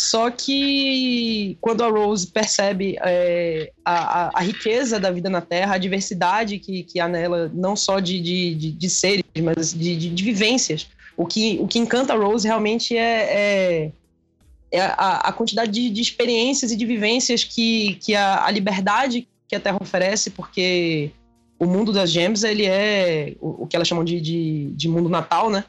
Só 0.00 0.30
que 0.30 1.58
quando 1.60 1.84
a 1.84 1.88
Rose 1.90 2.26
percebe 2.26 2.96
é, 3.02 3.70
a, 3.84 3.92
a, 3.92 4.30
a 4.38 4.40
riqueza 4.40 4.98
da 4.98 5.10
vida 5.10 5.28
na 5.28 5.42
Terra, 5.42 5.74
a 5.74 5.78
diversidade 5.78 6.58
que, 6.58 6.84
que 6.84 6.98
há 6.98 7.06
nela, 7.06 7.50
não 7.52 7.76
só 7.76 8.00
de, 8.00 8.18
de, 8.18 8.54
de, 8.54 8.72
de 8.72 8.88
seres, 8.88 9.22
mas 9.42 9.74
de, 9.74 9.94
de, 9.96 10.08
de 10.08 10.24
vivências, 10.24 10.88
o 11.18 11.26
que, 11.26 11.58
o 11.60 11.68
que 11.68 11.78
encanta 11.78 12.14
a 12.14 12.16
Rose 12.16 12.48
realmente 12.48 12.96
é, 12.96 13.02
é, 13.02 13.92
é 14.72 14.80
a, 14.80 15.28
a 15.28 15.32
quantidade 15.34 15.70
de, 15.70 15.90
de 15.90 16.00
experiências 16.00 16.72
e 16.72 16.76
de 16.76 16.86
vivências 16.86 17.44
que, 17.44 17.96
que 17.96 18.14
a, 18.14 18.46
a 18.46 18.50
liberdade 18.50 19.28
que 19.46 19.54
a 19.54 19.60
Terra 19.60 19.76
oferece, 19.78 20.30
porque 20.30 21.10
o 21.58 21.66
mundo 21.66 21.92
das 21.92 22.10
gems, 22.10 22.42
ele 22.42 22.64
é 22.64 23.34
o, 23.38 23.64
o 23.64 23.66
que 23.66 23.76
elas 23.76 23.86
chamam 23.86 24.02
de, 24.02 24.18
de, 24.18 24.70
de 24.70 24.88
mundo 24.88 25.10
natal, 25.10 25.50
né? 25.50 25.62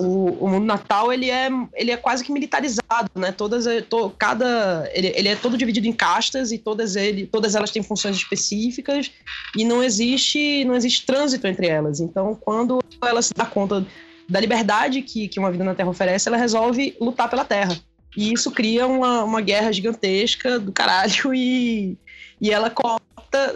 O, 0.00 0.44
o 0.44 0.48
mundo 0.48 0.64
natal, 0.64 1.12
ele 1.12 1.28
é, 1.28 1.48
ele 1.74 1.90
é 1.90 1.96
quase 1.96 2.22
que 2.22 2.30
militarizado, 2.30 3.10
né? 3.16 3.32
Todas, 3.32 3.64
to, 3.88 4.10
cada, 4.16 4.88
ele, 4.94 5.12
ele 5.16 5.28
é 5.28 5.34
todo 5.34 5.58
dividido 5.58 5.88
em 5.88 5.92
castas 5.92 6.52
e 6.52 6.58
todas, 6.58 6.94
ele, 6.94 7.26
todas 7.26 7.56
elas 7.56 7.72
têm 7.72 7.82
funções 7.82 8.16
específicas 8.16 9.10
e 9.56 9.64
não 9.64 9.82
existe, 9.82 10.64
não 10.64 10.76
existe 10.76 11.04
trânsito 11.04 11.48
entre 11.48 11.66
elas. 11.66 11.98
Então, 11.98 12.38
quando 12.40 12.78
ela 13.02 13.20
se 13.20 13.34
dá 13.34 13.44
conta 13.44 13.84
da 14.28 14.38
liberdade 14.38 15.02
que, 15.02 15.26
que 15.26 15.40
uma 15.40 15.50
vida 15.50 15.64
na 15.64 15.74
Terra 15.74 15.90
oferece, 15.90 16.28
ela 16.28 16.36
resolve 16.36 16.96
lutar 17.00 17.28
pela 17.28 17.44
Terra. 17.44 17.76
E 18.16 18.32
isso 18.32 18.50
cria 18.50 18.86
uma, 18.86 19.24
uma 19.24 19.40
guerra 19.40 19.72
gigantesca 19.72 20.58
do 20.58 20.72
caralho 20.72 21.32
e, 21.34 21.96
e 22.40 22.50
ela 22.50 22.70
corta 22.70 23.54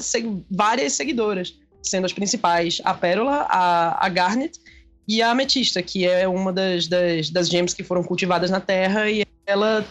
várias 0.50 0.94
seguidoras, 0.94 1.54
sendo 1.82 2.04
as 2.04 2.12
principais 2.12 2.80
a 2.84 2.94
Pérola, 2.94 3.46
a, 3.48 4.06
a 4.06 4.08
Garnet 4.08 4.58
e 5.06 5.20
a 5.20 5.30
Ametista, 5.30 5.82
que 5.82 6.06
é 6.06 6.26
uma 6.28 6.52
das, 6.52 6.86
das, 6.86 7.30
das 7.30 7.48
gems 7.48 7.74
que 7.74 7.82
foram 7.82 8.02
cultivadas 8.02 8.50
na 8.50 8.60
Terra 8.60 9.10
e 9.10 9.24
ela 9.46 9.84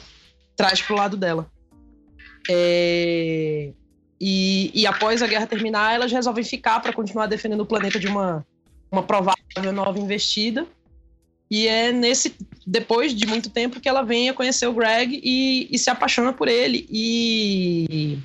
traz 0.55 0.81
pro 0.81 0.95
lado 0.95 1.17
dela. 1.17 1.49
É... 2.49 3.71
E, 4.23 4.71
e 4.73 4.85
após 4.85 5.21
a 5.21 5.27
guerra 5.27 5.47
terminar, 5.47 5.95
elas 5.95 6.11
resolvem 6.11 6.43
ficar 6.43 6.79
para 6.79 6.93
continuar 6.93 7.25
defendendo 7.25 7.61
o 7.61 7.65
planeta 7.65 7.99
de 7.99 8.07
uma, 8.07 8.45
uma 8.91 9.01
provável 9.01 9.73
nova 9.73 9.97
investida. 9.97 10.67
E 11.49 11.67
é 11.67 11.91
nesse 11.91 12.35
depois 12.65 13.13
de 13.13 13.25
muito 13.25 13.49
tempo 13.49 13.81
que 13.81 13.89
ela 13.89 14.03
vem 14.03 14.29
a 14.29 14.33
conhecer 14.33 14.67
o 14.67 14.73
Greg 14.73 15.19
e, 15.23 15.67
e 15.71 15.77
se 15.77 15.89
apaixona 15.89 16.31
por 16.31 16.47
ele. 16.47 16.87
E, 16.89 18.19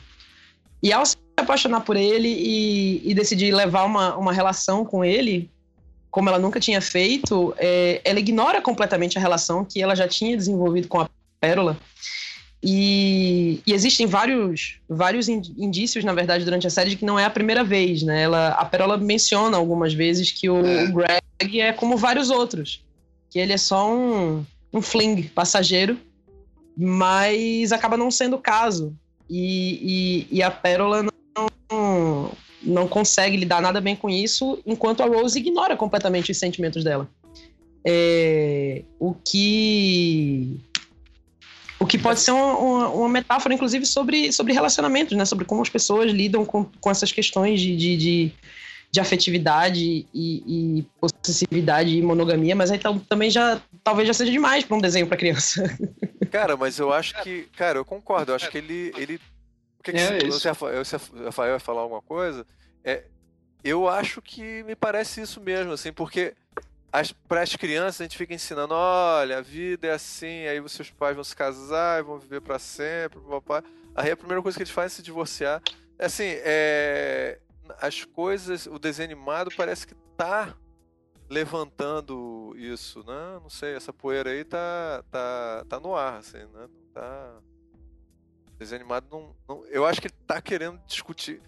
e 0.82 0.92
ao 0.92 1.04
se 1.04 1.16
apaixonar 1.36 1.80
por 1.80 1.96
ele 1.96 2.28
e, 2.28 3.10
e 3.10 3.14
decidir 3.14 3.52
levar 3.52 3.84
uma, 3.84 4.16
uma 4.16 4.32
relação 4.32 4.84
com 4.84 5.04
ele, 5.04 5.50
como 6.16 6.30
ela 6.30 6.38
nunca 6.38 6.58
tinha 6.58 6.80
feito, 6.80 7.54
é, 7.58 8.00
ela 8.02 8.18
ignora 8.18 8.62
completamente 8.62 9.18
a 9.18 9.20
relação 9.20 9.66
que 9.66 9.82
ela 9.82 9.94
já 9.94 10.08
tinha 10.08 10.34
desenvolvido 10.34 10.88
com 10.88 10.98
a 10.98 11.10
Pérola. 11.38 11.76
E, 12.62 13.60
e, 13.66 13.74
existem 13.74 14.06
vários, 14.06 14.80
vários 14.88 15.28
indícios, 15.28 16.04
na 16.04 16.14
verdade, 16.14 16.42
durante 16.42 16.66
a 16.66 16.70
série 16.70 16.88
de 16.88 16.96
que 16.96 17.04
não 17.04 17.18
é 17.18 17.26
a 17.26 17.30
primeira 17.30 17.62
vez, 17.62 18.02
né? 18.02 18.22
Ela, 18.22 18.48
a 18.52 18.64
Pérola 18.64 18.96
menciona 18.96 19.58
algumas 19.58 19.92
vezes 19.92 20.32
que 20.32 20.48
o, 20.48 20.64
é. 20.64 20.84
o 20.84 20.92
Greg 20.94 21.60
é 21.60 21.70
como 21.74 21.98
vários 21.98 22.30
outros, 22.30 22.82
que 23.28 23.38
ele 23.38 23.52
é 23.52 23.58
só 23.58 23.94
um, 23.94 24.42
um 24.72 24.80
fling 24.80 25.24
passageiro, 25.24 25.98
mas 26.74 27.72
acaba 27.72 27.98
não 27.98 28.10
sendo 28.10 28.36
o 28.36 28.40
caso. 28.40 28.96
E, 29.28 30.26
e, 30.30 30.38
e 30.38 30.42
a 30.42 30.50
Pérola 30.50 31.02
não, 31.02 32.30
não 32.62 32.88
consegue 32.88 33.36
lidar 33.36 33.60
nada 33.60 33.80
bem 33.80 33.94
com 33.94 34.08
isso, 34.08 34.58
enquanto 34.66 35.02
a 35.02 35.06
Rose 35.06 35.38
ignora 35.38 35.76
completamente 35.76 36.32
os 36.32 36.38
sentimentos 36.38 36.82
dela. 36.82 37.08
É, 37.84 38.82
o 38.98 39.14
que 39.14 40.58
o 41.78 41.86
que 41.86 41.98
pode 41.98 42.20
ser 42.20 42.32
uma, 42.32 42.58
uma, 42.58 42.88
uma, 42.88 43.08
metáfora, 43.08 43.54
inclusive, 43.54 43.84
sobre, 43.84 44.32
sobre 44.32 44.52
relacionamentos, 44.52 45.16
né? 45.16 45.24
Sobre 45.24 45.44
como 45.44 45.62
as 45.62 45.68
pessoas 45.68 46.10
lidam 46.10 46.44
com, 46.44 46.64
com 46.80 46.90
essas 46.90 47.12
questões 47.12 47.60
de, 47.60 47.76
de, 47.76 47.96
de, 47.96 48.32
de 48.90 49.00
afetividade 49.00 50.06
e, 50.12 50.42
e, 50.82 50.86
possessividade 50.98 51.96
e 51.96 52.02
monogamia, 52.02 52.56
mas 52.56 52.70
então 52.70 52.98
também 52.98 53.30
já 53.30 53.60
talvez 53.84 54.08
já 54.08 54.14
seja 54.14 54.32
demais 54.32 54.64
para 54.64 54.76
um 54.76 54.80
desenho 54.80 55.06
para 55.06 55.16
criança. 55.16 55.62
Cara, 56.30 56.56
mas 56.56 56.78
eu 56.78 56.92
acho 56.92 57.22
que, 57.22 57.46
cara, 57.56 57.78
eu 57.78 57.84
concordo. 57.84 58.32
Eu 58.32 58.36
acho 58.36 58.50
que 58.50 58.58
ele, 58.58 58.92
ele 58.96 59.20
que, 59.86 59.92
que 59.92 59.98
É 59.98 60.20
se, 60.20 60.26
isso. 60.26 60.40
se 60.40 60.48
Rafael 60.48 60.84
se 60.84 60.96
Rafael 60.96 61.52
vai 61.52 61.60
falar 61.60 61.82
alguma 61.82 62.02
coisa? 62.02 62.46
É, 62.84 63.04
eu 63.62 63.88
acho 63.88 64.20
que 64.20 64.62
me 64.64 64.74
parece 64.76 65.20
isso 65.20 65.40
mesmo, 65.40 65.72
assim, 65.72 65.92
porque 65.92 66.34
para 67.28 67.42
as 67.42 67.54
crianças 67.54 68.00
a 68.00 68.04
gente 68.04 68.16
fica 68.16 68.32
ensinando, 68.34 68.74
olha, 68.74 69.38
a 69.38 69.42
vida 69.42 69.86
é 69.86 69.92
assim, 69.92 70.46
aí 70.46 70.60
os 70.60 70.72
seus 70.72 70.90
pais 70.90 71.14
vão 71.14 71.24
se 71.24 71.36
casar 71.36 72.00
e 72.00 72.02
vão 72.02 72.18
viver 72.18 72.40
para 72.40 72.58
sempre, 72.58 73.20
papai. 73.20 73.62
Aí 73.94 74.10
a 74.10 74.16
primeira 74.16 74.42
coisa 74.42 74.56
que 74.56 74.62
eles 74.62 74.72
fazem 74.72 74.94
é 74.94 74.96
se 74.96 75.02
divorciar. 75.02 75.62
Assim, 75.98 76.24
é, 76.26 77.38
as 77.80 78.04
coisas, 78.04 78.66
o 78.66 78.78
desenho 78.78 79.10
animado 79.10 79.50
parece 79.56 79.86
que 79.86 79.94
tá 80.16 80.54
levantando 81.28 82.54
isso, 82.56 83.00
né? 83.00 83.38
Não 83.42 83.50
sei, 83.50 83.74
essa 83.74 83.92
poeira 83.92 84.30
aí 84.30 84.44
tá, 84.44 85.04
tá, 85.10 85.64
tá 85.68 85.80
no 85.80 85.94
ar, 85.94 86.18
assim, 86.18 86.38
né? 86.38 86.68
Tá... 86.94 87.40
Desenho 88.58 88.80
animado 88.80 89.06
não, 89.10 89.36
não... 89.48 89.66
Eu 89.66 89.84
acho 89.86 90.00
que 90.00 90.06
ele 90.08 90.14
tá 90.26 90.40
querendo 90.40 90.80
discutir... 90.86 91.40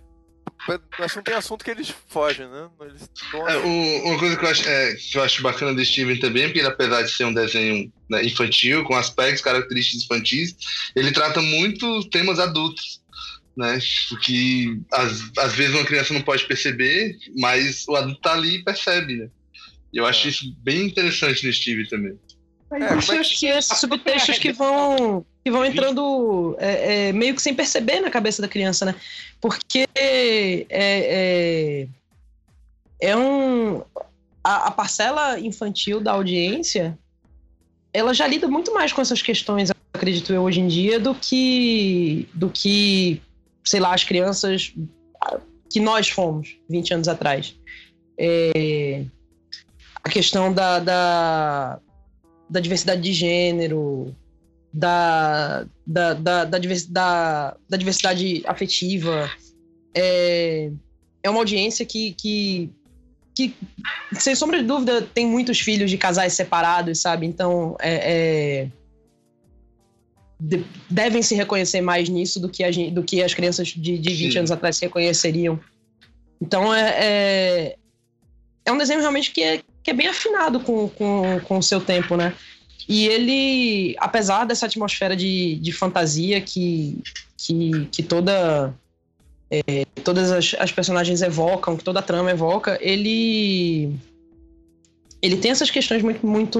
Mas 0.98 1.14
não 1.14 1.22
tem 1.22 1.34
assunto 1.34 1.64
que 1.64 1.70
eles 1.70 1.88
fogem, 2.08 2.48
né? 2.48 2.68
Eles 2.80 3.08
é, 3.32 3.56
uma 3.58 4.18
coisa 4.18 4.36
que 4.36 4.44
eu, 4.44 4.48
acho, 4.48 4.68
é, 4.68 4.94
que 4.94 5.16
eu 5.16 5.22
acho 5.22 5.42
bacana 5.42 5.72
do 5.72 5.84
Steven 5.84 6.18
também, 6.18 6.44
porque 6.44 6.58
ele, 6.58 6.68
apesar 6.68 7.02
de 7.02 7.12
ser 7.12 7.24
um 7.24 7.32
desenho 7.32 7.92
né, 8.10 8.24
infantil, 8.24 8.82
com 8.84 8.96
aspectos 8.96 9.40
característicos 9.42 10.04
infantis, 10.04 10.56
ele 10.96 11.12
trata 11.12 11.40
muito 11.40 12.08
temas 12.10 12.40
adultos, 12.40 13.00
né? 13.56 13.78
O 14.10 14.18
que 14.18 14.80
às, 14.92 15.30
às 15.38 15.54
vezes 15.54 15.76
uma 15.76 15.84
criança 15.84 16.12
não 16.12 16.22
pode 16.22 16.44
perceber, 16.46 17.16
mas 17.36 17.86
o 17.86 17.94
adulto 17.94 18.20
tá 18.20 18.32
ali 18.32 18.56
e 18.56 18.64
percebe, 18.64 19.16
né? 19.16 19.28
Eu 19.94 20.06
acho 20.06 20.26
É. 20.26 20.30
isso 20.30 20.56
bem 20.58 20.86
interessante 20.86 21.46
no 21.46 21.52
Steven 21.52 21.86
também. 21.86 22.18
Mas 22.70 22.82
É, 22.82 22.84
eu 22.84 22.88
como 22.88 22.94
é 22.94 22.98
acho 22.98 23.12
Acho 23.12 23.38
que 23.38 23.46
esses 23.46 23.78
subtextos 23.78 24.38
que 24.38 24.52
vão, 24.52 25.24
que 25.48 25.50
vão 25.50 25.64
entrando 25.64 26.54
é, 26.58 27.08
é, 27.08 27.12
meio 27.12 27.34
que 27.34 27.40
sem 27.40 27.54
perceber 27.54 28.00
na 28.00 28.10
cabeça 28.10 28.42
da 28.42 28.48
criança, 28.48 28.84
né? 28.84 28.94
Porque 29.40 29.88
é, 29.94 30.66
é, 30.68 31.88
é 33.00 33.16
um. 33.16 33.82
A, 34.44 34.68
a 34.68 34.70
parcela 34.70 35.40
infantil 35.40 36.00
da 36.00 36.12
audiência 36.12 36.98
ela 37.92 38.12
já 38.12 38.26
lida 38.26 38.46
muito 38.46 38.72
mais 38.72 38.92
com 38.92 39.00
essas 39.00 39.22
questões, 39.22 39.70
acredito 39.92 40.32
eu, 40.32 40.42
hoje 40.42 40.60
em 40.60 40.68
dia, 40.68 41.00
do 41.00 41.14
que, 41.14 42.28
do 42.34 42.50
que 42.50 43.20
sei 43.64 43.80
lá, 43.80 43.94
as 43.94 44.04
crianças 44.04 44.74
que 45.70 45.80
nós 45.80 46.08
fomos 46.08 46.56
20 46.68 46.94
anos 46.94 47.08
atrás. 47.08 47.56
É, 48.18 49.04
a 50.04 50.10
questão 50.10 50.52
da, 50.52 50.78
da, 50.78 51.80
da 52.48 52.60
diversidade 52.60 53.00
de 53.00 53.12
gênero, 53.12 54.14
da, 54.72 55.64
da, 55.86 56.14
da, 56.14 56.44
da, 56.44 56.58
da- 56.88 57.56
da 57.68 57.76
diversidade 57.76 58.42
afetiva. 58.46 59.30
É, 59.94 60.70
é 61.22 61.30
uma 61.30 61.40
audiência 61.40 61.84
que, 61.84 62.12
que, 62.12 62.70
que, 63.34 63.54
sem 64.12 64.34
sombra 64.34 64.58
de 64.58 64.64
dúvida, 64.64 65.02
tem 65.02 65.26
muitos 65.26 65.60
filhos 65.60 65.90
de 65.90 65.98
casais 65.98 66.32
separados, 66.34 67.00
sabe? 67.00 67.26
Então, 67.26 67.76
é, 67.80 67.94
é, 67.94 68.68
de- 70.40 70.64
devem 70.88 71.22
se 71.22 71.34
reconhecer 71.34 71.80
mais 71.80 72.08
nisso 72.08 72.38
do 72.38 72.48
que, 72.48 72.62
a 72.62 72.70
do 72.90 73.02
que 73.02 73.22
as 73.22 73.34
crianças 73.34 73.68
de, 73.68 73.98
de 73.98 74.14
20 74.14 74.32
Sim. 74.32 74.38
anos 74.38 74.50
atrás 74.50 74.76
se 74.76 74.84
reconheceriam. 74.84 75.58
Então, 76.40 76.72
é, 76.72 76.94
é, 77.00 77.76
é 78.64 78.72
um 78.72 78.78
desenho 78.78 79.00
realmente 79.00 79.32
que 79.32 79.42
é, 79.42 79.60
que 79.82 79.90
é 79.90 79.94
bem 79.94 80.06
afinado 80.06 80.60
com, 80.60 80.88
com, 80.90 81.40
com 81.40 81.58
o 81.58 81.62
seu 81.62 81.80
tempo, 81.80 82.16
né? 82.16 82.32
E 82.88 83.06
ele, 83.06 83.94
apesar 83.98 84.46
dessa 84.46 84.64
atmosfera 84.64 85.14
de, 85.14 85.56
de 85.56 85.72
fantasia 85.72 86.40
que, 86.40 87.02
que, 87.36 87.86
que 87.92 88.02
toda, 88.02 88.74
é, 89.50 89.84
todas 90.02 90.32
as, 90.32 90.56
as 90.58 90.72
personagens 90.72 91.20
evocam, 91.20 91.76
que 91.76 91.84
toda 91.84 91.98
a 91.98 92.02
trama 92.02 92.30
evoca, 92.30 92.78
ele, 92.80 93.94
ele 95.20 95.36
tem 95.36 95.50
essas 95.50 95.70
questões 95.70 96.02
muito, 96.02 96.26
muito, 96.26 96.58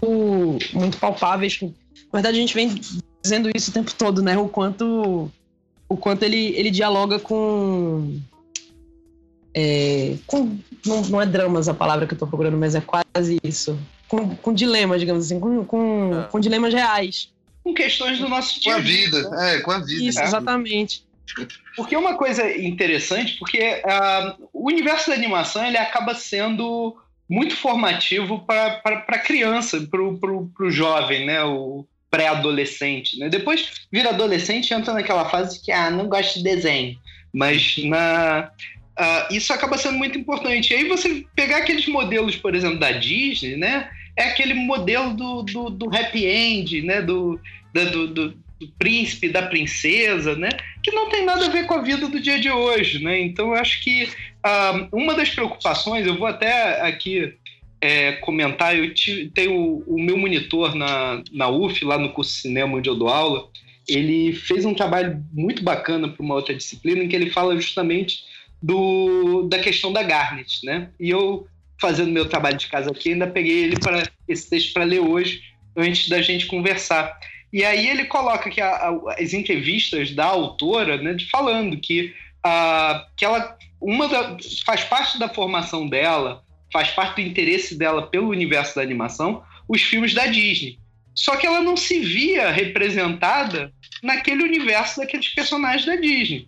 muito 0.74 0.98
palpáveis. 0.98 1.58
Na 1.62 1.70
verdade, 2.12 2.36
a 2.36 2.40
gente 2.40 2.54
vem 2.54 2.78
dizendo 3.22 3.50
isso 3.54 3.70
o 3.70 3.74
tempo 3.74 3.94
todo, 3.94 4.20
né? 4.20 4.36
O 4.36 4.50
quanto, 4.50 5.30
o 5.88 5.96
quanto 5.96 6.24
ele, 6.24 6.48
ele 6.56 6.70
dialoga 6.70 7.18
com, 7.18 8.20
é, 9.54 10.16
com 10.26 10.58
não, 10.84 11.00
não 11.02 11.22
é 11.22 11.26
dramas 11.26 11.70
a 11.70 11.74
palavra 11.74 12.06
que 12.06 12.12
eu 12.12 12.18
tô 12.18 12.26
procurando, 12.26 12.58
mas 12.58 12.74
é 12.74 12.82
quase 12.82 13.38
isso. 13.42 13.78
Com, 14.08 14.34
com 14.36 14.52
dilemas, 14.54 15.00
digamos 15.00 15.26
assim, 15.26 15.38
com, 15.38 15.64
com, 15.64 16.12
Ah. 16.14 16.24
com 16.24 16.40
dilemas 16.40 16.72
reais. 16.72 17.30
Com 17.62 17.74
questões 17.74 18.18
do 18.18 18.28
nosso 18.28 18.54
Com 18.54 18.60
dia 18.60 18.76
a 18.76 18.78
vida, 18.78 19.30
é, 19.40 19.60
com 19.60 19.70
a 19.70 19.78
vida. 19.78 20.02
Isso, 20.04 20.20
exatamente. 20.20 21.06
Porque 21.76 21.94
é 21.94 21.98
uma 21.98 22.14
coisa 22.14 22.50
interessante, 22.56 23.36
porque 23.38 23.82
ah, 23.84 24.36
o 24.52 24.68
universo 24.68 25.10
da 25.10 25.16
animação 25.16 25.64
ele 25.66 25.76
acaba 25.76 26.14
sendo 26.14 26.96
muito 27.28 27.54
formativo 27.54 28.40
para 28.46 28.80
a 28.84 29.18
criança, 29.18 29.78
para 29.90 30.00
o 30.02 30.70
jovem, 30.70 31.26
né? 31.26 31.44
o 31.44 31.84
pré-adolescente. 32.10 33.18
Né? 33.18 33.28
Depois 33.28 33.86
vira 33.92 34.10
adolescente 34.10 34.70
e 34.70 34.74
entra 34.74 34.94
naquela 34.94 35.28
fase 35.28 35.60
que 35.62 35.70
ah, 35.70 35.90
não 35.90 36.08
gosta 36.08 36.38
de 36.38 36.42
desenho. 36.42 36.98
Mas 37.32 37.76
na, 37.84 38.50
ah, 38.96 39.28
isso 39.30 39.52
acaba 39.52 39.76
sendo 39.76 39.98
muito 39.98 40.18
importante. 40.18 40.72
E 40.72 40.76
aí 40.76 40.88
você 40.88 41.24
pegar 41.36 41.58
aqueles 41.58 41.86
modelos, 41.86 42.36
por 42.36 42.54
exemplo, 42.54 42.78
da 42.78 42.92
Disney, 42.92 43.56
né? 43.56 43.90
É 44.18 44.24
aquele 44.24 44.54
modelo 44.54 45.14
do, 45.14 45.42
do, 45.42 45.70
do 45.70 45.96
happy 45.96 46.26
end, 46.26 46.82
né? 46.82 47.00
do, 47.00 47.40
do, 47.72 48.08
do, 48.08 48.28
do 48.58 48.68
príncipe, 48.78 49.28
da 49.28 49.42
princesa, 49.42 50.34
né? 50.34 50.48
que 50.82 50.90
não 50.90 51.08
tem 51.08 51.24
nada 51.24 51.46
a 51.46 51.48
ver 51.48 51.66
com 51.66 51.74
a 51.74 51.82
vida 51.82 52.08
do 52.08 52.20
dia 52.20 52.40
de 52.40 52.50
hoje, 52.50 53.02
né? 53.02 53.20
Então 53.20 53.48
eu 53.48 53.54
acho 53.54 53.82
que 53.82 54.08
ah, 54.42 54.88
uma 54.92 55.14
das 55.14 55.30
preocupações, 55.30 56.06
eu 56.06 56.16
vou 56.16 56.26
até 56.26 56.80
aqui 56.82 57.34
é, 57.80 58.12
comentar, 58.12 58.76
eu 58.76 58.92
tenho 59.32 59.54
o, 59.54 59.84
o 59.86 60.02
meu 60.02 60.16
monitor 60.16 60.74
na, 60.74 61.22
na 61.32 61.48
UF, 61.48 61.84
lá 61.84 61.98
no 61.98 62.12
curso 62.12 62.32
de 62.32 62.40
cinema 62.40 62.76
onde 62.76 62.88
eu 62.88 62.96
dou 62.96 63.08
aula, 63.08 63.48
ele 63.88 64.32
fez 64.32 64.64
um 64.64 64.74
trabalho 64.74 65.24
muito 65.32 65.62
bacana 65.62 66.08
para 66.08 66.22
uma 66.22 66.34
outra 66.34 66.54
disciplina 66.54 67.02
em 67.02 67.08
que 67.08 67.16
ele 67.16 67.30
fala 67.30 67.54
justamente 67.54 68.24
do, 68.62 69.42
da 69.48 69.58
questão 69.58 69.92
da 69.92 70.02
Garnet, 70.02 70.64
né? 70.64 70.90
E 70.98 71.10
eu, 71.10 71.46
fazendo 71.80 72.10
meu 72.10 72.28
trabalho 72.28 72.56
de 72.56 72.66
casa 72.66 72.90
aqui, 72.90 73.12
ainda 73.12 73.26
peguei 73.26 73.64
ele 73.64 73.78
para 73.78 74.08
esse 74.26 74.48
texto 74.50 74.72
para 74.72 74.84
ler 74.84 75.00
hoje, 75.00 75.40
antes 75.76 76.08
da 76.08 76.20
gente 76.20 76.46
conversar. 76.46 77.16
E 77.52 77.64
aí 77.64 77.88
ele 77.88 78.04
coloca 78.04 78.50
que 78.50 78.60
a- 78.60 78.68
a- 78.88 79.14
as 79.18 79.32
entrevistas 79.32 80.10
da 80.10 80.26
autora, 80.26 81.00
né, 81.00 81.16
falando 81.30 81.78
que, 81.80 82.12
ah, 82.44 83.06
que 83.16 83.24
ela 83.24 83.56
uma 83.80 84.08
da- 84.08 84.36
faz 84.66 84.82
parte 84.84 85.18
da 85.18 85.28
formação 85.28 85.88
dela, 85.88 86.42
faz 86.72 86.90
parte 86.90 87.22
do 87.22 87.28
interesse 87.28 87.78
dela 87.78 88.08
pelo 88.08 88.28
universo 88.28 88.74
da 88.76 88.82
animação, 88.82 89.42
os 89.68 89.80
filmes 89.82 90.12
da 90.12 90.26
Disney. 90.26 90.78
Só 91.14 91.36
que 91.36 91.46
ela 91.46 91.60
não 91.60 91.76
se 91.76 92.00
via 92.00 92.50
representada 92.50 93.72
naquele 94.02 94.42
universo 94.42 95.00
daqueles 95.00 95.28
personagens 95.28 95.86
da 95.86 95.96
Disney, 95.96 96.46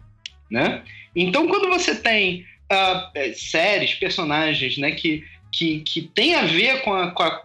né? 0.51 0.83
Então, 1.15 1.49
quando 1.49 1.69
você 1.69 1.95
tem 1.95 2.45
eh, 2.71 3.33
séries, 3.35 3.95
personagens, 3.95 4.79
né, 4.79 4.93
que, 4.93 5.25
que, 5.53 5.81
que 5.81 6.03
tem 6.03 6.35
a 6.35 6.43
ver 6.43 6.83
com 6.83 6.93
a, 6.93 7.11
com, 7.11 7.23
a, 7.23 7.43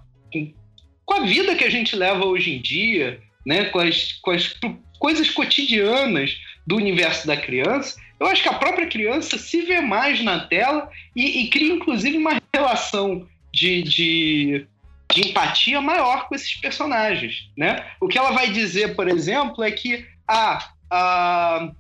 com 1.06 1.14
a 1.14 1.26
vida 1.26 1.56
que 1.56 1.64
a 1.64 1.70
gente 1.70 1.96
leva 1.96 2.26
hoje 2.26 2.56
em 2.56 2.62
dia, 2.62 3.20
né, 3.46 3.66
com 3.66 3.80
as, 3.80 4.14
com 4.22 4.32
as 4.32 4.56
coisas 5.00 5.30
cotidianas 5.30 6.38
do 6.66 6.76
universo 6.76 7.28
da 7.28 7.38
criança, 7.38 8.00
eu 8.20 8.28
acho 8.28 8.42
que 8.42 8.50
a 8.50 8.54
própria 8.54 8.88
criança 8.88 9.38
se 9.38 9.62
vê 9.62 9.82
mais 9.82 10.24
na 10.24 10.40
tela 10.40 10.90
e, 11.16 11.42
e 11.42 11.50
cria, 11.50 11.74
inclusive, 11.74 12.18
uma 12.18 12.40
relação 12.54 13.28
de, 13.52 13.84
de, 13.84 14.68
de 15.12 15.30
empatia 15.30 15.82
maior 15.82 16.28
com 16.28 16.36
esses 16.36 16.56
personagens. 16.56 17.50
Né? 17.58 17.86
O 18.00 18.08
que 18.08 18.18
ela 18.18 18.32
vai 18.32 18.52
dizer, 18.52 18.96
por 18.96 19.08
exemplo, 19.08 19.64
é 19.64 19.72
que 19.72 20.06
ah, 20.28 20.70
ah, 20.90 21.72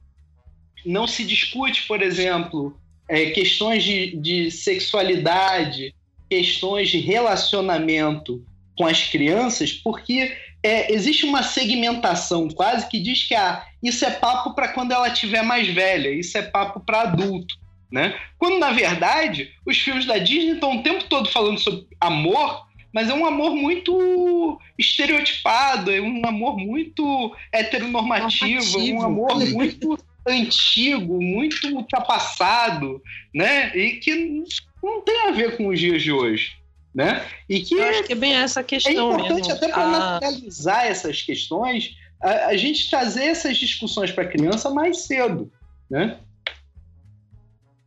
não 0.86 1.08
se 1.08 1.24
discute, 1.24 1.88
por 1.88 2.02
exemplo, 2.02 2.78
é, 3.08 3.28
questões 3.28 3.84
de, 3.84 4.16
de 4.18 4.51
sexualidade, 4.51 5.93
questões 6.30 6.89
de 6.89 7.00
relacionamento 7.00 8.43
com 8.78 8.86
as 8.86 9.04
crianças, 9.04 9.71
porque 9.71 10.36
é, 10.62 10.92
existe 10.93 11.25
uma 11.25 11.43
segmentação 11.43 12.50
quase 12.50 12.89
que 12.89 13.00
diz 13.00 13.28
que 13.28 13.36
ah, 13.36 13.63
isso 13.82 14.04
é 14.04 14.12
papo 14.12 14.54
para 14.54 14.70
quando 14.70 14.92
ela 14.92 15.09
tiver 15.09 15.43
mais 15.43 15.67
velha, 15.67 16.09
isso 16.09 16.38
é 16.38 16.42
papo 16.42 16.80
para 16.80 17.01
adulto. 17.01 17.55
Né? 17.92 18.20
Quando, 18.38 18.58
na 18.58 18.71
verdade, 18.71 19.51
os 19.66 19.78
filmes 19.78 20.05
da 20.05 20.17
Disney 20.17 20.54
estão 20.54 20.78
o 20.78 20.84
tempo 20.84 21.04
todo 21.05 21.30
falando 21.30 21.59
sobre 21.59 21.86
amor, 22.01 22.66
mas 22.92 23.09
é 23.09 23.13
um 23.13 23.25
amor 23.25 23.55
muito 23.55 24.59
estereotipado, 24.78 25.92
é 25.92 26.01
um 26.01 26.25
amor 26.25 26.58
muito 26.58 27.36
heteronormativo, 27.51 28.80
é 28.80 28.82
um 28.82 29.01
Normativo. 29.01 29.05
amor 29.05 29.54
muito 29.54 29.97
antigo, 30.28 31.22
muito 31.22 31.68
ultrapassado, 31.76 33.02
né? 33.34 33.76
E 33.76 33.97
que 33.97 34.43
não 34.84 35.02
tem 35.02 35.28
a 35.28 35.32
ver 35.32 35.58
com 35.58 35.68
os 35.68 35.80
dias 35.80 36.02
de 36.02 36.12
hoje, 36.12 36.52
né? 36.93 37.26
E 37.50 37.60
que 37.62 37.76
Eu 37.76 37.84
acho 37.84 38.04
que 38.04 38.14
é 38.14 38.16
bem 38.16 38.34
essa 38.36 38.60
é 38.62 38.64
questão 38.64 38.92
importante 39.14 39.34
mesmo. 39.47 39.54
até 39.54 39.68
para 39.70 39.84
A- 39.84 39.92
naturalizar 40.20 40.86
essas 40.86 41.22
questões, 41.22 41.96
a, 42.22 42.47
a 42.47 42.58
gente 42.58 42.89
trazer 42.89 43.26
essas 43.26 43.58
discussões 43.58 44.12
para 44.12 44.24
a 44.24 44.28
criança 44.28 44.70
mais 44.70 45.02
cedo, 45.02 45.52
né? 45.89 46.18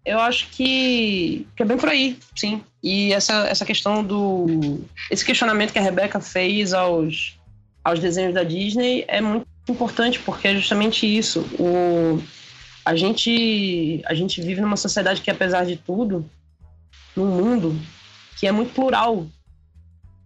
Eu 0.05 0.19
acho 0.21 0.49
que, 0.51 1.47
que 1.55 1.63
é 1.63 1.67
bem 1.67 1.77
por 1.77 1.89
aí, 1.91 2.19
sim. 2.35 2.63
E 2.83 3.13
essa, 3.13 3.47
essa 3.49 3.67
questão 3.67 4.03
do. 4.03 4.81
Esse 5.11 5.25
questionamento 5.25 5.73
que 5.73 5.79
a 5.79 5.83
Rebeca 5.83 6.19
fez 6.19 6.73
aos, 6.73 7.39
aos 7.85 7.99
desenhos 7.99 8.33
da 8.33 8.43
Disney 8.43 9.05
é 9.07 9.21
muito 9.21 9.47
importante, 9.73 10.19
porque 10.21 10.49
é 10.49 10.55
justamente 10.55 11.07
isso. 11.07 11.41
O, 11.59 12.21
a, 12.85 12.95
gente, 12.97 14.03
a 14.07 14.15
gente 14.15 14.41
vive 14.41 14.61
numa 14.61 14.77
sociedade 14.77 15.21
que, 15.21 15.31
apesar 15.31 15.65
de 15.65 15.77
tudo, 15.77 16.29
num 17.17 17.27
mundo 17.27 17.79
que 18.39 18.47
é 18.47 18.53
muito 18.53 18.73
plural. 18.73 19.27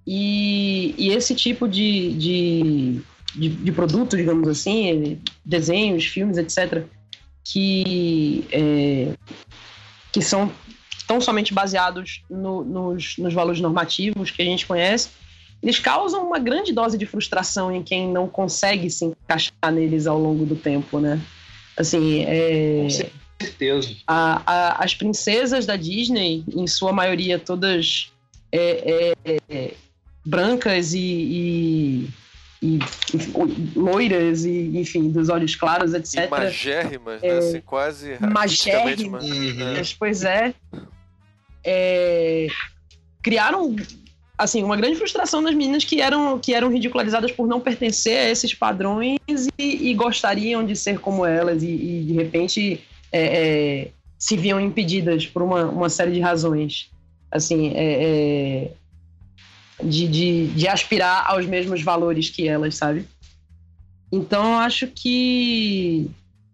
E, 0.06 0.94
e 0.98 1.10
esse 1.10 1.34
tipo 1.34 1.68
de, 1.68 2.12
de, 2.14 3.00
de, 3.34 3.48
de 3.48 3.72
produto, 3.72 4.16
digamos 4.16 4.48
assim, 4.48 5.20
desenhos, 5.44 6.04
filmes, 6.04 6.36
etc., 6.38 6.84
que. 7.44 8.44
é, 8.50 9.12
que 10.12 10.20
são 10.20 10.52
tão 11.06 11.20
somente 11.20 11.52
baseados 11.54 12.22
no- 12.30 12.62
nos, 12.64 13.16
nos 13.16 13.34
valores 13.34 13.60
normativos 13.60 14.30
que 14.30 14.42
a 14.42 14.44
gente 14.44 14.66
conhece, 14.66 15.10
eles 15.62 15.78
causam 15.78 16.26
uma 16.26 16.38
grande 16.38 16.72
dose 16.72 16.98
de 16.98 17.06
frustração 17.06 17.70
em 17.70 17.82
quem 17.82 18.08
não 18.08 18.26
consegue 18.28 18.90
se 18.90 19.04
encaixar 19.04 19.72
neles 19.72 20.06
ao 20.06 20.18
longo 20.18 20.44
do 20.44 20.56
tempo, 20.56 20.98
né? 20.98 21.20
Assim, 21.76 22.24
é, 22.26 22.80
Com 22.82 22.90
certeza. 22.90 23.96
a- 24.06 24.42
a- 24.44 24.84
as 24.84 24.94
princesas 24.94 25.64
da 25.64 25.76
Disney, 25.76 26.44
em 26.54 26.66
sua 26.66 26.92
maioria, 26.92 27.38
todas 27.38 28.10
é, 28.50 29.12
é, 29.24 29.36
é, 29.48 29.74
brancas 30.24 30.92
e, 30.94 30.98
e, 31.00 32.08
e, 32.62 32.78
loiras 33.74 34.44
e 34.44 34.76
enfim 34.78 35.10
dos 35.10 35.28
olhos 35.28 35.54
claros, 35.56 35.94
etc. 35.94 36.26
E 36.26 36.28
magérrimas, 36.28 37.22
né? 37.22 37.28
É, 37.28 37.38
Assim, 37.38 37.60
quase 37.60 38.18
magérrimas. 38.20 39.26
ma- 39.28 39.34
Uhum. 39.34 39.74
Mas, 39.76 39.94
pois 39.94 40.22
é, 40.24 40.54
é, 41.64 42.48
criaram 43.22 43.74
assim 44.42 44.62
uma 44.62 44.76
grande 44.76 44.96
frustração 44.96 45.40
nas 45.40 45.54
meninas 45.54 45.84
que 45.84 46.00
eram 46.00 46.38
que 46.38 46.54
eram 46.54 46.70
ridicularizadas 46.70 47.30
por 47.32 47.46
não 47.46 47.60
pertencer 47.60 48.18
a 48.18 48.30
esses 48.30 48.52
padrões 48.54 49.18
e, 49.58 49.90
e 49.90 49.94
gostariam 49.94 50.64
de 50.64 50.74
ser 50.76 50.98
como 50.98 51.24
elas 51.24 51.62
e, 51.62 51.68
e, 51.68 52.04
de 52.04 52.12
repente 52.12 52.80
é, 53.10 53.20
é, 53.22 53.88
se 54.18 54.36
viam 54.36 54.60
impedidas 54.60 55.26
por 55.26 55.42
uma, 55.42 55.64
uma 55.66 55.88
série 55.88 56.12
de 56.12 56.20
razões 56.20 56.90
assim 57.30 57.72
é, 57.74 58.04
é, 58.04 58.70
de, 59.82 60.08
de, 60.08 60.46
de 60.48 60.68
aspirar 60.68 61.24
aos 61.30 61.46
mesmos 61.46 61.82
valores 61.82 62.28
que 62.28 62.46
elas 62.46 62.74
sabe? 62.74 63.06
Então 64.10 64.58
acho 64.58 64.86
que 64.88 66.10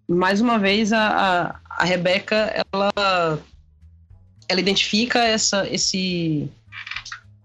mais 0.08 0.40
uma 0.40 0.58
vez 0.58 0.92
a, 0.92 1.08
a, 1.08 1.60
a 1.68 1.84
Rebeca 1.84 2.64
ela 2.72 3.42
ela 4.48 4.60
identifica 4.60 5.22
essa, 5.22 5.68
esse, 5.68 6.48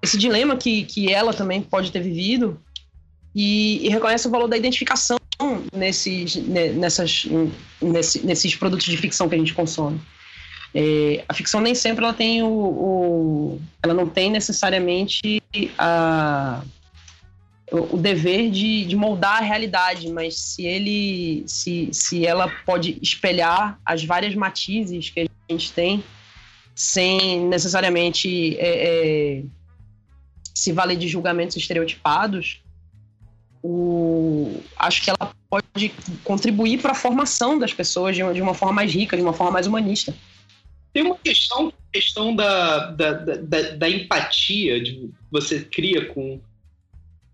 esse 0.03 0.17
dilema 0.17 0.57
que, 0.57 0.83
que 0.83 1.11
ela 1.11 1.33
também 1.33 1.61
pode 1.61 1.91
ter 1.91 2.01
vivido 2.01 2.59
e, 3.33 3.85
e 3.85 3.89
reconhece 3.89 4.27
o 4.27 4.31
valor 4.31 4.47
da 4.47 4.57
identificação 4.57 5.17
nesses, 5.73 6.35
ne- 6.35 6.73
nessas, 6.73 7.25
nesse- 7.81 8.25
nesses 8.25 8.55
produtos 8.55 8.85
de 8.85 8.97
ficção 8.97 9.27
que 9.29 9.35
a 9.35 9.37
gente 9.37 9.53
consome. 9.53 9.99
É, 10.75 11.23
a 11.29 11.33
ficção 11.33 11.61
nem 11.61 11.73
sempre 11.73 12.03
ela 12.03 12.13
tem 12.13 12.43
o, 12.43 12.47
o- 12.49 13.61
ela 13.81 13.93
não 13.93 14.07
tem 14.07 14.29
necessariamente 14.29 15.41
a, 15.77 16.61
o, 17.71 17.95
o 17.95 17.97
dever 17.97 18.51
de, 18.51 18.83
de 18.85 18.95
moldar 18.95 19.37
a 19.37 19.45
realidade, 19.45 20.09
mas 20.11 20.35
se 20.37 20.65
ele 20.65 21.43
se, 21.47 21.89
se 21.91 22.25
ela 22.25 22.49
pode 22.65 22.97
espelhar 23.01 23.79
as 23.85 24.03
várias 24.03 24.35
matizes 24.35 25.09
que 25.09 25.21
a 25.21 25.25
gente 25.53 25.71
tem 25.71 26.03
sem 26.75 27.39
necessariamente 27.47 28.57
é, 28.57 29.37
é, 29.37 29.43
se 30.53 30.71
valer 30.71 30.97
de 30.97 31.07
julgamentos 31.07 31.55
estereotipados, 31.57 32.61
o, 33.63 34.61
acho 34.77 35.01
que 35.03 35.09
ela 35.09 35.33
pode 35.49 35.89
contribuir 36.23 36.81
para 36.81 36.91
a 36.91 36.95
formação 36.95 37.57
das 37.57 37.73
pessoas 37.73 38.15
de 38.15 38.21
uma, 38.21 38.33
de 38.33 38.41
uma 38.41 38.53
forma 38.53 38.73
mais 38.73 38.93
rica, 38.93 39.15
de 39.15 39.23
uma 39.23 39.33
forma 39.33 39.53
mais 39.53 39.67
humanista. 39.67 40.13
Tem 40.91 41.03
uma 41.03 41.17
questão, 41.17 41.73
questão 41.91 42.35
da, 42.35 42.91
da, 42.91 43.13
da, 43.13 43.61
da- 43.71 43.89
empatia 43.89 44.81
de 44.83 45.09
você 45.31 45.61
cria 45.61 46.05
com, 46.13 46.39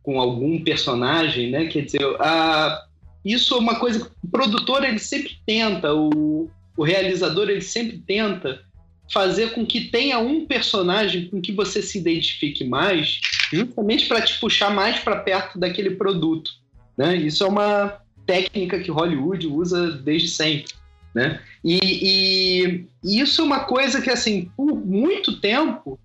com 0.02 0.20
algum 0.20 0.64
personagem, 0.64 1.50
né? 1.50 1.66
Quer 1.68 1.86
dizer, 1.86 2.02
a, 2.22 2.86
isso 3.26 3.56
é 3.56 3.58
uma 3.58 3.76
coisa 3.80 4.06
que 4.06 4.12
o 4.24 4.30
produtor 4.30 4.84
ele 4.84 5.00
sempre 5.00 5.38
tenta, 5.46 5.94
o, 5.94 6.50
o 6.78 6.84
realizador 6.84 7.50
ele 7.50 7.62
sempre 7.62 7.98
tenta 7.98 8.64
fazer 9.12 9.52
com 9.54 9.66
que 9.66 9.82
tenha 9.86 10.20
um 10.20 10.46
personagem 10.46 11.28
com 11.30 11.42
que 11.42 11.52
você 11.52 11.82
se 11.82 11.98
identifique 11.98 12.64
mais, 12.64 13.20
justamente 13.52 14.08
para 14.08 14.22
te 14.22 14.40
puxar 14.40 14.70
mais 14.72 15.00
para 15.00 15.16
perto 15.18 15.58
daquele 15.58 15.92
produto, 15.92 16.52
né? 16.98 17.16
Isso 17.16 17.44
é 17.44 17.48
uma 17.48 18.00
técnica 18.26 18.80
que 18.80 18.92
Hollywood 18.92 19.48
usa 19.48 19.92
desde 19.92 20.28
sempre, 20.28 20.74
né? 21.16 21.42
E, 21.64 21.80
e- 21.84 22.86
e 23.04 23.20
isso 23.20 23.42
é 23.42 23.44
uma 23.44 23.62
coisa 23.62 24.02
que, 24.02 24.10
assim, 24.10 24.52
por 24.56 24.76
muito 24.76 25.40
tempo, 25.40 26.00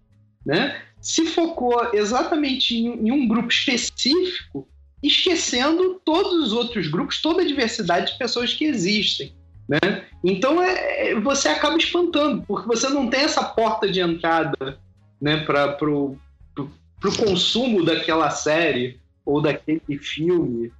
né, 0.44 0.80
se 1.00 1.26
focou 1.26 1.90
exatamente 1.92 2.74
em, 2.74 3.08
em 3.08 3.12
um 3.12 3.28
grupo 3.28 3.48
específico, 3.52 4.66
esquecendo 5.02 6.00
todos 6.02 6.46
os 6.46 6.52
outros 6.52 6.88
grupos, 6.88 7.20
toda 7.20 7.42
a 7.42 7.46
diversidade 7.46 8.12
de 8.12 8.18
pessoas 8.18 8.54
que 8.54 8.64
existem. 8.64 9.33
Né? 9.68 10.04
Então 10.22 10.62
é, 10.62 11.10
é- 11.10 11.20
você 11.20 11.48
acaba 11.48 11.76
espantando, 11.76 12.42
porque 12.46 12.66
você 12.66 12.88
não 12.88 13.08
tem 13.08 13.20
essa 13.20 13.42
porta 13.42 13.90
de 13.90 14.00
entrada 14.00 14.78
né, 15.20 15.38
para 15.38 15.76
o 15.82 16.18
consumo 17.18 17.84
daquela 17.84 18.30
série 18.30 19.00
ou 19.24 19.40
daquele 19.40 19.98
filme 19.98 20.70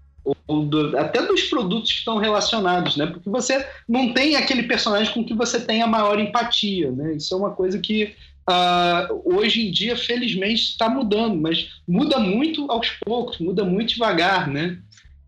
ou 0.47 0.65
do- 0.65 0.99
até 0.99 1.23
dos 1.23 1.43
produtos 1.45 1.93
que 1.93 1.99
estão 1.99 2.17
relacionados, 2.19 2.97
né? 2.97 3.07
Porque 3.07 3.29
você 3.29 3.67
não 3.89 4.13
tem 4.15 4.37
aquele 4.37 4.63
personagem 4.63 5.13
com 5.13 5.25
que 5.25 5.35
você 5.35 5.61
tem 5.61 5.83
a 5.83 5.87
maior 5.87 6.19
empatia, 6.19 6.91
né? 6.91 7.15
Isso 7.15 7.35
é 7.35 7.37
uma 7.37 7.51
coisa 7.51 7.79
que 7.79 8.15
ah, 8.47 9.09
hoje 9.25 9.67
em 9.67 9.71
dia, 9.71 9.97
felizmente, 9.97 10.63
está 10.63 10.89
mudando, 10.89 11.37
mas 11.41 11.81
muda 11.89 12.19
muito 12.19 12.71
aos 12.71 12.91
poucos, 13.05 13.39
muda 13.39 13.65
muito 13.65 13.95
devagar, 13.95 14.49
né? 14.49 14.79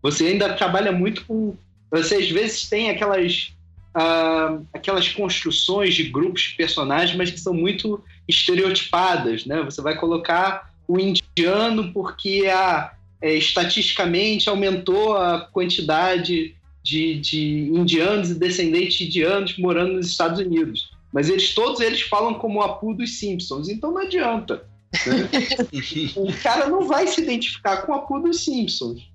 Você 0.03 0.27
ainda 0.27 0.53
trabalha 0.53 0.91
muito 0.91 1.25
com. 1.25 1.55
Você 1.91 2.15
às 2.15 2.29
vezes 2.29 2.69
tem 2.69 2.89
aquelas 2.89 3.53
ah, 3.93 4.59
aquelas 4.73 5.09
construções 5.09 5.95
de 5.95 6.03
grupos 6.03 6.43
de 6.43 6.55
personagens, 6.55 7.17
mas 7.17 7.31
que 7.31 7.39
são 7.39 7.53
muito 7.53 8.03
estereotipadas, 8.27 9.45
né? 9.45 9.63
Você 9.63 9.81
vai 9.81 9.97
colocar 9.97 10.71
o 10.87 10.99
indiano 10.99 11.91
porque 11.91 12.45
a 12.47 12.93
é, 13.21 13.33
estatisticamente 13.33 14.47
aumentou 14.49 15.17
a 15.17 15.41
quantidade 15.41 16.55
de, 16.83 17.19
de 17.19 17.71
indianos 17.73 18.29
e 18.29 18.35
descendentes 18.35 18.97
de 18.97 19.05
indianos 19.05 19.57
morando 19.57 19.93
nos 19.93 20.07
Estados 20.07 20.39
Unidos. 20.39 20.91
Mas 21.11 21.29
eles 21.29 21.53
todos 21.53 21.79
eles 21.79 22.01
falam 22.01 22.35
como 22.35 22.59
o 22.59 22.61
Apu 22.61 22.93
dos 22.93 23.17
Simpsons, 23.17 23.69
então 23.69 23.91
não 23.91 24.01
adianta. 24.01 24.65
né? 25.05 25.29
o 26.15 26.31
cara 26.41 26.69
não 26.69 26.87
vai 26.87 27.07
se 27.07 27.21
identificar 27.21 27.77
com 27.77 27.91
o 27.91 27.95
Apu 27.95 28.19
dos 28.19 28.43
Simpsons. 28.43 29.09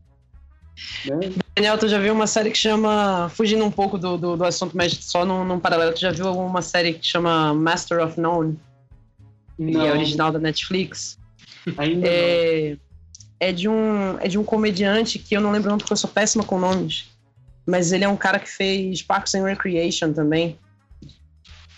né? 1.06 1.20
Daniel, 1.54 1.76
tu 1.76 1.86
já 1.86 1.98
viu 1.98 2.14
uma 2.14 2.26
série 2.26 2.50
que 2.50 2.56
chama. 2.56 3.28
Fugindo 3.34 3.64
um 3.64 3.70
pouco 3.70 3.98
do, 3.98 4.16
do, 4.16 4.36
do 4.36 4.44
assunto, 4.44 4.76
mas 4.76 4.92
só 4.92 5.24
num, 5.24 5.44
num 5.44 5.60
paralelo, 5.60 5.92
tu 5.92 6.00
já 6.00 6.10
viu 6.10 6.32
uma 6.32 6.62
série 6.62 6.94
que 6.94 7.06
chama 7.06 7.52
Master 7.52 8.02
of 8.02 8.18
None? 8.18 8.58
E 9.58 9.72
Não, 9.72 9.86
é 9.86 9.92
original 9.92 10.32
da 10.32 10.38
Netflix. 10.38 11.18
ainda 11.76 12.08
É, 12.08 12.76
é, 13.38 13.52
de 13.52 13.68
um, 13.68 14.18
é 14.18 14.28
de 14.28 14.38
um 14.38 14.44
comediante 14.44 15.18
que 15.18 15.36
eu 15.36 15.40
não 15.40 15.52
lembro 15.52 15.68
o 15.68 15.70
nome 15.72 15.82
porque 15.82 15.92
eu 15.92 15.96
sou 15.96 16.08
péssima 16.08 16.42
com 16.42 16.58
nomes. 16.58 17.10
Mas 17.66 17.92
ele 17.92 18.04
é 18.04 18.08
um 18.08 18.16
cara 18.16 18.38
que 18.38 18.48
fez 18.48 19.02
Parks 19.02 19.34
and 19.34 19.44
Recreation 19.44 20.12
também. 20.12 20.58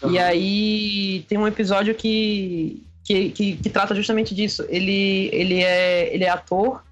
não. 0.01 0.13
E 0.13 0.19
aí 0.19 1.25
tem 1.29 1.37
um 1.37 1.49
episódio 1.49 1.95
que, 1.97 2.81
que, 3.03 3.31
que, 3.31 3.57
que 3.57 3.71
trata 3.71 3.95
justamente 3.95 4.35
disso. 4.37 4.65
Ele, 4.69 5.29
ele, 5.33 5.63
é, 5.63 6.15
ele 6.15 6.25
é 6.25 6.31
ator, 6.31 6.83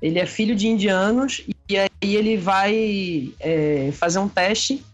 ele 0.00 0.18
é 0.18 0.26
filho 0.26 0.54
de 0.54 0.68
indianos, 0.68 1.42
e 1.68 1.76
aí 1.76 1.88
ele 2.02 2.36
vai 2.36 3.32
é, 3.38 3.90
fazer 3.92 4.18
um 4.18 4.28
teste 4.28 4.84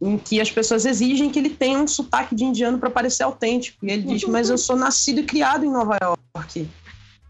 em 0.00 0.16
que 0.16 0.40
as 0.40 0.50
pessoas 0.50 0.86
exigem 0.86 1.30
que 1.30 1.38
ele 1.38 1.50
tenha 1.50 1.78
um 1.78 1.86
sotaque 1.86 2.34
de 2.34 2.44
indiano 2.44 2.78
para 2.78 2.90
parecer 2.90 3.22
autêntico. 3.22 3.84
E 3.84 3.90
ele 3.90 4.02
diz, 4.02 4.24
mas 4.24 4.48
eu 4.48 4.56
sou 4.56 4.74
nascido 4.74 5.20
e 5.20 5.24
criado 5.24 5.64
em 5.64 5.70
Nova 5.70 5.98
York. 6.02 6.68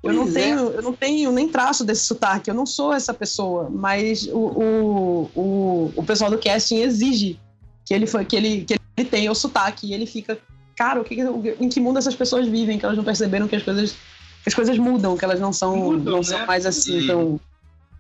Eu 0.03 0.15
não, 0.15 0.29
é. 0.29 0.33
tenho, 0.33 0.59
eu 0.71 0.83
não 0.83 0.93
tenho 0.93 1.31
nem 1.31 1.49
traço 1.49 1.85
desse 1.85 2.05
sotaque, 2.07 2.49
eu 2.49 2.55
não 2.55 2.65
sou 2.65 2.93
essa 2.93 3.13
pessoa. 3.13 3.69
Mas 3.69 4.27
o, 4.29 4.39
o, 4.39 5.31
o, 5.35 5.93
o 5.97 6.03
pessoal 6.05 6.31
do 6.31 6.39
casting 6.39 6.79
exige 6.79 7.39
que 7.85 7.93
ele, 7.93 8.07
foi, 8.07 8.25
que 8.25 8.37
ele, 8.37 8.65
que 8.65 8.77
ele 8.97 9.09
tenha 9.09 9.31
o 9.31 9.35
sotaque. 9.35 9.89
E 9.89 9.93
ele 9.93 10.07
fica, 10.07 10.39
cara, 10.77 11.01
o 11.01 11.05
que, 11.05 11.17
em 11.61 11.69
que 11.69 11.81
mundo 11.81 11.99
essas 11.99 12.15
pessoas 12.15 12.49
vivem? 12.49 12.79
Que 12.79 12.85
elas 12.87 12.97
não 12.97 13.05
perceberam 13.05 13.47
que 13.47 13.57
as 13.57 13.63
coisas, 13.63 13.93
que 13.93 14.49
as 14.49 14.55
coisas 14.55 14.79
mudam, 14.79 15.19
que 15.19 15.25
elas 15.25 15.41
não 15.41 15.53
são, 15.53 15.77
Mudam, 15.77 16.13
não 16.13 16.19
né? 16.19 16.25
são 16.25 16.47
mais 16.47 16.65
assim, 16.65 17.03
Hum. 17.03 17.07
tão, 17.07 17.41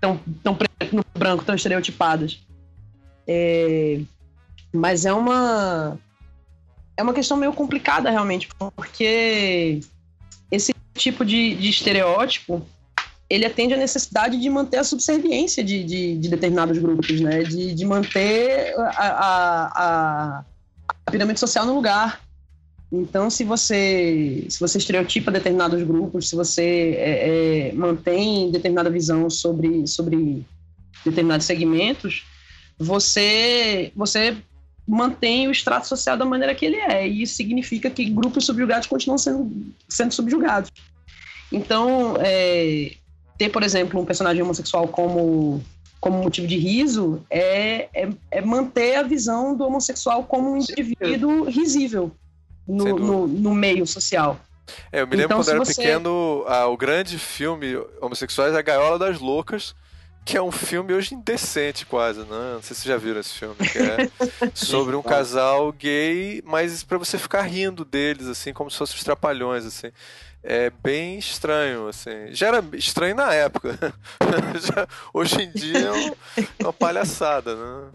tão, 0.00 0.18
tão 0.42 0.54
preto 0.54 0.96
no 0.96 1.04
branco, 1.16 1.44
tão 1.44 1.54
estereotipadas. 1.54 2.40
É, 3.26 4.00
mas 4.72 5.04
é 5.04 5.12
uma. 5.12 5.98
É 6.96 7.02
uma 7.02 7.14
questão 7.14 7.36
meio 7.36 7.52
complicada, 7.52 8.10
realmente, 8.10 8.48
porque 8.76 9.80
esse 10.50 10.74
tipo 10.94 11.24
de, 11.24 11.54
de 11.54 11.70
estereótipo 11.70 12.66
ele 13.28 13.46
atende 13.46 13.72
à 13.72 13.76
necessidade 13.76 14.38
de 14.38 14.50
manter 14.50 14.78
a 14.78 14.84
subserviência 14.84 15.62
de, 15.62 15.84
de, 15.84 16.18
de 16.18 16.28
determinados 16.28 16.76
grupos, 16.78 17.20
né? 17.20 17.44
De, 17.44 17.74
de 17.74 17.84
manter 17.86 18.74
a, 18.76 19.06
a, 19.06 19.66
a, 19.66 20.44
a 21.06 21.10
pirâmide 21.10 21.38
social 21.38 21.64
no 21.64 21.74
lugar. 21.74 22.20
Então, 22.92 23.30
se 23.30 23.44
você 23.44 24.46
se 24.48 24.58
você 24.58 24.78
estereotipa 24.78 25.30
determinados 25.30 25.82
grupos, 25.84 26.28
se 26.28 26.34
você 26.34 26.96
é, 26.98 27.68
é, 27.68 27.72
mantém 27.72 28.50
determinada 28.50 28.90
visão 28.90 29.30
sobre, 29.30 29.86
sobre 29.86 30.44
determinados 31.04 31.46
segmentos, 31.46 32.26
você 32.76 33.92
você 33.94 34.36
mantém 34.88 35.46
o 35.46 35.52
extrato 35.52 35.86
social 35.86 36.16
da 36.16 36.24
maneira 36.24 36.52
que 36.52 36.66
ele 36.66 36.76
é. 36.76 37.06
E 37.06 37.22
isso 37.22 37.34
significa 37.34 37.88
que 37.88 38.04
grupos 38.06 38.44
subjugados 38.44 38.88
continuam 38.88 39.18
sendo, 39.18 39.72
sendo 39.88 40.12
subjugados. 40.12 40.68
Então, 41.52 42.16
é, 42.18 42.94
ter, 43.38 43.50
por 43.50 43.62
exemplo, 43.62 44.00
um 44.00 44.04
personagem 44.04 44.42
homossexual 44.42 44.88
como, 44.88 45.62
como 46.00 46.20
motivo 46.20 46.48
de 46.48 46.56
riso 46.56 47.24
é, 47.30 47.88
é, 47.94 48.08
é 48.32 48.40
manter 48.40 48.96
a 48.96 49.02
visão 49.04 49.56
do 49.56 49.64
homossexual 49.64 50.24
como 50.24 50.52
um 50.52 50.56
indivíduo 50.56 51.44
risível 51.44 52.10
no, 52.70 52.98
no, 52.98 53.26
no 53.26 53.54
meio 53.54 53.86
social. 53.86 54.38
É, 54.92 55.00
eu 55.02 55.06
me 55.06 55.16
lembro 55.16 55.24
Então, 55.26 55.38
quando 55.38 55.48
eu 55.48 55.54
era 55.56 55.64
você- 55.64 55.74
pequeno, 55.74 56.44
ah, 56.46 56.66
o 56.66 56.76
grande 56.76 57.18
filme 57.18 57.76
homossexuais 58.00 58.54
é 58.54 58.58
A 58.58 58.62
Gaiola 58.62 58.98
das 58.98 59.18
Loucas, 59.18 59.74
que 60.24 60.36
é 60.36 60.42
um 60.42 60.52
filme 60.52 60.92
hoje 60.92 61.14
indecente 61.14 61.84
quase, 61.86 62.20
né? 62.20 62.26
Não 62.54 62.62
sei 62.62 62.76
se 62.76 62.82
vocês 62.82 62.84
já 62.84 62.96
viram 62.96 63.18
esse 63.20 63.32
filme, 63.32 63.54
que 63.56 63.78
é 63.78 64.08
sobre 64.54 64.94
um 64.94 65.02
casal 65.02 65.72
gay, 65.72 66.42
mas 66.46 66.84
pra 66.84 66.98
você 66.98 67.18
ficar 67.18 67.42
rindo 67.42 67.84
deles, 67.84 68.26
assim, 68.28 68.52
como 68.52 68.70
se 68.70 68.76
fossem 68.78 68.96
os 68.96 69.02
trapalhões, 69.04 69.64
assim. 69.66 69.90
É 70.42 70.70
bem 70.70 71.18
estranho, 71.18 71.88
assim. 71.88 72.28
Já 72.32 72.46
era 72.48 72.64
estranho 72.74 73.14
na 73.16 73.34
época. 73.34 73.76
Já- 74.60 74.86
hoje 75.12 75.42
em 75.42 75.50
dia 75.50 75.78
é 75.78 75.92
um- 75.92 76.14
é 76.38 76.62
uma 76.62 76.72
palhaçada, 76.72 77.54
né? 77.56 77.88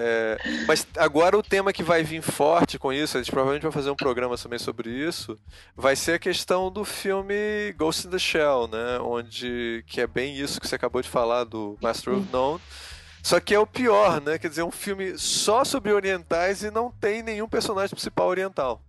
É, 0.00 0.38
mas 0.66 0.86
agora 0.96 1.36
o 1.36 1.42
tema 1.42 1.72
que 1.72 1.82
vai 1.82 2.04
vir 2.04 2.22
forte 2.22 2.78
com 2.78 2.92
isso, 2.92 3.16
a 3.16 3.20
gente 3.20 3.30
provavelmente 3.30 3.62
vai 3.62 3.72
fazer 3.72 3.90
um 3.90 3.96
programa 3.96 4.36
também 4.36 4.58
sobre 4.58 4.90
isso, 4.90 5.36
vai 5.76 5.96
ser 5.96 6.12
a 6.12 6.18
questão 6.18 6.70
do 6.70 6.84
filme 6.84 7.72
Ghost 7.76 8.06
in 8.06 8.10
the 8.10 8.18
Shell, 8.18 8.68
né? 8.68 9.00
Onde 9.00 9.84
que 9.86 10.00
é 10.00 10.06
bem 10.06 10.36
isso 10.38 10.60
que 10.60 10.68
você 10.68 10.76
acabou 10.76 11.02
de 11.02 11.08
falar 11.08 11.44
do 11.44 11.76
Master 11.82 12.14
of 12.14 12.26
None. 12.32 12.60
Só 13.22 13.40
que 13.40 13.54
é 13.54 13.58
o 13.58 13.66
pior, 13.66 14.20
né? 14.20 14.38
Quer 14.38 14.48
dizer, 14.48 14.60
é 14.60 14.64
um 14.64 14.70
filme 14.70 15.18
só 15.18 15.64
sobre 15.64 15.92
orientais 15.92 16.62
e 16.62 16.70
não 16.70 16.90
tem 16.90 17.22
nenhum 17.22 17.48
personagem 17.48 17.90
principal 17.90 18.28
oriental. 18.28 18.80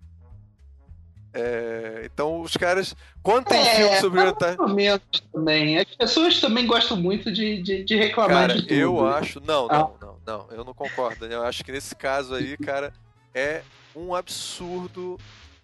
É, 1.33 2.01
então 2.05 2.41
os 2.41 2.57
caras. 2.57 2.95
Quando 3.21 3.45
tem 3.45 3.63
filme 3.63 3.95
sobre 3.99 4.19
ou 4.57 4.69
menos 4.69 5.01
também. 5.31 5.77
As 5.77 5.85
pessoas 5.95 6.39
também 6.41 6.65
gostam 6.65 6.97
muito 6.97 7.31
de, 7.31 7.61
de, 7.61 7.83
de 7.83 7.95
reclamar 7.95 8.47
Cara, 8.47 8.53
de 8.55 8.61
tudo. 8.63 8.73
eu 8.73 9.07
acho. 9.07 9.39
Não, 9.39 9.67
Ah. 9.69 9.77
não, 9.77 9.95
não, 10.01 10.17
não. 10.25 10.47
Eu 10.51 10.63
não 10.65 10.73
concordo. 10.73 11.19
Daniel. 11.21 11.41
Eu 11.41 11.45
acho 11.47 11.63
que 11.63 11.71
nesse 11.71 11.95
caso 11.95 12.33
aí, 12.33 12.57
cara, 12.57 12.91
é 13.33 13.61
um 13.95 14.15
absurdo. 14.15 15.17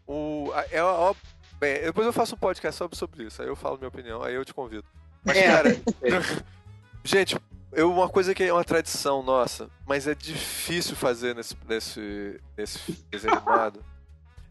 O, 0.07 0.51
é, 0.71 0.83
ó, 0.83 1.15
bem, 1.59 1.81
depois 1.81 2.05
eu 2.05 2.13
faço 2.13 2.35
um 2.35 2.37
podcast 2.37 2.77
sobre, 2.77 2.95
sobre 2.97 3.23
isso. 3.23 3.41
Aí 3.41 3.47
eu 3.47 3.55
falo 3.55 3.77
minha 3.77 3.87
opinião, 3.87 4.21
aí 4.21 4.35
eu 4.35 4.45
te 4.45 4.53
convido. 4.53 4.85
Mas, 5.23 5.37
É. 5.37 5.47
cara, 5.47 5.69
gente, 7.03 7.35
eu, 7.71 7.91
uma 7.91 8.07
coisa 8.07 8.35
que 8.35 8.43
é 8.43 8.53
uma 8.53 8.63
tradição 8.63 9.23
nossa, 9.23 9.67
mas 9.87 10.07
é 10.07 10.13
difícil 10.13 10.95
fazer 10.95 11.33
nesse, 11.35 11.55
nesse, 11.67 12.39
nesse 12.55 12.91
desenho 13.09 13.33
animado, 13.35 13.83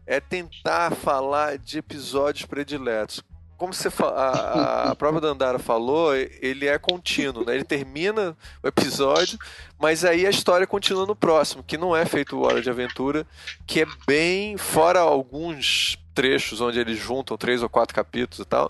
é 0.05 0.19
tentar 0.19 0.91
falar 0.95 1.57
de 1.57 1.79
episódios 1.79 2.45
prediletos. 2.45 3.21
Como 3.57 3.73
você 3.73 3.87
a, 4.03 4.91
a 4.91 4.95
própria 4.95 5.21
Dandara 5.21 5.57
falou, 5.57 6.13
ele 6.13 6.67
é 6.67 6.77
contínuo, 6.77 7.45
né? 7.45 7.55
Ele 7.55 7.63
termina 7.63 8.35
o 8.61 8.67
episódio, 8.67 9.39
mas 9.79 10.03
aí 10.03 10.27
a 10.27 10.29
história 10.29 10.67
continua 10.67 11.05
no 11.05 11.15
próximo, 11.15 11.63
que 11.63 11.77
não 11.77 11.95
é 11.95 12.05
feito 12.05 12.41
Hora 12.41 12.61
de 12.61 12.69
Aventura, 12.69 13.25
que 13.65 13.81
é 13.81 13.85
bem 14.05 14.57
fora 14.57 14.99
alguns 14.99 15.97
trechos 16.13 16.59
onde 16.59 16.79
eles 16.79 16.99
juntam 16.99 17.37
três 17.37 17.63
ou 17.63 17.69
quatro 17.69 17.95
capítulos 17.95 18.45
e 18.45 18.45
tal. 18.45 18.69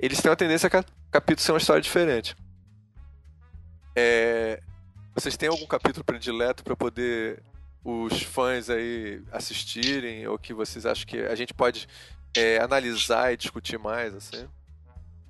Eles 0.00 0.20
têm 0.20 0.30
uma 0.30 0.36
tendência 0.36 0.66
a 0.66 0.70
ca- 0.70 0.84
capítulo 1.12 1.44
ser 1.44 1.52
uma 1.52 1.58
história 1.58 1.80
diferente. 1.80 2.36
É, 3.94 4.60
vocês 5.14 5.36
têm 5.36 5.48
algum 5.48 5.66
capítulo 5.66 6.04
predileto 6.04 6.64
para 6.64 6.74
poder 6.74 7.40
os 7.84 8.22
fãs 8.22 8.70
aí 8.70 9.20
assistirem 9.30 10.26
ou 10.26 10.38
que 10.38 10.54
vocês 10.54 10.86
acham 10.86 11.06
que 11.06 11.18
a 11.18 11.34
gente 11.34 11.52
pode 11.52 11.86
é, 12.36 12.58
analisar 12.58 13.32
e 13.32 13.36
discutir 13.36 13.78
mais 13.78 14.14
assim? 14.14 14.46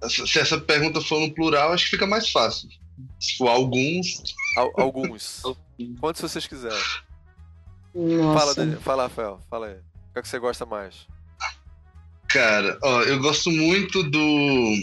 Se 0.08 0.38
essa 0.38 0.60
pergunta 0.60 1.00
for 1.00 1.18
no 1.20 1.32
plural, 1.34 1.72
acho 1.72 1.84
que 1.84 1.90
fica 1.90 2.06
mais 2.06 2.30
fácil. 2.30 2.68
Se 3.18 3.36
for 3.36 3.48
alguns, 3.48 4.22
Al- 4.56 4.72
alguns. 4.76 5.42
Quantos 5.98 6.20
vocês 6.22 6.46
quiserem. 6.46 6.78
Fala, 7.92 8.22
Nossa. 8.22 8.54
Daniel. 8.54 8.80
Fala, 8.80 9.02
Rafael. 9.04 9.40
Fala 9.50 9.66
aí. 9.68 9.76
Qual 10.12 10.22
que 10.22 10.28
você 10.28 10.38
gosta 10.38 10.64
mais? 10.66 11.06
cara, 12.28 12.76
ó, 12.82 13.02
eu 13.02 13.20
gosto 13.20 13.48
muito 13.48 14.02
do 14.02 14.74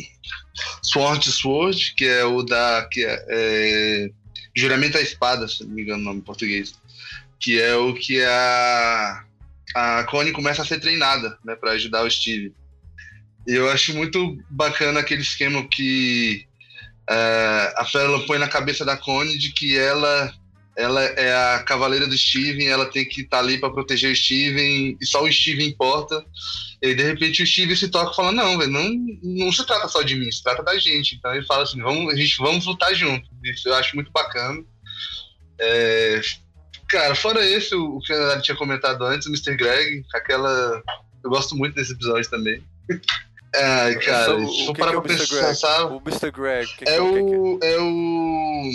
Sword 0.83 1.29
Sword, 1.29 1.93
que 1.95 2.05
é 2.05 2.23
o 2.23 2.41
da. 2.43 2.87
que 2.89 3.05
é, 3.05 3.25
é, 3.29 4.09
Juramento 4.55 4.97
à 4.97 5.01
Espada, 5.01 5.47
se 5.49 5.63
não 5.65 5.71
me 5.71 5.81
engano 5.81 6.01
o 6.01 6.05
nome 6.05 6.19
em 6.19 6.23
português. 6.23 6.73
Que 7.41 7.59
é 7.59 7.75
o 7.75 7.93
que 7.93 8.23
a. 8.23 9.25
A 9.73 10.03
Connie 10.03 10.33
começa 10.33 10.61
a 10.61 10.65
ser 10.65 10.81
treinada, 10.81 11.37
né, 11.45 11.55
pra 11.55 11.71
ajudar 11.71 12.03
o 12.03 12.11
Steve. 12.11 12.53
Eu 13.47 13.69
acho 13.69 13.95
muito 13.95 14.37
bacana 14.49 14.99
aquele 14.99 15.21
esquema 15.21 15.65
que 15.65 16.45
é, 17.09 17.73
a 17.77 17.85
Pérola 17.85 18.25
põe 18.25 18.37
na 18.37 18.49
cabeça 18.49 18.83
da 18.83 18.97
Connie 18.97 19.37
de 19.37 19.53
que 19.53 19.77
ela 19.77 20.33
ela 20.77 21.03
é 21.03 21.33
a 21.55 21.63
cavaleira 21.63 22.07
do 22.07 22.17
Steven, 22.17 22.67
ela 22.67 22.85
tem 22.85 23.05
que 23.05 23.21
estar 23.21 23.39
ali 23.39 23.57
para 23.57 23.71
proteger 23.71 24.11
o 24.11 24.15
Steven, 24.15 24.97
e 24.99 25.05
só 25.05 25.23
o 25.23 25.31
Steven 25.31 25.67
importa. 25.67 26.23
E 26.81 26.95
de 26.95 27.03
repente, 27.03 27.43
o 27.43 27.47
Steven 27.47 27.75
se 27.75 27.89
toca 27.89 28.11
e 28.11 28.15
fala: 28.15 28.31
Não, 28.31 28.57
velho, 28.57 28.71
não, 28.71 28.89
não 29.21 29.51
se 29.51 29.65
trata 29.65 29.87
só 29.87 30.01
de 30.01 30.15
mim, 30.15 30.31
se 30.31 30.41
trata 30.41 30.63
da 30.63 30.77
gente. 30.79 31.15
Então 31.15 31.33
ele 31.35 31.45
fala 31.45 31.63
assim: 31.63 31.81
vamos, 31.81 32.13
a 32.13 32.15
gente, 32.15 32.37
vamos 32.37 32.65
lutar 32.65 32.93
junto. 32.95 33.29
Isso 33.43 33.67
eu 33.67 33.75
acho 33.75 33.95
muito 33.95 34.11
bacana. 34.11 34.63
É, 35.59 36.21
cara, 36.91 37.15
fora 37.15 37.45
esse, 37.45 37.73
o, 37.73 37.97
o 37.97 38.01
que 38.01 38.13
a 38.13 38.39
tinha 38.41 38.55
comentado 38.57 39.03
antes, 39.05 39.25
o 39.27 39.29
Mr. 39.31 39.55
Greg, 39.55 40.03
aquela. 40.13 40.83
Eu 41.23 41.29
gosto 41.29 41.55
muito 41.55 41.75
desse 41.75 41.93
episódio 41.93 42.29
também. 42.29 42.63
Ai, 43.53 43.95
cara, 43.99 44.35
o- 44.37 44.47
se 44.49 44.61
o 44.63 44.65
for 44.67 44.73
que 44.73 44.79
parar 44.79 44.91
é 44.91 45.01
pra 45.01 45.01
o 45.01 45.05
Mr. 45.05 45.27
Greg? 45.27 45.47
pensar. 45.47 45.85
O 45.85 46.01
Mr. 46.05 46.31
Greg. 46.31 46.67
que 46.77 46.83
É 46.83 46.85
que 46.85 46.99
que 46.99 47.01
o. 47.01 47.59
É 47.61 47.79
o. 47.79 48.71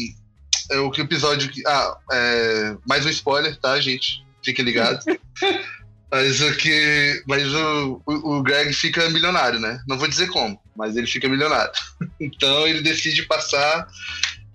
É 0.72 0.78
o 0.78 0.90
que 0.90 1.00
episódio 1.00 1.48
que. 1.50 1.62
Ah, 1.66 1.96
é, 2.12 2.76
mais 2.86 3.06
um 3.06 3.08
spoiler, 3.10 3.56
tá, 3.56 3.80
gente? 3.80 4.24
Fiquem 4.44 4.64
ligados. 4.64 5.04
mas 6.10 6.40
o 6.40 6.54
que. 6.56 7.22
Mas 7.26 7.52
o, 7.54 8.02
o, 8.06 8.36
o 8.36 8.42
Greg 8.42 8.72
fica 8.72 9.08
milionário, 9.10 9.58
né? 9.60 9.80
Não 9.88 9.98
vou 9.98 10.08
dizer 10.08 10.28
como, 10.28 10.60
mas 10.76 10.96
ele 10.96 11.06
fica 11.06 11.28
milionário. 11.28 11.72
então 12.20 12.66
ele 12.66 12.82
decide 12.82 13.22
passar 13.22 13.86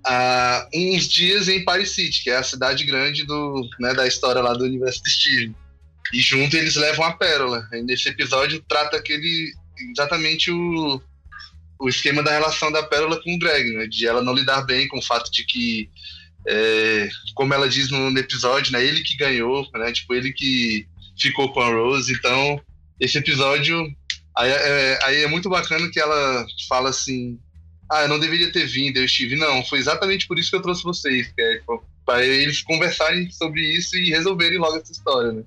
ah, 0.06 0.68
uns 0.74 1.08
dias 1.08 1.48
em 1.48 1.64
Paris 1.64 1.92
City, 1.92 2.24
que 2.24 2.30
é 2.30 2.38
a 2.38 2.44
cidade 2.44 2.84
grande 2.84 3.26
do, 3.26 3.68
né, 3.80 3.94
da 3.94 4.08
história 4.08 4.42
lá 4.42 4.54
do 4.54 4.66
universo 4.66 5.04
do 5.04 5.10
Steven. 5.10 5.56
E 6.14 6.20
junto 6.20 6.58
eles 6.58 6.76
levam 6.76 7.06
a 7.06 7.14
pérola. 7.14 7.68
E 7.72 7.82
nesse 7.82 8.10
episódio 8.10 8.64
trata 8.68 8.98
aquele. 8.98 9.54
exatamente 9.92 10.52
o 10.52 11.02
o 11.82 11.90
esquema 11.90 12.22
da 12.22 12.32
relação 12.32 12.72
da 12.72 12.84
Pérola 12.84 13.20
com 13.22 13.34
o 13.34 13.40
Greg, 13.40 13.72
né? 13.72 13.88
De 13.88 14.06
ela 14.06 14.22
não 14.22 14.36
lidar 14.36 14.62
bem 14.62 14.88
com 14.88 15.00
o 15.00 15.02
fato 15.02 15.32
de 15.32 15.44
que, 15.44 15.90
é, 16.48 17.10
como 17.34 17.54
ela 17.56 17.68
diz 17.68 17.90
no, 17.90 18.12
no 18.12 18.20
episódio, 18.20 18.72
né? 18.72 18.86
Ele 18.86 19.02
que 19.02 19.18
ganhou, 19.18 19.68
né? 19.74 19.92
Tipo, 19.92 20.14
ele 20.14 20.32
que 20.32 20.88
ficou 21.20 21.52
com 21.52 21.60
a 21.60 21.70
Rose. 21.70 22.14
Então, 22.14 22.62
esse 23.00 23.18
episódio... 23.18 23.84
Aí 24.38 24.50
é, 24.50 25.00
aí 25.04 25.24
é 25.24 25.28
muito 25.28 25.50
bacana 25.50 25.90
que 25.90 26.00
ela 26.00 26.46
fala 26.70 26.90
assim... 26.90 27.40
Ah, 27.92 28.04
eu 28.04 28.08
não 28.08 28.20
deveria 28.20 28.52
ter 28.52 28.66
vindo, 28.66 28.98
eu 28.98 29.06
estive. 29.06 29.36
Não, 29.36 29.64
foi 29.66 29.80
exatamente 29.80 30.26
por 30.28 30.40
isso 30.40 30.50
que 30.50 30.56
eu 30.56 30.62
trouxe 30.62 30.84
vocês. 30.84 31.28
Que 31.36 31.42
é 31.42 31.62
para 32.06 32.26
eles 32.26 32.62
conversarem 32.64 33.30
sobre 33.32 33.62
isso 33.62 33.96
e 33.98 34.10
resolverem 34.10 34.58
logo 34.58 34.78
essa 34.78 34.92
história, 34.92 35.32
né? 35.34 35.44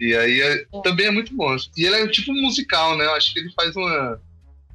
E 0.00 0.14
aí 0.14 0.40
é- 0.40 0.66
também 0.82 1.06
é 1.06 1.10
muito 1.10 1.34
bom. 1.34 1.56
E 1.76 1.84
ele 1.86 1.96
é 1.96 2.08
tipo 2.08 2.32
musical, 2.34 2.96
né? 2.96 3.04
Eu 3.06 3.14
acho 3.14 3.32
que 3.32 3.38
ele 3.40 3.50
faz 3.52 3.74
uma 3.76 4.20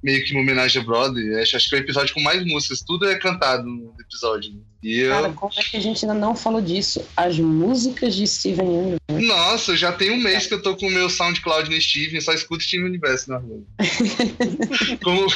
meio 0.02 0.24
que 0.24 0.32
uma 0.32 0.42
homenagem 0.42 0.82
a 0.82 0.86
Brother. 0.86 1.42
Acho, 1.42 1.58
acho 1.58 1.70
que 1.70 1.76
é 1.76 1.80
o 1.80 1.82
episódio 1.82 2.14
com 2.14 2.22
mais 2.22 2.44
músicas. 2.46 2.82
Tudo 2.82 3.08
é 3.08 3.18
cantado 3.20 3.68
no 3.70 3.94
episódio. 4.00 4.54
né? 4.54 4.62
E 4.82 5.00
eu. 5.00 5.10
Cara, 5.10 5.34
como 5.34 5.52
é 5.58 5.62
que 5.62 5.76
a 5.76 5.80
gente 5.80 6.06
ainda 6.06 6.18
não 6.18 6.36
falou 6.36 6.62
disso? 6.62 7.06
As 7.16 7.38
músicas 7.38 8.16
de 8.16 8.26
Steven 8.26 8.68
Universe. 8.68 9.28
Nossa, 9.28 9.76
já 9.76 9.92
tem 9.92 10.12
um 10.12 10.18
mês 10.18 10.48
que 10.48 10.54
eu 10.54 10.62
tô 10.62 10.76
com 10.76 10.88
o 10.88 10.92
meu 10.92 11.10
SoundCloud 11.10 11.70
no 11.70 11.82
Steven, 11.82 12.22
só 12.22 12.32
escuto 12.34 12.64
Steven 12.64 12.86
Universo 12.86 13.30
na 13.30 13.38
rua. 13.38 13.62
como, 15.04 15.28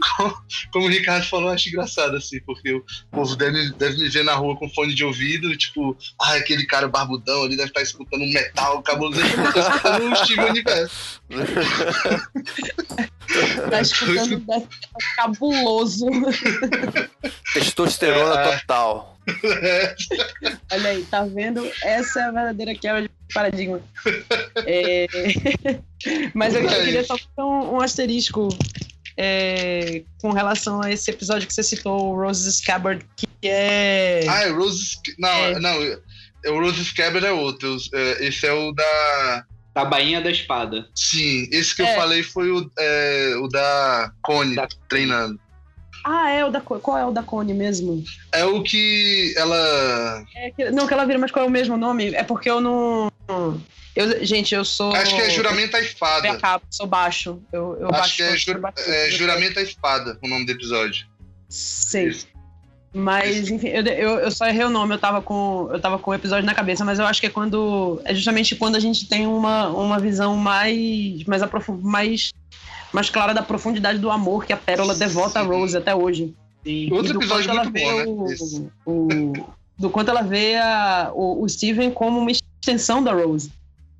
como, 0.00 0.42
como 0.72 0.86
o 0.86 0.88
Ricardo 0.88 1.24
falou, 1.26 1.48
eu 1.48 1.54
acho 1.54 1.68
engraçado, 1.68 2.16
assim, 2.16 2.40
porque 2.40 2.72
o 2.72 2.84
povo 3.10 3.36
deve, 3.36 3.72
deve 3.72 3.98
me 3.98 4.08
ver 4.08 4.24
na 4.24 4.34
rua 4.34 4.56
com 4.56 4.68
fone 4.68 4.92
de 4.94 5.04
ouvido, 5.04 5.56
tipo, 5.56 5.96
ah, 6.20 6.34
aquele 6.34 6.66
cara 6.66 6.88
barbudão 6.88 7.44
ali 7.44 7.56
deve 7.56 7.68
estar 7.68 7.82
escutando 7.82 8.22
um 8.22 8.32
metal, 8.32 8.82
cabuloso, 8.82 9.20
eu 9.20 9.52
tô 9.52 9.60
escutando 9.60 10.12
o 10.12 10.16
Steven 10.16 10.50
Universo. 10.50 11.22
Tá 13.70 13.80
escutando 13.80 14.38
Death 14.46 14.68
cabuloso. 15.16 16.06
Testosterona 17.54 18.40
É. 18.40 18.48
Olha 20.72 20.88
aí, 20.90 21.04
tá 21.04 21.24
vendo? 21.24 21.70
Essa 21.82 22.20
é 22.20 22.22
a 22.24 22.30
verdadeira 22.32 22.74
quebra 22.74 23.02
de 23.02 23.10
paradigma. 23.32 23.80
É, 24.66 25.06
Mas 26.34 26.54
eu, 26.54 26.62
eu 26.62 26.68
queria 26.84 27.04
só 27.04 27.16
fazer 27.16 27.28
um, 27.38 27.74
um 27.76 27.80
asterisco 27.80 28.48
é, 29.16 30.02
com 30.20 30.30
relação 30.32 30.80
a 30.82 30.90
esse 30.90 31.10
episódio 31.10 31.46
que 31.46 31.54
você 31.54 31.62
citou, 31.62 32.12
o 32.12 32.16
Rose 32.20 32.50
Scabbard, 32.52 33.04
que 33.16 33.28
é. 33.42 34.24
Ah, 34.28 34.44
é 34.44 34.48
Rose. 34.50 34.96
Não, 35.18 35.28
É. 35.28 35.60
não, 35.60 35.82
é 36.44 36.50
o 36.50 36.58
Rose 36.60 36.82
Scabbard 36.84 37.26
é 37.26 37.32
outro. 37.32 37.76
é, 37.94 38.26
Esse 38.26 38.46
é 38.46 38.52
o 38.52 38.72
da. 38.72 39.44
Da 39.72 39.84
bainha 39.84 40.20
da 40.20 40.30
espada. 40.30 40.88
Sim, 40.96 41.48
esse 41.52 41.76
que 41.76 41.82
É. 41.82 41.92
eu 41.92 41.96
falei 42.00 42.22
foi 42.24 42.50
o, 42.50 42.68
é, 42.76 43.34
o 43.36 43.46
da 43.46 44.10
Cone 44.22 44.56
Da- 44.56 44.66
treinando. 44.88 45.38
Ah, 46.04 46.30
é 46.30 46.44
o 46.44 46.50
da 46.50 46.60
qual 46.60 46.96
é 46.98 47.04
o 47.04 47.10
da 47.10 47.22
Cone 47.22 47.52
mesmo? 47.54 48.02
É 48.32 48.44
o 48.44 48.62
que 48.62 49.34
ela. 49.36 50.24
É 50.34 50.50
que- 50.50 50.70
não, 50.70 50.86
que 50.86 50.94
ela 50.94 51.04
vira, 51.04 51.18
mas 51.18 51.30
qual 51.30 51.44
é 51.44 51.48
o 51.48 51.50
mesmo 51.50 51.76
nome? 51.76 52.14
É 52.14 52.22
porque 52.22 52.48
eu 52.50 52.60
não, 52.60 53.10
Eu, 53.94 54.24
gente, 54.24 54.54
eu 54.54 54.64
sou. 54.64 54.94
Acho 54.94 55.14
que 55.16 55.20
é 55.22 55.30
Juramento 55.30 55.76
à 55.76 55.80
Eu 55.80 55.84
Espada. 55.84 56.30
acabo, 56.30 56.64
sou 56.70 56.86
baixo. 56.86 57.42
Eu, 57.52 57.76
eu 57.80 57.88
baixo 57.88 58.04
Acho 58.04 58.16
que 58.16 58.22
é, 58.22 58.36
ju- 58.36 58.52
eu 58.52 58.60
baixo- 58.60 58.78
é 58.90 59.10
Juramento 59.10 59.58
à 59.58 59.62
Espada 59.62 60.18
o 60.22 60.28
nome 60.28 60.46
do 60.46 60.52
episódio. 60.52 61.06
Sei. 61.48 62.08
Isso. 62.08 62.26
Mas, 62.92 63.48
enfim, 63.50 63.68
eu, 63.68 63.84
eu, 63.84 64.10
eu 64.18 64.30
só 64.32 64.46
errei 64.48 64.64
o 64.64 64.70
nome, 64.70 64.94
eu 64.94 64.98
tava, 64.98 65.22
com, 65.22 65.68
eu 65.72 65.80
tava 65.80 65.96
com 65.96 66.10
o 66.10 66.14
episódio 66.14 66.44
na 66.44 66.54
cabeça, 66.54 66.84
mas 66.84 66.98
eu 66.98 67.06
acho 67.06 67.20
que 67.20 67.26
é 67.28 67.30
quando. 67.30 68.00
É 68.04 68.12
justamente 68.14 68.56
quando 68.56 68.74
a 68.74 68.80
gente 68.80 69.06
tem 69.08 69.26
uma, 69.28 69.68
uma 69.68 69.98
visão 70.00 70.36
mais. 70.36 71.22
Mais, 71.24 71.42
mais, 71.82 72.32
mais 72.92 73.08
clara 73.10 73.32
da 73.34 73.42
profundidade 73.42 73.98
do 73.98 74.10
amor 74.10 74.44
que 74.44 74.52
a 74.52 74.56
Pérola 74.56 74.94
devota 74.94 75.40
a 75.40 75.42
Rose 75.42 75.76
até 75.76 75.94
hoje. 75.94 76.34
E, 76.64 76.88
Outro 76.92 77.10
e 77.10 77.12
do 77.14 77.18
episódio 77.20 77.46
quanto 77.46 77.50
ela 77.50 77.64
muito 77.64 77.72
vê 77.72 78.04
bom, 78.04 78.24
né? 78.28 78.70
o- 78.84 78.92
o- 78.92 79.46
do 79.78 79.88
quanto 79.90 80.10
ela 80.10 80.22
vê 80.22 80.56
a, 80.56 81.10
o, 81.14 81.42
o 81.42 81.48
Steven 81.48 81.90
como 81.90 82.18
uma 82.20 82.30
extensão 82.30 83.02
da 83.02 83.12
Rose. 83.12 83.50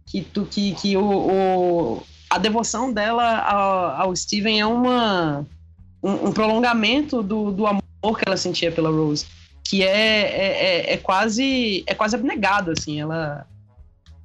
Que, 0.07 0.21
tu, 0.23 0.45
que, 0.45 0.75
que 0.75 0.97
o, 0.97 1.03
o- 1.05 2.03
a 2.29 2.37
devoção 2.39 2.93
dela 2.93 3.39
ao, 3.39 4.09
ao 4.09 4.17
Steven 4.17 4.61
é 4.61 4.67
uma, 4.67 5.47
um, 6.03 6.29
um 6.29 6.33
prolongamento 6.33 7.23
do, 7.23 7.51
do 7.51 7.67
amor 7.67 8.19
que 8.19 8.25
ela 8.27 8.37
sentia 8.37 8.71
pela 8.71 8.91
Rose. 8.91 9.25
Que 9.65 9.83
é, 9.85 9.89
é, 9.89 10.65
é, 10.91 10.93
é 10.95 10.97
quase 10.97 11.83
é 11.87 11.95
quase 11.95 12.15
abnegado, 12.17 12.73
assim. 12.73 13.01
Ela, 13.01 13.47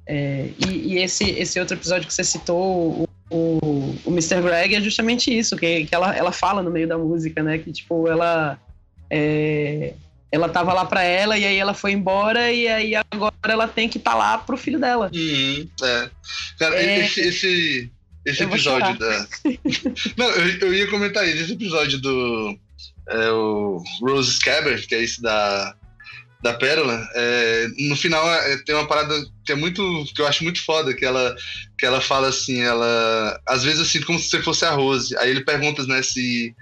é, 0.06 0.50
e 0.68 0.94
e 0.94 0.98
esse, 0.98 1.24
esse 1.30 1.58
outro 1.58 1.76
episódio 1.76 2.06
que 2.06 2.12
você 2.12 2.24
citou, 2.24 3.02
o, 3.02 3.05
o, 3.30 3.94
o 4.04 4.10
Mr. 4.10 4.40
Greg, 4.42 4.74
é 4.74 4.80
justamente 4.80 5.36
isso, 5.36 5.56
que, 5.56 5.86
que 5.86 5.94
ela, 5.94 6.16
ela 6.16 6.32
fala 6.32 6.62
no 6.62 6.70
meio 6.70 6.88
da 6.88 6.96
música, 6.98 7.42
né? 7.42 7.58
Que, 7.58 7.72
tipo, 7.72 8.08
ela... 8.08 8.58
é, 9.10 9.94
ela 10.30 10.48
tava 10.48 10.72
lá 10.72 10.84
pra 10.84 11.02
ela 11.02 11.38
e 11.38 11.44
aí 11.44 11.56
ela 11.56 11.72
foi 11.72 11.92
embora 11.92 12.52
e 12.52 12.68
aí 12.68 12.94
agora 12.94 13.34
ela 13.44 13.68
tem 13.68 13.88
que 13.88 13.98
estar 13.98 14.12
tá 14.12 14.16
lá 14.16 14.38
pro 14.38 14.56
filho 14.56 14.78
dela. 14.78 15.10
Uhum, 15.14 15.68
é. 15.82 16.10
Cara, 16.58 16.76
É. 16.76 17.00
esse, 17.00 17.20
esse, 17.20 17.90
esse 18.24 18.42
Eu 18.42 18.48
episódio 18.48 18.98
da. 18.98 19.26
Não, 20.16 20.28
eu, 20.30 20.58
eu 20.58 20.74
ia 20.74 20.90
comentar 20.90 21.26
isso. 21.26 21.44
Esse 21.44 21.52
episódio 21.52 21.98
do. 22.00 22.58
É, 23.08 23.30
o 23.30 23.82
Rose 24.00 24.32
Scabbard, 24.32 24.86
que 24.86 24.94
é 24.94 25.02
esse 25.02 25.22
da. 25.22 25.74
Da 26.42 26.52
Pérola, 26.52 27.08
é, 27.14 27.66
no 27.88 27.96
final 27.96 28.30
é, 28.30 28.58
tem 28.58 28.74
uma 28.74 28.86
parada 28.86 29.14
que 29.44 29.52
é 29.52 29.54
muito. 29.54 30.04
que 30.14 30.20
eu 30.20 30.26
acho 30.26 30.44
muito 30.44 30.62
foda, 30.62 30.94
que 30.94 31.04
ela, 31.04 31.34
que 31.78 31.86
ela 31.86 32.00
fala 32.00 32.28
assim, 32.28 32.60
ela. 32.60 33.40
Às 33.46 33.64
vezes 33.64 33.88
sinto 33.88 34.06
como 34.06 34.18
se 34.18 34.28
você 34.28 34.42
fosse 34.42 34.64
a 34.64 34.70
Rose. 34.70 35.16
Aí 35.16 35.30
ele 35.30 35.44
pergunta, 35.44 35.84
né, 35.86 36.02
se, 36.02 36.54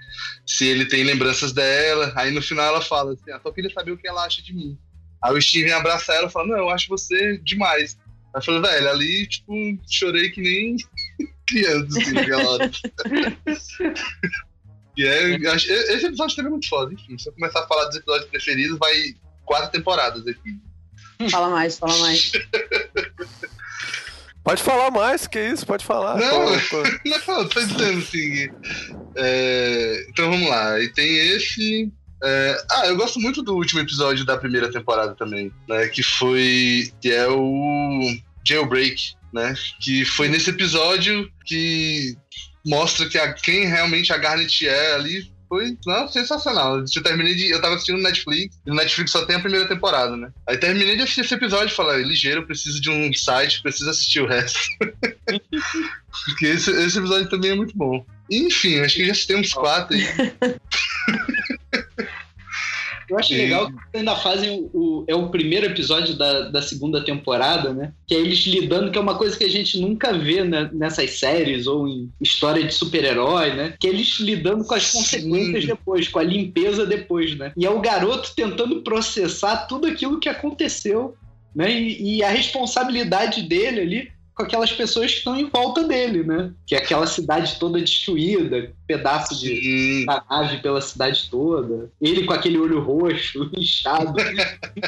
se 0.47 0.65
ele 0.65 0.85
tem 0.85 1.03
lembranças 1.03 1.51
dela. 1.51 2.13
Aí 2.15 2.31
no 2.31 2.41
final 2.41 2.65
ela 2.65 2.81
fala 2.81 3.13
assim, 3.13 3.31
ah, 3.31 3.39
só 3.43 3.51
queria 3.51 3.69
saber 3.69 3.91
o 3.91 3.97
que 3.97 4.07
ela 4.07 4.25
acha 4.25 4.41
de 4.41 4.53
mim. 4.53 4.77
Aí 5.21 5.35
o 5.35 5.41
Steven 5.41 5.73
abraça 5.73 6.13
ela 6.13 6.27
e 6.27 6.31
fala, 6.31 6.47
não, 6.47 6.57
eu 6.57 6.69
acho 6.69 6.87
você 6.87 7.37
demais. 7.39 7.97
Aí 8.33 8.43
falei, 8.43 8.61
velho, 8.61 8.89
ali, 8.89 9.27
tipo, 9.27 9.53
chorei 9.89 10.29
que 10.29 10.41
nem 10.41 10.77
criança, 11.47 11.99
assim, 11.99 12.13
naquela 12.13 12.49
hora. 12.49 12.71
e 14.95 15.05
é, 15.05 15.35
esse 15.35 16.05
episódio 16.05 16.35
também 16.35 16.49
é 16.49 16.51
muito 16.51 16.69
foda, 16.69 16.93
enfim. 16.93 17.17
Se 17.17 17.27
eu 17.27 17.33
começar 17.33 17.61
a 17.61 17.67
falar 17.67 17.85
dos 17.85 17.97
episódios 17.97 18.29
preferidos, 18.29 18.77
vai 18.77 19.15
quatro 19.45 19.71
temporadas 19.71 20.25
aqui. 20.27 20.59
Fala 21.29 21.49
mais, 21.49 21.77
fala 21.77 21.97
mais. 21.99 22.31
Pode 24.45 24.61
falar 24.61 24.91
mais, 24.91 25.25
que 25.25 25.39
isso, 25.39 25.65
pode 25.65 25.83
falar. 25.83 26.17
Não. 26.17 26.45
Pô. 26.69 26.83
Não, 27.03 27.39
eu 27.41 27.49
tô 27.49 27.59
dizendo 27.59 27.97
assim. 27.97 28.47
é, 29.15 30.05
então 30.07 30.29
vamos 30.29 30.47
lá. 30.47 30.79
E 30.79 30.87
tem 30.93 31.17
esse. 31.29 31.91
é, 32.23 32.65
ah, 32.69 32.85
eu 32.85 32.95
gosto 32.95 33.19
muito 33.19 33.41
do 33.41 33.55
último 33.55 33.79
episódio 33.79 34.23
da 34.23 34.37
primeira 34.37 34.71
temporada 34.71 35.15
também, 35.15 35.51
né? 35.67 35.87
Que 35.87 36.03
foi. 36.03 36.91
Que 37.01 37.11
é 37.11 37.27
o 37.27 38.15
Jailbreak, 38.47 39.15
né? 39.33 39.55
Que 39.81 40.05
foi 40.05 40.27
nesse 40.27 40.51
episódio 40.51 41.27
que 41.43 42.15
mostra 42.63 43.09
que 43.09 43.17
a, 43.17 43.33
quem 43.33 43.65
realmente 43.65 44.13
a 44.13 44.17
Garnet 44.17 44.67
é 44.67 44.93
ali 44.93 45.33
foi 45.55 45.77
não, 45.85 46.07
sensacional. 46.09 46.79
Eu 46.79 47.03
terminei 47.03 47.33
de. 47.33 47.49
Eu 47.49 47.61
tava 47.61 47.75
assistindo 47.75 48.01
Netflix, 48.01 48.59
e 48.65 48.69
no 48.69 48.75
Netflix 48.75 49.11
só 49.11 49.25
tem 49.25 49.37
a 49.37 49.39
primeira 49.39 49.65
temporada, 49.65 50.17
né? 50.17 50.29
Aí 50.45 50.57
terminei 50.57 50.97
de 50.97 51.03
assistir 51.03 51.21
esse 51.21 51.33
episódio 51.33 51.67
e 51.67 51.75
falei, 51.75 52.03
ligeiro, 52.03 52.41
eu 52.41 52.45
preciso 52.45 52.81
de 52.81 52.89
um 52.89 53.13
site, 53.13 53.61
preciso 53.61 53.89
assistir 53.89 54.19
o 54.19 54.27
resto. 54.27 54.59
Porque 56.25 56.45
esse, 56.47 56.71
esse 56.71 56.97
episódio 56.97 57.29
também 57.29 57.51
é 57.51 57.55
muito 57.55 57.75
bom. 57.75 58.05
Enfim, 58.29 58.79
acho 58.79 58.95
que 58.95 59.05
já 59.05 59.37
uns 59.37 59.53
quatro 59.53 59.95
aí. 59.95 60.03
Eu 63.15 63.19
acho 63.19 63.33
legal 63.33 63.67
que 63.71 63.97
ainda 63.97 64.15
fazem 64.15 64.59
o, 64.59 64.69
o- 64.73 65.05
é 65.07 65.15
o 65.15 65.29
primeiro 65.29 65.65
episódio 65.65 66.15
da, 66.17 66.49
da 66.49 66.61
segunda 66.61 67.03
temporada, 67.03 67.73
né? 67.73 67.93
Que 68.05 68.15
é 68.15 68.19
eles 68.19 68.39
lidando, 68.45 68.91
que 68.91 68.97
é 68.97 69.01
uma 69.01 69.15
coisa 69.17 69.37
que 69.37 69.43
a 69.43 69.49
gente 69.49 69.79
nunca 69.79 70.11
vê 70.13 70.43
né, 70.43 70.69
nessas 70.73 71.11
séries 71.19 71.65
ou 71.67 71.87
em 71.87 72.09
história 72.21 72.63
de 72.63 72.73
super-herói, 72.73 73.53
né? 73.53 73.73
Que 73.79 73.87
é 73.87 73.89
eles 73.89 74.19
lidando 74.19 74.65
com 74.65 74.73
as 74.75 74.83
Sim. 74.83 74.97
consequências 74.97 75.65
depois, 75.65 76.07
com 76.07 76.19
a 76.19 76.23
limpeza 76.23 76.85
depois, 76.85 77.35
né? 77.37 77.51
E 77.57 77.65
é 77.65 77.69
o 77.69 77.79
garoto 77.79 78.33
tentando 78.35 78.81
processar 78.81 79.65
tudo 79.67 79.87
aquilo 79.87 80.19
que 80.19 80.27
aconteceu, 80.29 81.15
né? 81.55 81.71
E, 81.71 82.17
e 82.17 82.23
a 82.23 82.29
responsabilidade 82.29 83.41
dele 83.43 83.79
ali 83.81 84.14
com 84.35 84.43
aquelas 84.43 84.71
pessoas 84.73 85.11
que 85.11 85.19
estão 85.19 85.39
em 85.39 85.49
volta 85.49 85.87
dele, 85.87 86.23
né? 86.23 86.51
Que 86.67 86.75
é 86.75 86.79
aquela 86.79 87.07
cidade 87.07 87.57
toda 87.57 87.79
destruída, 87.79 88.73
pedaço 88.85 89.39
de 89.39 89.47
Sim. 89.47 90.05
nave 90.29 90.57
pela 90.57 90.81
cidade 90.81 91.29
toda. 91.31 91.89
Ele 92.01 92.25
com 92.25 92.33
aquele 92.33 92.57
olho 92.57 92.81
roxo, 92.81 93.49
inchado, 93.57 94.13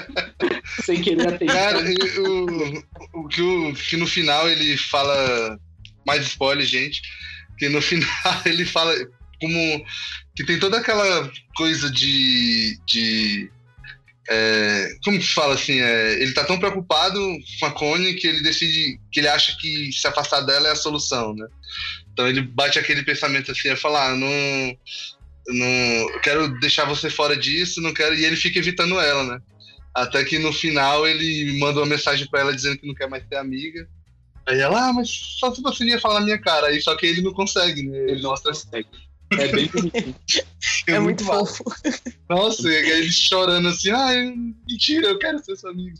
sem 0.84 1.02
querer 1.02 1.30
atender. 1.30 1.53
Cara, 1.53 1.80
o, 1.80 3.22
o, 3.22 3.28
que 3.30 3.41
o 3.41 3.74
que 3.74 3.95
no 3.95 4.06
final 4.06 4.49
ele 4.49 4.76
fala. 4.78 5.57
Mais 6.06 6.26
spoiler, 6.26 6.65
gente. 6.65 7.02
Que 7.57 7.69
no 7.69 7.80
final 7.82 8.41
ele 8.45 8.65
fala 8.65 8.94
como. 9.40 9.86
Que 10.36 10.45
tem 10.45 10.60
toda 10.60 10.78
aquela 10.78 11.32
coisa 11.56 11.90
de. 11.90 12.78
de 12.86 13.49
é, 14.30 14.90
como 15.04 15.20
que 15.20 15.34
fala 15.34 15.54
assim? 15.54 15.80
É, 15.80 16.22
ele 16.22 16.34
tá 16.34 16.44
tão 16.44 16.60
preocupado 16.60 17.20
com 17.60 17.66
a 17.66 17.72
Connie 17.72 18.16
que 18.16 18.28
ele 18.28 18.41
decide. 18.41 18.99
que 19.12 19.22
ele 19.22 19.28
acha 19.28 19.56
que 19.58 19.91
se 19.91 20.06
afastar 20.06 20.41
dela 20.41 20.68
é 20.68 20.72
a 20.72 20.76
solução, 20.76 21.34
né? 21.34 21.48
Então 22.12 22.28
ele 22.28 22.41
bate 22.41 22.78
aquele 22.78 23.04
pensamento 23.04 23.52
assim, 23.52 23.70
é 23.70 23.76
falar, 23.76 24.12
ah, 24.12 24.16
não. 24.16 24.78
não 25.48 25.68
eu 26.14 26.20
quero 26.22 26.60
deixar 26.60 26.86
você 26.86 27.10
fora 27.10 27.38
disso, 27.38 27.82
não 27.82 27.94
quero. 27.94 28.16
E 28.16 28.26
ele 28.26 28.36
fica 28.36 28.60
evitando 28.60 28.99
ela, 28.99 29.24
né? 29.24 29.41
Até 29.95 30.24
que 30.26 30.38
no 30.38 30.52
final 30.52 31.08
ele 31.08 31.58
manda 31.58 31.80
uma 31.80 31.86
mensagem 31.86 32.28
pra 32.28 32.41
ela 32.41 32.56
dizendo 32.56 32.78
que 32.78 32.88
não 32.88 32.94
quer 32.94 33.10
mais 33.10 33.26
ser 33.28 33.38
amiga. 33.38 33.88
Aí 34.45 34.60
ela, 34.60 34.90
ah, 34.90 34.94
mas 34.94 35.10
só 35.10 35.54
se 35.54 35.62
você 35.62 35.86
ia 35.86 35.99
falar 35.99 36.20
na 36.20 36.26
minha 36.26 36.40
cara. 36.40 36.68
Aí 36.68 36.82
só 36.82 36.95
que 36.95 37.06
ele 37.06 37.22
não 37.22 37.34
consegue, 37.34 37.84
né? 37.84 37.98
Ele 38.10 38.22
mostra 38.22 38.52
É 39.32 39.48
bem 39.49 39.68
bonitinho. 39.68 40.16
É, 40.88 40.99
muito 40.99 41.24
massa. 41.26 41.58
fofo. 41.58 41.64
Nossa, 42.30 42.70
e 42.70 42.76
aí 42.76 42.90
ele 42.91 43.12
chorando 43.12 43.68
assim, 43.68 43.91
ah, 43.91 44.10
mentira, 44.68 45.08
eu 45.08 45.20
quero 45.20 45.44
ser 45.44 45.56
seu 45.58 45.70
amigo. 45.70 45.98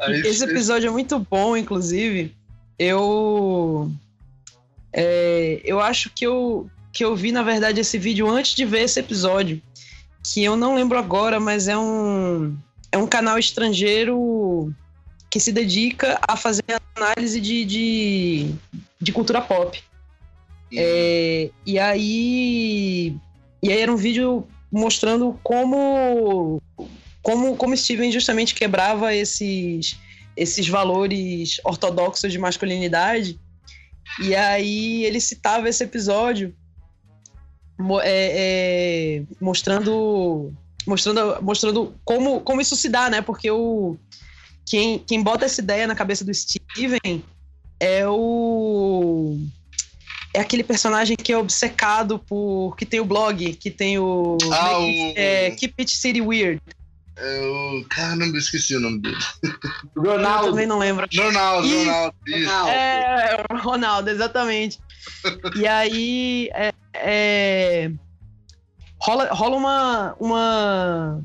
Aí, 0.00 0.20
Esse 0.20 0.44
episódio 0.44 0.88
é 0.88 0.90
muito 0.90 1.18
bom, 1.18 1.56
inclusive. 1.56 2.34
Eu. 2.78 3.90
é, 4.92 5.60
eu 5.64 5.80
acho 5.80 6.10
que 6.10 6.24
eu, 6.24 6.70
que 6.92 7.04
eu 7.04 7.16
vi, 7.16 7.32
na 7.32 7.42
verdade, 7.42 7.80
esse 7.80 7.98
vídeo 7.98 8.28
antes 8.28 8.54
de 8.54 8.64
ver 8.64 8.82
esse 8.82 9.00
episódio. 9.00 9.60
Que 10.32 10.44
eu 10.44 10.56
não 10.56 10.74
lembro 10.74 10.98
agora, 10.98 11.40
mas 11.40 11.68
é 11.68 11.76
um, 11.76 12.56
é 12.92 12.98
um 12.98 13.06
canal 13.06 13.38
estrangeiro 13.38 14.72
que 15.30 15.40
se 15.40 15.52
dedica 15.52 16.18
a 16.26 16.36
fazer 16.36 16.64
análise 16.94 17.40
de, 17.40 17.64
de, 17.64 18.54
de 19.00 19.12
cultura 19.12 19.40
pop. 19.40 19.82
É, 20.74 21.50
e 21.64 21.78
aí. 21.78 23.16
E 23.62 23.72
aí 23.72 23.80
era 23.80 23.92
um 23.92 23.96
vídeo 23.96 24.46
mostrando 24.70 25.38
como. 25.42 26.62
Como, 27.22 27.56
como 27.56 27.76
Steven 27.76 28.10
justamente 28.10 28.54
quebrava 28.54 29.14
esses, 29.14 29.98
esses 30.36 30.66
valores 30.66 31.60
ortodoxos 31.64 32.32
de 32.32 32.38
masculinidade. 32.38 33.38
E 34.22 34.34
aí 34.34 35.04
ele 35.04 35.20
citava 35.20 35.68
esse 35.68 35.84
episódio 35.84 36.54
é, 38.02 39.20
é, 39.20 39.22
mostrando, 39.40 40.52
mostrando, 40.86 41.42
mostrando 41.42 41.94
como, 42.04 42.40
como 42.40 42.60
isso 42.60 42.74
se 42.74 42.88
dá, 42.88 43.10
né? 43.10 43.20
Porque 43.20 43.50
o, 43.50 43.96
quem, 44.66 44.98
quem 44.98 45.22
bota 45.22 45.44
essa 45.44 45.60
ideia 45.60 45.86
na 45.86 45.94
cabeça 45.94 46.24
do 46.24 46.34
Steven 46.34 47.22
é 47.80 48.06
o 48.08 49.38
é 50.34 50.40
aquele 50.40 50.62
personagem 50.62 51.16
que 51.16 51.32
é 51.32 51.38
obcecado 51.38 52.18
por. 52.18 52.76
que 52.76 52.84
tem 52.86 53.00
o 53.00 53.04
blog, 53.04 53.54
que 53.54 53.70
tem 53.70 53.98
o. 53.98 54.36
Ah, 54.52 54.78
Make 54.80 55.12
o- 55.16 55.18
é, 55.18 55.50
Keep 55.52 55.74
It 55.78 55.90
City 55.96 56.20
Weird. 56.20 56.60
É 57.16 57.40
o. 57.40 57.84
Caramba, 57.88 58.36
eu 58.36 58.38
esqueci 58.38 58.76
o 58.76 58.80
nome 58.80 59.00
dele. 59.00 59.16
Eu 59.96 60.02
Ronaldo. 60.02 60.50
também 60.50 60.66
não 60.66 60.78
lembro. 60.78 61.06
Ronaldo, 61.16 61.66
Ih, 61.66 61.84
Ronaldo. 61.84 62.16
Isso. 62.26 62.50
É, 62.68 63.44
Ronaldo, 63.60 64.10
exatamente. 64.10 64.78
e 65.56 65.66
aí. 65.66 66.48
É, 66.52 66.72
é, 66.94 67.90
rola 69.00 69.28
rola 69.32 69.56
uma, 69.56 70.16
uma. 70.20 71.24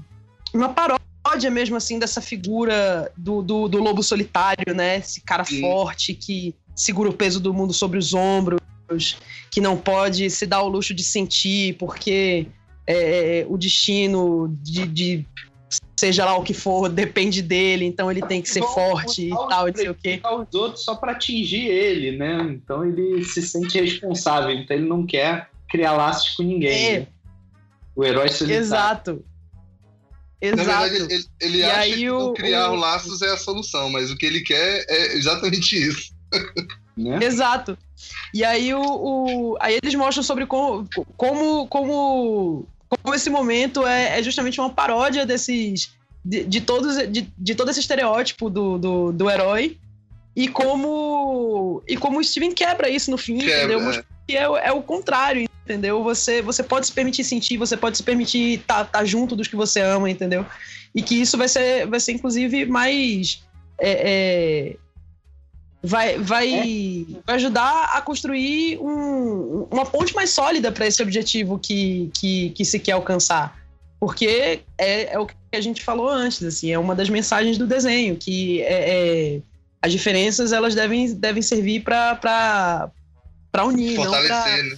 uma 0.53 0.69
paródia 0.69 1.03
paródia 1.23 1.49
mesmo, 1.49 1.77
assim, 1.77 1.97
dessa 1.97 2.19
figura 2.19 3.09
do, 3.15 3.41
do, 3.41 3.69
do 3.69 3.77
lobo 3.81 4.03
solitário, 4.03 4.75
né? 4.75 4.97
Esse 4.97 5.21
cara 5.21 5.45
Sim. 5.45 5.61
forte 5.61 6.13
que 6.13 6.53
segura 6.75 7.09
o 7.09 7.13
peso 7.13 7.39
do 7.39 7.53
mundo 7.53 7.71
sobre 7.73 7.97
os 7.97 8.13
ombros, 8.13 8.59
que 9.51 9.61
não 9.61 9.77
pode 9.77 10.29
se 10.29 10.45
dar 10.45 10.61
o 10.63 10.67
luxo 10.67 10.93
de 10.93 11.03
sentir, 11.03 11.75
porque 11.77 12.47
é, 12.87 13.45
o 13.49 13.57
destino 13.57 14.55
de, 14.61 14.85
de 14.87 15.25
seja 15.97 16.25
lá 16.25 16.35
o 16.37 16.43
que 16.43 16.53
for, 16.53 16.89
depende 16.89 17.41
dele, 17.41 17.85
então 17.85 18.11
ele 18.11 18.21
tem 18.21 18.41
que 18.41 18.49
ser 18.49 18.59
Vão 18.59 18.73
forte 18.73 19.27
e 19.27 19.29
tal, 19.29 19.67
e 19.67 19.71
não 19.71 19.77
sei 19.77 19.89
o 19.89 19.95
quê. 19.95 20.21
Os 20.49 20.53
outros 20.55 20.83
só 20.83 20.95
pra 20.95 21.13
atingir 21.13 21.65
ele, 21.65 22.17
né? 22.17 22.37
Então 22.51 22.85
ele 22.85 23.23
se 23.23 23.41
sente 23.41 23.79
responsável, 23.79 24.51
então 24.51 24.75
ele 24.75 24.87
não 24.87 25.05
quer 25.05 25.49
criar 25.69 25.93
laços 25.93 26.29
com 26.35 26.43
ninguém. 26.43 26.85
É. 26.87 26.99
né? 27.01 27.07
O 27.95 28.03
herói 28.03 28.27
solitário. 28.29 28.63
Exato. 28.65 29.25
Na 30.41 30.47
Exato. 30.49 30.89
verdade, 30.89 31.13
ele, 31.13 31.25
ele 31.39 31.57
E 31.59 31.63
acha 31.63 31.79
aí 31.79 31.93
que 31.95 32.09
o- 32.11 32.33
criar 32.33 32.71
o- 32.71 32.75
laços 32.75 33.21
é 33.21 33.29
a 33.31 33.37
solução, 33.37 33.89
mas 33.89 34.11
o 34.11 34.17
que 34.17 34.25
ele 34.25 34.41
quer 34.41 34.85
é 34.89 35.13
exatamente 35.15 35.77
isso. 35.77 36.11
Né? 36.97 37.19
Exato. 37.23 37.77
E 38.33 38.43
aí 38.43 38.73
o, 38.73 38.81
o- 38.81 39.57
aí 39.59 39.77
eles 39.81 39.95
mostram 39.95 40.23
sobre 40.23 40.45
como 40.45 40.87
como 41.17 41.67
como, 41.67 42.65
como 42.89 43.15
esse 43.15 43.29
momento 43.29 43.85
é, 43.85 44.19
é 44.19 44.23
justamente 44.23 44.59
uma 44.59 44.69
paródia 44.69 45.25
desses 45.25 45.91
de, 46.25 46.43
de 46.45 46.61
todos 46.61 46.95
de, 47.09 47.27
de 47.37 47.55
todo 47.55 47.69
esse 47.69 47.79
estereótipo 47.79 48.49
do, 48.49 48.77
do, 48.77 49.11
do 49.11 49.29
herói 49.29 49.77
e 50.35 50.47
como 50.47 51.83
e 51.87 51.95
como 51.97 52.19
o 52.19 52.23
Steven 52.23 52.53
quebra 52.53 52.89
isso 52.89 53.11
no 53.11 53.17
fim, 53.17 53.37
Quebra, 53.37 53.57
entendeu? 53.75 53.91
é. 53.91 54.03
Que 54.27 54.37
é, 54.37 54.47
o- 54.49 54.57
é 54.57 54.71
o 54.71 54.81
contrário, 54.81 55.47
entendeu? 55.65 56.01
Você 56.03 56.41
você 56.41 56.63
pode 56.63 56.87
se 56.87 56.91
permitir 56.93 57.23
sentir, 57.25 57.57
você 57.57 57.75
pode 57.75 57.97
se 57.97 58.03
permitir 58.03 58.59
estar 58.61 59.05
junto 59.05 59.35
dos 59.35 59.47
que 59.47 59.55
você 59.55 59.81
ama, 59.81 60.09
entendeu? 60.09 60.45
E 60.95 61.01
que 61.01 61.15
isso 61.19 61.37
vai 61.37 61.47
ser 61.47 61.85
vai 61.87 61.99
ser 61.99 62.13
inclusive 62.13 62.65
mais 62.65 63.43
é, 63.79 63.91
é, 63.91 64.77
vai, 65.83 66.17
vai, 66.17 67.05
vai 67.27 67.35
ajudar 67.35 67.91
a 67.93 68.01
construir 68.01 68.77
um- 68.79 69.67
uma 69.69 69.85
ponte 69.85 70.15
mais 70.15 70.29
sólida 70.29 70.71
para 70.71 70.87
esse 70.87 71.01
objetivo 71.03 71.59
que, 71.59 72.09
que, 72.13 72.49
que 72.51 72.63
se 72.63 72.79
quer 72.79 72.93
alcançar. 72.93 73.59
Porque 73.99 74.61
é, 74.77 75.13
é 75.13 75.19
o 75.19 75.25
que 75.25 75.35
a 75.53 75.61
gente 75.61 75.83
falou 75.83 76.09
antes, 76.09 76.41
assim, 76.43 76.71
é 76.71 76.79
uma 76.79 76.95
das 76.95 77.09
mensagens 77.09 77.57
do 77.57 77.67
desenho, 77.67 78.15
que 78.15 78.61
é, 78.61 79.35
é- 79.35 79.41
as 79.81 79.91
diferenças 79.91 80.53
elas 80.53 80.73
devem, 80.73 81.13
devem 81.13 81.41
servir 81.41 81.81
para 81.83 82.89
unir, 83.65 83.97
não 83.97 84.09
pra, 84.09 84.19
Fortalecer, 84.21 84.63
né? 84.63 84.77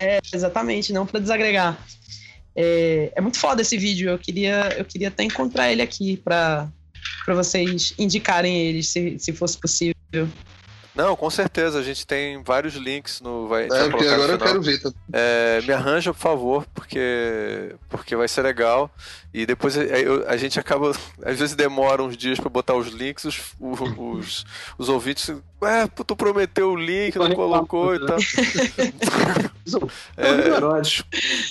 é, 0.00 0.18
exatamente, 0.32 0.92
não 0.92 1.04
para 1.04 1.20
desagregar. 1.20 1.76
É, 2.54 3.12
é 3.14 3.20
muito 3.20 3.38
foda 3.38 3.62
esse 3.62 3.76
vídeo, 3.76 4.10
eu 4.10 4.18
queria, 4.18 4.74
eu 4.78 4.84
queria 4.84 5.08
até 5.08 5.24
encontrar 5.24 5.70
ele 5.72 5.82
aqui 5.82 6.16
para 6.16 6.68
para 7.24 7.34
vocês 7.34 7.92
indicarem 7.98 8.56
ele, 8.56 8.82
se, 8.82 9.18
se 9.18 9.32
fosse 9.34 9.58
possível 9.58 9.94
viu? 10.12 10.28
Não, 10.98 11.14
com 11.14 11.30
certeza, 11.30 11.78
a 11.78 11.82
gente 11.82 12.04
tem 12.04 12.42
vários 12.42 12.74
links 12.74 13.20
no. 13.20 13.46
Vai, 13.46 13.66
É, 13.70 13.88
porque 13.88 14.04
agora 14.08 14.32
eu 14.32 14.38
quero 14.38 14.60
ver. 14.60 14.82
Tá? 14.82 14.90
É, 15.12 15.60
me 15.62 15.72
arranja, 15.72 16.12
por 16.12 16.18
favor, 16.18 16.66
porque, 16.74 17.76
porque 17.88 18.16
vai 18.16 18.26
ser 18.26 18.42
legal. 18.42 18.90
E 19.32 19.46
depois 19.46 19.76
é, 19.76 20.00
eu- 20.04 20.28
a 20.28 20.36
gente 20.36 20.58
acaba. 20.58 20.90
Às 21.24 21.38
vezes 21.38 21.54
demora 21.54 22.02
uns 22.02 22.16
dias 22.16 22.40
pra 22.40 22.48
botar 22.50 22.74
os 22.74 22.88
links, 22.88 23.24
os, 23.24 23.38
os, 23.60 23.80
os, 23.96 24.46
os 24.76 24.88
ouvintes. 24.88 25.32
Ué, 25.62 25.86
tu 25.88 26.16
prometeu 26.16 26.72
o 26.72 26.76
link, 26.76 27.16
não 27.16 27.32
colocou 27.32 27.94
e 27.94 28.04
tal. 28.04 28.16
É, 30.16 30.28
É, 30.28 30.60
Vou 30.60 30.82
te 30.82 31.04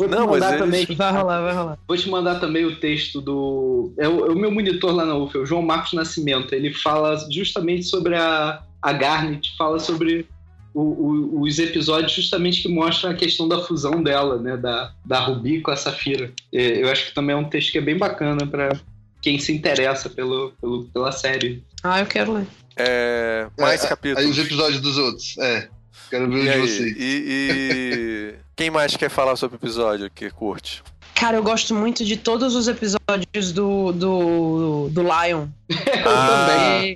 Não, 0.09 0.25
mas 0.27 0.29
mandar 0.41 0.47
eles- 0.49 0.59
também. 0.59 0.85
Vai 0.97 1.11
rolar, 1.11 1.41
vai 1.41 1.53
rolar. 1.53 1.79
Vou 1.87 1.95
te 1.97 2.09
mandar 2.09 2.39
também 2.39 2.65
o 2.65 2.79
texto 2.79 3.21
do. 3.21 3.93
É 3.97 4.07
o, 4.09 4.25
é 4.25 4.29
o 4.31 4.35
meu 4.35 4.51
monitor 4.51 4.91
lá 4.91 5.05
na 5.05 5.15
UF, 5.15 5.37
é 5.37 5.39
o 5.41 5.45
João 5.45 5.61
Marcos 5.61 5.93
Nascimento. 5.93 6.53
Ele 6.53 6.73
fala 6.73 7.15
justamente 7.31 7.83
sobre 7.83 8.15
a, 8.15 8.61
a 8.89 8.93
Garnet, 8.93 9.55
fala 9.57 9.79
sobre 9.79 10.27
o- 10.73 10.81
o- 10.81 11.41
os 11.41 11.57
episódios 11.59 12.11
justamente 12.13 12.61
que 12.61 12.67
mostram 12.69 13.11
a 13.11 13.13
questão 13.15 13.47
da 13.47 13.59
fusão 13.59 14.01
dela, 14.03 14.37
né? 14.39 14.55
Da, 14.57 14.93
da 15.05 15.19
Ruby 15.19 15.61
com 15.61 15.71
a 15.71 15.75
Safira. 15.75 16.31
É, 16.53 16.83
eu 16.83 16.89
acho 16.91 17.07
que 17.07 17.13
também 17.13 17.35
é 17.35 17.37
um 17.39 17.49
texto 17.49 17.71
que 17.71 17.77
é 17.79 17.81
bem 17.81 17.97
bacana 17.97 18.45
para 18.45 18.79
quem 19.21 19.39
se 19.39 19.51
interessa 19.51 20.09
pelo, 20.09 20.51
pelo- 20.61 20.85
pela 20.85 21.11
série. 21.11 21.63
Ah, 21.83 21.99
eu 21.99 22.05
quero 22.05 22.33
ler. 22.33 22.47
é, 22.75 23.47
mais 23.59 23.83
É, 23.83 23.87
capítulos. 23.87 24.23
Aí 24.23 24.31
os 24.31 24.37
episódios 24.37 24.79
dos 24.81 24.97
outros. 24.99 25.35
É. 25.39 25.67
Quero 26.11 26.29
ver 26.29 26.37
E, 26.37 26.39
o 26.39 26.43
de 26.43 26.49
aí? 26.49 26.59
vocês. 26.61 26.95
E- 26.95 27.23
e- 27.27 28.35
quem 28.55 28.69
mais 28.69 28.95
quer 28.95 29.09
falar 29.09 29.35
sobre 29.35 29.55
o 29.55 29.59
episódio 29.59 30.09
que 30.11 30.29
curte? 30.29 30.83
Cara, 31.19 31.37
eu 31.37 31.43
gosto 31.43 31.73
muito 31.73 32.05
de 32.05 32.15
todos 32.15 32.53
os 32.55 32.67
episódios 32.67 33.51
do, 33.51 33.91
do, 33.91 34.89
do 34.91 35.01
Lion. 35.01 35.47
Ah, 36.05 36.83
E, 36.85 36.95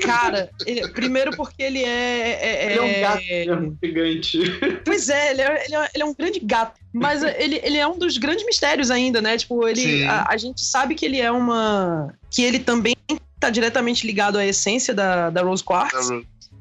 cara, 0.00 0.48
ele- 0.64 0.88
primeiro 0.88 1.36
porque 1.36 1.62
ele 1.62 1.82
é. 1.82 2.38
é- 2.40 2.66
Ele 2.70 2.78
é 2.78 2.82
um 2.82 2.86
é- 2.86 3.00
gato 3.00 3.22
mesmo, 3.28 3.78
gigante. 3.82 4.38
Pois 4.84 5.08
é, 5.08 5.30
ele 5.32 5.42
é, 5.42 5.64
ele 5.66 5.74
é, 5.76 5.88
ele 5.94 6.02
é 6.02 6.06
um 6.06 6.14
grande 6.14 6.40
gato. 6.40 6.80
Mas 6.92 7.22
ele, 7.22 7.60
ele 7.62 7.76
é 7.78 7.86
um 7.86 7.98
dos 7.98 8.16
grandes 8.16 8.44
mistérios 8.46 8.90
ainda, 8.90 9.20
né? 9.20 9.36
Tipo, 9.36 9.66
ele, 9.68 10.04
a, 10.04 10.26
a 10.30 10.36
gente 10.36 10.60
sabe 10.64 10.94
que 10.94 11.04
ele 11.04 11.20
é 11.20 11.30
uma. 11.30 12.14
Que 12.30 12.42
ele 12.42 12.58
também 12.58 12.94
tá 13.38 13.50
diretamente 13.50 14.06
ligado 14.06 14.38
à 14.38 14.46
essência 14.46 14.94
da, 14.94 15.28
da 15.30 15.42
Rose 15.42 15.62
Quartz. 15.64 16.08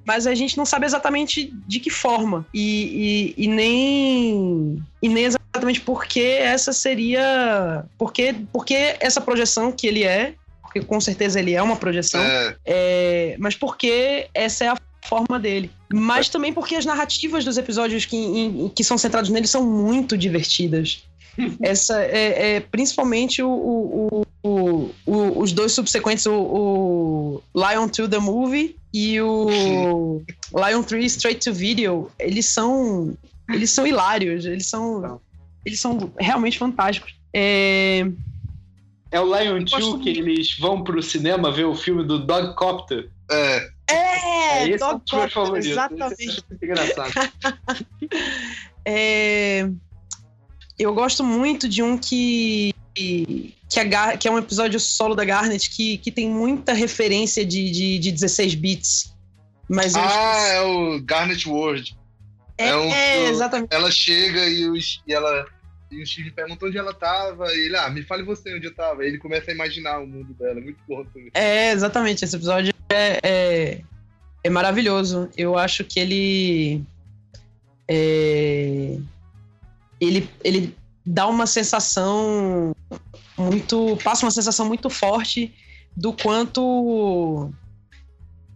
Mas 0.06 0.26
a 0.28 0.34
gente 0.36 0.58
não 0.58 0.66
sabe 0.66 0.86
exatamente 0.86 1.54
de 1.68 1.80
que 1.80 1.90
forma 1.92 2.46
e, 2.54 3.34
e, 3.38 3.44
e 3.46 3.48
nem 3.48 4.84
e 5.02 5.08
nem 5.10 5.26
exatamente 5.54 5.82
por 5.82 6.06
que 6.06 6.22
essa 6.22 6.72
seria 6.74 7.84
porque 7.98 8.36
porque 8.54 8.96
essa 9.00 9.20
projeção 9.22 9.72
que 9.72 9.88
ele 9.88 10.04
é 10.04 10.34
porque 10.62 10.82
com 10.82 11.00
certeza 11.02 11.40
ele 11.40 11.54
é 11.54 11.62
uma 11.62 11.76
projeção 11.76 12.22
É, 12.22 12.56
é, 12.66 13.36
mas 13.40 13.56
porque 13.56 14.28
essa 14.34 14.66
é 14.66 14.68
a 14.70 14.78
forma 15.08 15.40
dele. 15.40 15.72
Mas 15.92 16.30
também 16.30 16.54
porque 16.54 16.76
as 16.76 16.86
narrativas 16.86 17.44
dos 17.44 17.58
episódios 17.58 18.06
que, 18.06 18.16
em- 18.16 18.70
que 18.70 18.84
são 18.84 18.96
centrados 18.96 19.32
nele 19.32 19.48
são 19.48 19.66
muito 19.66 20.16
divertidas. 20.16 21.04
Essa 21.64 22.00
é, 22.04 22.58
é 22.58 22.60
principalmente 22.60 23.42
o, 23.42 23.50
o- 23.50 24.26
o- 24.44 24.90
o- 25.08 25.40
os 25.42 25.52
dois 25.52 25.72
subsequentes 25.72 26.26
o, 26.28 26.34
o 26.34 27.42
Lion 27.56 27.88
2 27.88 28.08
The 28.10 28.20
Movie 28.20 28.76
e 28.94 29.20
o 29.22 30.22
Lion 30.54 30.84
3 30.84 31.06
Straight 31.14 31.40
to 31.50 31.54
Video 31.56 32.12
eles 32.20 32.46
são 32.46 33.18
eles 33.50 33.72
são 33.72 33.88
hilários 33.88 34.46
eles 34.46 34.68
são 34.68 35.20
eles 35.66 35.80
são 35.80 36.12
realmente 36.20 36.58
fantásticos 36.58 37.14
é, 37.34 38.06
É 39.12 39.20
o 39.20 39.26
Lion 39.26 39.60
Gosto 39.62 39.98
2 39.98 40.04
que 40.04 40.10
eles 40.10 40.58
vão 40.58 40.84
pro 40.84 41.02
cinema 41.04 41.52
ver 41.52 41.66
o 41.66 41.76
filme 41.76 42.04
do 42.04 42.20
Dogcopter. 42.26 43.10
é. 43.30 43.70
é, 43.92 44.70
esse 44.70 44.84
é 44.84 44.86
um 44.88 44.90
Dog 44.92 45.02
dos 45.04 45.12
meus 45.14 45.24
Cop, 45.26 45.34
favoritos. 45.34 45.70
exatamente 45.72 46.22
Esse 46.24 46.40
é 46.40 46.44
muito 46.50 46.66
engraçado. 46.66 47.14
É, 48.86 49.70
eu 50.78 50.94
gosto 50.94 51.24
muito 51.24 51.68
de 51.68 51.84
um 51.84 51.98
que 51.98 52.74
que, 52.96 53.80
a 53.80 53.84
Gar- 53.84 54.18
que 54.18 54.28
é 54.28 54.32
um 54.32 54.38
episódio 54.38 54.80
solo 54.80 55.14
da 55.16 55.24
Garnet 55.24 55.70
que, 55.70 55.98
que 56.00 56.12
tem 56.12 56.28
muita 56.30 56.74
referência 56.74 57.46
de, 57.46 57.70
de, 57.72 58.00
de 58.00 58.12
16 58.12 58.56
bits. 58.56 59.14
Mas 59.70 59.96
Ah, 59.96 60.48
é 60.54 60.62
o 60.62 61.00
Garnet 61.04 61.48
World. 61.48 61.96
É, 62.60 62.68
é 62.70 62.78
um- 62.78 62.92
é, 62.94 63.30
exatamente. 63.30 63.74
Ela 63.74 63.90
chega 63.92 64.48
e, 64.48 64.70
o, 64.70 64.76
e 64.78 65.14
ela. 65.14 65.48
E 65.92 66.04
o 66.04 66.06
Steve 66.06 66.30
pergunta 66.30 66.66
onde 66.68 66.78
ela 66.78 66.94
tava. 66.94 67.48
E 67.56 67.66
ele, 67.66 67.76
ah, 67.76 67.90
me 67.90 68.04
fale 68.04 68.22
você 68.24 68.54
onde 68.56 68.68
eu 68.68 68.76
tava. 68.76 69.02
Aí 69.02 69.08
ele 69.08 69.18
começa 69.18 69.50
a 69.50 69.54
imaginar 69.54 70.00
o 70.00 70.06
mundo 70.06 70.34
dela. 70.36 70.62
Muito 70.62 70.78
bom 70.88 71.04
também. 71.06 71.32
É, 71.34 71.72
exatamente. 71.72 72.24
Esse 72.24 72.36
episódio 72.36 72.72
é, 72.90 73.20
é, 73.24 73.82
é 74.44 74.50
maravilhoso. 74.50 75.30
Eu 75.36 75.58
acho 75.58 75.84
que 75.84 76.00
ele. 76.00 76.84
é, 77.88 78.98
ele, 80.00 80.30
ele 80.44 80.76
dá 81.06 81.28
uma 81.28 81.48
sensação 81.48 82.76
muito. 83.38 83.98
passa 84.04 84.26
uma 84.26 84.32
sensação 84.32 84.68
muito 84.68 84.90
forte 84.90 85.54
do 85.96 86.14
quanto. 86.14 87.52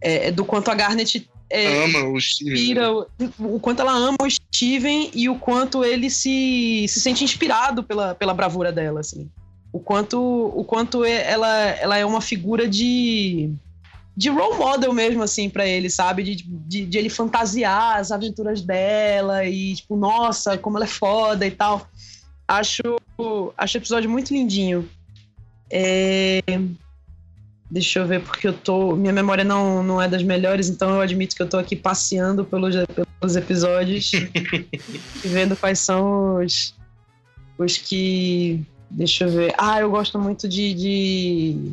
é, 0.00 0.30
do 0.30 0.44
quanto 0.44 0.70
a 0.70 0.74
Garnet 0.74 1.28
é, 1.54 1.84
Ama 1.84 2.08
o 2.08 2.20
Steve. 2.20 2.52
inspira, 2.52 2.92
o, 2.92 3.06
o 3.38 3.60
quanto 3.60 3.80
ela 3.80 3.92
ama 3.92 4.16
o 4.22 4.30
Steven 4.30 5.10
e 5.14 5.28
o 5.28 5.38
quanto 5.38 5.84
ele 5.84 6.10
se, 6.10 6.86
se 6.88 7.00
sente 7.00 7.22
inspirado 7.22 7.82
pela, 7.84 8.14
pela 8.14 8.34
bravura 8.34 8.72
dela, 8.72 9.00
assim. 9.00 9.30
O 9.72 9.78
quanto, 9.78 10.18
o 10.20 10.64
quanto 10.64 11.04
é- 11.04 11.30
ela, 11.30 11.48
ela 11.80 11.96
é 11.96 12.04
uma 12.04 12.20
figura 12.20 12.68
de 12.68 13.50
de 14.16 14.30
role 14.30 14.56
model 14.56 14.92
mesmo, 14.92 15.24
assim, 15.24 15.50
pra 15.50 15.66
ele, 15.66 15.90
sabe? 15.90 16.22
De, 16.22 16.36
de, 16.36 16.86
de 16.86 16.98
ele 16.98 17.08
fantasiar 17.08 17.98
as 17.98 18.12
aventuras 18.12 18.62
dela 18.62 19.44
e, 19.44 19.74
tipo, 19.74 19.96
nossa, 19.96 20.56
como 20.56 20.78
ela 20.78 20.84
é 20.84 20.88
foda 20.88 21.44
e 21.44 21.50
tal. 21.50 21.88
Acho, 22.46 22.82
acho 23.56 23.76
o 23.76 23.80
episódio 23.80 24.08
muito 24.08 24.32
lindinho. 24.32 24.88
É... 25.68 26.40
Deixa 27.74 27.98
eu 27.98 28.06
ver, 28.06 28.22
porque 28.22 28.46
eu 28.46 28.52
tô. 28.52 28.94
Minha 28.94 29.12
memória 29.12 29.42
não, 29.42 29.82
não 29.82 30.00
é 30.00 30.08
das 30.08 30.22
melhores, 30.22 30.68
então 30.68 30.94
eu 30.94 31.00
admito 31.00 31.34
que 31.34 31.42
eu 31.42 31.48
tô 31.48 31.58
aqui 31.58 31.74
passeando 31.74 32.44
pelos, 32.44 32.74
pelos 33.20 33.36
episódios 33.36 34.12
e 35.24 35.28
vendo 35.28 35.56
quais 35.56 35.80
são 35.80 36.36
os, 36.36 36.72
os 37.58 37.76
que 37.76 38.64
Deixa 38.94 39.24
eu 39.24 39.30
ver. 39.30 39.52
Ah, 39.58 39.80
eu 39.80 39.90
gosto 39.90 40.18
muito 40.20 40.48
de, 40.48 40.72
de, 40.72 41.72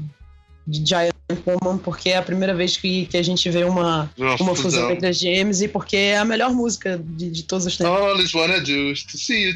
de 0.66 0.88
Giant 0.88 1.14
Woman, 1.46 1.78
porque 1.78 2.10
é 2.10 2.18
a 2.18 2.22
primeira 2.24 2.56
vez 2.56 2.76
que, 2.78 3.06
que 3.06 3.16
a 3.16 3.24
gente 3.24 3.48
vê 3.50 3.64
uma, 3.64 4.12
Uma 4.18 4.36
uma 4.38 4.56
fusão. 4.56 4.90
entre 4.92 5.08
as 5.08 5.22
GMs 5.22 5.64
e 5.64 5.68
porque 5.68 5.96
é 5.96 6.18
a 6.18 6.26
melhor 6.26 6.52
música 6.52 6.98
de, 6.98 7.30
de 7.30 7.44
todos 7.44 7.68
os 7.68 7.78
tempos. 7.78 7.94
All 7.94 8.20
is 8.20 8.34
wanna 8.34 8.60
do 8.60 8.92
is 8.92 9.04
to 9.04 9.18
see 9.18 9.50
you 9.50 9.56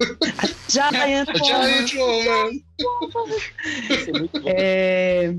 into 0.00 0.68
Giant 0.68 1.28
a 1.28 1.32
Woman. 1.32 1.44
giant 1.44 1.94
woman. 1.94 2.60
É... 4.44 5.34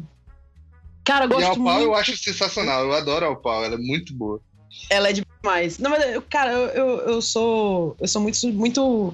Cara, 1.03 1.25
eu 1.25 1.29
E 1.29 1.33
a 1.33 1.35
gosto 1.35 1.47
Alpau 1.49 1.63
muito. 1.75 1.83
eu 1.85 1.95
acho 1.95 2.17
sensacional. 2.17 2.83
Eu 2.83 2.93
adoro 2.93 3.25
a 3.25 3.29
Alpau, 3.29 3.63
ela 3.63 3.75
é 3.75 3.77
muito 3.77 4.13
boa. 4.13 4.41
Ela 4.89 5.09
é 5.09 5.13
demais. 5.13 5.77
Não, 5.79 5.89
mas, 5.91 6.01
cara, 6.29 6.51
eu, 6.51 6.67
eu, 6.69 6.87
eu 7.13 7.21
sou. 7.21 7.95
Eu 7.99 8.07
sou 8.07 8.21
muito, 8.21 8.47
muito. 8.53 9.13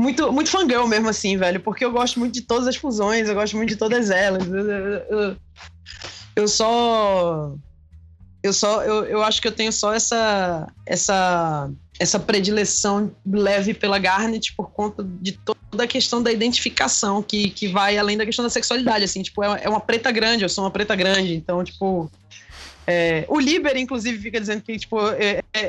Muito, 0.00 0.32
muito 0.32 0.48
fangirl 0.48 0.86
mesmo, 0.86 1.08
assim, 1.08 1.36
velho. 1.36 1.58
Porque 1.60 1.84
eu 1.84 1.90
gosto 1.90 2.20
muito 2.20 2.32
de 2.34 2.42
todas 2.42 2.68
as 2.68 2.76
fusões, 2.76 3.28
eu 3.28 3.34
gosto 3.34 3.56
muito 3.56 3.70
de 3.70 3.76
todas 3.76 4.10
elas. 4.10 4.46
Eu, 4.46 4.70
eu- 4.70 4.94
eu- 5.10 5.36
eu 6.36 6.48
só. 6.48 7.52
Eu 8.42 8.52
só. 8.52 8.82
Eu, 8.84 9.04
eu 9.06 9.22
acho 9.22 9.42
que 9.42 9.48
eu 9.48 9.52
tenho 9.52 9.72
só 9.72 9.92
essa. 9.92 10.66
Essa. 10.86 11.68
Essa 11.98 12.18
predileção 12.18 13.10
leve 13.26 13.74
pela 13.74 13.98
Garnet 13.98 14.54
por 14.56 14.70
conta 14.70 15.02
de 15.04 15.32
toda 15.32 15.84
a 15.84 15.86
questão 15.86 16.22
da 16.22 16.30
identificação 16.32 17.22
que, 17.22 17.50
que 17.50 17.68
vai 17.68 17.98
além 17.98 18.16
da 18.16 18.24
questão 18.24 18.44
da 18.44 18.50
sexualidade, 18.50 19.04
assim, 19.04 19.22
tipo, 19.22 19.42
é, 19.42 19.64
é 19.64 19.68
uma 19.68 19.80
preta 19.80 20.10
grande, 20.12 20.44
eu 20.44 20.48
sou 20.48 20.64
uma 20.64 20.70
preta 20.70 20.94
grande, 20.94 21.34
então, 21.34 21.62
tipo, 21.64 22.10
é, 22.90 23.26
o 23.28 23.38
Liber, 23.38 23.76
inclusive, 23.76 24.18
fica 24.18 24.40
dizendo 24.40 24.62
que, 24.62 24.78
tipo, 24.78 24.98
é, 25.10 25.40
é, 25.52 25.60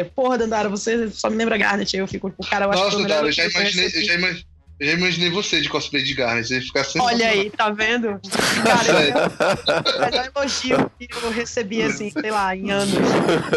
é, 0.00 0.04
porra, 0.04 0.38
Dandara, 0.38 0.68
você 0.68 1.10
só 1.10 1.28
me 1.28 1.36
lembra 1.36 1.58
Garnet. 1.58 1.96
Aí 1.96 2.00
eu 2.00 2.06
fico, 2.06 2.30
tipo, 2.30 2.46
cara, 2.48 2.66
eu 2.66 2.70
acho 2.70 2.78
que 2.78 2.84
Nossa, 2.84 2.96
foi 2.96 3.00
o 3.00 3.02
melhor 3.02 3.16
Dara, 3.16 3.28
eu 3.28 3.32
já 3.32 3.50
que 3.50 3.58
imaginei, 3.58 3.86
eu 3.86 4.04
já 4.04 4.14
imag- 4.14 4.44
eu 4.80 4.86
já 4.86 4.92
imaginei 4.92 5.30
você 5.30 5.60
de 5.60 5.68
cosplay 5.68 6.02
de 6.02 6.14
Garnet. 6.14 6.46
Você 6.48 6.54
ia 6.54 6.62
ficar 6.62 6.84
sempre. 6.84 7.02
Olha 7.02 7.28
aí, 7.28 7.50
tá 7.50 7.70
vendo? 7.70 8.20
Cara, 8.64 9.02
é 9.02 9.96
o 9.96 10.00
melhor 10.00 10.30
elogio 10.36 10.90
que 10.98 11.08
eu 11.24 11.30
recebi, 11.30 11.82
assim, 11.82 12.10
sei 12.10 12.30
lá, 12.30 12.54
em 12.54 12.70
anos. 12.70 12.94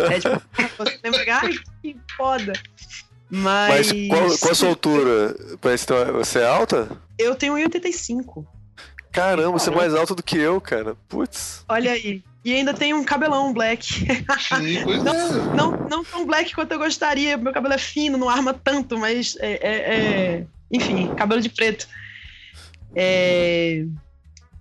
É 0.09 0.19
tipo, 0.19 0.41
você 0.77 0.99
lembra 1.03 1.25
Garnet? 1.25 1.61
Que 1.81 1.95
foda. 2.17 2.53
Mas, 3.29 3.93
Mas 3.93 4.07
qual, 4.09 4.37
qual 4.39 4.51
a 4.51 4.55
sua 4.55 4.69
altura? 4.69 5.35
Parece 5.61 5.85
que 5.87 5.93
você 6.11 6.39
é 6.39 6.47
alta? 6.47 6.89
eu 7.17 7.35
tenho 7.35 7.53
1,85. 7.53 8.45
Caramba, 9.11 9.51
você 9.51 9.69
é 9.69 9.75
mais 9.75 9.93
alto 9.93 10.15
do 10.15 10.23
que 10.23 10.37
eu, 10.37 10.59
cara. 10.59 10.95
Putz. 11.07 11.63
Olha 11.69 11.91
aí. 11.91 12.23
E 12.43 12.53
ainda 12.53 12.73
tem 12.73 12.93
um 12.93 13.03
cabelão 13.03 13.53
black. 13.53 13.85
Sim, 13.85 14.81
pois 14.83 14.99
é. 14.99 15.03
Não, 15.03 15.55
não, 15.55 15.71
não 15.87 16.03
tão 16.03 16.25
black 16.25 16.55
quanto 16.55 16.71
eu 16.71 16.79
gostaria. 16.79 17.37
Meu 17.37 17.53
cabelo 17.53 17.73
é 17.73 17.77
fino, 17.77 18.17
não 18.17 18.29
arma 18.29 18.53
tanto, 18.53 18.97
mas 18.97 19.37
é. 19.39 19.51
é- 19.51 19.95
é- 19.95 20.45
Enfim, 20.71 21.13
cabelo 21.15 21.41
de 21.41 21.49
preto. 21.49 21.87
É, 22.95 23.85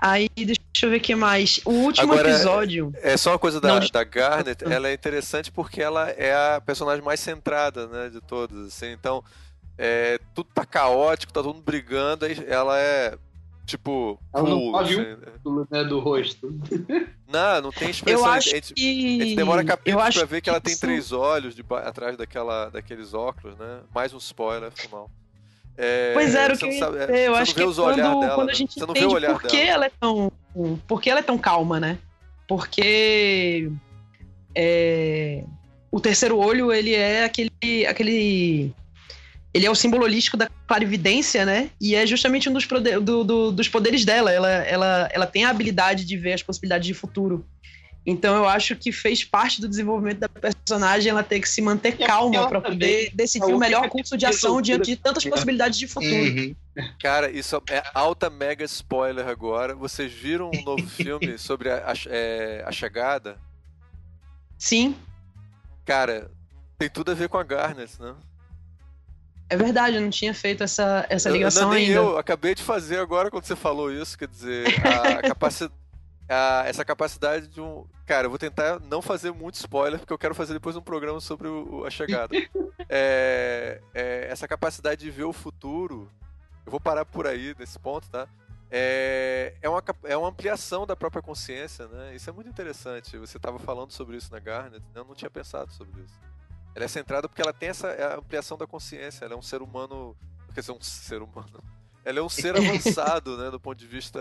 Aí, 0.01 0.31
deixa 0.35 0.57
eu 0.85 0.91
ver 0.91 0.97
o 0.97 1.01
que 1.01 1.15
mais. 1.15 1.61
O 1.65 1.71
último 1.73 2.13
Agora, 2.13 2.31
episódio. 2.31 2.91
É 3.03 3.19
só 3.19 3.33
uma 3.33 3.39
coisa 3.39 3.61
da, 3.61 3.79
Não, 3.79 3.87
da 3.87 4.03
Garnet, 4.03 4.65
ela 4.65 4.89
é 4.89 4.95
interessante 4.95 5.53
porque 5.53 5.83
ela 5.83 6.09
é 6.09 6.33
a 6.57 6.61
personagem 6.61 7.05
mais 7.05 7.21
centrada, 7.21 7.87
né, 7.87 8.09
de 8.09 8.19
todas, 8.23 8.67
assim, 8.69 8.93
então 8.93 9.23
é, 9.77 10.19
tudo 10.35 10.49
tá 10.55 10.65
caótico, 10.65 11.33
tá 11.33 11.43
todo 11.43 11.55
mundo 11.55 11.65
brigando, 11.65 12.25
aí 12.25 12.35
ela 12.49 12.79
é 12.81 13.19
tipo 13.67 14.19
Ela 14.35 14.49
não 14.49 14.59
cool, 14.59 14.73
um 14.73 14.77
assim. 14.77 15.17
do, 15.45 15.69
né, 15.71 15.85
do 15.85 16.01
rosto. 16.01 16.49
Não, 17.33 17.63
não 17.63 17.71
tem 17.71 17.89
expressão. 17.91 18.25
Eu 18.25 18.29
a 18.29 18.35
acho 18.35 18.51
gente, 18.51 18.73
a 18.73 18.75
que. 18.75 19.19
gente 19.21 19.37
demora 19.37 19.63
acho 20.03 20.19
pra 20.19 20.27
ver 20.27 20.41
que 20.41 20.51
ela 20.51 20.61
tem 20.61 20.73
isso- 20.73 20.81
três 20.81 21.13
olhos 21.13 21.55
de 21.55 21.65
atrás 21.85 22.17
daquela, 22.17 22.69
daqueles 22.71 23.15
óculos, 23.15 23.57
né? 23.57 23.83
Mais 23.95 24.13
um 24.13 24.17
spoiler, 24.19 24.73
foi 24.75 24.91
mal. 24.91 25.09
É, 25.83 26.13
Pois 26.13 26.35
era 26.35 26.53
o 26.53 26.57
você 26.57 26.69
que 26.69 26.75
eu 26.75 26.79
sabe- 26.79 26.99
dizer. 26.99 27.15
Eu 27.27 27.33
você 27.35 27.41
acho 27.41 27.51
não 27.51 27.55
vê 27.55 27.55
que 27.55 27.61
é 27.81 27.83
quando, 27.85 27.97
dela, 28.21 28.35
quando 28.35 28.47
né? 28.49 28.53
a 28.53 28.57
gente 28.57 28.75
Você 28.75 28.81
não 28.81 28.87
vê 28.95 28.99
entende 29.01 29.13
o 29.15 29.17
olhar 29.17 29.33
por 29.33 29.43
que 29.43 29.57
ela 29.61 29.87
é 29.87 29.91
tão. 30.01 30.33
Por 30.87 31.01
que 31.01 31.09
ela 31.11 31.21
é 31.21 31.23
tão 31.23 31.39
calma, 31.39 31.81
né? 31.81 31.99
Porque. 32.49 33.71
é, 34.55 35.43
o 35.91 36.01
terceiro 36.01 36.37
olho, 36.39 36.73
ele 36.73 36.95
é 36.95 37.25
aquele. 37.25 37.87
aquele 37.89 38.73
ele 39.53 39.67
é 39.67 39.71
o 39.71 39.75
símbolo 39.75 40.05
holístico 40.05 40.37
da 40.37 40.49
clarividência, 40.69 41.45
né? 41.45 41.71
E 41.81 41.97
é 41.97 42.07
justamente 42.07 42.49
um 42.49 42.53
dos, 42.53 42.65
do- 43.03 43.25
do- 43.25 43.51
dos 43.51 43.69
poderes 43.69 44.05
dela. 44.05 44.31
Ela, 44.31 44.49
ela, 44.49 45.09
ela 45.13 45.27
tem 45.27 45.45
a 45.45 45.51
habilidade 45.51 46.05
de 46.05 46.17
ver 46.17 46.35
as 46.35 46.43
possibilidades 46.43 46.87
de 46.87 46.95
futuro. 46.95 47.45
Então 48.07 48.35
eu 48.35 48.49
acho 48.49 48.75
que 48.77 48.91
fez 48.93 49.23
parte 49.23 49.61
do 49.61 49.69
desenvolvimento 49.69 50.21
da 50.21 50.29
personagem 50.29 51.11
ela 51.11 51.23
ter 51.23 51.39
que 51.39 51.49
se 51.49 51.61
manter 51.61 51.95
E 52.01 52.07
calma 52.07 52.49
para 52.49 52.61
poder 52.61 53.09
é 53.09 53.11
decidir 53.11 53.45
a 53.53 53.55
o 53.55 53.59
melhor 53.59 53.89
curso 53.91 54.17
de 54.17 54.25
ação 54.25 54.61
diante 54.63 54.87
de 54.87 54.97
tantas 54.97 55.23
possibilidades 55.25 55.79
de 55.79 55.87
futuro. 55.87 56.15
Uhum. 56.15 56.55
Cara, 56.99 57.31
isso 57.31 57.61
é 57.69 57.83
alta 57.93 58.31
mega 58.31 58.65
spoiler 58.65 59.29
agora. 59.29 59.75
Vocês 59.75 60.11
viram 60.11 60.51
um 60.51 60.63
novo 60.65 60.87
filme 60.89 61.37
sobre 61.37 61.71
a, 61.71 61.91
a, 61.91 61.95
é, 62.07 62.65
a 62.67 62.73
chegada? 62.73 63.39
Sim, 64.59 64.97
Cara, 65.85 66.31
tem 66.79 66.89
tudo 66.89 67.11
a 67.11 67.15
ver 67.15 67.29
com 67.29 67.37
a 67.37 67.43
Garnet, 67.43 68.01
né? 68.01 68.15
é 69.49 69.57
verdade, 69.57 69.97
eu 69.97 70.01
não 70.03 70.11
tinha 70.11 70.33
feito 70.33 70.63
essa, 70.63 71.05
essa 71.11 71.29
Eu- 71.29 71.33
ligação 71.33 71.63
não, 71.65 71.75
nem 71.75 71.87
ainda. 71.87 71.97
eu, 71.99 72.17
acabei 72.17 72.55
de 72.55 72.63
fazer 72.63 72.99
agora 72.99 73.29
quando 73.31 73.45
você 73.45 73.57
falou 73.57 73.93
isso, 73.93 74.17
quer 74.17 74.29
dizer, 74.29 74.67
a 74.87 75.21
capaci- 75.27 75.69
a- 76.31 76.63
essa 76.67 76.85
capacidade 76.85 77.49
de 77.49 77.61
um. 77.61 77.85
Cara, 78.07 78.27
eu 78.27 78.31
vou 78.31 78.39
tentar 78.39 78.79
não 78.81 79.03
fazer 79.03 79.31
muito 79.33 79.55
spoiler, 79.57 79.99
porque 80.01 80.13
eu 80.13 80.19
quero 80.19 80.35
fazer 80.35 80.53
depois 80.55 80.77
um 80.77 80.81
programa 80.83 81.21
sobre 81.21 81.49
o- 81.49 81.85
a 81.85 81.91
chegada. 81.91 82.33
É, 82.93 83.81
é, 83.95 84.27
essa 84.31 84.49
capacidade 84.49 85.01
de 85.01 85.11
ver 85.13 85.23
o 85.23 85.33
futuro, 85.33 86.11
eu 86.67 86.71
vou 86.73 86.81
parar 86.81 87.05
por 87.05 87.25
aí 87.25 87.55
nesse 87.57 87.79
ponto, 87.79 88.09
tá? 88.11 88.27
É, 88.69 89.55
é, 89.63 89.69
uma, 89.69 89.81
é 90.05 90.17
uma 90.17 90.29
ampliação 90.29 90.85
da 90.85 90.97
própria 90.97 91.23
consciência, 91.23 91.87
né? 91.87 92.17
Isso 92.17 92.29
é 92.29 92.33
muito 92.33 92.49
interessante. 92.51 93.17
Você 93.17 93.37
estava 93.37 93.61
falando 93.61 93.93
sobre 93.93 94.17
isso 94.17 94.33
na 94.33 94.41
Garnet, 94.41 94.81
né? 94.81 95.01
eu 95.01 95.05
não 95.05 95.15
tinha 95.15 95.31
pensado 95.31 95.73
sobre 95.73 96.01
isso. 96.03 96.19
Ela 96.75 96.85
é 96.85 96.89
centrada 96.89 97.29
porque 97.29 97.43
ela 97.43 97.53
tem 97.53 97.69
essa 97.69 97.89
é 97.89 98.15
ampliação 98.17 98.59
da 98.59 98.67
consciência. 98.67 99.25
Ela 99.25 99.35
é 99.35 99.37
um 99.37 99.43
ser 99.43 99.63
humano. 99.63 100.17
Quer 100.55 100.61
dizer, 100.61 100.73
um 100.73 100.81
ser 100.81 101.23
humano. 101.23 101.63
Ela 102.11 102.19
é 102.19 102.23
um 102.23 102.29
ser 102.29 102.55
avançado, 102.59 103.37
né? 103.39 103.51
Do 103.51 103.59
ponto 103.59 103.79
de 103.79 103.87
vista 103.87 104.21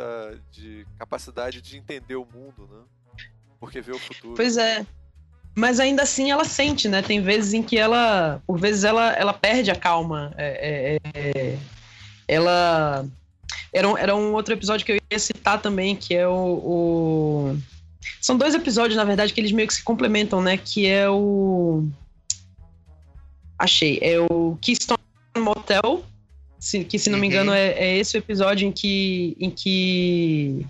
de 0.52 0.86
capacidade 0.98 1.61
de 1.61 1.78
entender 1.78 2.16
o 2.16 2.26
mundo, 2.26 2.70
né? 2.72 3.24
Porque 3.60 3.82
vê 3.82 3.91
o 3.91 3.99
futuro. 3.99 4.36
Pois 4.36 4.56
é. 4.57 4.86
Mas 5.56 5.80
ainda 5.80 6.03
assim 6.03 6.32
ela 6.32 6.45
sente, 6.45 6.88
né? 6.88 7.02
Tem 7.02 7.22
vezes 7.22 7.53
em 7.53 7.61
que 7.61 7.78
ela. 7.78 8.41
Por 8.48 8.57
vezes 8.60 8.84
ela, 8.86 9.11
ela 9.14 9.34
perde 9.34 9.70
a 9.70 9.76
calma. 9.76 10.34
É, 10.38 10.98
é, 11.14 11.20
é, 11.20 11.57
ela. 12.28 13.06
Era 13.74 13.88
um, 13.90 13.98
era 13.98 14.16
um 14.16 14.34
outro 14.34 14.53
episódio 14.53 14.86
que 14.86 14.94
eu 14.94 14.99
ia 15.11 15.20
citar 15.20 15.61
também, 15.61 15.95
que 15.95 16.16
é 16.16 16.28
o, 16.28 16.32
o- 16.34 17.57
São 18.22 18.38
dois 18.38 18.53
episódios, 18.56 18.95
na 18.95 19.03
verdade, 19.03 19.34
que 19.34 19.41
eles 19.41 19.52
meio 19.52 19.68
que 19.68 19.74
se 19.74 19.84
complementam, 19.84 20.41
né? 20.41 20.56
Que 20.57 20.88
é 20.88 21.10
o. 21.10 21.86
Achei. 23.57 23.99
É 24.02 24.20
o 24.20 24.57
Keystone 24.61 24.99
Motel. 25.38 26.03
Se- 26.69 26.83
que, 26.83 26.99
se 26.99 27.09
não 27.09 27.17
me 27.19 27.27
Uhum. 27.27 27.33
engano, 27.33 27.51
é, 27.53 27.69
é 27.71 27.97
esse 27.97 28.17
o 28.17 28.19
episódio 28.19 28.67
em 28.67 28.71
que. 28.71 29.35
Em 29.39 29.49
que 29.49 30.65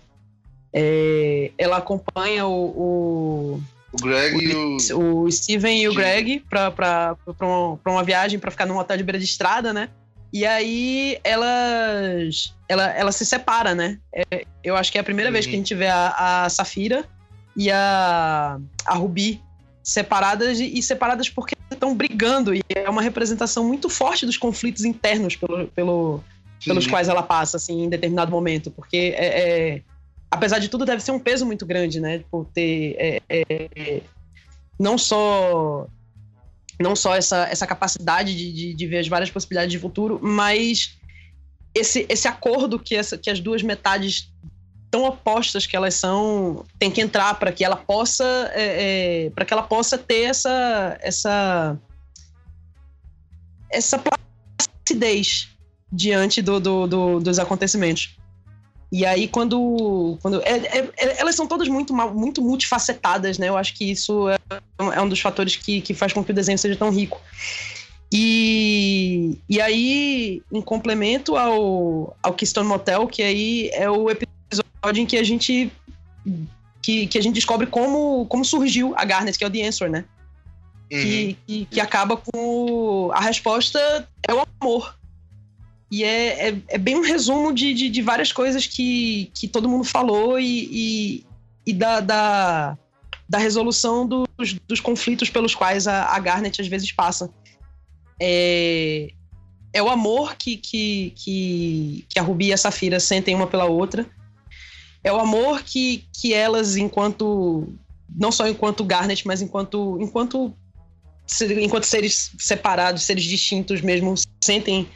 é, 0.73 1.51
ela 1.57 1.77
acompanha 1.77 2.45
o, 2.45 2.53
o, 2.53 3.61
O 3.91 3.97
Greg 4.03 4.37
e 4.43 4.93
o. 4.93 5.23
o 5.25 5.31
Steven 5.31 5.81
e 5.81 5.87
o. 5.89 5.93
Greg 5.93 6.41
pra, 6.49 6.69
pra, 6.71 7.15
pra, 7.37 7.47
um- 7.47 7.77
pra 7.77 7.91
uma 7.91 8.03
viagem 8.03 8.39
pra 8.39 8.51
ficar 8.51 8.65
num 8.65 8.77
hotel 8.77 8.97
de 8.97 9.03
beira 9.03 9.17
de 9.19 9.25
estrada, 9.25 9.73
né? 9.73 9.89
E 10.31 10.45
aí 10.45 11.17
elas. 11.23 12.53
Ela, 12.67 12.87
ela 12.95 13.11
se 13.11 13.25
separa, 13.25 13.73
né? 13.73 13.97
É, 14.13 14.45
eu 14.63 14.75
acho 14.75 14.91
que 14.91 14.97
é 14.97 15.01
a 15.01 15.03
primeira 15.03 15.31
vez 15.31 15.45
que 15.47 15.53
a 15.53 15.57
gente 15.57 15.73
vê 15.73 15.87
a, 15.87 16.43
a 16.45 16.49
Safira 16.49 17.03
e 17.57 17.71
a, 17.71 18.59
a 18.85 18.93
Ruby 18.93 19.41
separadas 19.83 20.59
e, 20.59 20.65
e 20.77 20.83
separadas 20.83 21.27
porque 21.29 21.55
estão 21.79 21.95
brigando. 21.95 22.53
E 22.53 22.61
é 22.69 22.89
uma 22.89 23.01
representação 23.01 23.63
muito 23.63 23.89
forte 23.89 24.25
dos 24.25 24.37
conflitos 24.37 24.83
internos 24.83 25.35
pelo, 25.35 25.67
pelo, 25.69 26.23
pelos 26.63 26.85
quais 26.85 27.07
ela 27.07 27.23
passa, 27.23 27.57
assim, 27.57 27.83
em 27.83 27.89
determinado 27.89 28.29
momento. 28.29 28.69
Porque, 28.69 29.15
é, 29.17 29.75
é, 29.75 29.81
apesar 30.29 30.59
de 30.59 30.69
tudo, 30.69 30.85
deve 30.85 31.01
ser 31.01 31.11
um 31.11 31.19
peso 31.19 31.45
muito 31.45 31.65
grande, 31.65 31.99
né? 31.99 32.23
Por 32.29 32.45
ter 32.53 32.95
é, 32.99 33.21
é, 33.29 34.01
não 34.79 34.97
só 34.97 35.87
não 36.81 36.95
só 36.95 37.13
essa, 37.13 37.45
essa 37.49 37.67
capacidade 37.67 38.33
de, 38.33 38.53
de, 38.53 38.73
de 38.73 38.87
ver 38.87 38.99
as 38.99 39.07
várias 39.09 39.29
possibilidades 39.29 39.71
de 39.71 39.77
futuro, 39.77 40.17
mas 40.23 40.97
esse, 41.75 42.05
esse 42.07 42.25
acordo 42.25 42.79
que, 42.79 42.95
essa, 42.95 43.17
que 43.17 43.29
as 43.29 43.41
duas 43.41 43.61
metades 43.61 44.31
tão 44.91 45.03
opostas 45.05 45.65
que 45.65 45.75
elas 45.75 45.93
são 45.93 46.65
tem 46.79 46.89
que 46.89 47.01
entrar 47.01 47.35
para 47.35 47.51
que 47.51 47.63
ela 47.63 47.75
possa 47.75 48.23
é, 48.53 49.25
é, 49.25 49.29
para 49.29 49.45
que 49.45 49.53
ela 49.53 49.63
possa 49.63 49.97
ter 49.97 50.23
essa 50.23 50.97
essa 51.01 51.77
essa 53.69 54.01
placidez 54.87 55.49
diante 55.91 56.41
do, 56.41 56.59
do- 56.59 56.87
do- 56.87 57.19
dos 57.19 57.39
acontecimentos. 57.39 58.15
E 58.91 59.05
aí, 59.05 59.27
quando. 59.27 60.17
quando 60.21 60.41
é- 60.41 60.57
é- 60.57 60.89
é- 60.97 61.19
elas 61.21 61.35
são 61.35 61.45
todas 61.45 61.67
muito, 61.67 61.93
muito 61.93 62.41
multifacetadas, 62.41 63.37
né? 63.37 63.47
Eu 63.47 63.55
acho 63.57 63.75
que 63.75 63.91
isso 63.91 64.27
é, 64.29 64.37
é 64.95 65.01
um 65.01 65.07
dos 65.07 65.19
fatores 65.19 65.55
que, 65.55 65.79
que 65.81 65.93
faz 65.93 66.11
com 66.11 66.23
que 66.23 66.31
o 66.31 66.33
desenho 66.33 66.57
seja 66.57 66.75
tão 66.75 66.89
rico. 66.89 67.21
E, 68.11 69.37
e 69.47 69.61
aí, 69.61 70.41
em 70.51 70.61
complemento 70.61 71.35
ao, 71.37 72.17
ao 72.23 72.33
Keystone 72.33 72.67
Motel, 72.67 73.05
que 73.07 73.21
aí 73.21 73.69
é 73.73 73.87
o 73.87 74.09
episódio 74.09 74.38
em 74.95 75.05
que 75.05 75.17
a 75.17 75.23
gente 75.23 75.71
que, 76.81 77.07
que 77.07 77.17
a 77.17 77.21
gente 77.21 77.35
descobre 77.35 77.67
como, 77.67 78.25
como 78.27 78.43
surgiu 78.45 78.93
a 78.95 79.05
Garnet, 79.05 79.37
que 79.37 79.43
é 79.43 79.47
o 79.47 79.51
The 79.51 79.67
Answer, 79.67 79.89
né? 79.89 80.05
Uhum. 80.91 81.01
Que, 81.01 81.37
que, 81.45 81.65
que 81.65 81.79
acaba 81.79 82.17
com 82.17 83.11
a 83.13 83.19
resposta 83.19 84.07
é 84.27 84.33
o 84.33 84.43
amor. 84.59 84.97
E 85.91 86.03
é, 86.03 86.49
é, 86.49 86.57
é 86.67 86.77
bem 86.77 86.95
um 86.95 87.01
resumo 87.01 87.53
de, 87.53 87.73
de, 87.73 87.89
de 87.89 88.01
várias 88.01 88.31
coisas 88.31 88.65
que, 88.67 89.31
que 89.33 89.47
todo 89.47 89.69
mundo 89.69 89.83
falou 89.83 90.39
e, 90.39 90.69
e, 90.71 91.25
e 91.65 91.73
da, 91.73 91.99
da, 91.99 92.77
da 93.27 93.37
resolução 93.37 94.07
dos, 94.07 94.53
dos 94.67 94.79
conflitos 94.79 95.29
pelos 95.29 95.55
quais 95.55 95.87
a, 95.87 96.05
a 96.05 96.19
Garnet 96.19 96.61
às 96.61 96.67
vezes 96.67 96.91
passa. 96.91 97.29
É, 98.21 99.09
é 99.73 99.81
o 99.81 99.89
amor 99.89 100.35
que, 100.35 100.57
que, 100.57 101.13
que, 101.15 102.05
que 102.09 102.19
a 102.19 102.21
Ruby 102.21 102.47
e 102.47 102.53
a 102.53 102.57
Safira 102.57 102.99
sentem 102.99 103.35
uma 103.35 103.47
pela 103.47 103.65
outra. 103.65 104.05
É 105.03 105.11
o 105.11 105.19
amor 105.19 105.63
que, 105.63 106.05
que 106.13 106.33
elas, 106.33 106.75
enquanto. 106.77 107.67
Não 108.15 108.31
só 108.31 108.47
enquanto 108.47 108.83
Garnet, 108.83 109.25
mas 109.25 109.41
enquanto, 109.41 109.97
enquanto, 110.01 110.53
enquanto 111.61 111.83
seres 111.85 112.31
separados, 112.39 113.03
seres 113.03 113.23
distintos 113.23 113.81
mesmo, 113.81 114.15
sentem 114.43 114.89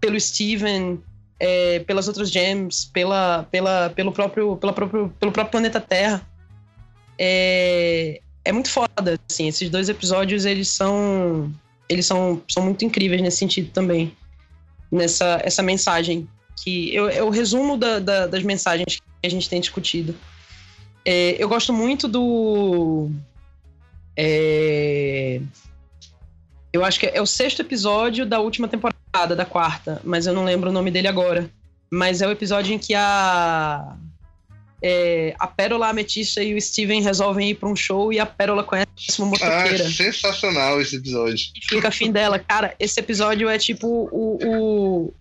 pelo 0.00 0.18
Steven, 0.20 1.02
é, 1.38 1.80
pelas 1.80 2.06
outras 2.06 2.30
gems, 2.30 2.84
pela, 2.92 3.46
pela, 3.50 3.90
pelo, 3.90 4.12
próprio, 4.12 4.56
pela 4.56 4.72
próprio, 4.72 5.12
pelo 5.18 5.32
próprio 5.32 5.50
planeta 5.50 5.80
Terra. 5.80 6.26
É, 7.18 8.20
é 8.44 8.52
muito 8.52 8.70
foda, 8.70 9.18
assim. 9.28 9.48
Esses 9.48 9.68
dois 9.68 9.88
episódios, 9.88 10.44
eles 10.44 10.68
são 10.68 11.52
eles 11.88 12.06
são, 12.06 12.40
são 12.48 12.62
muito 12.62 12.84
incríveis 12.84 13.20
nesse 13.20 13.38
sentido 13.38 13.70
também. 13.72 14.16
Nessa 14.92 15.40
essa 15.42 15.62
mensagem 15.62 16.28
que 16.62 16.94
eu, 16.94 17.08
eu 17.10 17.30
resumo 17.30 17.76
da, 17.76 17.98
da- 17.98 18.26
das 18.26 18.42
mensagens 18.42 18.96
que 18.96 19.26
a 19.26 19.28
gente 19.30 19.48
tem 19.48 19.60
discutido. 19.60 20.14
É, 21.04 21.36
eu 21.42 21.48
gosto 21.48 21.72
muito 21.72 22.06
do. 22.08 23.10
é, 24.16 25.40
eu 26.72 26.84
acho 26.84 27.00
que 27.00 27.06
é 27.06 27.20
o 27.20 27.26
sexto 27.26 27.60
episódio 27.62 28.24
da 28.26 28.38
última 28.38 28.68
temporada, 28.68 29.34
da 29.34 29.44
quarta, 29.44 30.00
mas 30.04 30.26
eu 30.26 30.32
não 30.34 30.44
lembro 30.44 30.70
o 30.70 30.72
nome 30.72 30.90
dele 30.90 31.08
agora. 31.08 31.50
Mas 31.90 32.22
é 32.22 32.26
o 32.26 32.30
episódio 32.30 32.72
em 32.74 32.78
que 32.78 32.94
a. 32.94 33.96
é, 34.82 35.34
a 35.38 35.46
Pérola, 35.48 35.86
a 35.86 35.90
Ametista 35.90 36.42
e 36.42 36.54
o 36.54 36.60
Steven 36.60 37.02
resolvem 37.02 37.50
ir 37.50 37.54
pra 37.56 37.68
um 37.68 37.74
show 37.74 38.12
e 38.12 38.20
a 38.20 38.26
Pérola 38.26 38.62
conhece 38.62 38.88
uma 39.18 39.26
Ah, 39.26 39.30
motoqueira 39.62 39.88
sensacional 39.90 40.80
esse 40.80 40.96
episódio. 40.96 41.46
fica 41.68 41.88
afim 41.88 42.12
dela. 42.12 42.38
Cara, 42.38 42.74
esse 42.78 43.00
episódio 43.00 43.48
é 43.48 43.58
tipo 43.58 43.86
o. 44.12 44.38
o- 44.44 45.14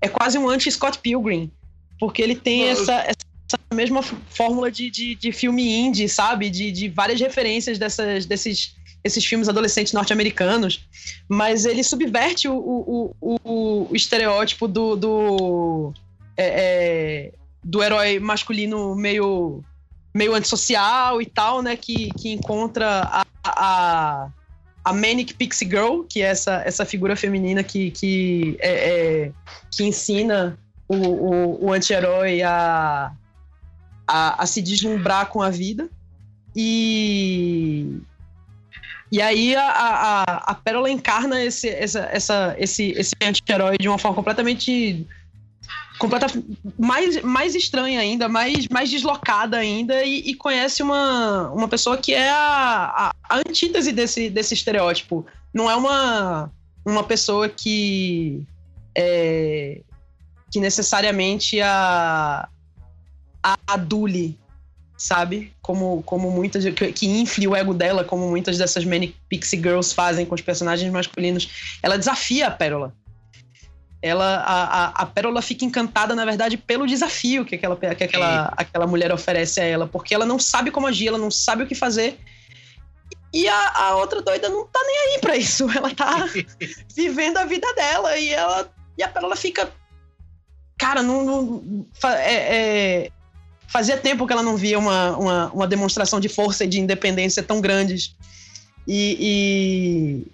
é 0.00 0.08
quase 0.08 0.38
um 0.38 0.48
anti-Scott 0.48 0.98
Pilgrim. 0.98 1.50
Porque 1.98 2.20
ele 2.20 2.34
tem 2.34 2.64
essa, 2.68 2.92
essa 2.92 3.58
mesma 3.72 4.02
fórmula 4.02 4.70
de, 4.70 4.90
de, 4.90 5.14
de 5.14 5.32
filme 5.32 5.74
indie, 5.74 6.08
sabe? 6.08 6.50
De, 6.50 6.70
de 6.70 6.88
várias 6.88 7.18
referências 7.20 7.78
dessas, 7.78 8.26
desses, 8.26 8.76
esses 9.02 9.24
filmes 9.24 9.48
adolescentes 9.48 9.92
norte-americanos. 9.94 10.86
Mas 11.28 11.64
ele 11.64 11.82
subverte 11.82 12.48
o, 12.48 12.54
o, 12.56 13.14
o, 13.20 13.36
o- 13.44 13.88
o 13.90 13.96
estereótipo 13.96 14.68
do. 14.68 14.94
do 14.96 15.92
é, 16.36 16.46
é, 16.46 17.32
do 17.64 17.82
herói 17.82 18.20
masculino 18.20 18.94
meio 18.94 19.64
meio 20.14 20.34
antissocial 20.34 21.20
e 21.20 21.26
tal, 21.26 21.62
né? 21.62 21.76
Que, 21.76 22.10
que 22.12 22.30
encontra 22.32 23.02
a, 23.02 23.26
a, 23.44 24.28
a 24.86 24.92
Manic 24.92 25.34
Pixie 25.34 25.68
Girl, 25.68 26.02
que 26.08 26.22
é 26.22 26.26
essa, 26.26 26.62
essa 26.64 26.84
figura 26.86 27.16
feminina 27.16 27.64
que, 27.64 27.90
que, 27.90 28.56
é, 28.60 28.70
é, 28.70 29.32
que 29.68 29.82
ensina 29.82 30.56
o, 30.86 30.94
o, 30.94 31.64
o 31.64 31.72
anti-herói 31.72 32.40
a, 32.44 33.10
a, 34.06 34.42
a 34.42 34.46
se 34.46 34.62
deslumbrar 34.62 35.26
com 35.26 35.42
a 35.42 35.50
vida. 35.50 35.88
E. 36.54 37.98
E 39.10 39.20
aí 39.20 39.56
a, 39.56 39.68
a, 39.68 40.22
a 40.52 40.54
Pérola 40.54 40.88
encarna 40.88 41.42
esse, 41.42 41.68
essa, 41.68 42.08
essa, 42.12 42.56
esse, 42.56 42.92
esse 42.92 43.14
anti-herói 43.20 43.76
de 43.78 43.88
uma 43.88 43.98
forma 43.98 44.14
completamente 44.14 45.04
completa, 46.06 46.26
mais, 46.78 47.20
mais 47.22 47.54
estranha 47.54 48.00
ainda, 48.00 48.28
mais, 48.28 48.68
mais 48.68 48.90
deslocada 48.90 49.56
ainda, 49.58 50.04
e, 50.04 50.30
e 50.30 50.34
conhece 50.34 50.82
uma, 50.82 51.50
uma 51.50 51.68
pessoa 51.68 51.96
que 51.96 52.14
é 52.14 52.30
a, 52.30 53.12
a, 53.28 53.38
antítese 53.38 53.92
desse, 53.92 54.30
desse 54.30 54.54
estereótipo. 54.54 55.26
Não 55.52 55.70
é 55.70 55.74
uma, 55.74 56.50
uma 56.84 57.02
pessoa 57.02 57.48
que 57.48 58.42
é, 58.94 59.80
que 60.50 60.60
necessariamente 60.60 61.60
a, 61.60 62.48
a 63.42 63.58
adule, 63.66 64.38
sabe? 64.96 65.52
Como, 65.60 66.02
como 66.04 66.30
muitas. 66.30 66.64
Que, 66.74 66.92
que 66.92 67.06
infle 67.06 67.48
o 67.48 67.56
ego 67.56 67.74
dela, 67.74 68.04
como 68.04 68.28
muitas 68.28 68.56
dessas 68.56 68.84
Manic 68.84 69.14
Pixie 69.28 69.58
Girls 69.58 69.94
fazem 69.94 70.24
com 70.24 70.34
os 70.34 70.40
personagens 70.40 70.90
masculinos. 70.90 71.78
Ela 71.82 71.98
desafia 71.98 72.46
a 72.46 72.50
Pérola 72.50 72.94
ela 74.06 74.36
a, 74.36 74.62
a, 74.62 74.86
a 75.02 75.06
Pérola 75.06 75.42
fica 75.42 75.64
encantada, 75.64 76.14
na 76.14 76.24
verdade, 76.24 76.56
pelo 76.56 76.86
desafio 76.86 77.44
que 77.44 77.54
aquela, 77.54 77.76
que 77.76 78.04
aquela, 78.04 78.52
aquela 78.56 78.86
mulher 78.86 79.12
oferece 79.12 79.60
a 79.60 79.64
ela, 79.64 79.86
porque 79.86 80.14
ela 80.14 80.24
não 80.24 80.38
sabe 80.38 80.70
como 80.70 80.86
agir, 80.86 81.08
ela 81.08 81.18
não 81.18 81.30
sabe 81.30 81.62
o 81.62 81.66
que 81.66 81.74
fazer. 81.74 82.18
E 83.32 83.48
a, 83.48 83.70
a 83.70 83.96
outra 83.96 84.22
doida 84.22 84.48
não 84.48 84.66
tá 84.66 84.80
nem 84.86 84.98
aí 84.98 85.20
pra 85.20 85.36
isso. 85.36 85.68
Ela 85.76 85.94
tá 85.94 86.26
vivendo 86.94 87.36
a 87.36 87.44
vida 87.44 87.70
dela 87.74 88.16
e 88.16 88.30
ela 88.30 88.72
e 88.96 89.02
a 89.02 89.08
Pérola 89.08 89.36
fica. 89.36 89.70
Cara, 90.78 91.02
não. 91.02 91.22
não 91.22 91.86
é- 92.04 92.56
é- 92.56 93.10
fazia 93.68 93.96
tempo 93.98 94.26
que 94.26 94.32
ela 94.32 94.42
não 94.42 94.56
via 94.56 94.78
uma, 94.78 95.16
uma, 95.18 95.52
uma 95.52 95.66
demonstração 95.66 96.18
de 96.18 96.28
força 96.28 96.64
e 96.64 96.68
de 96.68 96.80
independência 96.80 97.42
tão 97.42 97.60
grandes. 97.60 98.16
E 98.88 100.26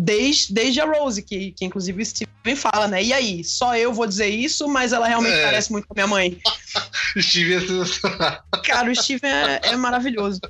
desde, 0.00 0.54
desde 0.54 0.80
a 0.80 0.84
Rose, 0.84 1.20
que, 1.22 1.50
que 1.50 1.64
inclusive 1.64 2.00
o 2.00 2.06
Steven 2.06 2.54
fala, 2.56 2.86
né? 2.86 3.02
E 3.02 3.12
aí, 3.12 3.42
só 3.42 3.76
eu 3.76 3.92
vou 3.92 4.06
dizer 4.06 4.28
isso, 4.28 4.68
mas 4.68 4.92
ela 4.92 5.08
realmente 5.08 5.34
É. 5.34 5.42
parece 5.42 5.72
muito 5.72 5.88
com 5.88 5.94
a 5.94 5.96
minha 5.96 6.06
mãe. 6.06 6.40
Steve 7.18 7.54
é 7.54 7.60
sensacional. 7.60 8.42
Cara, 8.64 8.90
o 8.90 8.94
Steven 8.94 9.28
é, 9.30 9.60
é 9.64 9.76
maravilhoso. 9.76 10.40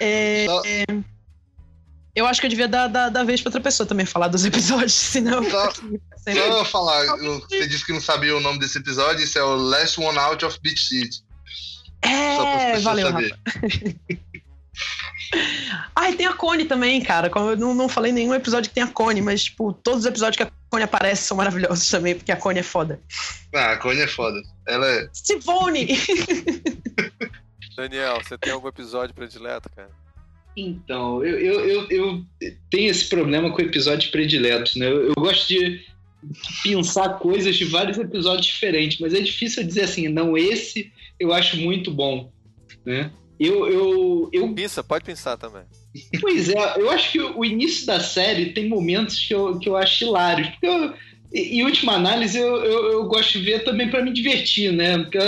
É, 0.00 0.46
Só- 0.48 0.62
é, 0.64 0.84
eu 2.16 2.26
acho 2.26 2.40
que 2.40 2.46
eu 2.46 2.50
devia 2.50 2.66
dar, 2.66 2.88
dar, 2.88 3.10
dar 3.10 3.24
vez 3.24 3.40
pra 3.42 3.48
outra 3.50 3.60
pessoa 3.60 3.86
também 3.86 4.06
falar 4.06 4.28
dos 4.28 4.44
episódios, 4.44 4.94
senão. 5.12 5.44
eu 5.44 5.50
Só- 5.50 5.70
sempre- 5.72 6.00
Só 6.34 6.58
eu 6.58 6.64
falar, 6.64 7.04
eu- 7.04 7.40
você 7.40 7.66
disse 7.66 7.84
que 7.84 7.92
não 7.92 8.00
sabia 8.00 8.34
o 8.34 8.40
nome 8.40 8.58
desse 8.58 8.78
episódio, 8.78 9.22
isso 9.22 9.38
é 9.38 9.44
o 9.44 9.54
Last 9.54 10.00
One 10.00 10.18
Out 10.18 10.44
of 10.46 10.58
Beach 10.62 10.80
City. 10.80 11.18
É, 12.02 12.78
valeu, 12.80 13.06
saberem. 13.08 13.30
Rafa. 13.46 13.60
Ai, 15.94 16.14
tem 16.14 16.26
a 16.26 16.32
Cone 16.32 16.64
também, 16.64 17.00
cara. 17.00 17.30
Como 17.30 17.50
Eu 17.50 17.56
não, 17.56 17.74
não 17.74 17.88
falei 17.88 18.12
nenhum 18.12 18.34
episódio 18.34 18.68
que 18.68 18.74
tem 18.74 18.84
a 18.84 18.88
Cone, 18.88 19.22
mas, 19.22 19.44
tipo, 19.44 19.72
todos 19.72 20.00
os 20.00 20.06
episódios 20.06 20.36
que 20.36 20.42
a 20.42 20.50
Cone 20.70 20.84
aparece 20.84 21.22
são 21.22 21.36
maravilhosos 21.36 21.88
também, 21.88 22.14
porque 22.14 22.32
a 22.32 22.36
Cone 22.36 22.60
é 22.60 22.62
foda. 22.62 23.00
Ah, 23.54 23.72
a 23.72 23.76
Connie 23.76 24.02
é 24.02 24.06
foda. 24.06 24.40
Ela 24.66 24.86
é. 24.86 25.08
Sivone! 25.12 25.88
Daniel, 27.76 28.20
você 28.22 28.38
tem 28.38 28.52
algum 28.52 28.68
episódio 28.68 29.14
predileto, 29.14 29.68
cara? 29.74 29.90
Então, 30.56 31.24
eu, 31.24 31.38
eu, 31.38 31.60
eu, 31.68 31.90
eu 31.90 32.24
tenho 32.70 32.90
esse 32.90 33.08
problema 33.08 33.50
com 33.50 33.60
episódios 33.60 34.10
prediletos, 34.10 34.76
né? 34.76 34.86
Eu, 34.86 35.08
eu 35.08 35.14
gosto 35.14 35.48
de 35.48 35.84
pensar 36.62 37.18
coisas 37.18 37.56
de 37.56 37.64
vários 37.64 37.98
episódios 37.98 38.46
diferentes, 38.46 38.98
mas 38.98 39.12
é 39.12 39.20
difícil 39.20 39.62
eu 39.62 39.66
dizer 39.66 39.82
assim, 39.82 40.08
não, 40.08 40.38
esse 40.38 40.92
eu 41.18 41.32
acho 41.32 41.56
muito 41.56 41.90
bom, 41.90 42.32
né? 42.84 43.10
Eu, 43.38 43.66
eu, 43.68 44.30
eu 44.32 44.54
Pensa, 44.54 44.84
pode 44.84 45.04
pensar 45.04 45.36
também. 45.36 45.62
Pois 46.20 46.48
é, 46.48 46.74
eu 46.76 46.90
acho 46.90 47.12
que 47.12 47.20
o 47.20 47.44
início 47.44 47.86
da 47.86 48.00
série 48.00 48.52
tem 48.52 48.68
momentos 48.68 49.18
que 49.18 49.34
eu, 49.34 49.58
que 49.58 49.68
eu 49.68 49.76
acho 49.76 50.04
hilários. 50.04 50.48
Porque 50.48 50.66
eu, 50.66 50.94
em 51.32 51.64
última 51.64 51.94
análise, 51.94 52.38
eu, 52.38 52.56
eu, 52.64 52.92
eu 52.92 53.04
gosto 53.06 53.38
de 53.38 53.44
ver 53.44 53.64
também 53.64 53.90
para 53.90 54.02
me 54.02 54.12
divertir, 54.12 54.72
né? 54.72 54.98
Porque 54.98 55.18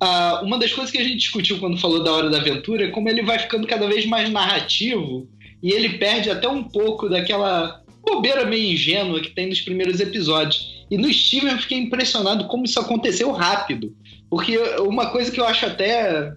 ah, 0.00 0.40
uma 0.44 0.58
das 0.58 0.72
coisas 0.72 0.90
que 0.90 0.98
a 0.98 1.04
gente 1.04 1.18
discutiu 1.18 1.58
quando 1.58 1.78
falou 1.78 2.02
da 2.02 2.12
Hora 2.12 2.30
da 2.30 2.38
Aventura 2.38 2.86
é 2.86 2.90
como 2.90 3.08
ele 3.08 3.22
vai 3.22 3.38
ficando 3.38 3.66
cada 3.66 3.86
vez 3.86 4.06
mais 4.06 4.30
narrativo 4.30 5.28
e 5.62 5.72
ele 5.72 5.98
perde 5.98 6.30
até 6.30 6.48
um 6.48 6.64
pouco 6.64 7.08
daquela 7.08 7.82
bobeira 8.02 8.46
meio 8.46 8.72
ingênua 8.72 9.20
que 9.20 9.30
tem 9.30 9.48
nos 9.48 9.60
primeiros 9.60 10.00
episódios. 10.00 10.86
E 10.90 10.96
no 10.96 11.12
Steven 11.12 11.52
eu 11.52 11.58
fiquei 11.58 11.78
impressionado 11.78 12.46
como 12.46 12.64
isso 12.64 12.80
aconteceu 12.80 13.30
rápido. 13.30 13.94
Porque 14.30 14.56
uma 14.78 15.10
coisa 15.10 15.30
que 15.30 15.40
eu 15.40 15.44
acho 15.44 15.66
até 15.66 16.32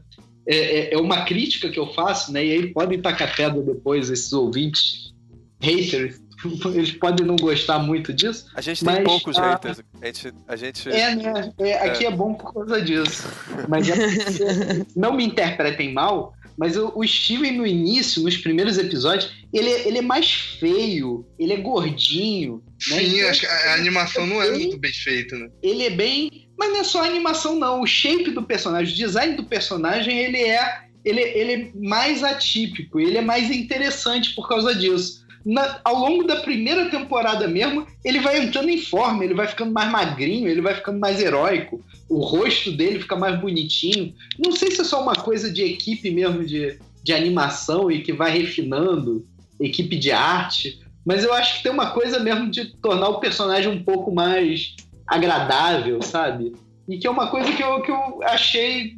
é, 0.48 0.56
é- 0.56 0.94
é 0.94 0.98
uma 0.98 1.24
crítica 1.26 1.70
que 1.70 1.80
eu 1.80 1.94
faço, 1.94 2.32
né? 2.32 2.45
E 2.45 2.52
aí 2.52 2.68
podem 2.74 2.99
tacar 3.02 3.36
pedra 3.36 3.61
depois, 3.61 4.10
esses 4.10 4.32
ouvintes 4.34 5.14
haters. 5.61 6.22
Eles 6.76 6.91
podem 6.91 7.26
não 7.26 7.38
gostar 7.38 7.80
muito 7.80 8.11
disso. 8.11 8.48
A 8.53 8.60
gente 8.61 8.84
tem 8.84 9.03
poucos 9.03 9.38
ah, 9.38 9.52
haters. 9.52 9.82
A 10.02 10.06
gente. 10.06 10.34
A 10.48 10.56
gente... 10.57 10.90
É, 10.90 11.15
né? 11.15 11.53
É, 11.60 11.74
aqui 11.88 12.06
é. 12.06 12.11
bom 12.11 12.34
por 12.34 12.53
causa 12.53 12.82
disso. 12.82 13.24
Mas 13.70 13.88
é 13.88 13.94
porque- 13.95 14.86
não 14.99 15.14
me 15.15 15.24
interpretem 15.24 15.94
mal, 15.94 16.34
mas 16.57 16.76
o, 16.76 16.91
o 16.94 17.07
Steven 17.07 17.53
no 17.57 17.65
início, 17.65 18.22
nos 18.24 18.36
primeiros 18.36 18.78
episódios, 18.78 19.32
ele, 19.53 19.70
é- 19.70 19.88
ele 19.88 19.99
é 19.99 20.02
mais 20.02 20.32
feio, 20.60 21.26
ele 21.40 21.53
é 21.53 21.57
gordinho. 21.57 22.61
né? 22.90 22.99
Sim, 22.99 23.18
Então, 23.20 23.30
acho 23.30 23.40
que 23.40 23.45
a, 23.48 23.72
a 23.72 23.74
animação 23.76 24.28
não 24.28 24.41
é 24.41 24.52
muito 24.52 24.78
bem 24.78 24.91
feita, 24.91 25.38
né? 25.38 25.49
ele 25.61 25.84
é 25.84 25.90
bem. 25.90 26.43
Mas 26.64 26.72
não 26.72 26.80
é 26.80 26.84
só 26.84 27.03
a 27.03 27.07
animação, 27.07 27.60
não. 27.60 27.81
O 27.81 27.88
shape 27.88 28.31
do 28.31 28.44
personagem, 28.44 28.94
o 28.94 28.98
design 28.98 29.35
do 29.35 29.44
personagem, 29.44 30.18
ele 30.18 30.38
é. 30.38 30.84
Ele, 31.03 31.19
ele 31.19 31.52
é 31.52 31.72
mais 31.76 32.23
atípico, 32.23 32.98
ele 32.98 33.18
é 33.18 33.22
mais 33.22 33.52
interessante 33.52 34.34
por 34.34 34.48
causa 34.48 34.73
disso. 34.73 35.26
Na- 35.45 35.81
ao 35.84 35.98
longo 35.98 36.23
da 36.23 36.38
primeira 36.38 36.90
temporada 36.90 37.45
mesmo, 37.45 37.85
ele 38.06 38.22
vai 38.22 38.40
entrando 38.40 38.69
em 38.69 38.77
forma, 38.77 39.26
ele 39.26 39.34
vai 39.34 39.45
ficando 39.45 39.73
mais 39.73 39.91
magrinho, 39.91 40.48
ele 40.48 40.61
vai 40.61 40.73
ficando 40.73 40.98
mais 40.98 41.22
heróico, 41.22 41.84
o 42.07 42.19
rosto 42.19 42.72
dele 42.72 43.02
fica 43.02 43.18
mais 43.18 43.38
bonitinho. 43.38 44.14
Não 44.40 44.53
sei 44.53 44.72
se 44.72 44.80
é 44.80 44.84
só 44.85 45.03
uma 45.03 45.14
coisa 45.15 45.52
de 45.52 45.61
equipe 45.61 46.10
mesmo 46.10 46.45
de, 46.45 46.80
de 47.03 47.14
animação 47.14 47.91
e 47.91 48.02
que 48.02 48.14
vai 48.14 48.31
refinando, 48.31 49.27
equipe 49.60 49.98
de 49.98 50.14
arte, 50.14 50.80
mas 51.06 51.26
eu 51.26 51.34
acho 51.34 51.57
que 51.57 51.64
tem 51.64 51.72
uma 51.73 51.91
coisa 51.91 52.18
mesmo 52.19 52.49
de 52.49 52.64
tornar 52.77 53.10
o 53.10 53.19
personagem 53.19 53.69
um 53.69 53.84
pouco 53.84 54.10
mais 54.10 54.73
agradável, 55.07 56.01
sabe? 56.01 56.53
E 56.88 56.97
que 56.97 57.07
é 57.07 57.09
uma 57.09 57.27
coisa 57.27 57.51
que 57.51 57.63
eu, 57.63 57.81
que 57.81 57.91
eu 57.91 58.21
achei, 58.23 58.95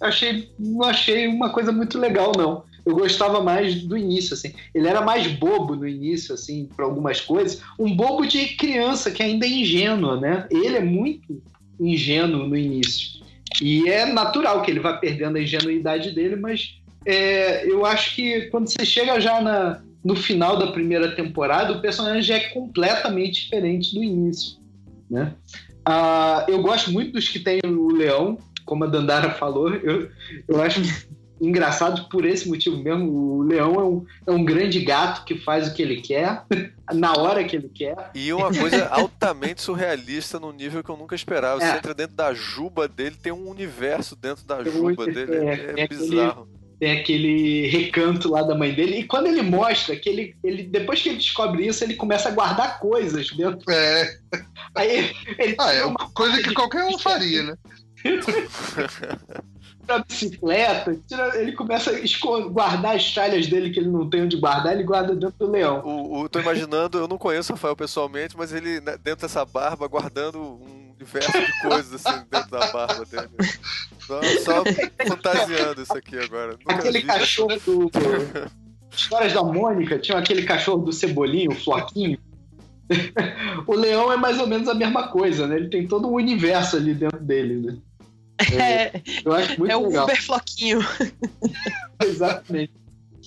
achei. 0.00 0.50
Não 0.58 0.82
achei 0.84 1.26
uma 1.26 1.50
coisa 1.50 1.72
muito 1.72 1.98
legal, 1.98 2.32
não. 2.36 2.64
Eu 2.84 2.94
gostava 2.94 3.42
mais 3.42 3.82
do 3.82 3.96
início, 3.96 4.34
assim. 4.34 4.52
Ele 4.74 4.86
era 4.86 5.00
mais 5.00 5.26
bobo 5.26 5.74
no 5.74 5.88
início, 5.88 6.34
assim, 6.34 6.68
para 6.76 6.84
algumas 6.84 7.20
coisas. 7.20 7.62
Um 7.78 7.96
bobo 7.96 8.26
de 8.26 8.48
criança 8.56 9.10
que 9.10 9.22
ainda 9.22 9.46
é 9.46 9.48
ingênua, 9.48 10.20
né? 10.20 10.46
Ele 10.50 10.76
é 10.76 10.84
muito 10.84 11.42
ingênuo 11.80 12.46
no 12.46 12.56
início. 12.56 13.24
E 13.62 13.88
é 13.88 14.04
natural 14.04 14.60
que 14.62 14.70
ele 14.70 14.80
vá 14.80 14.94
perdendo 14.94 15.38
a 15.38 15.40
ingenuidade 15.40 16.10
dele, 16.10 16.36
mas 16.36 16.78
é, 17.06 17.66
eu 17.70 17.86
acho 17.86 18.16
que 18.16 18.42
quando 18.50 18.68
você 18.68 18.84
chega 18.84 19.20
já 19.20 19.40
na, 19.40 19.80
no 20.04 20.16
final 20.16 20.58
da 20.58 20.68
primeira 20.68 21.14
temporada, 21.14 21.72
o 21.72 21.80
personagem 21.80 22.22
já 22.22 22.36
é 22.36 22.48
completamente 22.48 23.44
diferente 23.44 23.94
do 23.94 24.02
início, 24.02 24.58
né? 25.10 25.34
Ah, 25.84 26.44
eu 26.48 26.60
gosto 26.62 26.90
muito 26.90 27.12
dos 27.12 27.28
que 27.28 27.38
tem 27.38 27.60
o 27.64 27.88
leão, 27.92 28.38
como 28.64 28.84
a 28.84 28.86
Dandara 28.86 29.30
falou. 29.32 29.72
Eu, 29.74 30.08
eu 30.48 30.62
acho 30.62 30.80
engraçado 31.40 32.08
por 32.08 32.24
esse 32.24 32.48
motivo 32.48 32.76
mesmo. 32.78 33.10
O 33.10 33.42
leão 33.42 33.74
é 33.74 33.84
um, 33.84 34.06
é 34.26 34.30
um 34.30 34.44
grande 34.44 34.80
gato 34.80 35.24
que 35.24 35.36
faz 35.38 35.68
o 35.68 35.74
que 35.74 35.82
ele 35.82 36.00
quer, 36.00 36.44
na 36.92 37.12
hora 37.12 37.44
que 37.44 37.56
ele 37.56 37.68
quer. 37.68 38.10
E 38.14 38.32
uma 38.32 38.52
coisa 38.54 38.86
altamente 38.88 39.60
surrealista 39.60 40.40
num 40.40 40.52
nível 40.52 40.82
que 40.82 40.90
eu 40.90 40.96
nunca 40.96 41.14
esperava. 41.14 41.60
Você 41.60 41.66
É. 41.66 41.76
entra 41.76 41.92
dentro 41.94 42.16
da 42.16 42.32
juba 42.32 42.88
dele, 42.88 43.16
tem 43.20 43.32
um 43.32 43.48
universo 43.50 44.16
dentro 44.16 44.44
da 44.46 44.64
juba 44.64 45.06
dele. 45.06 45.34
é, 45.36 45.44
É, 45.44 45.70
aquele- 45.82 45.88
bizarro. 45.88 46.48
Tem 46.80 46.98
aquele 47.00 47.66
recanto 47.68 48.28
lá 48.30 48.42
da 48.42 48.54
mãe 48.54 48.72
dele. 48.74 48.98
E 48.98 49.04
quando 49.04 49.26
ele 49.28 49.42
mostra 49.42 49.96
que 49.96 50.08
ele, 50.08 50.36
ele. 50.42 50.64
Depois 50.64 51.00
que 51.00 51.08
ele 51.10 51.18
descobre 51.18 51.66
isso, 51.66 51.82
ele 51.84 51.94
começa 51.94 52.28
a 52.28 52.32
guardar 52.32 52.78
coisas 52.80 53.30
dentro. 53.30 53.70
É, 53.70 54.18
Aí 54.74 55.14
ele 55.38 55.54
ah, 55.58 55.72
é 55.72 55.76
tira 55.76 55.86
uma 55.86 56.10
coisa 56.10 56.42
que 56.42 56.52
qualquer 56.52 56.84
um 56.84 56.98
faria, 56.98 57.42
né? 57.44 57.54
a 59.88 59.98
bicicleta, 59.98 60.96
tira- 61.06 61.40
ele 61.40 61.52
começa 61.52 61.90
a 61.90 62.40
guardar 62.48 62.96
as 62.96 63.12
tralhas 63.12 63.46
dele 63.46 63.70
que 63.70 63.78
ele 63.80 63.88
não 63.88 64.08
tem 64.08 64.22
onde 64.22 64.36
guardar, 64.36 64.72
ele 64.72 64.82
guarda 64.82 65.14
dentro 65.14 65.34
do 65.38 65.50
leão. 65.50 65.80
O, 65.84 66.20
o- 66.22 66.28
tô 66.28 66.40
imaginando, 66.40 66.98
eu 66.98 67.08
não 67.08 67.18
conheço 67.18 67.52
o 67.52 67.54
Rafael 67.56 67.76
pessoalmente, 67.76 68.36
mas 68.36 68.52
ele 68.52 68.80
né, 68.80 68.96
dentro 69.02 69.26
dessa 69.26 69.44
barba 69.44 69.86
guardando 69.86 70.40
um 70.40 70.83
universo 71.04 71.32
de 71.32 71.60
coisas 71.60 72.06
assim 72.06 72.24
dentro 72.30 72.50
da 72.50 72.72
barba 72.72 73.04
dele. 73.04 73.28
Só, 74.00 74.20
só 74.22 74.64
fantasiando 75.06 75.82
isso 75.82 75.96
aqui 75.96 76.18
agora. 76.18 76.52
Nunca 76.52 76.74
Aquele 76.74 77.00
vi. 77.00 77.06
cachorro 77.06 77.56
do. 77.64 77.90
Histórias 78.96 79.32
da 79.32 79.42
Mônica, 79.42 79.98
tinha 79.98 80.18
aquele 80.18 80.44
cachorro 80.44 80.84
do 80.84 80.92
Cebolinho, 80.92 81.50
o 81.50 81.54
Floquinho. 81.54 82.18
o 83.66 83.74
leão 83.74 84.12
é 84.12 84.16
mais 84.16 84.38
ou 84.38 84.46
menos 84.46 84.68
a 84.68 84.74
mesma 84.74 85.08
coisa, 85.08 85.46
né? 85.46 85.56
Ele 85.56 85.68
tem 85.68 85.86
todo 85.86 86.06
um 86.06 86.14
universo 86.14 86.76
ali 86.76 86.94
dentro 86.94 87.18
dele, 87.18 87.54
né? 87.60 87.78
É, 88.52 89.00
Eu 89.24 89.32
acho 89.32 89.58
muito 89.58 89.72
é 89.72 89.76
o 89.76 89.86
legal. 89.86 90.04
Uber 90.04 90.22
Floquinho. 90.22 90.80
Exatamente. 92.04 92.72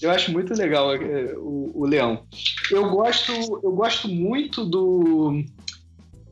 Eu 0.02 0.12
acho 0.12 0.32
muito 0.32 0.54
legal 0.54 0.94
é, 0.94 1.34
o, 1.38 1.72
o 1.74 1.86
Leão. 1.86 2.24
Eu 2.70 2.90
gosto, 2.90 3.32
eu 3.64 3.72
gosto 3.72 4.08
muito 4.08 4.64
do. 4.64 5.44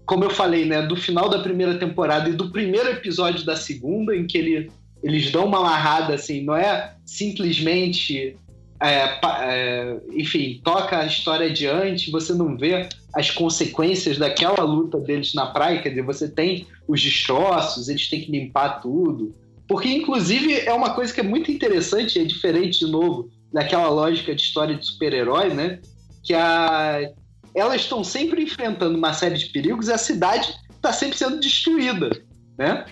Como 0.06 0.24
eu 0.24 0.30
falei, 0.30 0.66
né? 0.66 0.82
Do 0.82 0.96
final 0.96 1.30
da 1.30 1.40
primeira 1.40 1.78
temporada 1.78 2.30
e 2.30 2.34
do 2.34 2.52
primeiro 2.52 2.90
episódio 2.90 3.46
da 3.46 3.56
segunda, 3.56 4.16
em 4.16 4.28
que 4.28 4.38
ele, 4.38 4.72
eles 5.04 5.32
dão 5.32 5.46
uma 5.46 5.60
amarrada, 5.60 6.14
assim, 6.14 6.44
não 6.44 6.56
é 6.56 6.94
simplesmente. 7.06 8.36
é, 8.82 9.20
é, 9.42 9.98
enfim, 10.14 10.62
toca 10.64 11.00
a 11.00 11.06
história 11.06 11.48
adiante, 11.48 12.12
você 12.12 12.34
não 12.34 12.58
vê 12.58 12.88
as 13.14 13.32
consequências 13.32 14.18
daquela 14.18 14.64
luta 14.64 15.00
deles 15.00 15.34
na 15.34 15.48
praia, 15.48 15.82
quer 15.82 15.90
dizer, 15.90 16.04
você 16.04 16.28
tem 16.28 16.68
os 16.88 17.02
destroços, 17.02 17.88
eles 17.88 18.10
têm 18.10 18.22
que 18.22 18.32
limpar 18.32 18.82
tudo. 18.82 19.34
Porque, 19.68 19.90
inclusive, 19.90 20.54
é 20.60 20.74
uma 20.74 20.94
coisa 20.94 21.14
que 21.14 21.22
é 21.22 21.24
muito 21.24 21.50
interessante, 21.50 22.20
é 22.20 22.26
diferente, 22.26 22.86
de 22.86 22.92
novo, 22.92 23.32
daquela 23.52 23.88
lógica 23.88 24.36
de 24.36 24.42
história 24.42 24.76
de 24.76 24.86
super-herói, 24.86 25.54
né? 25.54 25.80
Que 26.24 26.34
a... 26.34 27.10
elas 27.56 27.82
estão 27.82 28.04
sempre 28.04 28.44
enfrentando 28.44 28.98
uma 28.98 29.14
série 29.14 29.38
de 29.38 29.46
perigos 29.48 29.88
e 29.88 29.94
a 29.94 29.98
cidade 29.98 30.54
está 30.70 30.92
sempre 30.92 31.18
sendo 31.18 31.40
destruída, 31.40 32.10
né? 32.58 32.86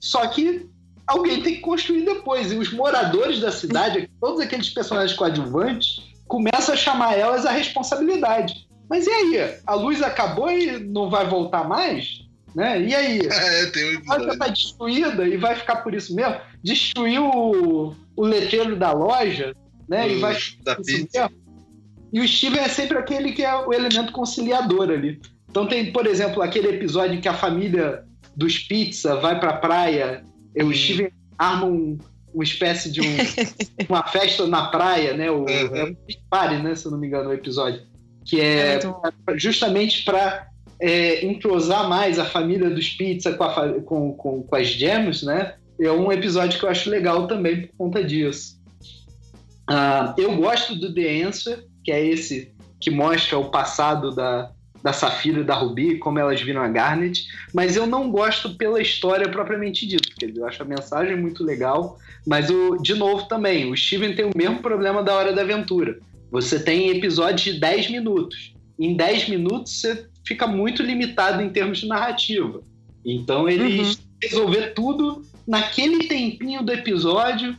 Só 0.00 0.26
que 0.26 0.66
alguém 1.06 1.42
tem 1.42 1.56
que 1.56 1.60
construir 1.60 2.04
depois. 2.04 2.50
E 2.50 2.56
os 2.56 2.72
moradores 2.72 3.40
da 3.40 3.52
cidade, 3.52 4.10
todos 4.20 4.40
aqueles 4.40 4.70
personagens 4.70 5.16
coadjuvantes, 5.16 6.02
começam 6.26 6.74
a 6.74 6.78
chamar 6.78 7.16
elas 7.16 7.46
a 7.46 7.52
responsabilidade. 7.52 8.66
Mas 8.88 9.06
e 9.06 9.10
aí? 9.10 9.58
A 9.66 9.74
luz 9.74 10.02
acabou 10.02 10.50
e 10.50 10.78
não 10.78 11.10
vai 11.10 11.26
voltar 11.26 11.68
mais? 11.68 12.24
Né? 12.54 12.80
E 12.82 12.94
aí? 12.94 13.20
É, 13.30 13.66
tem 13.66 13.96
um 13.96 14.12
A 14.12 14.16
loja 14.16 14.32
está 14.32 14.48
destruída 14.48 15.28
e 15.28 15.36
vai 15.36 15.54
ficar 15.54 15.76
por 15.76 15.94
isso 15.94 16.14
mesmo. 16.14 16.36
Destruiu 16.62 17.26
o, 17.26 17.96
o 18.16 18.24
letreiro 18.24 18.76
da 18.76 18.92
loja, 18.92 19.54
né? 19.88 20.08
e 20.08 20.20
vai 20.20 20.36
da 20.62 20.72
isso 20.72 20.82
pizza. 20.82 21.28
mesmo. 21.28 21.45
E 22.16 22.20
o 22.20 22.26
Steven 22.26 22.60
é 22.60 22.68
sempre 22.68 22.96
aquele 22.96 23.32
que 23.32 23.42
é 23.44 23.54
o 23.54 23.74
elemento 23.74 24.10
conciliador 24.10 24.88
ali. 24.88 25.20
Então 25.50 25.66
tem, 25.66 25.92
por 25.92 26.06
exemplo, 26.06 26.40
aquele 26.40 26.68
episódio 26.68 27.20
que 27.20 27.28
a 27.28 27.34
família 27.34 28.04
dos 28.34 28.58
pizza 28.58 29.16
vai 29.16 29.38
pra 29.38 29.52
praia, 29.52 30.24
e 30.54 30.62
o 30.62 30.72
Steven 30.74 31.10
arma 31.36 31.66
um, 31.66 31.98
uma 32.32 32.42
espécie 32.42 32.90
de 32.90 33.02
um- 33.02 33.04
uma 33.90 34.02
festa 34.06 34.46
na 34.46 34.68
praia, 34.68 35.12
né? 35.14 35.30
O, 35.30 35.40
Uhum. 35.40 35.46
é 35.76 35.84
um 35.84 35.96
party, 36.30 36.62
né? 36.62 36.74
Se 36.74 36.86
eu 36.86 36.90
não 36.92 36.98
me 36.98 37.06
engano, 37.06 37.28
o 37.28 37.34
episódio. 37.34 37.82
Que 38.24 38.40
É 38.40 38.76
é, 38.76 38.80
justamente 39.36 40.02
para 40.02 40.46
entrosar 41.22 41.86
mais 41.86 42.18
a 42.18 42.24
família 42.24 42.70
dos 42.70 42.88
pizza 42.90 43.34
com, 43.34 43.44
a 43.44 43.80
com, 43.82 44.12
com, 44.14 44.42
com 44.42 44.56
as 44.56 44.68
gems, 44.68 45.22
né? 45.22 45.54
É 45.78 45.92
um 45.92 46.10
episódio 46.10 46.58
que 46.58 46.64
eu 46.64 46.70
acho 46.70 46.88
legal 46.88 47.26
também 47.26 47.66
por 47.66 47.76
conta 47.76 48.02
disso. 48.02 48.56
Ah, 49.68 50.14
eu 50.16 50.36
gosto 50.36 50.74
do 50.76 50.94
The 50.94 51.22
Answer, 51.22 51.65
que 51.86 51.92
é 51.92 52.04
esse 52.04 52.52
que 52.80 52.90
mostra 52.90 53.38
o 53.38 53.48
passado 53.48 54.12
da, 54.12 54.50
da 54.82 54.92
Safira 54.92 55.40
e 55.40 55.44
da 55.44 55.54
Ruby, 55.54 55.98
como 55.98 56.18
elas 56.18 56.42
viram 56.42 56.60
a 56.60 56.68
Garnet, 56.68 57.28
mas 57.54 57.76
eu 57.76 57.86
não 57.86 58.10
gosto 58.10 58.56
pela 58.56 58.82
história 58.82 59.28
propriamente 59.28 59.86
dita, 59.86 60.10
quer 60.18 60.26
dizer, 60.26 60.40
eu 60.40 60.46
acho 60.48 60.60
a 60.60 60.66
mensagem 60.66 61.16
muito 61.16 61.44
legal, 61.44 61.96
mas 62.26 62.50
o, 62.50 62.76
de 62.78 62.96
novo 62.96 63.28
também, 63.28 63.70
o 63.70 63.76
Steven 63.76 64.16
tem 64.16 64.24
o 64.24 64.36
mesmo 64.36 64.58
problema 64.58 65.00
da 65.00 65.14
Hora 65.14 65.32
da 65.32 65.42
Aventura. 65.42 66.00
Você 66.32 66.58
tem 66.58 66.90
episódios 66.90 67.42
de 67.42 67.60
10 67.60 67.90
minutos. 67.92 68.52
Em 68.76 68.96
10 68.96 69.28
minutos 69.28 69.80
você 69.80 70.08
fica 70.26 70.48
muito 70.48 70.82
limitado 70.82 71.40
em 71.40 71.50
termos 71.50 71.78
de 71.78 71.86
narrativa. 71.86 72.62
Então 73.04 73.48
eles 73.48 74.00
resolver 74.20 74.72
tudo 74.74 75.22
naquele 75.46 76.08
tempinho 76.08 76.64
do 76.64 76.72
episódio. 76.72 77.56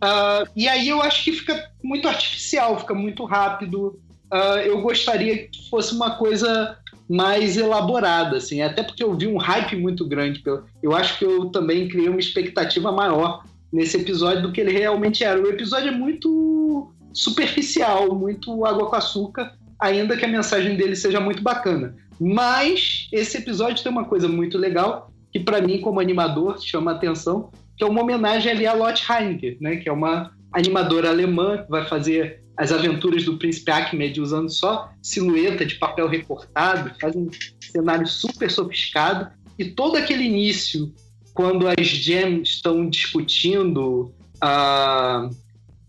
Ah, 0.00 0.44
e 0.56 0.68
aí 0.68 0.88
eu 0.88 1.02
acho 1.02 1.24
que 1.24 1.32
fica 1.32 1.70
muito 1.82 2.08
artificial, 2.08 2.78
fica 2.78 2.94
muito 2.94 3.24
rápido. 3.24 4.00
Ah, 4.30 4.62
eu 4.64 4.80
gostaria 4.80 5.48
que 5.48 5.68
fosse 5.68 5.94
uma 5.94 6.16
coisa 6.16 6.78
mais 7.08 7.56
elaborada, 7.56 8.36
assim, 8.36 8.62
até 8.62 8.84
porque 8.84 9.02
eu 9.02 9.14
vi 9.16 9.26
um 9.26 9.36
hype 9.36 9.76
muito 9.76 10.06
grande. 10.06 10.42
Eu 10.82 10.94
acho 10.94 11.18
que 11.18 11.24
eu 11.24 11.46
também 11.46 11.88
criei 11.88 12.08
uma 12.08 12.20
expectativa 12.20 12.92
maior 12.92 13.44
nesse 13.72 13.96
episódio 13.96 14.42
do 14.42 14.52
que 14.52 14.60
ele 14.60 14.72
realmente 14.72 15.24
era. 15.24 15.40
O 15.40 15.48
episódio 15.48 15.88
é 15.88 15.90
muito 15.92 16.92
superficial, 17.12 18.14
muito 18.14 18.64
água 18.64 18.88
com 18.88 18.96
açúcar, 18.96 19.54
ainda 19.78 20.16
que 20.16 20.24
a 20.24 20.28
mensagem 20.28 20.76
dele 20.76 20.94
seja 20.94 21.20
muito 21.20 21.42
bacana. 21.42 21.96
Mas 22.20 23.08
esse 23.12 23.38
episódio 23.38 23.82
tem 23.82 23.90
uma 23.90 24.04
coisa 24.04 24.28
muito 24.28 24.56
legal 24.56 25.10
que 25.32 25.40
para 25.40 25.60
mim 25.60 25.80
como 25.80 26.00
animador 26.00 26.60
chama 26.60 26.92
atenção, 26.92 27.50
que 27.80 27.84
é 27.84 27.86
uma 27.88 28.02
homenagem 28.02 28.52
ali 28.52 28.66
a 28.66 28.74
Lotte 28.74 29.10
Heinke, 29.10 29.56
né, 29.58 29.76
que 29.76 29.88
é 29.88 29.92
uma 29.92 30.32
animadora 30.52 31.08
alemã 31.08 31.62
que 31.62 31.70
vai 31.70 31.86
fazer 31.88 32.42
as 32.54 32.70
aventuras 32.70 33.24
do 33.24 33.38
Príncipe 33.38 33.70
Ahmed 33.70 34.20
usando 34.20 34.50
só 34.50 34.90
silhueta 35.00 35.64
de 35.64 35.76
papel 35.76 36.06
recortado, 36.06 36.92
faz 37.00 37.16
um 37.16 37.30
cenário 37.58 38.06
super 38.06 38.50
sofisticado 38.50 39.30
e 39.58 39.64
todo 39.64 39.96
aquele 39.96 40.24
início 40.24 40.92
quando 41.32 41.66
as 41.66 41.86
gems 41.86 42.50
estão 42.50 42.86
discutindo 42.86 44.12
a 44.42 45.30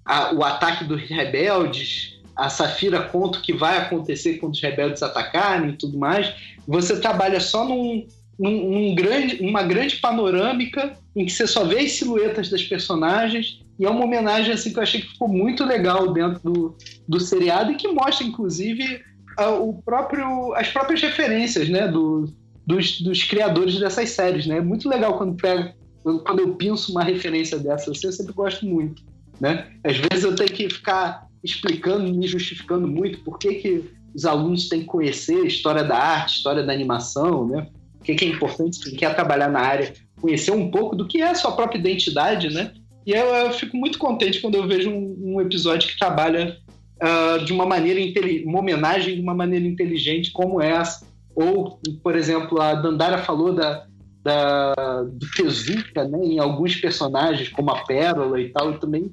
a- 0.06 0.34
o 0.34 0.44
ataque 0.46 0.84
dos 0.86 1.02
rebeldes, 1.02 2.20
a 2.36 2.50
Safira 2.50 3.02
conta 3.02 3.38
o 3.38 3.42
que 3.42 3.54
vai 3.54 3.78
acontecer 3.78 4.36
quando 4.40 4.54
os 4.54 4.62
rebeldes 4.62 5.04
atacarem 5.04 5.72
e 5.72 5.74
tudo 5.78 5.98
mais. 5.98 6.34
Você 6.68 7.00
trabalha 7.00 7.40
só 7.40 7.66
num, 7.68 8.08
num, 8.50 8.96
grande, 8.96 9.38
uma 9.42 9.62
grande 9.62 9.98
panorâmica 9.98 10.98
em 11.16 11.26
que 11.26 11.32
você 11.32 11.46
só 11.46 11.64
vê 11.64 11.80
as 11.80 11.92
silhuetas 11.92 12.50
das 12.50 12.64
personagens 12.64 13.62
e 13.78 13.86
é 13.86 13.90
uma 13.90 14.04
homenagem 14.04 14.54
assim 14.54 14.74
que 14.74 14.80
eu 14.80 14.84
achei 14.84 15.02
que 15.02 15.10
ficou 15.10 15.28
muito 15.28 15.64
legal 15.64 16.12
dentro 16.12 16.42
do, 16.44 16.78
do 17.08 17.20
seriado 17.20 17.72
e 17.72 17.76
que 17.76 17.88
mostra 17.88 18.26
inclusive 18.26 19.02
a- 19.38 19.52
o 19.52 19.82
próprio, 19.84 20.54
as 20.56 20.70
próprias 20.70 21.02
referências 21.02 21.70
né, 21.70 21.88
do, 21.88 22.34
dos, 22.66 23.02
dos 23.02 23.24
criadores 23.24 23.80
dessas 23.80 24.10
séries. 24.10 24.48
Né? 24.48 24.58
É 24.58 24.62
muito 24.62 24.90
legal 24.90 25.18
quando 25.18 25.36
pega 25.36 25.76
quando 26.04 26.40
eu 26.40 26.56
penso 26.56 26.92
uma 26.92 27.04
referência 27.04 27.60
dessa, 27.60 27.92
assim, 27.92 28.08
eu 28.08 28.12
sempre 28.12 28.34
gosto 28.34 28.66
muito. 28.66 29.04
Né? 29.40 29.68
Às 29.84 29.98
vezes 29.98 30.24
eu 30.24 30.36
tenho 30.36 30.50
que 30.50 30.68
ficar 30.68 31.28
explicando, 31.44 32.12
me 32.12 32.28
justificando 32.28 32.88
muito 32.88 33.20
por 33.24 33.38
que, 33.38 33.54
que 33.54 33.84
os 34.16 34.26
alunos 34.26 34.68
têm 34.68 34.80
que 34.80 34.88
conhecer 34.88 35.38
a 35.44 35.46
história 35.46 35.84
da 35.84 35.96
arte, 35.96 36.38
história 36.38 36.64
da 36.64 36.74
animação, 36.74 37.48
né? 37.48 37.68
O 38.02 38.04
que, 38.04 38.26
é 38.26 38.28
importante 38.28 38.84
quem 38.84 38.96
quer 38.96 39.16
trabalhar 39.16 39.50
na 39.50 39.60
área, 39.60 39.94
conhecer 40.20 40.52
um 40.52 40.70
pouco 40.70 40.96
do 40.96 41.08
que 41.08 41.22
é 41.22 41.30
a 41.30 41.36
sua 41.36 41.52
própria 41.52 41.80
identidade, 41.80 42.50
né? 42.50 42.74
E 43.06 43.12
eu, 43.12 43.26
eu 43.26 43.52
fico 43.54 43.78
muito 43.78 43.98
contente 43.98 44.42
quando 44.42 44.56
eu 44.56 44.68
vejo 44.68 44.90
um, 44.90 45.36
um 45.36 45.42
episódio 45.42 45.90
que 45.90 45.98
trabalha 45.98 46.58
ah, 47.02 47.40
de 47.44 47.52
uma 47.52 47.66
maneira 47.66 48.00
uma 48.46 48.60
homenagem 48.60 49.16
de 49.16 49.22
uma 49.22 49.34
maneira 49.34 49.66
inteligente 49.66 50.32
como 50.32 50.62
essa. 50.62 51.04
Ou, 51.36 51.80
por 52.04 52.16
exemplo, 52.16 52.62
a 52.62 52.76
Dandara 52.76 53.18
falou 53.18 53.54
da, 53.54 53.88
da, 54.24 55.04
do 55.04 55.32
Tezuka, 55.36 56.08
né, 56.08 56.20
em 56.24 56.40
alguns 56.40 56.76
personagens, 56.76 57.50
como 57.50 57.72
a 57.72 57.84
Pérola 57.86 58.40
e 58.40 58.50
tal, 58.50 58.72
eu 58.72 58.80
também 58.80 59.12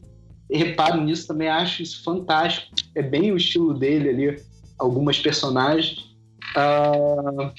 reparo 0.51 1.01
nisso, 1.01 1.27
também 1.27 1.48
acho 1.48 1.82
isso 1.82 2.05
fantástico. 2.05 2.74
É 2.94 3.02
bem 3.02 3.32
o 3.32 3.36
estilo 3.39 3.73
dele 3.73 4.09
ali, 4.10 4.43
algumas 4.78 5.19
personagens. 5.19 6.15
Ah, 6.55 7.52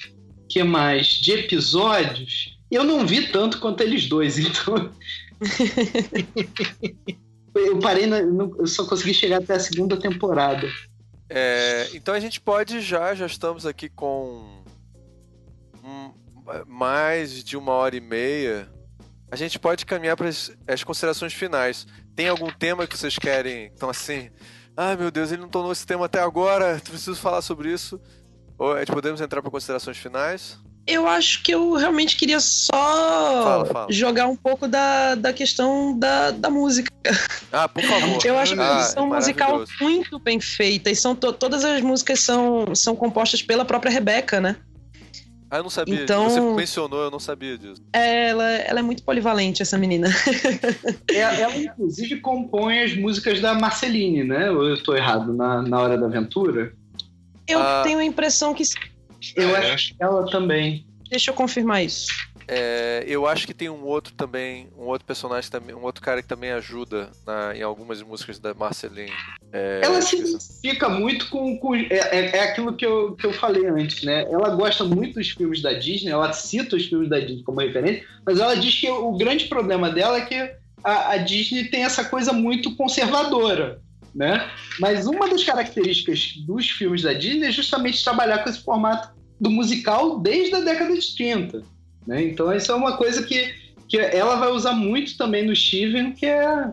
que 0.50 0.64
mais? 0.64 1.06
De 1.06 1.32
episódios, 1.32 2.58
eu 2.68 2.82
não 2.82 3.06
vi 3.06 3.28
tanto 3.28 3.60
quanto 3.60 3.82
eles 3.82 4.08
dois, 4.08 4.36
então. 4.36 4.92
eu 7.54 7.78
parei, 7.78 8.06
na, 8.06 8.18
eu 8.18 8.66
só 8.66 8.84
consegui 8.84 9.14
chegar 9.14 9.38
até 9.38 9.54
a 9.54 9.60
segunda 9.60 9.96
temporada. 9.96 10.68
É, 11.28 11.88
então 11.94 12.12
a 12.12 12.18
gente 12.18 12.40
pode 12.40 12.80
já, 12.80 13.14
já 13.14 13.26
estamos 13.26 13.64
aqui 13.64 13.88
com 13.88 14.60
um- 15.84 16.12
mais 16.66 17.44
de 17.44 17.56
uma 17.56 17.70
hora 17.72 17.94
e 17.94 18.00
meia. 18.00 18.68
A 19.30 19.36
gente 19.36 19.56
pode 19.56 19.86
caminhar 19.86 20.16
para 20.16 20.28
as, 20.28 20.82
considerações 20.84 21.32
finais. 21.32 21.86
Tem 22.16 22.28
algum 22.28 22.50
tema 22.50 22.88
que 22.88 22.98
vocês 22.98 23.16
querem? 23.16 23.70
Então 23.72 23.88
assim, 23.88 24.28
ah 24.76 24.96
meu 24.96 25.12
Deus, 25.12 25.30
ele 25.30 25.42
não 25.42 25.48
tornou 25.48 25.70
esse 25.70 25.86
tema 25.86 26.06
até 26.06 26.18
agora. 26.20 26.80
Preciso 26.82 27.14
falar 27.14 27.40
sobre 27.40 27.72
isso. 27.72 28.00
Ou 28.60 28.74
a 28.74 28.78
gente 28.80 28.92
podemos 28.92 29.20
entrar 29.22 29.40
para 29.40 29.50
considerações 29.50 29.96
finais? 29.96 30.58
Eu 30.86 31.06
acho 31.06 31.42
que 31.42 31.52
eu 31.54 31.74
realmente 31.74 32.14
queria 32.16 32.40
só 32.40 32.72
Fala, 32.72 33.64
fala. 33.66 33.86
jogar 33.92 34.26
um 34.26 34.36
pouco 34.36 34.68
da, 34.68 35.14
da 35.14 35.32
questão 35.32 35.98
da, 35.98 36.30
da 36.30 36.50
música. 36.50 36.90
Ah, 37.50 37.66
por 37.68 37.82
favor. 37.82 38.18
Eu 38.24 38.36
acho 38.38 38.60
a 38.60 38.64
Ah, 38.64 38.74
produção 38.76 39.06
musical 39.08 39.64
muito 39.80 40.18
bem 40.18 40.38
feita. 40.40 40.90
E 40.90 40.94
são 40.96 41.14
to- 41.14 41.32
todas 41.32 41.64
as 41.64 41.80
músicas 41.80 42.20
são, 42.20 42.74
são 42.74 42.94
compostas 42.94 43.40
pela 43.42 43.64
própria 43.64 43.90
Rebeca, 43.90 44.40
né? 44.40 44.56
Ah, 45.50 45.56
eu 45.58 45.62
não 45.62 45.70
sabia. 45.70 45.94
Então- 46.02 46.26
disso. 46.28 46.40
Você 46.40 46.54
mencionou, 46.56 47.00
eu 47.04 47.10
não 47.10 47.18
sabia 47.18 47.56
disso. 47.58 47.82
Ela, 47.92 48.44
ela 48.50 48.78
é 48.80 48.82
muito 48.82 49.02
polivalente, 49.02 49.62
essa 49.62 49.78
menina. 49.78 50.08
É, 51.10 51.18
Ela, 51.40 51.56
inclusive, 51.56 52.20
compõe 52.20 52.80
as 52.82 52.94
músicas 52.96 53.40
da 53.40 53.54
Marceline, 53.54 54.22
né? 54.24 54.50
Ou 54.50 54.64
eu 54.68 54.74
estou 54.74 54.96
errado 54.96 55.32
na, 55.34 55.62
na 55.62 55.80
Hora 55.80 55.96
da 55.98 56.06
Aventura? 56.06 56.72
Eu 57.52 57.60
Ah. 57.60 57.82
tenho 57.84 57.98
a 57.98 58.04
impressão 58.04 58.54
que. 58.54 58.62
Eu 59.36 59.54
É, 59.56 59.72
acho 59.74 59.94
que 59.96 60.02
ela 60.02 60.24
também. 60.30 60.86
Deixa 61.08 61.30
eu 61.30 61.34
confirmar 61.34 61.84
isso. 61.84 62.06
É, 62.52 63.04
eu 63.06 63.26
acho 63.28 63.46
que 63.46 63.54
tem 63.54 63.68
um 63.68 63.84
outro 63.84 64.12
também, 64.14 64.68
um 64.76 64.82
outro 64.86 65.06
personagem 65.06 65.48
também, 65.48 65.72
um 65.74 65.82
outro 65.84 66.02
cara 66.02 66.20
que 66.20 66.26
também 66.26 66.50
ajuda 66.50 67.10
na- 67.24 67.54
em 67.56 67.62
algumas 67.62 68.02
músicas 68.02 68.40
da 68.40 68.52
Marceline. 68.54 69.12
É, 69.52 69.80
Ela 69.84 70.00
se 70.02 70.16
identifica 70.16 70.88
muito 70.88 71.28
com. 71.30 71.56
com 71.58 71.74
é, 71.76 71.86
é- 71.90 72.36
é 72.38 72.40
aquilo 72.42 72.74
que 72.74 72.84
eu, 72.84 73.14
que 73.14 73.24
eu 73.26 73.32
falei 73.32 73.66
antes, 73.66 74.02
né? 74.02 74.22
Ela 74.22 74.48
gosta 74.50 74.82
muito 74.82 75.14
dos 75.14 75.28
filmes 75.30 75.62
da 75.62 75.72
Disney, 75.72 76.10
ela 76.10 76.32
cita 76.32 76.74
os 76.76 76.86
filmes 76.86 77.08
da 77.08 77.20
Disney 77.20 77.42
como 77.44 77.60
referência, 77.60 78.04
mas 78.26 78.40
ela 78.40 78.56
diz 78.56 78.80
que 78.80 78.88
o 78.90 79.12
grande 79.16 79.44
problema 79.46 79.88
dela 79.90 80.18
é 80.18 80.22
que 80.26 80.34
a, 80.82 81.12
a 81.12 81.16
Disney 81.18 81.64
tem 81.66 81.84
essa 81.84 82.04
coisa 82.04 82.32
muito 82.32 82.74
conservadora, 82.76 83.80
né? 84.14 84.50
Mas 84.78 85.06
uma 85.06 85.28
das 85.28 85.44
características 85.44 86.34
dos 86.46 86.68
filmes 86.70 87.02
da 87.02 87.12
Disney 87.12 87.48
é 87.48 87.52
justamente 87.52 88.02
trabalhar 88.02 88.38
com 88.38 88.50
esse 88.50 88.62
formato 88.62 89.10
do 89.40 89.50
musical 89.50 90.18
desde 90.18 90.54
a 90.54 90.60
década 90.60 90.94
de 90.94 91.16
30. 91.16 91.62
Né? 92.06 92.24
Então, 92.24 92.54
isso 92.54 92.70
é 92.70 92.74
uma 92.74 92.96
coisa 92.96 93.22
que, 93.22 93.54
que 93.88 93.98
ela 93.98 94.36
vai 94.36 94.50
usar 94.50 94.72
muito 94.72 95.16
também 95.16 95.46
no 95.46 95.54
Steven, 95.54 96.12
que 96.12 96.26
é, 96.26 96.72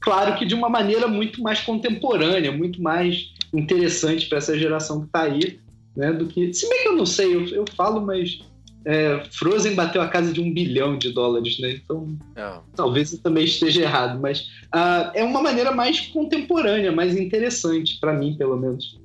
claro 0.00 0.36
que 0.36 0.44
de 0.44 0.54
uma 0.54 0.68
maneira 0.68 1.06
muito 1.06 1.42
mais 1.42 1.60
contemporânea, 1.60 2.50
muito 2.50 2.82
mais 2.82 3.32
interessante 3.52 4.28
para 4.28 4.38
essa 4.38 4.58
geração 4.58 5.00
que 5.00 5.06
está 5.06 5.22
aí, 5.22 5.60
né? 5.96 6.12
Do 6.12 6.26
que. 6.26 6.52
Se 6.54 6.68
bem 6.68 6.82
que 6.82 6.88
eu 6.88 6.96
não 6.96 7.06
sei, 7.06 7.34
eu, 7.34 7.46
eu 7.48 7.64
falo, 7.76 8.00
mas 8.00 8.40
é, 8.84 9.22
Frozen 9.32 9.74
bateu 9.74 10.00
a 10.02 10.08
casa 10.08 10.32
de 10.32 10.40
um 10.40 10.52
bilhão 10.52 10.96
de 10.96 11.12
dólares, 11.12 11.58
né? 11.60 11.70
Então 11.72 12.16
Ah, 12.36 12.60
talvez 12.74 13.12
eu 13.12 13.18
também 13.18 13.44
esteja 13.44 13.82
errado, 13.82 14.18
mas 14.20 14.48
ah, 14.72 15.10
é 15.14 15.22
uma 15.24 15.42
maneira 15.42 15.72
mais 15.72 16.00
contemporânea, 16.08 16.90
mais 16.92 17.16
interessante, 17.16 17.98
para 18.00 18.12
mim, 18.12 18.34
pelo 18.36 18.56
menos. 18.56 18.98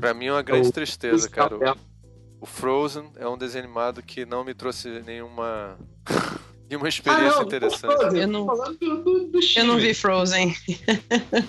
pra 0.00 0.12
mim 0.14 0.26
é 0.26 0.32
uma 0.32 0.42
grande 0.42 0.68
O 0.68 0.72
tristeza, 0.72 1.28
cara. 1.28 1.56
O-. 1.56 1.94
O 2.40 2.46
Frozen 2.46 3.04
é 3.16 3.26
um 3.26 3.38
desenho 3.38 3.64
animado 3.64 4.02
que 4.02 4.26
não 4.26 4.44
me 4.44 4.52
trouxe 4.52 5.00
nenhuma, 5.06 5.78
nenhuma 6.68 6.86
Ah, 6.86 6.88
experiência 6.90 7.36
não, 7.38 7.42
interessante. 7.46 7.96
Frozen, 7.96 8.20
Eu 8.20 8.28
não- 8.28 8.46
do, 8.46 8.74
do, 9.02 9.24
do 9.30 9.40
Eu 9.56 9.64
não 9.64 9.78
vi 9.78 9.94
Frozen. 9.94 10.54
É. 10.76 11.42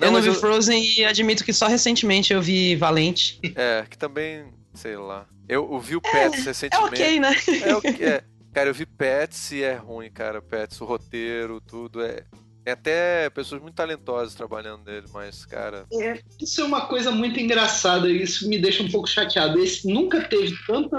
eu 0.06 0.10
não 0.10 0.20
vi 0.20 0.34
Frozen 0.34 0.82
e 0.98 1.04
admito 1.04 1.44
que 1.44 1.52
só 1.52 1.68
recentemente 1.68 2.32
eu 2.32 2.42
vi 2.42 2.74
Valente. 2.74 3.38
É, 3.54 3.84
que 3.88 3.96
também, 3.96 4.46
sei 4.74 4.96
lá. 4.96 5.26
Eu, 5.48 5.68
eu 5.72 5.78
vi 5.80 5.96
o 5.96 6.00
Pets 6.00 6.40
É 6.40 6.44
recentemente. 6.48 7.02
ok, 7.02 7.20
né? 7.20 7.36
É 7.64 7.76
o 7.76 7.80
que 7.80 8.04
é. 8.04 8.22
Cara, 8.52 8.70
eu 8.70 8.74
vi 8.74 8.86
Pets 8.86 9.52
e 9.52 9.62
é 9.62 9.74
ruim, 9.74 10.10
cara. 10.10 10.40
Pets, 10.40 10.80
o 10.80 10.84
roteiro, 10.84 11.60
tudo. 11.60 12.02
É, 12.02 12.24
tem 12.64 12.72
até 12.72 13.30
pessoas 13.30 13.60
muito 13.62 13.74
talentosas 13.74 14.34
trabalhando 14.34 14.84
nele, 14.84 15.06
mas, 15.12 15.44
cara. 15.44 15.84
É, 15.92 16.20
isso 16.40 16.60
é 16.60 16.64
uma 16.64 16.86
coisa 16.86 17.10
muito 17.12 17.38
engraçada, 17.38 18.08
isso 18.10 18.48
me 18.48 18.58
deixa 18.58 18.82
um 18.82 18.90
pouco 18.90 19.06
chateado. 19.08 19.58
Esse 19.60 19.86
nunca 19.92 20.20
teve 20.22 20.54
tanta 20.66 20.96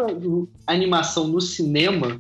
animação 0.66 1.28
no 1.28 1.42
cinema 1.42 2.20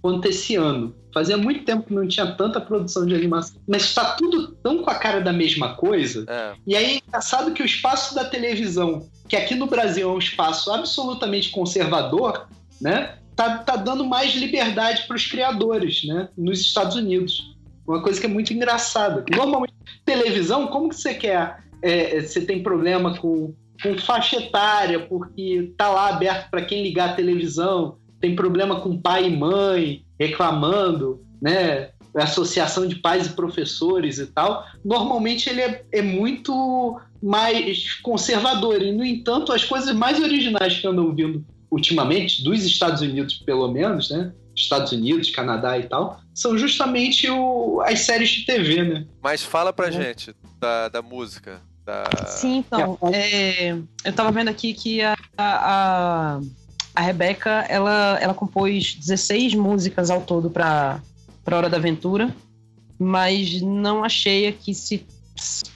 quanto 0.00 0.26
esse 0.28 0.56
ano. 0.56 0.94
Fazia 1.12 1.36
muito 1.36 1.64
tempo 1.64 1.86
que 1.86 1.94
não 1.94 2.06
tinha 2.06 2.26
tanta 2.36 2.60
produção 2.60 3.04
de 3.04 3.14
animação. 3.14 3.60
Mas 3.66 3.82
está 3.82 4.12
tudo 4.14 4.52
tão 4.62 4.82
com 4.82 4.90
a 4.90 4.94
cara 4.94 5.20
da 5.20 5.32
mesma 5.32 5.74
coisa. 5.74 6.24
É, 6.28 6.54
E 6.66 6.76
aí 6.76 6.84
é 6.84 6.96
engraçado 7.06 7.52
que 7.52 7.62
o 7.62 7.66
espaço 7.66 8.14
da 8.14 8.24
televisão, 8.24 9.08
que 9.28 9.36
aqui 9.36 9.54
no 9.54 9.66
Brasil 9.66 10.08
é 10.08 10.12
um 10.12 10.18
espaço 10.18 10.70
absolutamente 10.72 11.50
conservador, 11.50 12.48
né? 12.80 13.16
Tá, 13.36 13.58
tá 13.58 13.76
dando 13.76 14.04
mais 14.04 14.34
liberdade 14.34 15.06
para 15.06 15.16
os 15.16 15.26
criadores, 15.26 16.04
né? 16.04 16.28
Nos 16.36 16.60
Estados 16.60 16.96
Unidos. 16.96 17.56
Uma 17.86 18.02
coisa 18.02 18.20
que 18.20 18.26
é 18.26 18.28
muito 18.28 18.52
engraçada. 18.52 19.24
Normalmente, 19.30 19.74
televisão, 20.04 20.66
como 20.66 20.88
que 20.88 20.96
você 20.96 21.14
quer? 21.14 21.68
é, 21.82 22.20
você 22.20 22.40
tem 22.40 22.62
problema 22.62 23.16
com, 23.16 23.54
com 23.82 23.98
faixa 23.98 24.36
etária, 24.36 25.00
porque 25.00 25.72
tá 25.76 25.88
lá 25.88 26.08
aberto 26.08 26.50
para 26.50 26.64
quem 26.64 26.82
ligar 26.82 27.10
a 27.10 27.14
televisão, 27.14 27.98
tem 28.20 28.34
problema 28.34 28.80
com 28.80 29.00
pai 29.00 29.26
e 29.26 29.36
mãe 29.36 30.04
reclamando, 30.18 31.22
né? 31.40 31.90
Associação 32.24 32.86
de 32.86 32.96
pais 32.96 33.26
e 33.26 33.30
professores 33.30 34.18
e 34.18 34.26
tal. 34.26 34.64
Normalmente 34.84 35.48
ele 35.48 35.60
é, 35.60 35.84
é 35.92 36.02
muito 36.02 37.00
mais 37.22 37.94
conservador. 38.00 38.82
E, 38.82 38.92
no 38.92 39.04
entanto, 39.04 39.52
as 39.52 39.64
coisas 39.64 39.94
mais 39.94 40.20
originais 40.20 40.78
que 40.78 40.86
andam 40.86 41.14
vindo 41.14 41.44
ultimamente, 41.70 42.42
dos 42.42 42.64
Estados 42.64 43.02
Unidos 43.02 43.34
pelo 43.44 43.68
menos, 43.70 44.10
né? 44.10 44.32
Estados 44.56 44.90
Unidos, 44.90 45.30
Canadá 45.30 45.78
e 45.78 45.84
tal, 45.84 46.20
são 46.34 46.58
justamente 46.58 47.30
o- 47.30 47.80
as 47.86 48.00
séries 48.00 48.30
de 48.30 48.44
TV, 48.44 48.82
né? 48.82 49.06
mas 49.22 49.42
fala 49.42 49.72
pra 49.72 49.86
É. 49.88 49.92
gente 49.92 50.34
da, 50.58 50.88
da 50.88 51.00
música. 51.02 51.60
Da... 51.84 52.04
Sim, 52.26 52.56
então. 52.58 52.98
é, 53.12 53.76
eu 54.04 54.12
tava 54.12 54.32
vendo 54.32 54.48
aqui 54.48 54.74
que 54.74 55.00
a, 55.00 55.14
a, 55.38 56.40
a 56.94 57.00
Rebeca, 57.00 57.64
ela, 57.68 58.18
ela 58.20 58.34
compôs 58.34 58.94
16 58.94 59.54
músicas 59.54 60.10
ao 60.10 60.22
todo 60.22 60.50
pra, 60.50 61.00
pra 61.48 61.56
Hora 61.56 61.70
da 61.70 61.78
Aventura, 61.78 62.34
mas 62.98 63.62
não 63.62 64.04
achei 64.04 64.46
aqui 64.46 64.74
se, 64.74 65.06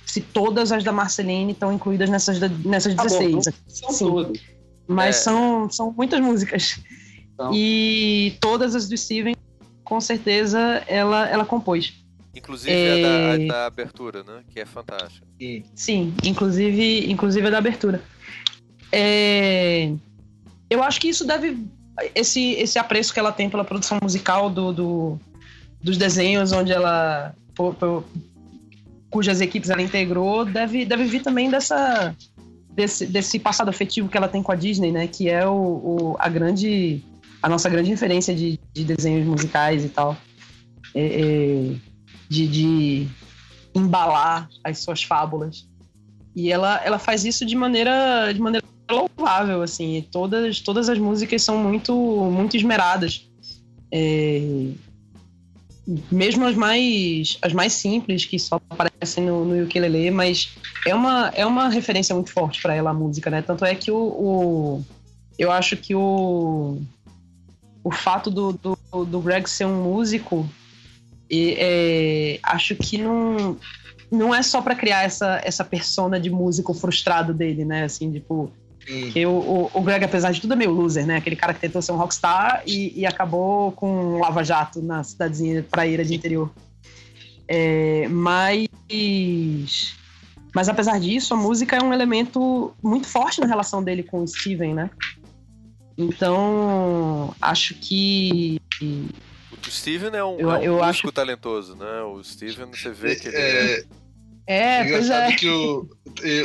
se 0.04 0.20
todas 0.20 0.70
as 0.70 0.84
da 0.84 0.92
Marceline 0.92 1.52
estão 1.52 1.72
incluídas 1.72 2.10
nessas, 2.10 2.38
nessas 2.64 2.94
Tá 2.94 3.04
bom, 3.04 3.08
16. 3.08 3.54
São 3.66 3.90
Sim. 3.90 4.06
todas. 4.06 4.40
Mas 4.86 5.16
É. 5.16 5.18
são, 5.20 5.70
são 5.70 5.92
muitas 5.96 6.20
músicas. 6.20 6.78
Então. 7.32 7.50
E 7.54 8.36
todas 8.40 8.74
as 8.74 8.86
do 8.88 8.96
Steven, 8.96 9.34
com 9.82 10.00
certeza, 10.00 10.58
ela, 10.86 11.26
ela 11.28 11.44
compôs. 11.46 11.94
Inclusive 12.34 12.70
É. 12.72 13.04
a, 13.04 13.06
da, 13.06 13.32
a 13.32 13.46
da 13.46 13.66
abertura, 13.66 14.22
né? 14.22 14.42
Que 14.50 14.60
é 14.60 14.66
fantástica. 14.66 15.26
Sim, 15.74 16.12
inclusive, 16.24 17.10
inclusive 17.10 17.46
a 17.46 17.50
da 17.50 17.58
abertura. 17.58 18.02
É, 18.90 19.90
eu 20.68 20.82
acho 20.82 21.00
que 21.00 21.08
isso 21.08 21.26
deve. 21.26 21.56
Esse, 22.14 22.52
esse 22.52 22.78
apreço 22.78 23.12
que 23.12 23.18
ela 23.18 23.32
tem 23.32 23.48
pela 23.48 23.64
produção 23.64 23.98
musical 24.02 24.48
do, 24.50 24.72
do- 24.72 25.20
dos 25.82 25.96
desenhos, 25.96 26.52
onde 26.52 26.72
ela. 26.72 27.34
cujas 29.10 29.40
equipes 29.40 29.68
ela 29.70 29.82
integrou, 29.82 30.44
deve, 30.44 30.84
deve 30.84 31.04
vir 31.04 31.22
também 31.22 31.50
dessa. 31.50 32.14
Desse, 32.74 33.04
desse 33.06 33.38
passado 33.38 33.68
afetivo 33.68 34.08
que 34.08 34.16
ela 34.16 34.28
tem 34.28 34.42
com 34.42 34.50
a 34.50 34.54
Disney, 34.54 34.90
né? 34.90 35.06
Que 35.06 35.28
é 35.28 35.46
o, 35.46 35.52
o- 35.52 36.16
a 36.18 36.26
grande. 36.28 37.02
a 37.42 37.48
nossa 37.48 37.68
grande 37.68 37.90
referência 37.90 38.34
de, 38.34 38.58
de 38.72 38.84
desenhos 38.84 39.26
musicais 39.26 39.84
e 39.84 39.88
tal. 39.90 40.16
É, 40.94 41.04
é, 41.04 41.74
de, 42.30 42.46
de 42.48 43.08
embalar 43.74 44.48
as 44.64 44.78
suas 44.78 45.02
fábulas. 45.02 45.68
E 46.34 46.50
ela, 46.50 46.80
ela 46.82 46.98
faz 46.98 47.26
isso 47.26 47.44
de 47.44 47.54
maneira, 47.54 48.32
de 48.32 48.40
maneira 48.40 48.66
louvável, 48.90 49.60
assim. 49.60 50.06
Todas, 50.10 50.60
todas 50.60 50.88
as 50.88 50.98
músicas 50.98 51.42
são 51.42 51.58
muito, 51.58 51.94
muito 51.94 52.56
esmeradas. 52.56 53.28
É, 53.92 54.40
mesmo 56.10 56.44
as 56.46 56.54
mais, 56.54 57.38
as 57.42 57.52
mais 57.52 57.72
simples, 57.72 58.24
que 58.24 58.38
só 58.38 58.60
aparecem 58.70 59.24
no, 59.24 59.44
no 59.44 59.64
ukulele, 59.64 60.10
mas 60.10 60.50
é 60.86 60.94
uma, 60.94 61.32
é 61.34 61.44
uma 61.44 61.68
referência 61.68 62.14
muito 62.14 62.30
forte 62.30 62.62
para 62.62 62.74
ela 62.74 62.90
a 62.90 62.94
música, 62.94 63.30
né? 63.30 63.42
Tanto 63.42 63.64
é 63.64 63.74
que 63.74 63.90
o, 63.90 63.96
o- 63.96 64.84
eu 65.38 65.50
acho 65.50 65.76
que 65.76 65.94
o, 65.94 66.80
o 67.82 67.90
fato 67.90 68.30
do, 68.30 68.52
do, 68.52 69.04
do 69.04 69.20
Greg 69.20 69.48
ser 69.48 69.64
um 69.64 69.82
músico, 69.82 70.48
e, 71.28 71.56
é, 71.58 72.40
acho 72.42 72.76
que 72.76 72.98
não, 72.98 73.56
não 74.10 74.34
é 74.34 74.42
só 74.42 74.60
para 74.62 74.76
criar 74.76 75.02
essa, 75.02 75.40
essa 75.42 75.64
persona 75.64 76.20
de 76.20 76.30
músico 76.30 76.74
frustrado 76.74 77.34
dele, 77.34 77.64
né? 77.64 77.84
Assim, 77.84 78.12
tipo, 78.12 78.52
Sim. 78.86 79.10
que 79.12 79.24
o, 79.26 79.30
o, 79.30 79.70
o 79.74 79.80
Greg, 79.82 80.04
apesar 80.04 80.32
de 80.32 80.40
tudo, 80.40 80.54
é 80.54 80.56
meio 80.56 80.72
loser, 80.72 81.06
né? 81.06 81.16
Aquele 81.16 81.36
cara 81.36 81.54
que 81.54 81.60
tentou 81.60 81.80
ser 81.80 81.92
um 81.92 81.96
rockstar 81.96 82.62
e, 82.66 82.92
e 83.00 83.06
acabou 83.06 83.72
com 83.72 83.88
um 84.16 84.18
lava-jato 84.18 84.82
na 84.82 85.04
cidadezinha 85.04 85.62
praieira 85.70 86.04
de 86.04 86.14
interior. 86.14 86.50
É, 87.46 88.08
mas, 88.08 88.68
mas 90.54 90.68
apesar 90.68 90.98
disso, 90.98 91.34
a 91.34 91.36
música 91.36 91.76
é 91.76 91.82
um 91.82 91.92
elemento 91.92 92.74
muito 92.82 93.06
forte 93.06 93.40
na 93.40 93.46
relação 93.46 93.82
dele 93.84 94.02
com 94.02 94.22
o 94.22 94.26
Steven, 94.28 94.74
né? 94.74 94.90
Então, 95.96 97.34
acho 97.40 97.74
que 97.74 98.60
O 98.80 99.70
Steven 99.70 100.10
é 100.14 100.24
um, 100.24 100.38
Eu- 100.38 100.50
é 100.50 100.58
um 100.58 100.62
eu 100.62 100.72
músico 100.74 100.86
acho- 101.08 101.12
talentoso, 101.12 101.76
né? 101.76 102.02
O 102.02 102.22
Steven, 102.24 102.66
você 102.66 102.90
vê 102.90 103.14
que 103.16 103.28
ele 103.28 103.36
é... 103.36 103.80
É, 103.80 103.84
é, 104.46 104.78
pois 104.84 105.04
engraçado 105.04 105.32
é. 105.32 105.36
que 105.36 105.48
o, 105.48 105.88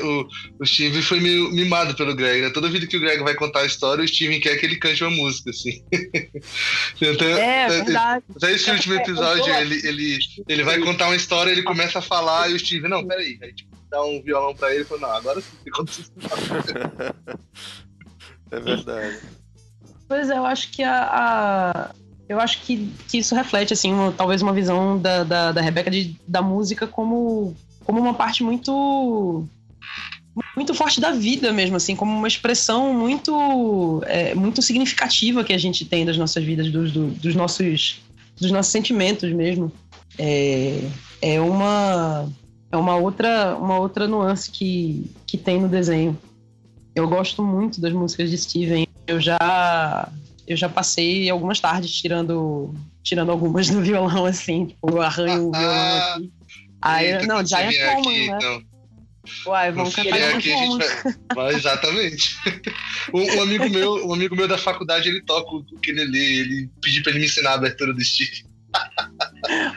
o, 0.03 0.28
o 0.60 0.65
Steven 0.65 1.02
foi 1.02 1.19
meio 1.19 1.52
mimado 1.52 1.95
pelo 1.95 2.15
Greg, 2.15 2.41
né? 2.41 2.49
Toda 2.52 2.69
vida 2.69 2.86
que 2.88 2.98
o 2.98 2.99
Greg 2.99 3.24
vai 3.24 3.34
contar 3.36 3.61
a 3.61 3.65
história, 3.65 4.03
o 4.03 4.07
Steven 4.07 4.40
quer 4.40 4.57
que 4.57 4.65
ele 4.65 4.78
cante 4.78 5.03
uma 5.03 5.11
música, 5.15 5.49
assim. 5.49 5.84
então, 7.02 7.28
É, 7.28 7.68
verdade. 7.69 8.24
Até 8.36 8.52
esse 8.53 8.69
último 8.72 8.95
episódio, 8.95 9.53
ele, 9.56 9.88
ele, 9.88 10.19
ele 10.48 10.64
vai 10.64 10.80
contar 10.80 11.07
uma 11.07 11.15
história, 11.15 11.52
ele 11.52 11.64
começa 11.64 11.99
a 11.99 12.02
falar 12.02 12.49
e 12.49 12.53
o 12.53 12.60
Steven, 12.60 12.90
não, 12.90 13.06
peraí. 13.06 13.38
Aí 13.41 13.53
tipo, 13.53 13.76
dá 13.90 14.03
um 14.03 14.22
violão 14.22 14.56
pra 14.56 14.74
ele 14.74 14.82
e 14.84 14.86
fala, 14.86 15.02
não, 15.02 15.11
agora 15.11 15.41
sim, 15.41 15.49
você 15.64 15.69
conta. 15.72 17.15
É 18.52 18.60
verdade. 18.60 19.19
Pois 20.07 20.30
é, 20.30 20.38
eu 20.38 20.45
acho 20.45 20.72
que 20.72 20.84
a. 20.84 21.03
a- 21.03 21.91
eu 22.30 22.40
acho 22.41 22.61
que, 22.61 22.91
que 23.07 23.19
isso 23.19 23.34
reflete, 23.36 23.72
assim, 23.74 23.91
uma- 23.94 24.11
talvez 24.11 24.41
uma 24.41 24.52
visão 24.52 24.98
da, 24.99 25.24
da, 25.24 25.52
da 25.53 25.61
Rebeca 25.61 25.90
de, 25.90 26.15
da 26.28 26.41
música 26.41 26.86
como, 26.86 27.56
como 27.88 28.02
uma 28.02 28.14
parte 28.14 28.44
muito. 28.44 29.48
muito 30.56 30.74
forte 30.74 31.00
da 31.00 31.12
vida 31.14 31.54
mesmo, 31.54 31.78
assim, 31.78 31.96
como 31.96 32.12
uma 32.16 32.28
expressão 32.28 32.94
muito. 32.94 34.04
é, 34.06 34.36
muito 34.36 34.62
significativa 34.62 35.44
que 35.44 35.54
a 35.54 35.58
gente 35.58 35.86
tem 35.86 36.06
das 36.06 36.18
nossas 36.18 36.44
vidas, 36.44 36.70
dos, 36.70 36.92
do- 36.92 37.08
dos 37.12 37.34
nossos. 37.34 38.02
dos 38.40 38.52
nossos 38.52 38.72
sentimentos 38.74 39.32
mesmo. 39.32 39.72
É, 40.20 40.82
é 41.22 41.40
uma. 41.42 42.30
É 42.70 42.76
uma 42.76 42.98
outra, 42.98 43.56
uma 43.56 43.80
outra 43.80 44.06
nuance 44.06 44.52
que, 44.52 45.10
que 45.26 45.38
tem 45.38 45.62
no 45.62 45.70
desenho. 45.70 46.18
Eu 46.94 47.08
gosto 47.08 47.42
muito 47.42 47.80
das 47.80 47.94
músicas 47.94 48.30
de 48.30 48.38
Steven. 48.38 48.86
Eu 49.08 49.22
já 49.22 50.10
eu 50.46 50.58
já 50.58 50.68
passei 50.68 51.30
algumas 51.30 51.60
tardes 51.62 51.92
tirando 51.92 52.74
tirando 53.02 53.32
algumas 53.32 53.70
do 53.72 53.80
violão 53.82 54.26
assim, 54.26 54.66
tipo, 54.66 54.90
eu 54.90 55.02
arranho 55.02 55.48
o 55.48 55.52
violão 55.52 55.96
aqui. 55.96 56.30
Aí, 56.88 57.12
Eita, 57.14 57.26
não, 57.26 57.46
Giant 57.46 57.74
Woman, 57.76 58.00
aqui, 58.00 58.28
né? 58.30 58.40
Não, 58.42 58.78
Uai, 59.46 59.72
vamos 59.74 59.94
cantar 59.94 60.16
aqui, 60.36 60.54
a 60.54 60.58
gente 60.58 60.78
vai... 60.78 61.14
vai- 61.36 61.54
Exatamente. 61.56 62.38
um, 63.14 63.38
um 63.38 63.42
amigo 63.42 63.70
meu, 63.70 64.08
um 64.08 64.14
amigo 64.14 64.36
meu 64.36 64.48
da 64.48 64.58
faculdade, 64.58 65.10
ele 65.10 65.22
toca 65.24 65.52
o 65.52 65.58
ukulele, 65.60 66.18
ele 66.40 66.70
pediu 66.82 67.04
pra 67.04 67.12
ele 67.12 67.20
me 67.20 67.26
ensinar 67.26 67.52
a 67.52 67.56
abertura 67.56 67.94
do 67.94 68.02
Steve. 68.04 68.46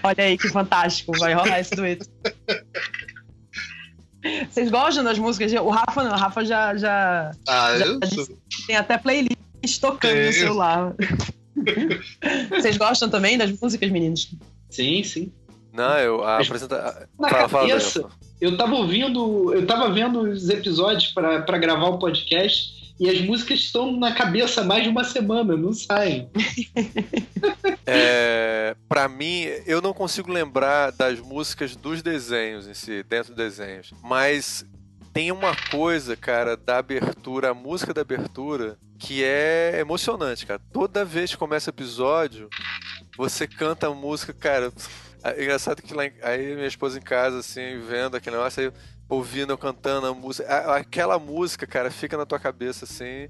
Olha 0.02 0.24
aí 0.24 0.38
que 0.38 0.48
fantástico, 0.48 1.18
vai 1.18 1.34
rolar 1.34 1.58
esse 1.60 1.74
dueto. 1.74 2.06
Vocês 4.50 4.70
gostam 4.70 5.02
das 5.02 5.18
músicas? 5.18 5.52
O 5.54 5.70
Rafa 5.70 6.04
não, 6.04 6.12
o 6.12 6.16
Rafa 6.16 6.44
já, 6.44 6.76
já 6.76 7.30
Ah, 7.48 7.76
Já 7.78 7.86
sou... 8.08 8.28
tem 8.66 8.76
até 8.76 8.98
playlist 8.98 9.80
tocando 9.80 10.14
no 10.14 10.20
Tenho. 10.20 10.32
celular. 10.32 10.94
Vocês 12.50 12.76
gostam 12.76 13.08
também 13.08 13.38
das 13.38 13.50
músicas, 13.58 13.90
meninos? 13.90 14.30
Sim, 14.68 15.02
sim. 15.02 15.32
Não, 15.80 15.98
eu 15.98 16.24
a 16.24 16.40
apresenta... 16.40 17.08
Na 17.18 17.28
Fala, 17.28 17.48
fala, 17.48 17.68
cabeça, 17.68 18.00
Daniel. 18.00 18.18
eu 18.40 18.56
tava 18.56 18.74
ouvindo, 18.74 19.54
eu 19.54 19.66
tava 19.66 19.90
vendo 19.90 20.20
os 20.20 20.48
episódios 20.50 21.12
pra 21.12 21.42
pra 21.42 21.56
gravar 21.56 21.88
o 21.88 21.98
podcast 21.98 22.94
e 23.00 23.08
as 23.08 23.18
músicas 23.22 23.60
estão 23.60 23.98
na 23.98 24.12
cabeça 24.12 24.62
mais 24.62 24.82
de 24.82 24.90
uma 24.90 25.04
semana, 25.04 25.56
não 25.56 25.72
saem. 25.72 26.28
É, 27.92 28.76
para 28.88 29.08
mim, 29.08 29.46
eu 29.66 29.80
não 29.80 29.92
consigo 29.92 30.30
lembrar 30.30 30.92
das 30.92 31.18
músicas 31.18 31.74
dos 31.74 32.02
desenhos 32.02 32.68
em 32.68 32.74
si, 32.74 33.02
dentro 33.02 33.34
dos 33.34 33.36
desenhos. 33.36 33.92
Mas 34.00 34.64
tem 35.12 35.32
uma 35.32 35.56
coisa, 35.70 36.14
cara, 36.14 36.56
da 36.56 36.78
abertura, 36.78 37.50
a 37.50 37.54
música 37.54 37.92
da 37.92 38.02
abertura, 38.02 38.78
que 38.98 39.24
é 39.24 39.78
emocionante, 39.80 40.46
cara. 40.46 40.60
Toda 40.72 41.04
vez 41.04 41.30
que 41.30 41.36
começa 41.36 41.70
o 41.70 41.74
episódio, 41.74 42.48
você 43.16 43.48
canta 43.48 43.88
a 43.88 43.94
música, 43.94 44.32
cara. 44.32 44.72
É 45.22 45.42
engraçado 45.42 45.82
que 45.82 45.92
lá 45.94 46.06
em, 46.06 46.12
aí 46.22 46.54
minha 46.54 46.66
esposa 46.66 46.98
em 46.98 47.02
casa, 47.02 47.38
assim, 47.40 47.78
vendo 47.80 48.16
aquele 48.16 48.36
negócio, 48.36 48.62
aí 48.62 48.72
ouvindo 49.08 49.52
eu 49.52 49.58
cantando 49.58 50.06
a 50.06 50.14
música. 50.14 50.74
Aquela 50.74 51.18
música, 51.18 51.66
cara, 51.66 51.90
fica 51.90 52.16
na 52.16 52.24
tua 52.26 52.38
cabeça, 52.38 52.84
assim. 52.84 53.28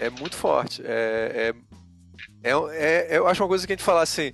É 0.00 0.10
muito 0.10 0.36
forte. 0.36 0.82
É, 0.84 1.52
é, 2.42 2.50
é, 2.50 3.14
é- 3.14 3.18
eu 3.18 3.26
acho 3.26 3.42
uma 3.42 3.48
coisa 3.48 3.66
que 3.66 3.72
a 3.72 3.76
gente 3.76 3.84
fala 3.84 4.02
assim. 4.02 4.32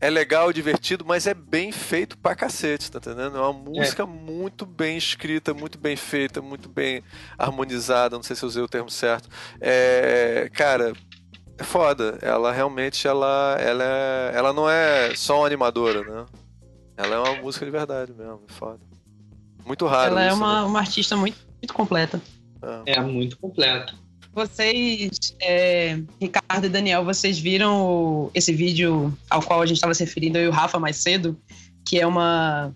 É 0.00 0.10
legal, 0.10 0.52
divertido, 0.52 1.04
mas 1.06 1.28
é 1.28 1.34
bem 1.34 1.70
feito 1.70 2.18
pra 2.18 2.34
cacete, 2.34 2.90
tá 2.90 2.98
entendendo? 2.98 3.36
É 3.36 3.40
uma 3.40 3.52
música 3.52 4.04
muito 4.04 4.66
bem 4.66 4.96
escrita, 4.98 5.54
muito 5.54 5.78
bem 5.78 5.94
feita, 5.94 6.42
muito 6.42 6.68
bem 6.68 7.04
harmonizada. 7.38 8.16
Não 8.16 8.22
sei 8.24 8.34
se 8.34 8.42
eu 8.42 8.48
usei 8.48 8.60
o 8.64 8.68
termo 8.68 8.90
certo. 8.90 9.28
É, 9.60 10.50
cara, 10.52 10.92
é 11.58 11.62
foda. 11.64 12.18
Ela 12.22 12.52
realmente, 12.52 13.06
ela, 13.06 13.56
ela, 13.60 13.84
é- 13.84 14.32
ela 14.34 14.52
não 14.52 14.68
é 14.68 15.14
só 15.14 15.38
uma 15.40 15.46
animadora, 15.46 16.02
né? 16.02 16.26
Ela 16.96 17.14
é 17.16 17.18
uma 17.18 17.42
música 17.42 17.64
de 17.64 17.70
verdade 17.70 18.12
mesmo. 18.12 18.40
É 18.48 18.52
foda. 18.52 18.80
Muito 19.64 19.86
raro 19.86 20.10
Ela 20.12 20.24
é 20.24 20.28
isso, 20.28 20.36
uma, 20.36 20.60
né? 20.62 20.66
uma 20.66 20.78
artista 20.80 21.16
muito, 21.16 21.38
muito 21.60 21.72
completa. 21.72 22.20
É. 22.86 22.94
É 22.96 23.00
muito 23.00 23.38
completo. 23.38 23.94
Vocês, 24.34 25.10
é, 25.40 25.98
Ricardo 26.20 26.64
e 26.64 26.68
Daniel, 26.68 27.04
vocês 27.04 27.38
viram 27.38 27.82
o- 27.86 28.30
esse 28.34 28.52
vídeo 28.52 29.12
ao 29.28 29.42
qual 29.42 29.60
a 29.62 29.66
gente 29.66 29.76
estava 29.76 29.94
se 29.94 30.04
referindo, 30.04 30.38
eu 30.38 30.44
e 30.44 30.48
o 30.48 30.52
Rafa 30.52 30.78
mais 30.78 30.96
cedo, 30.96 31.38
que 31.86 31.98
é 32.00 32.06
uma. 32.06 32.74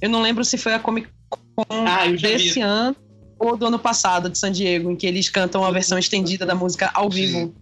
Eu 0.00 0.08
não 0.08 0.22
lembro 0.22 0.44
se 0.44 0.56
foi 0.56 0.72
a 0.74 0.78
Comic 0.78 1.08
Con 1.28 1.38
Ah, 1.70 2.06
desse 2.06 2.60
ano 2.60 2.96
ou 3.38 3.56
do 3.56 3.66
ano 3.66 3.78
passado, 3.78 4.28
de 4.30 4.38
San 4.38 4.50
Diego, 4.50 4.90
em 4.90 4.96
que 4.96 5.06
eles 5.06 5.28
cantam 5.28 5.64
a 5.64 5.70
versão 5.70 5.98
estendida 5.98 6.46
da 6.46 6.54
música 6.54 6.90
ao 6.94 7.08
vivo. 7.10 7.54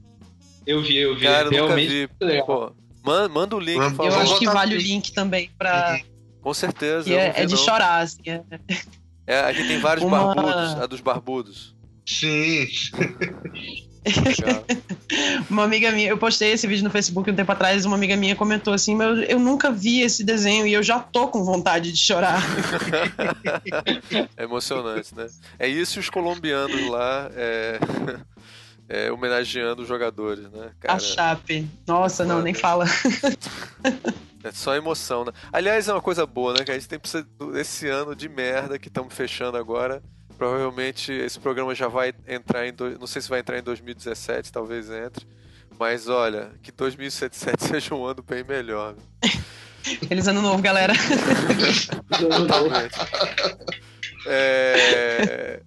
Eu 0.66 0.82
vi, 0.82 0.96
eu 0.96 1.14
vi. 1.14 1.22
Cara, 1.22 1.46
eu 1.46 1.50
Realmente 1.52 1.88
vi. 1.88 2.08
Pô, 2.44 2.72
man- 3.04 3.28
manda 3.28 3.56
o 3.56 3.60
link, 3.60 3.78
Eu 3.98 4.14
acho 4.18 4.38
que 4.38 4.46
vale 4.46 4.74
o 4.74 4.78
aqui. 4.78 4.86
link 4.88 5.12
também, 5.12 5.50
pra, 5.56 6.00
Com 6.42 6.52
certeza. 6.52 7.10
é, 7.12 7.32
é 7.42 7.46
de 7.46 7.54
não. 7.54 7.62
chorar. 7.62 8.00
Assim, 8.00 8.20
é. 8.26 8.42
É, 9.26 9.40
aqui 9.40 9.66
tem 9.66 9.78
vários 9.80 10.04
Uma- 10.04 10.34
barbudos, 10.34 10.74
a 10.82 10.86
dos 10.86 11.00
barbudos. 11.00 11.74
Sim. 12.04 12.66
Uma 15.50 15.64
amiga 15.64 15.90
minha, 15.90 16.08
eu 16.08 16.16
postei 16.18 16.52
esse 16.52 16.66
vídeo 16.66 16.84
no 16.84 16.90
Facebook 16.90 17.28
um 17.30 17.34
tempo 17.34 17.50
atrás, 17.50 17.84
uma 17.84 17.96
amiga 17.96 18.16
minha 18.16 18.36
comentou 18.36 18.72
assim, 18.72 18.94
mas 18.94 19.28
eu, 19.28 19.38
nunca 19.40 19.70
vi 19.72 20.00
esse 20.00 20.22
desenho 20.22 20.64
e 20.66 20.72
eu 20.72 20.82
já 20.82 21.00
tô 21.00 21.26
com 21.28 21.42
vontade 21.44 21.90
de 21.90 21.98
chorar. 21.98 22.40
é 24.36 24.44
emocionante, 24.44 25.14
né? 25.14 25.26
É 25.58 25.66
isso 25.68 25.98
e 25.98 26.00
os 26.00 26.10
colombianos 26.10 26.88
lá 26.88 27.28
é, 27.34 27.78
é, 28.88 29.10
homenageando 29.10 29.82
os 29.82 29.88
jogadores, 29.88 30.50
né? 30.50 30.70
A 30.82 30.86
Cara, 30.86 30.98
Chape. 30.98 31.68
Nossa, 31.86 32.24
não, 32.24 32.40
nem 32.40 32.54
fala. 32.54 32.86
É 34.44 34.52
só 34.52 34.76
emoção, 34.76 35.24
né? 35.24 35.32
Aliás, 35.52 35.88
é 35.88 35.92
uma 35.92 36.00
coisa 36.00 36.24
boa, 36.24 36.54
né? 36.54 36.64
Que 36.64 36.70
a 36.70 36.74
gente 36.74 36.88
tem 36.88 36.98
precisa 36.98 37.26
esse 37.56 37.88
ano 37.88 38.14
de 38.14 38.28
merda 38.28 38.78
que 38.78 38.86
estamos 38.86 39.12
fechando 39.12 39.56
agora. 39.56 40.00
Provavelmente 40.38 41.12
esse 41.12 41.40
programa 41.40 41.74
já 41.74 41.88
vai 41.88 42.14
entrar 42.28 42.64
em. 42.66 42.72
Do... 42.72 42.96
Não 42.98 43.08
sei 43.08 43.20
se 43.22 43.28
vai 43.28 43.40
entrar 43.40 43.58
em 43.58 43.62
2017, 43.62 44.52
talvez 44.52 44.88
entre. 44.88 45.26
Mas 45.78 46.08
olha, 46.08 46.52
que 46.62 46.70
2017 46.70 47.64
seja 47.64 47.94
um 47.94 48.04
ano 48.04 48.22
bem 48.22 48.44
melhor. 48.44 48.94
Feliz 49.82 50.28
ano 50.28 50.42
novo, 50.42 50.62
galera. 50.62 50.92
Totalmente. 52.18 52.98
É... 54.26 55.60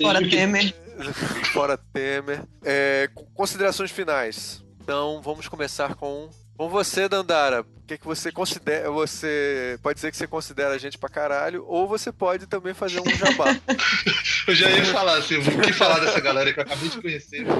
Fora 0.00 0.20
Temer. 0.28 0.74
Fora 1.52 1.76
Temer. 1.76 2.42
É, 2.64 3.08
considerações 3.34 3.90
finais. 3.90 4.62
Então 4.82 5.20
vamos 5.22 5.48
começar 5.48 5.94
com 5.94 6.28
com 6.58 6.70
você, 6.70 7.06
Dandara, 7.06 7.60
o 7.60 7.66
que, 7.86 7.98
que 7.98 8.06
você 8.06 8.32
considera? 8.32 8.90
Você 8.90 9.78
pode 9.82 9.96
dizer 9.96 10.10
que 10.10 10.16
você 10.16 10.26
considera 10.26 10.70
a 10.70 10.78
gente 10.78 10.96
pra 10.96 11.06
caralho, 11.06 11.62
ou 11.68 11.86
você 11.86 12.10
pode 12.10 12.46
também 12.46 12.72
fazer 12.72 12.98
um 12.98 13.10
jabá. 13.10 13.54
eu 14.48 14.54
já 14.54 14.70
ia 14.70 14.86
falar 14.86 15.18
assim, 15.18 15.36
o 15.36 15.42
que 15.60 15.72
falar 15.74 15.98
dessa 15.98 16.18
galera 16.18 16.50
que 16.54 16.58
eu 16.58 16.62
acabei 16.62 16.88
de 16.88 16.98
conhecer. 17.02 17.44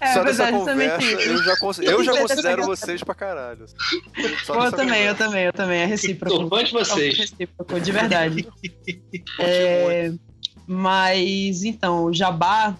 É, 0.00 0.12
Só 0.14 0.22
verdade, 0.22 0.52
nessa 0.52 0.52
conversa, 0.52 0.98
também. 0.98 1.26
eu 1.26 1.42
já, 1.42 1.56
cons- 1.56 1.78
eu 1.78 2.04
já 2.04 2.12
considero 2.18 2.62
vocês 2.64 3.02
pra 3.02 3.14
caralho. 3.14 3.66
Só 4.44 4.64
eu 4.66 4.70
também, 4.72 5.04
eu 5.04 5.14
conversa. 5.14 5.14
também, 5.16 5.44
eu 5.44 5.52
também. 5.52 5.80
É 5.80 5.86
recíproco. 5.86 6.48
Fã 6.48 6.62
de 6.64 6.72
vocês. 6.72 7.14
É 7.14 7.22
recíproco, 7.22 7.80
de 7.80 7.92
verdade. 7.92 8.48
É, 9.38 10.12
mas, 10.72 11.64
então, 11.64 12.04
o 12.04 12.14
jabá 12.14 12.78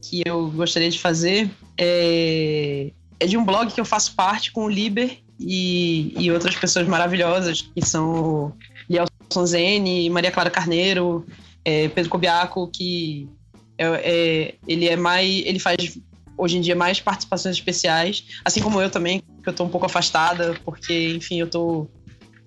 que 0.00 0.22
eu 0.24 0.48
gostaria 0.52 0.88
de 0.88 1.00
fazer 1.00 1.50
é, 1.76 2.92
é 3.18 3.26
de 3.26 3.36
um 3.36 3.44
blog 3.44 3.72
que 3.72 3.80
eu 3.80 3.84
faço 3.84 4.14
parte 4.14 4.52
com 4.52 4.66
o 4.66 4.68
Liber 4.68 5.18
e, 5.40 6.14
e 6.16 6.30
outras 6.30 6.54
pessoas 6.54 6.86
maravilhosas, 6.86 7.60
que 7.60 7.84
são 7.84 8.56
Lielson 8.88 9.44
Zene, 9.44 10.08
Maria 10.08 10.30
Clara 10.30 10.50
Carneiro, 10.50 11.26
é, 11.64 11.88
Pedro 11.88 12.12
Cobiaco, 12.12 12.68
que 12.68 13.28
é, 13.76 13.86
é- 13.86 14.54
ele 14.68 14.88
é 14.88 14.94
mais. 14.94 15.28
ele 15.44 15.58
faz 15.58 15.98
hoje 16.38 16.58
em 16.58 16.60
dia 16.60 16.76
mais 16.76 17.00
participações 17.00 17.56
especiais, 17.56 18.24
assim 18.44 18.60
como 18.60 18.80
eu 18.80 18.88
também, 18.88 19.20
que 19.42 19.48
eu 19.48 19.52
tô 19.52 19.64
um 19.64 19.68
pouco 19.68 19.86
afastada, 19.86 20.54
porque, 20.64 21.14
enfim, 21.16 21.40
eu 21.40 21.50
tô 21.50 21.88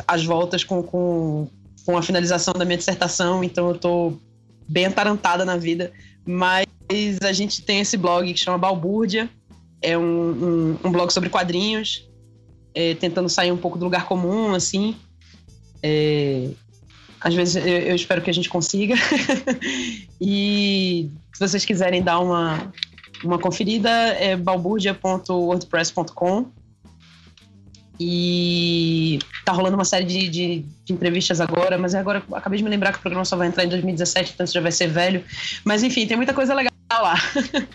às 0.08 0.24
voltas 0.24 0.64
com, 0.64 0.82
com, 0.82 1.50
com 1.86 1.98
a 1.98 2.02
finalização 2.02 2.54
da 2.54 2.64
minha 2.64 2.78
dissertação, 2.78 3.44
então 3.44 3.68
eu 3.68 3.78
tô 3.78 4.14
bem 4.68 4.86
atarantada 4.86 5.46
na 5.46 5.58
vida. 5.58 5.92
Mas 6.26 6.66
a 7.24 7.34
gente 7.34 7.62
tem 7.62 7.80
esse 7.80 7.98
blog 7.98 8.32
que 8.32 8.40
chama 8.40 8.58
Balbúrdia, 8.58 9.30
é 9.82 9.98
um, 9.98 10.04
um, 10.04 10.78
um 10.84 10.92
blog 10.92 11.12
sobre 11.12 11.30
quadrinhos, 11.30 12.08
é, 12.74 12.96
tentando 12.96 13.30
sair 13.30 13.52
um 13.52 13.58
pouco 13.58 13.78
do 13.78 13.86
lugar 13.86 14.06
comum, 14.06 14.54
assim. 14.54 14.96
É, 15.82 16.50
às 17.20 17.34
vezes 17.34 17.56
eu, 17.56 17.66
eu 17.66 17.96
espero 17.96 18.22
que 18.22 18.30
a 18.30 18.34
gente 18.34 18.50
consiga. 18.50 18.96
e 20.20 21.10
se 21.34 21.40
vocês 21.40 21.66
quiserem 21.66 22.02
dar 22.02 22.20
uma, 22.20 22.72
uma 23.24 23.40
conferida, 23.40 23.90
é 23.90 24.36
balbúrdia.wordpress.com. 24.36 26.52
E 28.00 29.20
tá 29.46 29.52
rolando 29.54 29.76
uma 29.76 29.86
série 29.86 30.06
de, 30.06 30.28
de, 30.30 30.66
de 30.84 30.94
entrevistas 30.94 31.40
agora, 31.40 31.78
mas 31.78 31.96
agora 31.96 32.22
acabei 32.34 32.58
de 32.58 32.64
me 32.64 32.70
lembrar 32.70 32.92
que 32.92 32.98
o 32.98 33.02
programa 33.02 33.24
só 33.26 33.38
vai 33.38 33.48
entrar 33.48 33.64
em 33.64 33.70
2017, 33.70 34.32
então 34.34 34.44
isso 34.44 34.54
já 34.54 34.62
vai 34.62 34.72
ser 34.72 34.88
velho. 34.88 35.24
Mas 35.64 35.84
enfim, 35.84 36.06
tem 36.06 36.18
muita 36.18 36.34
coisa 36.34 36.54
legal 36.54 36.72
lá. 36.92 37.16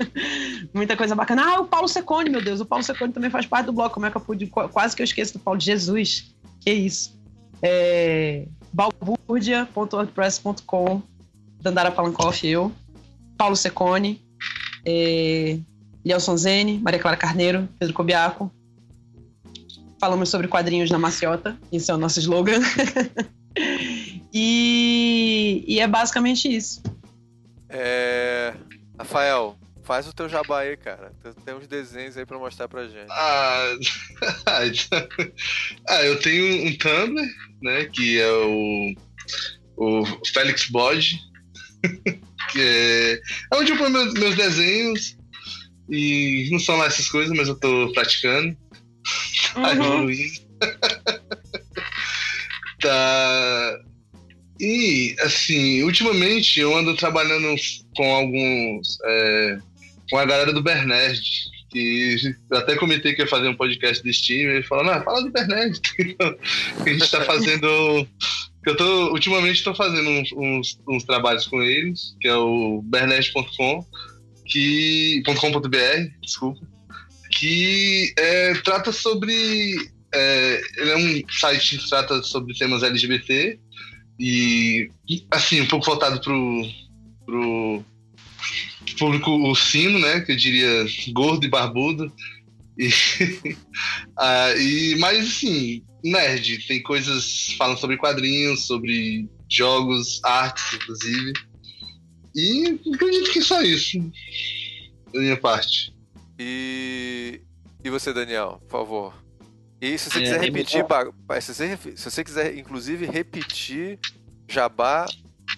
muita 0.75 0.97
coisa 0.97 1.15
bacana. 1.15 1.43
Ah, 1.47 1.61
o 1.61 1.67
Paulo 1.67 1.89
Secone, 1.89 2.31
meu 2.31 2.43
Deus, 2.43 2.61
o 2.61 2.67
Paulo 2.67 2.85
Secone 2.85 3.13
também 3.13 3.31
faz 3.31 3.47
parte 3.47 3.67
do 3.67 3.73
blog. 3.73 3.93
Como 3.93 4.07
é 4.07 4.11
que 4.11 4.17
eu 4.17 4.21
pude? 4.21 4.47
Qu- 4.47 4.69
Quase 4.69 4.95
que 4.95 5.03
eu 5.03 5.05
esqueço 5.05 5.35
do 5.35 5.39
Paulo 5.39 5.61
Jesus. 5.61 6.35
Que 6.61 6.73
isso. 6.73 7.19
É, 7.63 8.47
balbúrdia.wordpress.com 8.73 11.03
Dandara 11.61 11.91
Palankoff, 11.91 12.47
eu. 12.47 12.73
Paulo 13.37 13.57
Secone, 13.57 14.23
é, 14.87 15.59
Lielson 16.05 16.37
Zene, 16.37 16.79
Maria 16.79 17.01
Clara 17.01 17.17
Carneiro, 17.17 17.69
Pedro 17.79 17.95
Cobiaco. 17.95 18.51
Falamos 20.01 20.31
sobre 20.31 20.49
quadrinhos 20.49 20.91
na 20.91 20.99
maciota, 20.99 21.59
esse 21.71 21.91
é 21.91 21.95
o 21.95 21.99
nosso 21.99 22.19
slogan. 22.21 22.59
e, 24.33 25.63
e 25.69 25.79
é 25.79 25.87
basicamente 25.87 26.49
isso. 26.49 26.83
É... 27.69 28.55
Rafael, 28.99 29.59
faz 29.83 30.09
o 30.09 30.13
teu 30.15 30.27
jabá 30.29 30.61
aí, 30.61 30.77
cara. 30.77 31.13
Tem- 31.23 31.33
Tem 31.45 31.55
uns 31.55 31.67
desenhos 31.67 32.17
aí 32.17 32.25
pra 32.25 32.39
mostrar 32.39 32.67
pra 32.67 32.89
gente. 32.89 33.11
Ah, 33.11 33.75
ah, 35.89 36.05
eu 36.05 36.19
tenho 36.21 36.67
um 36.67 36.77
Tumblr, 36.79 37.29
né? 37.63 37.85
Que 37.87 38.21
é 38.21 38.33
o, 38.33 38.95
o 39.77 40.05
Félix 40.33 40.69
Bode. 40.71 41.21
que 42.53 42.59
é, 42.61 43.13
é 43.15 43.57
onde 43.57 43.73
eu 43.73 43.77
ponho 43.79 43.91
meus, 43.91 44.15
meus 44.15 44.35
desenhos. 44.35 45.17
E 45.91 46.49
não 46.53 46.59
são 46.59 46.77
lá 46.77 46.87
essas 46.87 47.09
coisas, 47.09 47.37
mas 47.37 47.49
eu 47.49 47.59
tô 47.59 47.93
praticando. 47.93 48.57
Tá 49.55 49.61
Uhum. 49.61 49.71
evoluindo. 49.73 50.41
tá. 52.81 53.79
E, 54.61 55.17
assim, 55.21 55.83
ultimamente 55.83 56.61
eu 56.61 56.77
ando 56.77 56.95
trabalhando 56.95 57.55
com 57.97 58.15
alguns. 58.15 58.99
é, 59.05 59.59
com 60.11 60.19
a 60.19 60.25
galera 60.25 60.53
do 60.53 60.63
Bernerd. 60.63 61.21
Que 61.71 62.17
eu 62.51 62.59
até 62.59 62.75
comentei 62.75 63.15
que 63.15 63.23
ia 63.23 63.29
fazer 63.29 63.47
um 63.49 63.55
podcast 63.55 64.03
desse 64.03 64.23
time. 64.23 64.55
Ele 64.55 64.63
falou: 64.65 64.85
Não, 64.85 65.03
fala 65.05 65.23
do 65.23 65.31
Bernerd. 65.31 65.81
que 65.81 66.17
a 66.85 66.89
gente 66.93 67.11
tá 67.11 67.25
fazendo. 67.25 68.07
Eu 68.67 68.77
tô, 68.77 69.13
ultimamente 69.13 69.59
estou 69.59 69.75
fazendo 69.75 70.11
uns, 70.11 70.33
uns, 70.33 70.79
uns 70.87 71.05
trabalhos 71.05 71.47
com 71.47 71.63
eles, 71.63 72.15
que 72.21 72.29
é 72.29 72.35
o 72.35 72.83
bernerd.com, 72.83 73.87
que. 74.47 75.23
.com.br, 75.25 76.11
desculpa 76.21 76.61
que 77.41 78.12
é, 78.19 78.53
trata 78.57 78.93
sobre. 78.93 79.75
é, 80.15 80.62
ele 80.77 80.91
é 80.91 80.97
um 80.97 81.23
site 81.31 81.79
que 81.79 81.89
trata 81.89 82.23
sobre 82.23 82.55
temas 82.55 82.83
LGBT 82.83 83.59
e, 84.19 84.91
assim, 85.31 85.62
um 85.62 85.67
pouco 85.67 85.87
voltado 85.87 86.21
pro, 86.21 86.69
pro 87.25 87.85
público 88.99 89.31
ursino, 89.31 89.99
né? 89.99 90.21
Que 90.21 90.33
eu 90.33 90.37
diria 90.37 90.87
gordo 91.12 91.47
e 91.47 91.49
barbudo. 91.49 92.12
E, 92.79 92.91
ah, 94.19 94.53
e, 94.59 94.97
mas, 94.99 95.27
assim, 95.27 95.83
nerd. 96.05 96.67
Tem 96.67 96.83
coisas 96.83 97.55
falam 97.57 97.79
sobre 97.79 97.97
quadrinhos, 97.97 98.67
sobre 98.67 99.27
jogos, 99.51 100.21
artes, 100.23 100.75
inclusive. 100.75 101.33
E 102.37 102.79
acredito 102.95 103.33
que 103.33 103.41
só 103.41 103.62
isso. 103.62 103.99
Da 105.15 105.21
minha 105.21 105.39
parte. 105.39 105.99
E. 106.43 107.43
E 107.85 107.91
você, 107.91 108.12
Daniel, 108.15 108.61
por 108.67 108.71
favor. 108.71 109.15
E 109.81 109.97
se 109.99 110.11
você 110.11 110.19
É, 110.19 110.23
quiser 110.23 110.37
é 110.37 110.41
repetir, 110.41 110.85
se 111.41 111.55
você, 111.55 111.79
se 111.97 112.11
você 112.11 112.25
quiser, 112.25 112.57
inclusive, 112.57 113.05
repetir 113.07 113.99
jabá, 114.49 115.07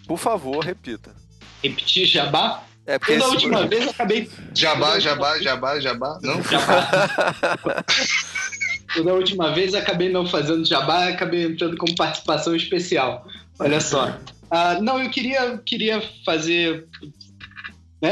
por 0.09 0.19
favor, 0.19 0.65
repita. 0.65 1.15
Repetir 1.63 2.07
jabá? 2.07 2.65
É 2.85 2.99
porque 2.99 3.13
Eu 3.13 3.19
da 3.21 3.25
esse- 3.27 3.35
última 3.35 3.67
vez 3.69 3.89
acabei. 3.89 4.29
Jabá, 4.55 4.99
jabá, 4.99 5.39
jabá, 5.41 5.79
jabá. 5.81 6.19
Não? 6.23 6.43
Jabá. 6.43 7.85
Eu 8.97 9.05
da 9.05 9.15
última 9.15 9.55
vez 9.55 9.73
acabei 9.75 10.11
não 10.11 10.27
fazendo 10.27 10.65
jabá, 10.67 11.09
acabei 11.09 11.45
entrando 11.47 11.77
como 11.79 11.95
participação 11.95 12.55
especial. 12.55 13.27
Olha 13.59 13.81
só. 13.81 14.19
Ah, 14.51 14.79
não, 14.83 15.03
eu 15.03 15.09
queria, 15.11 15.57
queria 15.65 16.03
fazer 16.27 16.87
né, 18.03 18.11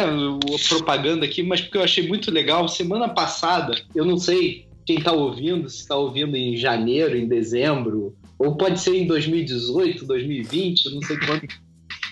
propaganda 0.68 1.24
aqui, 1.24 1.42
mas 1.42 1.60
porque 1.60 1.76
eu 1.76 1.82
achei 1.82 2.06
muito 2.06 2.30
legal. 2.30 2.68
Semana 2.68 3.08
passada, 3.08 3.74
eu 3.92 4.04
não 4.04 4.16
sei 4.16 4.68
quem 4.86 4.98
está 4.98 5.12
ouvindo, 5.12 5.68
se 5.68 5.78
está 5.78 5.96
ouvindo 5.96 6.36
em 6.36 6.56
janeiro, 6.56 7.16
em 7.16 7.26
dezembro, 7.26 8.16
ou 8.38 8.56
pode 8.56 8.80
ser 8.80 8.94
em 8.94 9.06
2018, 9.06 10.06
2020, 10.06 10.86
eu 10.86 10.92
não 10.92 11.02
sei 11.02 11.18
quando 11.18 11.42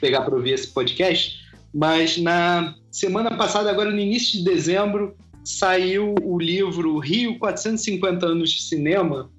pegar 0.00 0.22
para 0.22 0.34
ouvir 0.34 0.52
esse 0.52 0.68
podcast, 0.68 1.40
mas 1.72 2.18
na 2.18 2.74
semana 2.90 3.36
passada, 3.36 3.70
agora 3.70 3.90
no 3.90 3.98
início 3.98 4.38
de 4.38 4.44
dezembro, 4.44 5.16
saiu 5.44 6.14
o 6.22 6.38
livro 6.38 6.98
Rio 6.98 7.38
450 7.38 8.26
anos 8.26 8.50
de 8.50 8.62
cinema, 8.62 9.30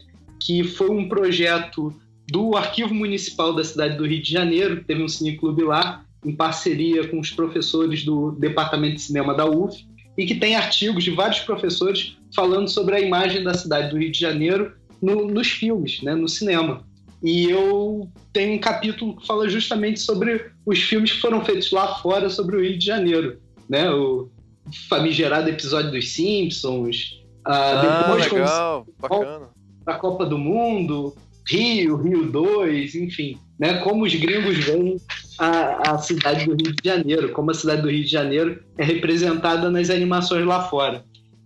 que 0.41 0.63
foi 0.63 0.89
um 0.89 1.07
projeto 1.07 1.93
do 2.31 2.55
Arquivo 2.55 2.93
Municipal 2.93 3.53
da 3.53 3.63
cidade 3.63 3.97
do 3.97 4.05
Rio 4.05 4.21
de 4.21 4.31
Janeiro, 4.31 4.83
teve 4.83 5.03
um 5.03 5.07
cineclube 5.07 5.63
lá, 5.63 6.05
em 6.25 6.35
parceria 6.35 7.07
com 7.07 7.19
os 7.19 7.31
professores 7.31 8.03
do 8.03 8.31
Departamento 8.31 8.95
de 8.95 9.01
Cinema 9.01 9.33
da 9.33 9.45
UF, 9.45 9.87
e 10.17 10.25
que 10.25 10.35
tem 10.35 10.55
artigos 10.55 11.03
de 11.03 11.11
vários 11.11 11.39
professores 11.39 12.17
falando 12.35 12.67
sobre 12.67 12.95
a 12.95 12.99
imagem 12.99 13.43
da 13.43 13.53
cidade 13.53 13.89
do 13.89 13.97
Rio 13.97 14.11
de 14.11 14.19
Janeiro 14.19 14.73
no- 15.01 15.25
nos 15.27 15.47
filmes, 15.49 16.01
né, 16.01 16.13
no 16.13 16.27
cinema. 16.27 16.83
E 17.23 17.45
eu 17.49 18.09
tenho 18.33 18.53
um 18.55 18.59
capítulo 18.59 19.15
que 19.17 19.25
fala 19.27 19.47
justamente 19.49 19.99
sobre 19.99 20.51
os 20.65 20.79
filmes 20.79 21.11
que 21.13 21.19
foram 21.21 21.43
feitos 21.43 21.71
lá 21.71 21.95
fora 21.95 22.29
sobre 22.29 22.55
o 22.57 22.61
Rio 22.61 22.77
de 22.77 22.85
Janeiro, 22.85 23.39
né? 23.69 23.89
O 23.91 24.29
famigerado 24.87 25.49
episódio 25.49 25.91
dos 25.91 26.09
Simpsons. 26.11 27.21
ah, 27.45 27.71
Ah, 27.81 28.03
depois, 28.03 28.31
legal, 28.31 28.85
bacana. 28.99 29.49
para 29.83 29.95
a 29.95 29.97
Copa 29.97 30.25
do 30.25 30.37
Mundo, 30.37 31.15
Rio, 31.47 31.95
Rio 31.97 32.31
2, 32.31 32.95
enfim, 32.95 33.37
né? 33.59 33.79
Como 33.79 34.05
os 34.05 34.15
gringos 34.15 34.57
veem 34.57 34.97
a, 35.37 35.91
a 35.91 35.97
cidade 35.97 36.45
do 36.45 36.51
Rio 36.51 36.73
de 36.73 36.81
Janeiro, 36.83 37.31
como 37.33 37.51
a 37.51 37.53
cidade 37.53 37.81
do 37.81 37.89
Rio 37.89 38.05
de 38.05 38.11
Janeiro 38.11 38.63
é 38.77 38.83
representada 38.83 39.69
nas 39.69 39.89
animações 39.89 40.45
lá 40.45 40.63
fora. 40.69 41.03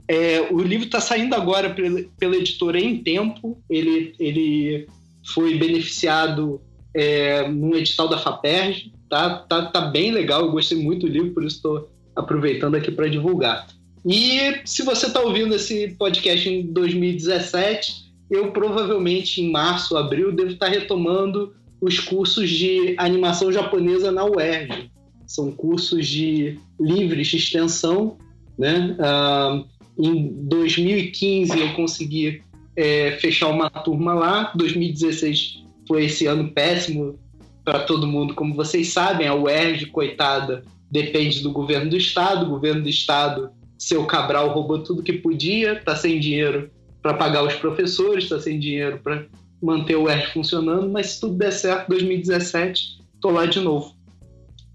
É, 0.07 0.47
o 0.51 0.61
livro 0.61 0.85
está 0.85 1.01
saindo 1.01 1.33
agora 1.33 1.71
pela, 1.71 2.01
pela, 2.19 2.35
editora 2.35 2.79
Em 2.79 3.01
Tempo. 3.01 3.57
Ele, 3.69 4.13
ele 4.19 4.87
foi 5.33 5.57
beneficiado 5.57 6.61
é, 6.93 7.47
num 7.47 7.75
edital 7.75 8.07
da 8.07 8.17
FAPERJ. 8.17 8.93
Tá, 9.09 9.37
tá, 9.37 9.65
tá 9.67 9.81
bem 9.81 10.11
legal, 10.11 10.41
eu 10.41 10.51
gostei 10.51 10.77
muito 10.77 11.05
do 11.05 11.11
livro, 11.11 11.31
por 11.31 11.43
isso 11.43 11.57
estou 11.57 11.89
aproveitando 12.15 12.75
aqui 12.75 12.91
para 12.91 13.07
divulgar. 13.07 13.67
E 14.05 14.61
se 14.65 14.83
você 14.83 15.07
está 15.07 15.21
ouvindo 15.21 15.55
esse 15.55 15.95
podcast 15.97 16.49
em 16.49 16.73
2017, 16.73 18.11
eu 18.29 18.51
provavelmente 18.51 19.41
em 19.41 19.51
março, 19.51 19.95
abril, 19.95 20.31
devo 20.31 20.51
estar 20.51 20.65
tá 20.65 20.71
retomando 20.71 21.53
os 21.83 21.99
cursos 21.99 22.49
de 22.49 22.95
animação 22.97 23.51
japonesa 23.51 24.09
na 24.09 24.23
UERJ. 24.23 24.89
São 25.27 25.51
cursos 25.51 26.07
de 26.07 26.57
livres 26.79 27.27
de 27.27 27.35
extensão. 27.35 28.17
Né? 28.57 28.95
Uh, 28.97 29.65
em 30.01 30.31
2015 30.47 31.59
eu 31.59 31.73
consegui 31.73 32.41
é, 32.73 33.17
fechar 33.19 33.49
uma 33.49 33.69
turma 33.69 34.13
lá. 34.13 34.53
2016 34.55 35.65
foi 35.85 36.05
esse 36.05 36.25
ano 36.25 36.51
péssimo 36.51 37.19
para 37.65 37.79
todo 37.79 38.07
mundo. 38.07 38.33
Como 38.33 38.55
vocês 38.55 38.93
sabem, 38.93 39.27
a 39.27 39.35
UERJ, 39.35 39.87
coitada, 39.87 40.63
depende 40.89 41.41
do 41.41 41.51
governo 41.51 41.89
do 41.89 41.97
estado. 41.97 42.45
O 42.45 42.49
governo 42.49 42.83
do 42.83 42.89
estado, 42.89 43.49
seu 43.77 44.05
Cabral, 44.05 44.53
roubou 44.53 44.79
tudo 44.79 45.03
que 45.03 45.11
podia, 45.11 45.73
está 45.73 45.97
sem 45.97 46.17
dinheiro 46.17 46.71
para 47.01 47.15
pagar 47.15 47.43
os 47.43 47.55
professores, 47.55 48.23
está 48.23 48.39
sem 48.39 48.57
dinheiro 48.57 49.01
para 49.03 49.25
manter 49.63 49.95
o 49.95 50.03
UERJ 50.03 50.33
funcionando. 50.33 50.89
Mas 50.89 51.11
se 51.11 51.21
tudo 51.21 51.35
der 51.35 51.51
certo, 51.51 51.89
2017, 51.89 53.01
estou 53.15 53.31
lá 53.31 53.45
de 53.45 53.59
novo. 53.59 53.95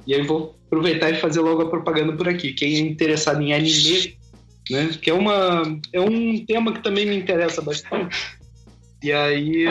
E 0.07 0.15
aí 0.15 0.23
vou 0.23 0.57
aproveitar 0.67 1.11
e 1.11 1.21
fazer 1.21 1.41
logo 1.41 1.63
a 1.63 1.71
propaganda 1.71 2.13
por 2.13 2.29
aqui. 2.29 2.53
Quem 2.53 2.77
é 2.77 2.79
interessado 2.81 3.43
em 3.43 3.53
anime 3.53 4.19
né? 4.71 4.91
Que 5.01 5.11
é 5.11 5.15
uma 5.15 5.63
é 5.93 6.01
um 6.01 6.45
tema 6.45 6.73
que 6.73 6.83
também 6.83 7.07
me 7.07 7.17
interessa 7.17 7.63
bastante. 7.63 8.39
E 9.03 9.13
aí 9.13 9.65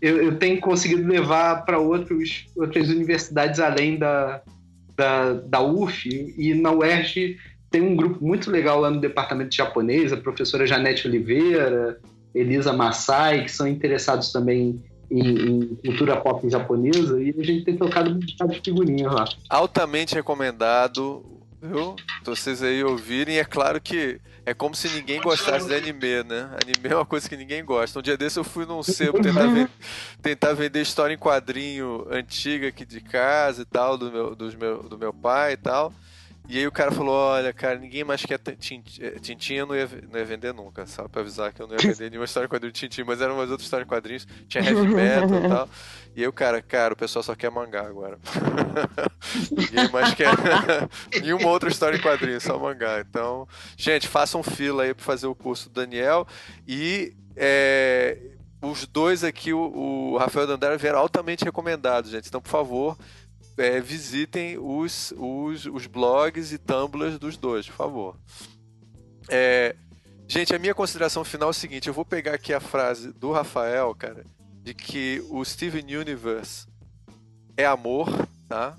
eu, 0.00 0.22
eu 0.22 0.38
tenho 0.38 0.60
conseguido 0.60 1.06
levar 1.08 1.64
para 1.64 1.78
outros 1.78 2.46
outras 2.56 2.88
universidades 2.88 3.58
além 3.58 3.96
da, 3.96 4.42
da, 4.96 5.32
da 5.34 5.60
UF 5.60 6.08
e 6.36 6.54
na 6.54 6.72
UERJ 6.72 7.36
tem 7.70 7.82
um 7.82 7.96
grupo 7.96 8.24
muito 8.24 8.50
legal 8.50 8.80
lá 8.80 8.90
no 8.90 9.00
departamento 9.00 9.50
de 9.50 9.56
japonês, 9.56 10.12
a 10.12 10.16
professora 10.16 10.66
Janete 10.66 11.06
Oliveira, 11.06 12.00
Elisa 12.38 12.72
Massai, 12.72 13.44
que 13.44 13.50
são 13.50 13.66
interessados 13.66 14.32
também 14.32 14.82
em, 15.10 15.20
em, 15.20 15.76
cultura 15.76 16.16
pop 16.16 16.48
japonesa, 16.48 17.20
e 17.20 17.34
a 17.38 17.42
gente 17.42 17.64
tem 17.64 17.76
trocado 17.76 18.10
um 18.10 18.18
bocado 18.18 18.52
de 18.52 18.60
figurinha 18.60 19.10
lá. 19.10 19.24
Altamente 19.48 20.14
recomendado 20.14 21.38
Viu? 21.60 21.96
Então, 22.20 22.34
vocês 22.34 22.62
aí 22.62 22.84
ouvirem, 22.84 23.38
é 23.38 23.44
claro 23.44 23.80
que 23.80 24.20
é 24.46 24.54
como 24.54 24.74
se 24.76 24.88
ninguém 24.90 25.20
gostasse 25.20 25.66
de 25.66 25.74
anime, 25.74 26.22
né? 26.22 26.50
Anime 26.62 26.88
é 26.88 26.94
uma 26.94 27.04
coisa 27.04 27.28
que 27.28 27.36
ninguém 27.36 27.64
gosta. 27.64 27.98
Um 27.98 28.02
dia 28.02 28.16
desse 28.16 28.38
eu 28.38 28.44
fui 28.44 28.64
num 28.64 28.82
sebo 28.82 29.20
tentar, 29.20 29.46
vender, 29.48 29.68
tentar 30.22 30.52
vender 30.52 30.80
história 30.80 31.12
em 31.12 31.18
quadrinho 31.18 32.06
antiga 32.10 32.68
aqui 32.68 32.84
de 32.84 33.00
casa 33.00 33.62
e 33.62 33.64
tal, 33.64 33.98
do 33.98 34.10
meu, 34.10 34.36
dos 34.36 34.54
meu, 34.54 34.84
do 34.84 34.96
meu 34.96 35.12
pai 35.12 35.54
e 35.54 35.56
tal. 35.56 35.92
E 36.48 36.56
aí 36.56 36.66
o 36.66 36.72
cara 36.72 36.90
falou, 36.90 37.14
olha, 37.14 37.52
cara, 37.52 37.78
ninguém 37.78 38.02
mais 38.02 38.24
quer 38.24 38.40
eh, 38.46 39.18
Tintin, 39.20 39.54
eu 39.54 39.66
não 39.66 39.76
ia, 39.76 39.86
não 40.10 40.18
ia 40.18 40.24
vender 40.24 40.54
nunca, 40.54 40.86
sabe? 40.86 41.10
Pra 41.10 41.20
avisar 41.20 41.52
que 41.52 41.60
eu 41.60 41.66
não 41.66 41.74
ia 41.74 41.92
vender 41.92 42.08
nenhuma 42.08 42.24
história 42.24 42.46
em 42.46 42.48
quadrinho 42.48 42.72
de 42.72 42.80
Tintin, 42.80 43.04
mas 43.04 43.20
eram 43.20 43.34
umas 43.34 43.50
outras 43.50 43.66
histórias 43.66 43.86
em 43.86 43.88
quadrinhos, 43.88 44.26
tinha 44.48 44.64
heavy 44.64 44.88
metal 44.88 45.44
e 45.44 45.48
tal. 45.48 45.68
E 46.16 46.22
aí 46.22 46.26
o 46.26 46.32
cara, 46.32 46.62
cara, 46.62 46.94
o 46.94 46.96
pessoal 46.96 47.22
só 47.22 47.34
quer 47.34 47.50
mangá 47.50 47.82
agora. 47.82 48.18
ninguém 49.52 49.92
mais 49.92 50.14
quer 50.14 50.30
nenhuma 51.20 51.50
outra 51.50 51.68
história 51.68 51.98
em 51.98 52.00
quadrinho, 52.00 52.40
só 52.40 52.58
mangá. 52.58 52.98
Então, 53.00 53.46
gente, 53.76 54.08
façam 54.08 54.42
fila 54.42 54.84
aí 54.84 54.94
pra 54.94 55.04
fazer 55.04 55.26
o 55.26 55.34
curso 55.34 55.68
do 55.68 55.74
Daniel. 55.74 56.26
E 56.66 57.14
é, 57.36 58.16
os 58.62 58.86
dois 58.86 59.22
aqui, 59.22 59.52
o, 59.52 59.60
o 60.12 60.16
Rafael 60.16 60.46
Dandara, 60.46 60.78
vieram 60.78 60.98
altamente 60.98 61.44
recomendados, 61.44 62.10
gente. 62.10 62.26
Então, 62.26 62.40
por 62.40 62.50
favor, 62.50 62.96
é, 63.58 63.80
visitem 63.80 64.56
os, 64.58 65.12
os, 65.16 65.66
os 65.66 65.86
blogs 65.86 66.52
e 66.52 66.58
tumblrs 66.58 67.18
dos 67.18 67.36
dois, 67.36 67.66
por 67.66 67.76
favor. 67.76 68.16
É, 69.28 69.74
gente, 70.26 70.54
a 70.54 70.58
minha 70.58 70.74
consideração 70.74 71.24
final 71.24 71.48
é 71.48 71.50
o 71.50 71.54
seguinte: 71.54 71.88
eu 71.88 71.94
vou 71.94 72.04
pegar 72.04 72.34
aqui 72.34 72.54
a 72.54 72.60
frase 72.60 73.12
do 73.12 73.32
Rafael, 73.32 73.94
cara, 73.94 74.24
de 74.62 74.72
que 74.72 75.22
o 75.28 75.44
Steven 75.44 75.96
Universe 75.96 76.66
é 77.56 77.66
amor, 77.66 78.08
tá? 78.48 78.78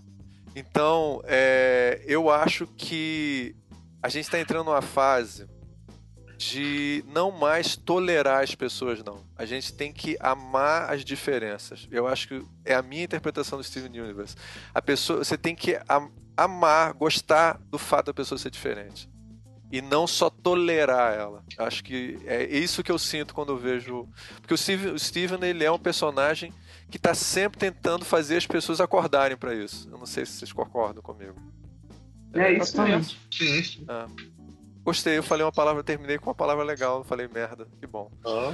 Então, 0.56 1.22
é, 1.26 2.02
eu 2.08 2.30
acho 2.30 2.66
que 2.66 3.56
a 4.02 4.10
gente 4.10 4.26
está 4.26 4.40
entrando 4.40 4.66
numa 4.66 4.82
fase 4.82 5.48
de 6.40 7.04
não 7.06 7.32
mais 7.32 7.76
tolerar 7.76 8.42
as 8.42 8.56
pessoas, 8.56 9.04
não. 9.04 9.26
A 9.36 9.46
gente 9.46 9.74
tem 9.74 9.92
que 9.92 10.16
amar 10.22 10.90
as 10.90 11.04
diferenças. 11.04 11.86
Eu 11.92 12.08
acho 12.08 12.30
que 12.30 12.42
é 12.64 12.74
a 12.74 12.82
minha 12.82 13.04
interpretação 13.04 13.58
do 13.58 13.64
Steven 13.64 14.00
Universe. 14.00 14.38
A 14.74 14.82
pessoa, 14.82 15.22
você 15.22 15.38
tem 15.38 15.54
que 15.54 15.78
amar, 16.38 16.94
gostar 16.94 17.60
do 17.70 17.78
fato 17.78 18.06
da 18.06 18.14
pessoa 18.14 18.40
ser 18.40 18.50
diferente 18.52 19.10
e 19.70 19.82
não 19.82 20.08
só 20.08 20.30
tolerar 20.30 21.14
ela. 21.14 21.44
Acho 21.58 21.84
que 21.84 22.18
é 22.26 22.46
isso 22.46 22.82
que 22.84 22.92
eu 22.92 22.98
sinto 22.98 23.34
quando 23.34 23.52
eu 23.52 23.58
vejo, 23.58 24.08
porque 24.40 24.54
o 24.54 24.58
Steven, 24.58 24.94
o 24.94 25.00
Steven 25.00 25.44
ele 25.44 25.66
é 25.66 25.72
um 25.72 25.78
personagem 25.78 26.54
que 26.90 26.96
está 26.96 27.14
sempre 27.14 27.60
tentando 27.60 28.06
fazer 28.06 28.38
as 28.38 28.48
pessoas 28.48 28.80
acordarem 28.80 29.36
para 29.36 29.54
isso. 29.54 29.90
Eu 29.92 29.98
não 29.98 30.06
sei 30.06 30.26
se 30.26 30.38
vocês 30.38 30.54
concordam 30.54 31.04
comigo. 31.04 31.36
É, 32.34 32.54
isso 32.54 32.82
mesmo. 32.82 33.20
Sim. 33.30 33.84
Ah. 33.90 34.08
Gostei, 34.90 35.20
eu 35.20 35.24
falei 35.24 35.46
uma 35.46 35.52
palavra, 35.52 35.84
terminei 35.84 36.18
com 36.18 36.32
uma 36.32 36.36
palavra 36.36 36.64
legal, 36.64 36.98
não 36.98 37.04
falei 37.04 37.28
merda. 37.28 37.68
Que 37.80 37.86
bom. 37.86 38.10
Oh. 38.24 38.52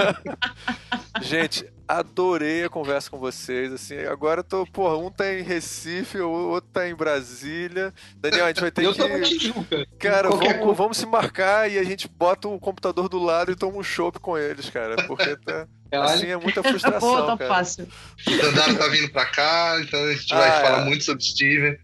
Gente, 1.20 1.70
adorei 1.86 2.64
a 2.64 2.70
conversa 2.70 3.10
com 3.10 3.18
vocês. 3.18 3.70
Assim, 3.70 3.98
agora 4.06 4.40
eu 4.40 4.44
tô, 4.44 4.66
porra, 4.66 4.96
um 4.96 5.10
tá 5.10 5.30
em 5.30 5.42
Recife, 5.42 6.18
o 6.18 6.30
outro 6.30 6.70
tá 6.72 6.88
em 6.88 6.94
Brasília. 6.94 7.92
Daniel, 8.16 8.46
a 8.46 8.48
gente 8.48 8.62
vai 8.62 8.70
ter 8.70 8.86
eu 8.86 8.94
que. 8.94 9.06
Tô 9.06 9.20
Tijuca. 9.20 9.86
Cara, 9.98 10.30
vamos, 10.30 10.76
vamos, 10.78 10.96
se 10.96 11.04
marcar 11.04 11.70
e 11.70 11.78
a 11.78 11.84
gente 11.84 12.08
bota 12.08 12.48
o 12.48 12.58
computador 12.58 13.06
do 13.10 13.18
lado 13.18 13.52
e 13.52 13.54
toma 13.54 13.76
um 13.76 13.82
chopp 13.82 14.18
com 14.18 14.38
eles, 14.38 14.70
cara. 14.70 14.96
Porque 15.06 15.36
tá. 15.36 15.68
Assim 15.92 16.28
é 16.28 16.38
muita 16.38 16.62
frustração. 16.62 17.00
Pô, 17.00 17.22
tá 17.22 17.36
cara. 17.36 17.54
fácil. 17.54 17.86
O 18.26 18.30
Dandara 18.30 18.74
tá 18.74 18.88
vindo 18.88 19.10
pra 19.10 19.26
cá, 19.26 19.78
então 19.82 20.02
a 20.04 20.12
gente 20.14 20.32
ah, 20.32 20.38
vai 20.38 20.48
é. 20.48 20.62
falar 20.62 20.84
muito 20.86 21.04
sobre 21.04 21.22
Steven. 21.22 21.78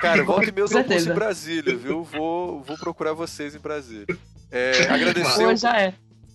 Cara, 0.00 0.24
volta 0.24 0.46
e 0.46 0.48
eu 0.48 0.68
curso 0.68 1.10
em 1.10 1.14
Brasília, 1.14 1.76
viu? 1.76 2.02
Vou, 2.02 2.62
vou 2.62 2.76
procurar 2.76 3.12
vocês 3.12 3.54
em 3.54 3.58
Brasília. 3.58 4.06
É, 4.50 4.82
agradecer, 4.90 5.44
Pô, 5.44 5.54
já 5.54 5.80
é. 5.80 5.94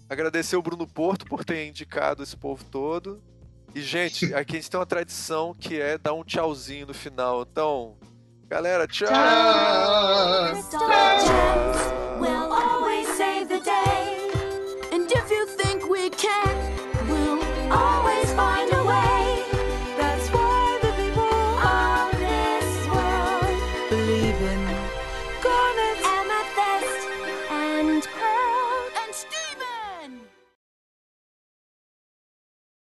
agradecer 0.09 0.55
o 0.55 0.61
Bruno 0.61 0.87
Porto 0.87 1.25
por 1.25 1.43
ter 1.43 1.67
indicado 1.67 2.23
esse 2.23 2.35
povo 2.35 2.63
todo. 2.63 3.21
E, 3.75 3.81
gente, 3.81 4.31
aqui 4.35 4.57
a 4.57 4.59
gente 4.59 4.71
tem 4.71 4.79
uma 4.79 4.85
tradição 4.85 5.53
que 5.53 5.79
é 5.79 5.97
dar 5.97 6.13
um 6.13 6.23
tchauzinho 6.23 6.87
no 6.87 6.93
final. 6.93 7.45
Então, 7.49 7.97
galera, 8.47 8.87
tchau! 8.87 9.09
We'll 12.19 12.51
always 12.51 13.07
save 13.09 13.47